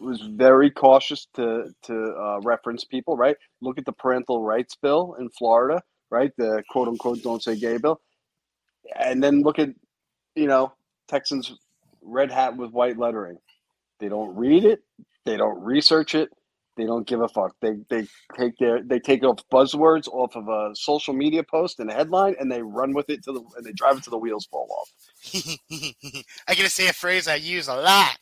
was 0.00 0.20
very 0.20 0.70
cautious 0.70 1.26
to 1.34 1.72
to 1.82 2.14
uh, 2.16 2.40
reference 2.42 2.84
people, 2.84 3.16
right? 3.16 3.36
Look 3.60 3.78
at 3.78 3.84
the 3.84 3.92
parental 3.92 4.42
rights 4.42 4.74
bill 4.74 5.16
in 5.18 5.28
Florida, 5.30 5.82
right? 6.10 6.32
The 6.38 6.62
quote 6.70 6.88
unquote 6.88 7.22
"Don't 7.22 7.42
Say 7.42 7.56
Gay" 7.56 7.78
bill, 7.78 8.00
and 8.98 9.22
then 9.22 9.42
look 9.42 9.58
at 9.58 9.70
you 10.34 10.46
know 10.46 10.72
Texans 11.08 11.52
red 12.02 12.30
hat 12.30 12.56
with 12.56 12.72
white 12.72 12.98
lettering. 12.98 13.38
They 14.00 14.08
don't 14.08 14.34
read 14.36 14.64
it. 14.64 14.80
They 15.26 15.36
don't 15.36 15.62
research 15.62 16.14
it. 16.14 16.30
They 16.76 16.86
don't 16.86 17.06
give 17.06 17.20
a 17.20 17.28
fuck. 17.28 17.54
They 17.60 17.76
they 17.90 18.06
take 18.38 18.56
their 18.58 18.82
they 18.82 19.00
take 19.00 19.22
off 19.24 19.38
buzzwords 19.52 20.08
off 20.08 20.36
of 20.36 20.48
a 20.48 20.74
social 20.74 21.14
media 21.14 21.42
post 21.42 21.80
and 21.80 21.90
a 21.90 21.94
headline, 21.94 22.36
and 22.40 22.50
they 22.50 22.62
run 22.62 22.94
with 22.94 23.10
it 23.10 23.22
to 23.24 23.32
the 23.32 23.42
and 23.56 23.66
they 23.66 23.72
drive 23.72 23.98
it 23.98 24.04
till 24.04 24.12
the 24.12 24.18
wheels 24.18 24.46
fall 24.46 24.68
off. 24.80 24.92
I 26.48 26.54
gotta 26.54 26.70
say 26.70 26.88
a 26.88 26.92
phrase 26.94 27.28
I 27.28 27.36
use 27.36 27.68
a 27.68 27.76
lot. 27.76 28.18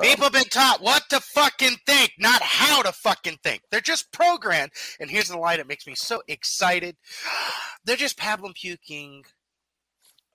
People 0.00 0.24
have 0.24 0.32
been 0.32 0.44
taught 0.44 0.82
what 0.82 1.08
to 1.10 1.20
fucking 1.20 1.76
think, 1.86 2.12
not 2.18 2.42
how 2.42 2.82
to 2.82 2.92
fucking 2.92 3.38
think. 3.42 3.62
They're 3.70 3.80
just 3.80 4.12
programmed. 4.12 4.72
And 5.00 5.10
here's 5.10 5.28
the 5.28 5.38
line 5.38 5.58
that 5.58 5.68
makes 5.68 5.86
me 5.86 5.94
so 5.94 6.22
excited. 6.28 6.96
They're 7.84 7.96
just 7.96 8.18
pablum 8.18 8.54
puking 8.54 9.24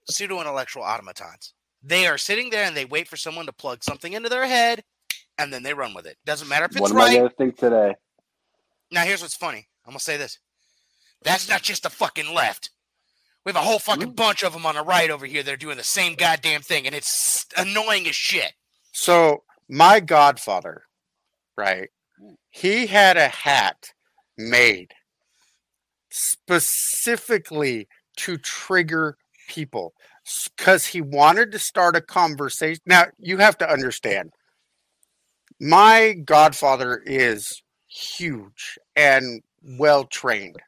pseudo 0.10 0.40
intellectual 0.42 0.84
automatons. 0.84 1.54
They 1.84 2.08
are 2.08 2.18
sitting 2.18 2.50
there 2.50 2.66
and 2.66 2.76
they 2.76 2.86
wait 2.86 3.08
for 3.08 3.18
someone 3.18 3.46
to 3.46 3.54
plug 3.54 3.84
something 3.84 4.14
into 4.14 4.30
their 4.30 4.48
head 4.48 4.84
and 5.38 5.54
then 5.54 5.64
they 5.64 5.74
run 5.74 5.94
with 5.94 6.06
it. 6.06 6.18
Doesn't 6.26 6.48
matter 6.48 6.66
if 6.66 6.72
it's 6.72 6.82
What 6.82 6.92
am 6.92 6.98
I 6.98 7.06
right. 7.06 7.18
gonna 7.18 7.30
think 7.30 7.58
today? 7.58 7.96
Now, 8.92 9.04
here's 9.04 9.22
what's 9.22 9.36
funny. 9.36 9.68
I'm 9.86 9.92
gonna 9.92 10.00
say 10.00 10.18
this. 10.18 10.40
That's 11.24 11.50
not 11.50 11.62
just 11.62 11.84
the 11.84 11.90
fucking 11.90 12.34
left. 12.34 12.72
We 13.46 13.52
have 13.52 13.62
a 13.62 13.66
whole 13.66 13.80
fucking 13.80 14.14
bunch 14.14 14.44
of 14.44 14.54
them 14.54 14.66
on 14.66 14.76
the 14.76 14.82
right 14.82 15.10
over 15.10 15.26
here. 15.26 15.44
They're 15.44 15.58
doing 15.58 15.78
the 15.78 15.84
same 15.84 16.16
goddamn 16.16 16.62
thing, 16.62 16.88
and 16.88 16.96
it's 16.96 17.46
annoying 17.56 18.08
as 18.08 18.16
shit. 18.16 18.54
So 18.92 19.44
my 19.70 20.00
godfather, 20.00 20.84
right? 21.58 21.90
He 22.50 22.88
had 22.88 23.18
a 23.18 23.28
hat 23.28 23.94
made 24.38 24.94
specifically 26.10 27.88
to 28.18 28.38
trigger 28.38 29.18
people 29.50 29.94
because 30.58 30.86
he 30.86 31.02
wanted 31.02 31.52
to 31.52 31.60
start 31.60 31.96
a 31.96 32.02
conversation. 32.02 32.82
Now 32.86 33.06
you 33.20 33.38
have 33.38 33.58
to 33.60 33.70
understand, 33.70 34.32
my 35.60 36.16
godfather 36.26 37.02
is 37.06 37.62
huge 37.88 38.78
and 38.96 39.42
well 39.78 40.06
trained, 40.06 40.62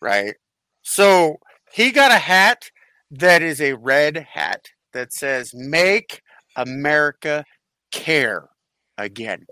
right? 0.00 0.34
So 0.82 1.38
he 1.72 1.92
got 1.92 2.10
a 2.10 2.18
hat 2.18 2.70
that 3.10 3.42
is 3.42 3.60
a 3.60 3.74
red 3.74 4.16
hat 4.16 4.68
that 4.92 5.12
says 5.12 5.54
"Make 5.54 6.22
America 6.56 7.44
Care 7.90 8.48
Again." 8.98 9.46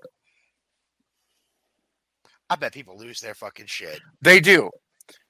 I 2.51 2.56
bet 2.56 2.73
people 2.73 2.97
lose 2.97 3.20
their 3.20 3.35
fucking 3.35 3.66
shit. 3.66 4.01
They 4.23 4.40
do. 4.40 4.70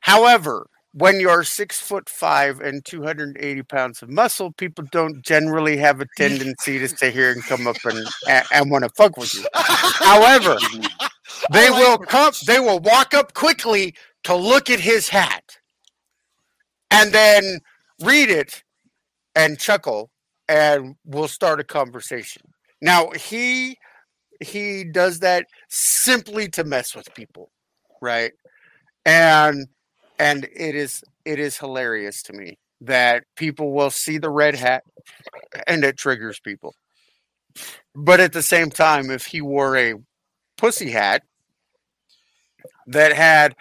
However, 0.01 0.68
when 0.93 1.20
you're 1.20 1.44
six 1.44 1.80
foot 1.80 2.09
five 2.09 2.60
and 2.60 2.85
280 2.85 3.62
pounds 3.64 4.02
of 4.02 4.09
muscle, 4.09 4.52
people 4.52 4.85
don't 4.90 5.22
generally 5.24 5.76
have 5.76 6.01
a 6.01 6.06
tendency 6.16 6.78
to 6.78 6.89
stay 6.89 7.10
here 7.10 7.32
and 7.32 7.43
come 7.44 7.66
up 7.66 7.76
and, 7.85 8.06
and, 8.28 8.47
and 8.52 8.70
want 8.70 8.85
to 8.85 8.90
fuck 8.97 9.16
with 9.16 9.35
you. 9.35 9.44
However, 9.55 10.56
they 11.52 11.70
will 11.70 11.98
come, 11.98 12.32
they 12.47 12.60
will 12.60 12.80
walk 12.80 13.14
up 13.14 13.35
quickly 13.35 13.94
to 14.24 14.35
look 14.35 14.70
at 14.70 14.80
his 14.80 15.09
hat 15.09 15.59
and 16.90 17.12
then 17.12 17.60
read 18.02 18.30
it 18.30 18.62
and 19.35 19.59
chuckle 19.59 20.10
and 20.48 20.97
we'll 21.05 21.28
start 21.28 21.60
a 21.60 21.64
conversation. 21.64 22.43
Now 22.80 23.10
he 23.10 23.78
he 24.40 24.84
does 24.84 25.20
that 25.20 25.46
simply 25.68 26.48
to 26.50 26.64
mess 26.64 26.94
with 26.94 27.12
people, 27.14 27.50
right? 28.00 28.32
And 29.05 29.68
and 30.18 30.44
it 30.44 30.74
is 30.74 31.02
it 31.24 31.38
is 31.38 31.59
hilarious 31.59 32.22
to 32.24 32.32
me 32.32 32.59
that 32.82 33.24
people 33.36 33.72
will 33.72 33.90
see 33.90 34.18
the 34.18 34.30
red 34.30 34.55
hat 34.55 34.84
and 35.66 35.84
it 35.84 35.96
triggers 35.98 36.40
people. 36.40 36.74
But 37.94 38.20
at 38.20 38.32
the 38.32 38.42
same 38.42 38.70
time, 38.70 39.10
if 39.10 39.26
he 39.26 39.40
wore 39.40 39.76
a 39.76 39.94
pussy 40.56 40.90
hat 40.90 41.22
that 42.86 43.12
had 43.12 43.55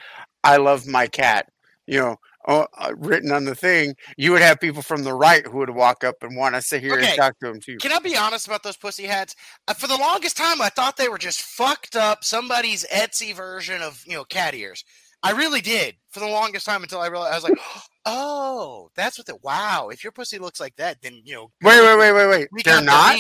"I 0.44 0.58
love 0.58 0.88
my 0.88 1.08
cat," 1.08 1.50
you 1.86 2.00
know, 2.00 2.18
uh, 2.48 2.66
uh, 2.78 2.94
written 2.98 3.32
on 3.32 3.44
the 3.44 3.54
thing, 3.56 3.94
you 4.18 4.32
would 4.32 4.42
have 4.42 4.60
people 4.60 4.82
from 4.82 5.04
the 5.04 5.14
right 5.14 5.46
who 5.46 5.58
would 5.58 5.70
walk 5.70 6.04
up 6.04 6.16
and 6.22 6.36
want 6.36 6.56
to 6.56 6.62
sit 6.62 6.82
here 6.82 6.94
Okay. 6.94 7.10
and 7.10 7.18
talk 7.18 7.38
to 7.40 7.48
them 7.48 7.60
too. 7.60 7.78
Can 7.78 7.92
I 7.92 8.00
be 8.00 8.16
honest 8.16 8.48
about 8.48 8.64
those 8.64 8.78
pussy 8.78 9.04
hats? 9.04 9.36
Uh, 9.68 9.74
for 9.74 9.88
the 9.88 9.98
longest 9.98 10.38
time, 10.38 10.62
I 10.62 10.70
thought 10.70 10.96
they 10.98 11.10
were 11.10 11.18
just 11.18 11.42
fucked 11.42 11.96
up 11.96 12.24
somebody's 12.24 12.86
Etsy 12.86 13.36
version 13.36 13.82
of 13.82 14.02
you 14.08 14.14
know 14.14 14.24
cat 14.24 14.56
ears. 14.56 14.84
I 15.24 15.32
really 15.32 15.62
did 15.62 15.96
for 16.10 16.20
the 16.20 16.28
longest 16.28 16.66
time 16.66 16.84
until 16.84 17.02
I 17.02 17.08
realized 17.08 17.34
I 17.34 17.36
was 17.36 17.44
like, 17.44 17.60
oh, 18.06 18.90
that's 18.96 19.18
what 19.18 19.28
the 19.28 19.38
wow. 19.44 19.90
If 19.92 20.04
your 20.04 20.12
pussy 20.12 20.40
looks 20.40 20.60
like 20.60 20.76
that, 20.78 21.02
then 21.02 21.22
you 21.26 21.34
know. 21.34 21.52
Wait, 21.62 21.82
wait, 21.82 21.98
wait, 21.98 22.12
wait, 22.28 22.28
wait. 22.28 22.64
They're 22.64 22.82
not. 22.82 23.20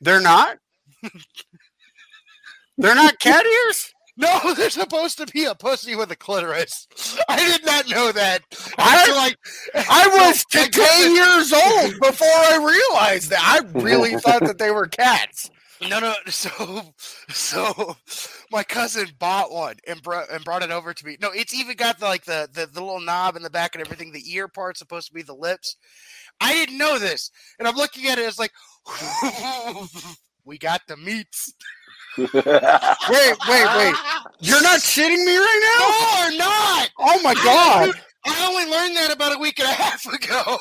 They're 0.00 0.20
not. 0.22 0.56
They're 2.78 2.94
not 2.94 3.18
cat 3.20 3.44
ears. 3.44 3.92
No, 4.16 4.54
they're 4.56 4.70
supposed 4.70 5.18
to 5.18 5.26
be 5.26 5.44
a 5.44 5.54
pussy 5.54 5.94
with 5.94 6.10
a 6.10 6.16
clitoris. 6.16 6.86
I 7.28 7.36
did 7.36 7.64
not 7.66 7.88
know 7.88 8.12
that. 8.12 8.40
I- 8.78 9.12
like 9.16 9.36
I 9.74 10.08
was 10.08 10.44
So, 10.50 10.58
my 10.58 10.64
today 10.66 10.84
cousin- 10.84 11.14
years 11.14 11.52
old 11.52 12.00
before 12.00 12.26
I 12.28 12.56
realized 12.90 13.30
that. 13.30 13.40
I 13.42 13.78
really 13.78 14.16
thought 14.16 14.44
that 14.44 14.58
they 14.58 14.70
were 14.70 14.86
cats. 14.86 15.50
No, 15.90 15.98
no. 16.00 16.14
So, 16.28 16.94
so 17.28 17.96
my 18.50 18.62
cousin 18.62 19.08
bought 19.18 19.52
one 19.52 19.74
and 19.86 20.00
brought 20.02 20.30
and 20.30 20.42
brought 20.42 20.62
it 20.62 20.70
over 20.70 20.94
to 20.94 21.04
me. 21.06 21.18
No, 21.20 21.30
it's 21.32 21.52
even 21.52 21.76
got 21.76 21.98
the, 21.98 22.06
like 22.06 22.24
the, 22.24 22.48
the 22.50 22.64
the 22.66 22.80
little 22.80 23.00
knob 23.00 23.36
in 23.36 23.42
the 23.42 23.50
back 23.50 23.74
and 23.74 23.84
everything. 23.84 24.10
The 24.12 24.32
ear 24.32 24.48
part's 24.48 24.78
supposed 24.78 25.08
to 25.08 25.12
be 25.12 25.20
the 25.20 25.34
lips. 25.34 25.76
I 26.40 26.54
didn't 26.54 26.78
know 26.78 26.98
this, 26.98 27.30
and 27.58 27.68
I'm 27.68 27.76
looking 27.76 28.06
at 28.08 28.18
it. 28.18 28.22
It's 28.22 28.38
like 28.38 28.52
we 30.46 30.56
got 30.56 30.80
the 30.88 30.96
meats. 30.96 31.52
Wait, 32.18 32.32
wait, 33.48 33.66
wait. 33.76 33.94
You're 34.40 34.62
not 34.62 34.80
shitting 34.80 35.24
me 35.24 35.36
right 35.36 35.60
now? 35.78 36.30
No, 36.30 36.34
or 36.34 36.38
not. 36.38 36.90
Oh 36.98 37.20
my 37.22 37.34
god. 37.34 37.90
I 38.26 38.46
only 38.48 38.70
learned 38.70 38.96
that 38.96 39.12
about 39.14 39.36
a 39.36 39.38
week 39.38 39.58
and 39.60 39.68
a 39.68 39.72
half 39.72 40.04
ago. 40.06 40.56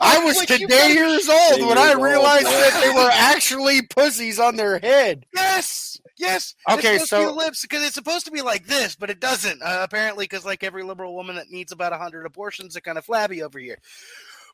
I 0.00 0.18
was 0.24 0.36
Like, 0.36 0.48
today 0.48 0.92
years 0.92 1.28
old 1.28 1.60
when 1.68 1.78
I 1.78 1.86
years 1.86 1.94
old, 1.96 2.04
realized 2.04 2.44
boy. 2.44 2.50
that 2.50 2.80
they 2.84 2.90
were 3.02 3.10
actually 3.12 3.82
pussies 3.82 4.38
on 4.38 4.54
their 4.56 4.78
head. 4.78 5.26
Yes, 5.34 6.00
yes. 6.16 6.54
Okay, 6.70 6.96
it's 6.96 7.08
supposed 7.08 7.10
to 7.10 7.16
be 7.16 7.24
so- 7.24 7.34
lips 7.46 7.62
because 7.62 7.84
it's 7.84 7.94
supposed 7.94 8.24
to 8.26 8.30
be 8.30 8.40
like 8.42 8.66
this, 8.66 8.94
but 8.94 9.10
it 9.10 9.18
doesn't. 9.20 9.60
Uh, 9.62 9.80
apparently, 9.82 10.24
because 10.24 10.44
like 10.44 10.62
every 10.62 10.84
liberal 10.84 11.14
woman 11.14 11.34
that 11.36 11.50
needs 11.50 11.72
about 11.72 11.92
hundred 11.92 12.24
abortions, 12.26 12.74
they're 12.74 12.82
kind 12.82 12.98
of 12.98 13.04
flabby 13.04 13.42
over 13.42 13.58
here. 13.58 13.78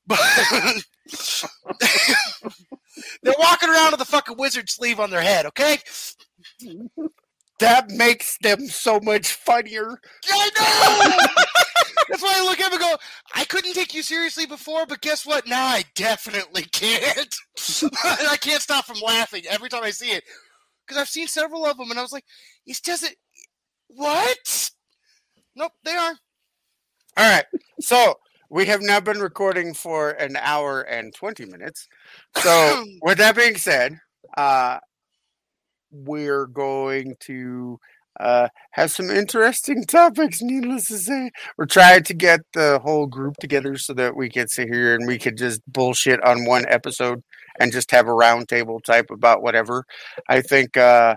But 0.07 0.19
they're 3.23 3.35
walking 3.39 3.69
around 3.69 3.93
with 3.93 4.01
a 4.01 4.05
fucking 4.07 4.37
wizard 4.39 4.69
sleeve 4.71 5.01
on 5.01 5.11
their 5.11 5.23
head. 5.23 5.47
Okay, 5.47 5.79
That 7.61 7.91
makes 7.91 8.39
them 8.39 8.67
so 8.67 8.99
much 9.01 9.33
funnier. 9.33 9.99
I 10.29 10.51
know. 10.59 11.27
That's 12.09 12.23
why 12.23 12.33
I 12.37 12.43
look 12.43 12.59
at 12.59 12.67
him 12.67 12.73
and 12.73 12.81
go, 12.81 12.97
I 13.35 13.45
couldn't 13.45 13.75
take 13.75 13.95
you 13.95 14.03
seriously 14.03 14.47
before, 14.47 14.85
but 14.87 15.01
guess 15.01 15.25
what? 15.25 15.47
Now 15.47 15.65
I 15.67 15.85
definitely 15.95 16.63
can't. 16.65 17.37
and 17.83 17.93
I 18.29 18.37
can't 18.41 18.63
stop 18.63 18.87
from 18.87 18.99
laughing 19.05 19.45
every 19.49 19.69
time 19.69 19.85
I 19.85 19.91
see 19.91 20.11
it. 20.11 20.25
Because 20.87 21.01
I've 21.01 21.09
seen 21.09 21.29
several 21.29 21.65
of 21.67 21.77
them 21.77 21.91
and 21.91 21.99
I 21.99 22.03
was 22.03 22.13
like, 22.13 22.25
it 22.67 22.81
doesn't. 22.83 23.15
What? 23.89 24.71
Nope, 25.55 25.73
they 25.85 25.95
are. 25.95 26.15
All 27.17 27.31
right. 27.31 27.45
So 27.81 28.15
we 28.51 28.67
have 28.67 28.83
now 28.83 29.01
been 29.01 29.21
recording 29.21 29.73
for 29.73 30.11
an 30.11 30.37
hour 30.37 30.83
and 30.83 31.15
20 31.15 31.47
minutes. 31.47 31.89
So, 32.43 32.85
with 33.03 33.19
that 33.19 33.37
being 33.37 33.57
said, 33.57 33.99
uh, 34.37 34.79
we're 35.91 36.47
going 36.47 37.17
to 37.21 37.79
uh, 38.19 38.49
have 38.73 38.91
some 38.93 39.11
interesting 39.11 39.85
topics, 39.89 40.41
needless 40.41 40.87
to 40.87 40.99
say. 40.99 41.31
We're 41.57 41.67
trying 41.67 42.05
to 42.05 42.15
get 42.15 42.41
the 42.55 42.79
whole 42.83 43.07
group 43.07 43.37
together 43.39 43.77
so 43.77 43.95
that 43.95 44.17
we 44.17 44.29
can 44.29 44.47
sit 44.47 44.69
here 44.69 44.95
and 44.95 45.07
we 45.07 45.19
could 45.19 45.37
just 45.37 45.61
bullshit 45.67 46.23
on 46.23 46.45
one 46.45 46.67
episode 46.69 47.23
and 47.59 47.73
just 47.73 47.91
have 47.91 48.07
a 48.07 48.13
roundtable 48.13 48.83
type 48.83 49.11
about 49.11 49.43
whatever. 49.43 49.85
I 50.29 50.41
think 50.41 50.77
uh, 50.77 51.17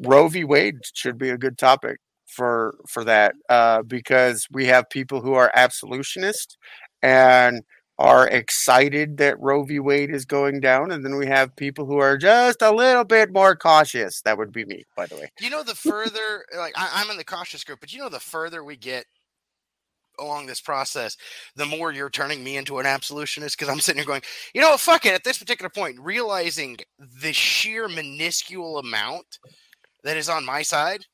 Roe 0.00 0.28
v. 0.28 0.44
Wade 0.44 0.78
should 0.92 1.18
be 1.18 1.30
a 1.30 1.38
good 1.38 1.56
topic 1.56 1.98
for 2.32 2.74
for 2.88 3.04
that 3.04 3.34
uh, 3.48 3.82
because 3.82 4.46
we 4.50 4.66
have 4.66 4.88
people 4.90 5.20
who 5.20 5.34
are 5.34 5.50
absolutionists 5.54 6.56
and 7.02 7.62
are 7.98 8.26
excited 8.28 9.18
that 9.18 9.38
Roe 9.38 9.62
v. 9.62 9.78
Wade 9.78 10.10
is 10.10 10.24
going 10.24 10.60
down, 10.60 10.90
and 10.90 11.04
then 11.04 11.16
we 11.16 11.26
have 11.26 11.54
people 11.54 11.86
who 11.86 11.98
are 11.98 12.16
just 12.16 12.62
a 12.62 12.72
little 12.72 13.04
bit 13.04 13.32
more 13.32 13.54
cautious. 13.54 14.20
That 14.22 14.38
would 14.38 14.52
be 14.52 14.64
me, 14.64 14.84
by 14.96 15.06
the 15.06 15.16
way. 15.16 15.30
You 15.40 15.50
know, 15.50 15.62
the 15.62 15.74
further, 15.74 16.44
like, 16.56 16.72
I, 16.76 16.90
I'm 16.94 17.10
in 17.10 17.16
the 17.16 17.24
cautious 17.24 17.62
group, 17.62 17.80
but 17.80 17.92
you 17.92 18.00
know, 18.00 18.08
the 18.08 18.18
further 18.18 18.64
we 18.64 18.76
get 18.76 19.04
along 20.18 20.46
this 20.46 20.60
process, 20.60 21.16
the 21.56 21.66
more 21.66 21.92
you're 21.92 22.10
turning 22.10 22.42
me 22.42 22.56
into 22.56 22.78
an 22.78 22.86
absolutionist 22.86 23.56
because 23.56 23.68
I'm 23.68 23.80
sitting 23.80 24.00
here 24.00 24.06
going, 24.06 24.22
you 24.54 24.60
know 24.60 24.76
fuck 24.76 25.06
it. 25.06 25.14
At 25.14 25.24
this 25.24 25.38
particular 25.38 25.70
point, 25.70 25.98
realizing 26.00 26.78
the 26.98 27.32
sheer 27.32 27.88
minuscule 27.88 28.78
amount 28.78 29.38
that 30.04 30.16
is 30.16 30.28
on 30.28 30.44
my 30.44 30.62
side, 30.62 31.04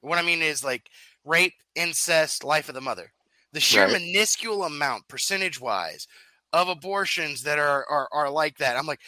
what 0.00 0.18
I 0.18 0.22
mean 0.22 0.42
is 0.42 0.62
like 0.64 0.88
rape, 1.24 1.54
incest, 1.74 2.44
life 2.44 2.68
of 2.68 2.74
the 2.74 2.80
mother. 2.80 3.12
The 3.52 3.60
sheer 3.60 3.84
Right. 3.84 4.00
minuscule 4.02 4.64
amount, 4.64 5.08
percentage 5.08 5.60
wise, 5.60 6.06
of 6.52 6.68
abortions 6.68 7.42
that 7.42 7.58
are 7.58 7.84
are, 7.88 8.08
are 8.12 8.30
like 8.30 8.58
that. 8.58 8.76
I'm 8.76 8.86
like, 8.86 9.00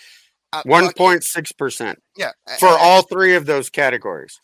uh, 0.52 0.62
One 0.65 0.85
fuck 0.85 0.93
it. 0.93 0.97
point 0.97 1.24
six 1.24 1.52
percent. 1.52 2.02
Yeah, 2.16 2.32
For 2.59 2.69
and- 2.69 2.78
all 2.81 3.02
three 3.02 3.35
of 3.35 3.47
those 3.47 3.69
categories. 3.70 4.39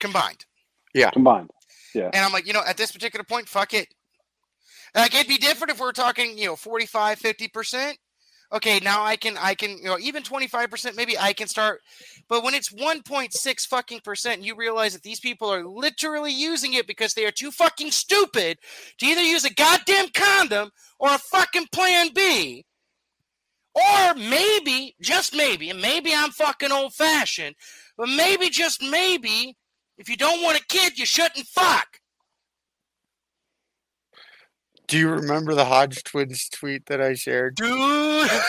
combined. 0.00 0.44
Yeah. 0.92 1.10
Combined. 1.10 1.50
Yeah. 1.94 2.10
And 2.12 2.16
I'm 2.24 2.32
like, 2.32 2.46
you 2.46 2.52
know, 2.52 2.62
at 2.66 2.76
this 2.76 2.90
particular 2.92 3.24
point, 3.24 3.48
fuck 3.48 3.72
it. 3.74 3.88
Like 4.94 5.14
it'd 5.14 5.28
be 5.28 5.38
different 5.38 5.72
if 5.72 5.80
we're 5.80 5.92
talking, 5.92 6.36
you 6.38 6.46
know, 6.46 6.56
45, 6.56 7.18
50%. 7.20 7.94
Okay, 8.52 8.78
now 8.80 9.02
I 9.02 9.16
can 9.16 9.36
I 9.38 9.54
can, 9.54 9.78
you 9.78 9.84
know, 9.84 9.98
even 9.98 10.22
25% 10.22 10.96
maybe 10.96 11.18
I 11.18 11.32
can 11.32 11.48
start. 11.48 11.80
But 12.28 12.44
when 12.44 12.54
it's 12.54 12.72
1.6 12.72 13.66
fucking 13.66 14.00
percent, 14.00 14.44
you 14.44 14.54
realize 14.54 14.92
that 14.92 15.02
these 15.02 15.20
people 15.20 15.52
are 15.52 15.64
literally 15.64 16.32
using 16.32 16.74
it 16.74 16.86
because 16.86 17.14
they 17.14 17.24
are 17.24 17.32
too 17.32 17.50
fucking 17.50 17.90
stupid 17.90 18.58
to 18.98 19.06
either 19.06 19.22
use 19.22 19.44
a 19.44 19.52
goddamn 19.52 20.08
condom 20.14 20.70
or 20.98 21.12
a 21.14 21.18
fucking 21.18 21.68
plan 21.72 22.10
B. 22.14 22.64
Or 23.74 24.14
maybe, 24.14 24.94
just 25.02 25.34
maybe, 25.34 25.70
and 25.70 25.82
maybe 25.82 26.14
I'm 26.14 26.30
fucking 26.30 26.70
old 26.70 26.94
fashioned, 26.94 27.56
but 27.98 28.08
maybe 28.08 28.48
just 28.48 28.80
maybe, 28.80 29.56
if 29.98 30.08
you 30.08 30.16
don't 30.16 30.44
want 30.44 30.60
a 30.60 30.64
kid, 30.68 30.96
you 30.96 31.04
shouldn't 31.04 31.46
fuck. 31.48 31.98
Do 34.86 34.98
you 34.98 35.08
remember 35.08 35.54
the 35.54 35.64
Hodge 35.64 36.02
twins 36.04 36.48
tweet 36.48 36.86
that 36.86 37.00
I 37.00 37.14
shared? 37.14 37.56
Dude. 37.56 38.30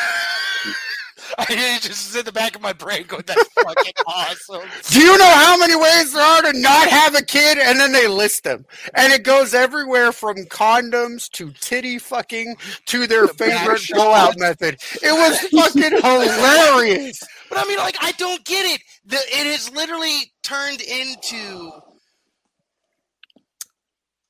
I 1.37 1.79
just 1.81 2.09
is 2.09 2.15
in 2.15 2.25
the 2.25 2.31
back 2.31 2.55
of 2.55 2.61
my 2.61 2.73
brain 2.73 3.05
going, 3.07 3.23
that's 3.25 3.47
fucking 3.61 3.93
awesome. 4.07 4.69
Do 4.89 4.99
you 4.99 5.17
know 5.17 5.29
how 5.29 5.57
many 5.57 5.75
ways 5.75 6.13
there 6.13 6.23
are 6.23 6.41
to 6.41 6.59
not 6.59 6.87
have 6.87 7.15
a 7.15 7.23
kid? 7.23 7.57
And 7.57 7.79
then 7.79 7.91
they 7.91 8.07
list 8.07 8.43
them. 8.43 8.65
And 8.93 9.11
it 9.11 9.23
goes 9.23 9.53
everywhere 9.53 10.11
from 10.11 10.37
condoms 10.45 11.29
to 11.31 11.51
titty 11.51 11.99
fucking 11.99 12.55
to 12.87 13.07
their 13.07 13.27
favorite 13.27 13.79
shots. 13.79 13.99
blowout 13.99 14.35
method. 14.37 14.77
It 15.01 15.11
was 15.11 15.39
fucking 15.49 16.01
hilarious. 16.01 17.21
But 17.49 17.59
I 17.59 17.67
mean, 17.67 17.77
like, 17.77 17.97
I 18.01 18.11
don't 18.13 18.43
get 18.45 18.65
it. 18.65 18.81
The, 19.05 19.17
it 19.17 19.47
has 19.47 19.71
literally 19.71 20.31
turned 20.43 20.81
into. 20.81 21.71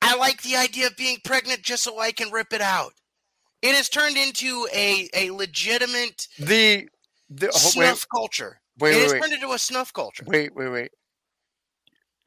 I 0.06 0.16
like 0.18 0.42
the 0.44 0.56
idea 0.56 0.88
of 0.88 0.96
being 0.98 1.18
pregnant 1.24 1.64
just 1.64 1.84
so 1.84 2.00
I 2.00 2.12
can 2.12 2.32
rip 2.32 2.54
it 2.54 2.62
out. 2.62 2.94
It 3.62 3.76
has 3.76 3.90
turned 3.90 4.18
into 4.18 4.68
a, 4.74 5.10
a 5.16 5.32
legitimate 5.32 6.28
The, 6.38 6.88
the 7.30 7.48
oh, 7.48 7.52
snuff 7.52 8.06
culture. 8.14 8.60
wait, 8.80 8.92
it 8.92 8.96
wait, 8.96 9.02
has 9.04 9.14
wait. 9.14 9.22
turned 9.22 9.34
into 9.34 9.52
a 9.54 9.60
snuff 9.60 9.92
culture. 9.94 10.24
Wait, 10.28 10.56
wait, 10.56 10.70
wait. 10.70 10.92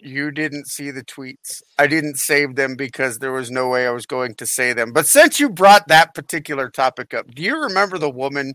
You 0.00 0.30
didn't 0.30 0.68
see 0.68 0.90
the 0.92 1.04
tweets. 1.04 1.60
I 1.76 1.86
didn't 1.88 2.18
save 2.18 2.54
them 2.54 2.76
because 2.76 3.18
there 3.18 3.32
was 3.32 3.50
no 3.50 3.68
way 3.68 3.86
I 3.86 3.90
was 3.90 4.06
going 4.06 4.34
to 4.36 4.46
say 4.46 4.72
them. 4.72 4.92
But 4.92 5.06
since 5.06 5.40
you 5.40 5.50
brought 5.50 5.88
that 5.88 6.14
particular 6.14 6.70
topic 6.70 7.12
up, 7.14 7.26
do 7.34 7.42
you 7.42 7.60
remember 7.60 7.98
the 7.98 8.10
woman 8.10 8.54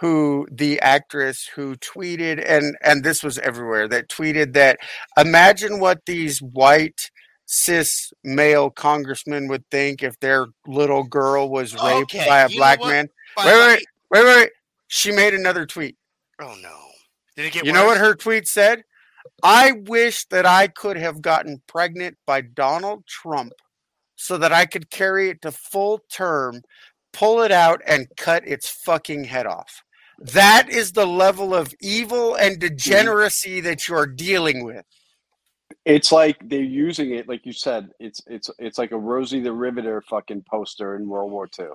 who 0.00 0.46
the 0.50 0.80
actress 0.80 1.48
who 1.54 1.74
tweeted 1.76 2.42
and 2.46 2.76
and 2.82 3.02
this 3.04 3.22
was 3.22 3.38
everywhere 3.38 3.88
that 3.88 4.08
tweeted 4.08 4.52
that 4.54 4.78
imagine 5.16 5.80
what 5.80 6.06
these 6.06 6.38
white 6.40 7.10
cis 7.50 8.12
male 8.22 8.68
congressman 8.68 9.48
would 9.48 9.64
think 9.70 10.02
if 10.02 10.20
their 10.20 10.46
little 10.66 11.02
girl 11.02 11.48
was 11.48 11.74
raped 11.74 12.14
Okay, 12.14 12.28
by 12.28 12.40
a 12.40 12.48
you 12.48 12.58
black 12.58 12.78
man. 12.80 13.08
Wait, 13.38 13.46
wait, 13.46 13.66
wait, 14.10 14.24
wait, 14.24 14.36
wait. 14.36 14.50
She 14.88 15.10
made 15.10 15.32
another 15.32 15.64
tweet. 15.64 15.96
Oh, 16.40 16.54
no. 16.62 16.76
Did 17.36 17.46
it 17.46 17.52
get 17.52 17.64
You 17.64 17.72
know 17.72 17.86
what 17.86 17.96
her 17.98 18.14
tweet 18.14 18.46
said? 18.46 18.84
I 19.42 19.72
wish 19.72 20.26
that 20.26 20.44
I 20.44 20.68
could 20.68 20.98
have 20.98 21.22
gotten 21.22 21.62
pregnant 21.66 22.18
by 22.26 22.42
Donald 22.42 23.06
Trump 23.06 23.52
so 24.16 24.36
that 24.36 24.52
I 24.52 24.66
could 24.66 24.90
carry 24.90 25.30
it 25.30 25.40
to 25.42 25.52
full 25.52 26.00
term, 26.12 26.62
pull 27.12 27.40
it 27.40 27.52
out, 27.52 27.80
and 27.86 28.08
cut 28.16 28.46
its 28.46 28.68
fucking 28.68 29.24
head 29.24 29.46
off. 29.46 29.82
That 30.18 30.68
is 30.68 30.92
the 30.92 31.06
level 31.06 31.54
of 31.54 31.72
evil 31.80 32.34
and 32.34 32.56
mm-hmm. 32.56 32.68
degeneracy 32.68 33.60
that 33.62 33.88
you're 33.88 34.06
dealing 34.06 34.64
with. 34.64 34.84
It's 35.88 36.12
like 36.12 36.36
they're 36.50 36.60
using 36.60 37.14
it, 37.14 37.30
like 37.30 37.46
you 37.46 37.54
said. 37.54 37.88
It's 37.98 38.20
it's 38.26 38.50
it's 38.58 38.76
like 38.76 38.92
a 38.92 38.98
Rosie 38.98 39.40
the 39.40 39.54
Riveter 39.54 40.02
fucking 40.02 40.44
poster 40.46 40.96
in 40.96 41.08
World 41.08 41.32
War 41.32 41.48
II. 41.58 41.68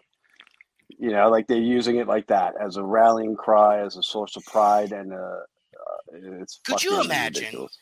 You 0.99 1.09
know, 1.09 1.31
like 1.31 1.47
they're 1.47 1.57
using 1.57 1.95
it 1.95 2.07
like 2.07 2.27
that 2.27 2.53
as 2.61 2.77
a 2.77 2.83
rallying 2.83 3.35
cry, 3.35 3.83
as 3.83 3.97
a 3.97 4.03
source 4.03 4.35
of 4.35 4.45
pride, 4.45 4.91
and 4.91 5.13
uh, 5.13 5.17
uh 5.17 6.41
it's. 6.41 6.59
Could 6.63 6.83
you 6.83 7.01
imagine? 7.01 7.45
ridiculous. 7.45 7.75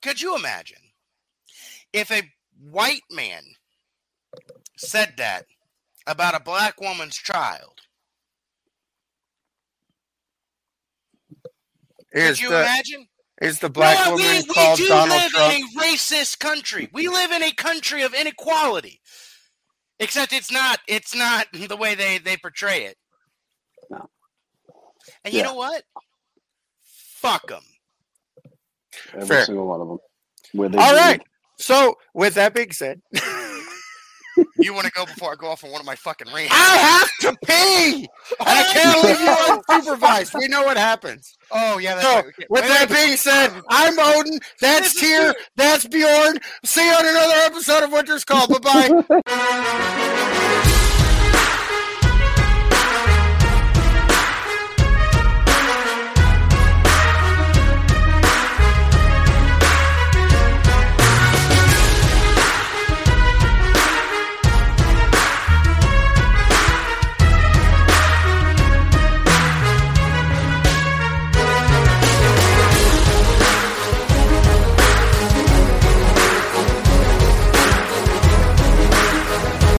Could 0.00 0.22
you 0.22 0.36
imagine 0.36 0.78
if 1.92 2.12
a 2.12 2.22
white 2.70 3.02
man 3.10 3.42
said 4.76 5.14
that 5.16 5.46
about 6.06 6.36
a 6.36 6.40
black 6.40 6.80
woman's 6.80 7.16
child? 7.16 7.80
Is 12.12 12.38
Could 12.38 12.42
you 12.42 12.50
the, 12.50 12.60
imagine? 12.60 13.08
Is 13.42 13.60
the 13.60 13.70
You 13.76 13.88
know 13.88 13.94
black 13.94 13.98
what? 14.04 14.14
woman 14.20 14.20
we, 14.20 14.44
we 14.44 14.44
called 14.46 14.76
do 14.76 14.88
Donald 14.88 15.08
live 15.08 15.30
Trump? 15.30 15.54
in 15.56 15.62
a 15.62 15.82
racist 15.82 16.38
country. 16.40 16.88
We 16.92 17.08
live 17.08 17.32
in 17.32 17.42
a 17.42 17.52
country 17.52 18.02
of 18.02 18.14
inequality. 18.14 19.00
Except 20.00 20.32
it's 20.32 20.52
not. 20.52 20.80
It's 20.88 21.14
not 21.14 21.46
the 21.54 21.76
way 21.76 21.94
they 21.94 22.18
they 22.18 22.36
portray 22.36 22.84
it. 22.86 22.96
No. 23.90 24.08
And 25.24 25.34
you 25.34 25.42
know 25.42 25.54
what? 25.54 25.84
Fuck 26.84 27.48
them. 27.48 27.62
Every 29.14 29.26
Fair. 29.26 29.44
single 29.44 29.66
one 29.68 29.80
of 29.80 29.88
them. 29.88 29.98
Where 30.52 30.68
they 30.70 30.78
All 30.78 30.94
it. 30.96 31.22
So, 31.58 31.96
with 32.14 32.34
that 32.34 32.54
being 32.54 32.72
said, 32.72 33.02
You 34.64 34.72
want 34.72 34.86
to 34.86 34.92
go 34.92 35.04
before 35.04 35.30
I 35.32 35.34
go 35.36 35.48
off 35.48 35.62
on 35.62 35.70
one 35.70 35.80
of 35.80 35.86
my 35.86 35.94
fucking 35.94 36.32
rants? 36.34 36.52
I 36.56 36.76
have 36.76 37.10
to 37.20 37.36
pee, 37.46 38.08
and 38.40 38.48
I 38.48 38.62
can't 38.72 39.04
leave 39.04 39.20
you 39.20 39.26
unsupervised. 39.92 40.38
We 40.38 40.48
know 40.48 40.62
what 40.62 40.78
happens. 40.78 41.36
Oh 41.50 41.76
yeah. 41.78 41.96
That's 41.96 42.06
So, 42.06 42.14
right. 42.14 42.24
Okay. 42.26 42.46
with 42.48 42.62
Wait, 42.62 42.68
that 42.68 42.88
wait, 42.90 43.04
being 43.04 43.16
said, 43.18 43.50
I'm 43.68 43.98
Odin. 43.98 44.38
That's 44.62 44.98
Tyr. 44.98 45.34
That's 45.56 45.86
Bjorn. 45.86 46.38
See 46.64 46.86
you 46.86 46.94
on 46.94 47.06
another 47.06 47.34
episode 47.44 47.82
of 47.84 47.92
Winter's 47.92 48.24
Call. 48.24 48.48
Bye 48.48 48.92
bye. 49.20 50.64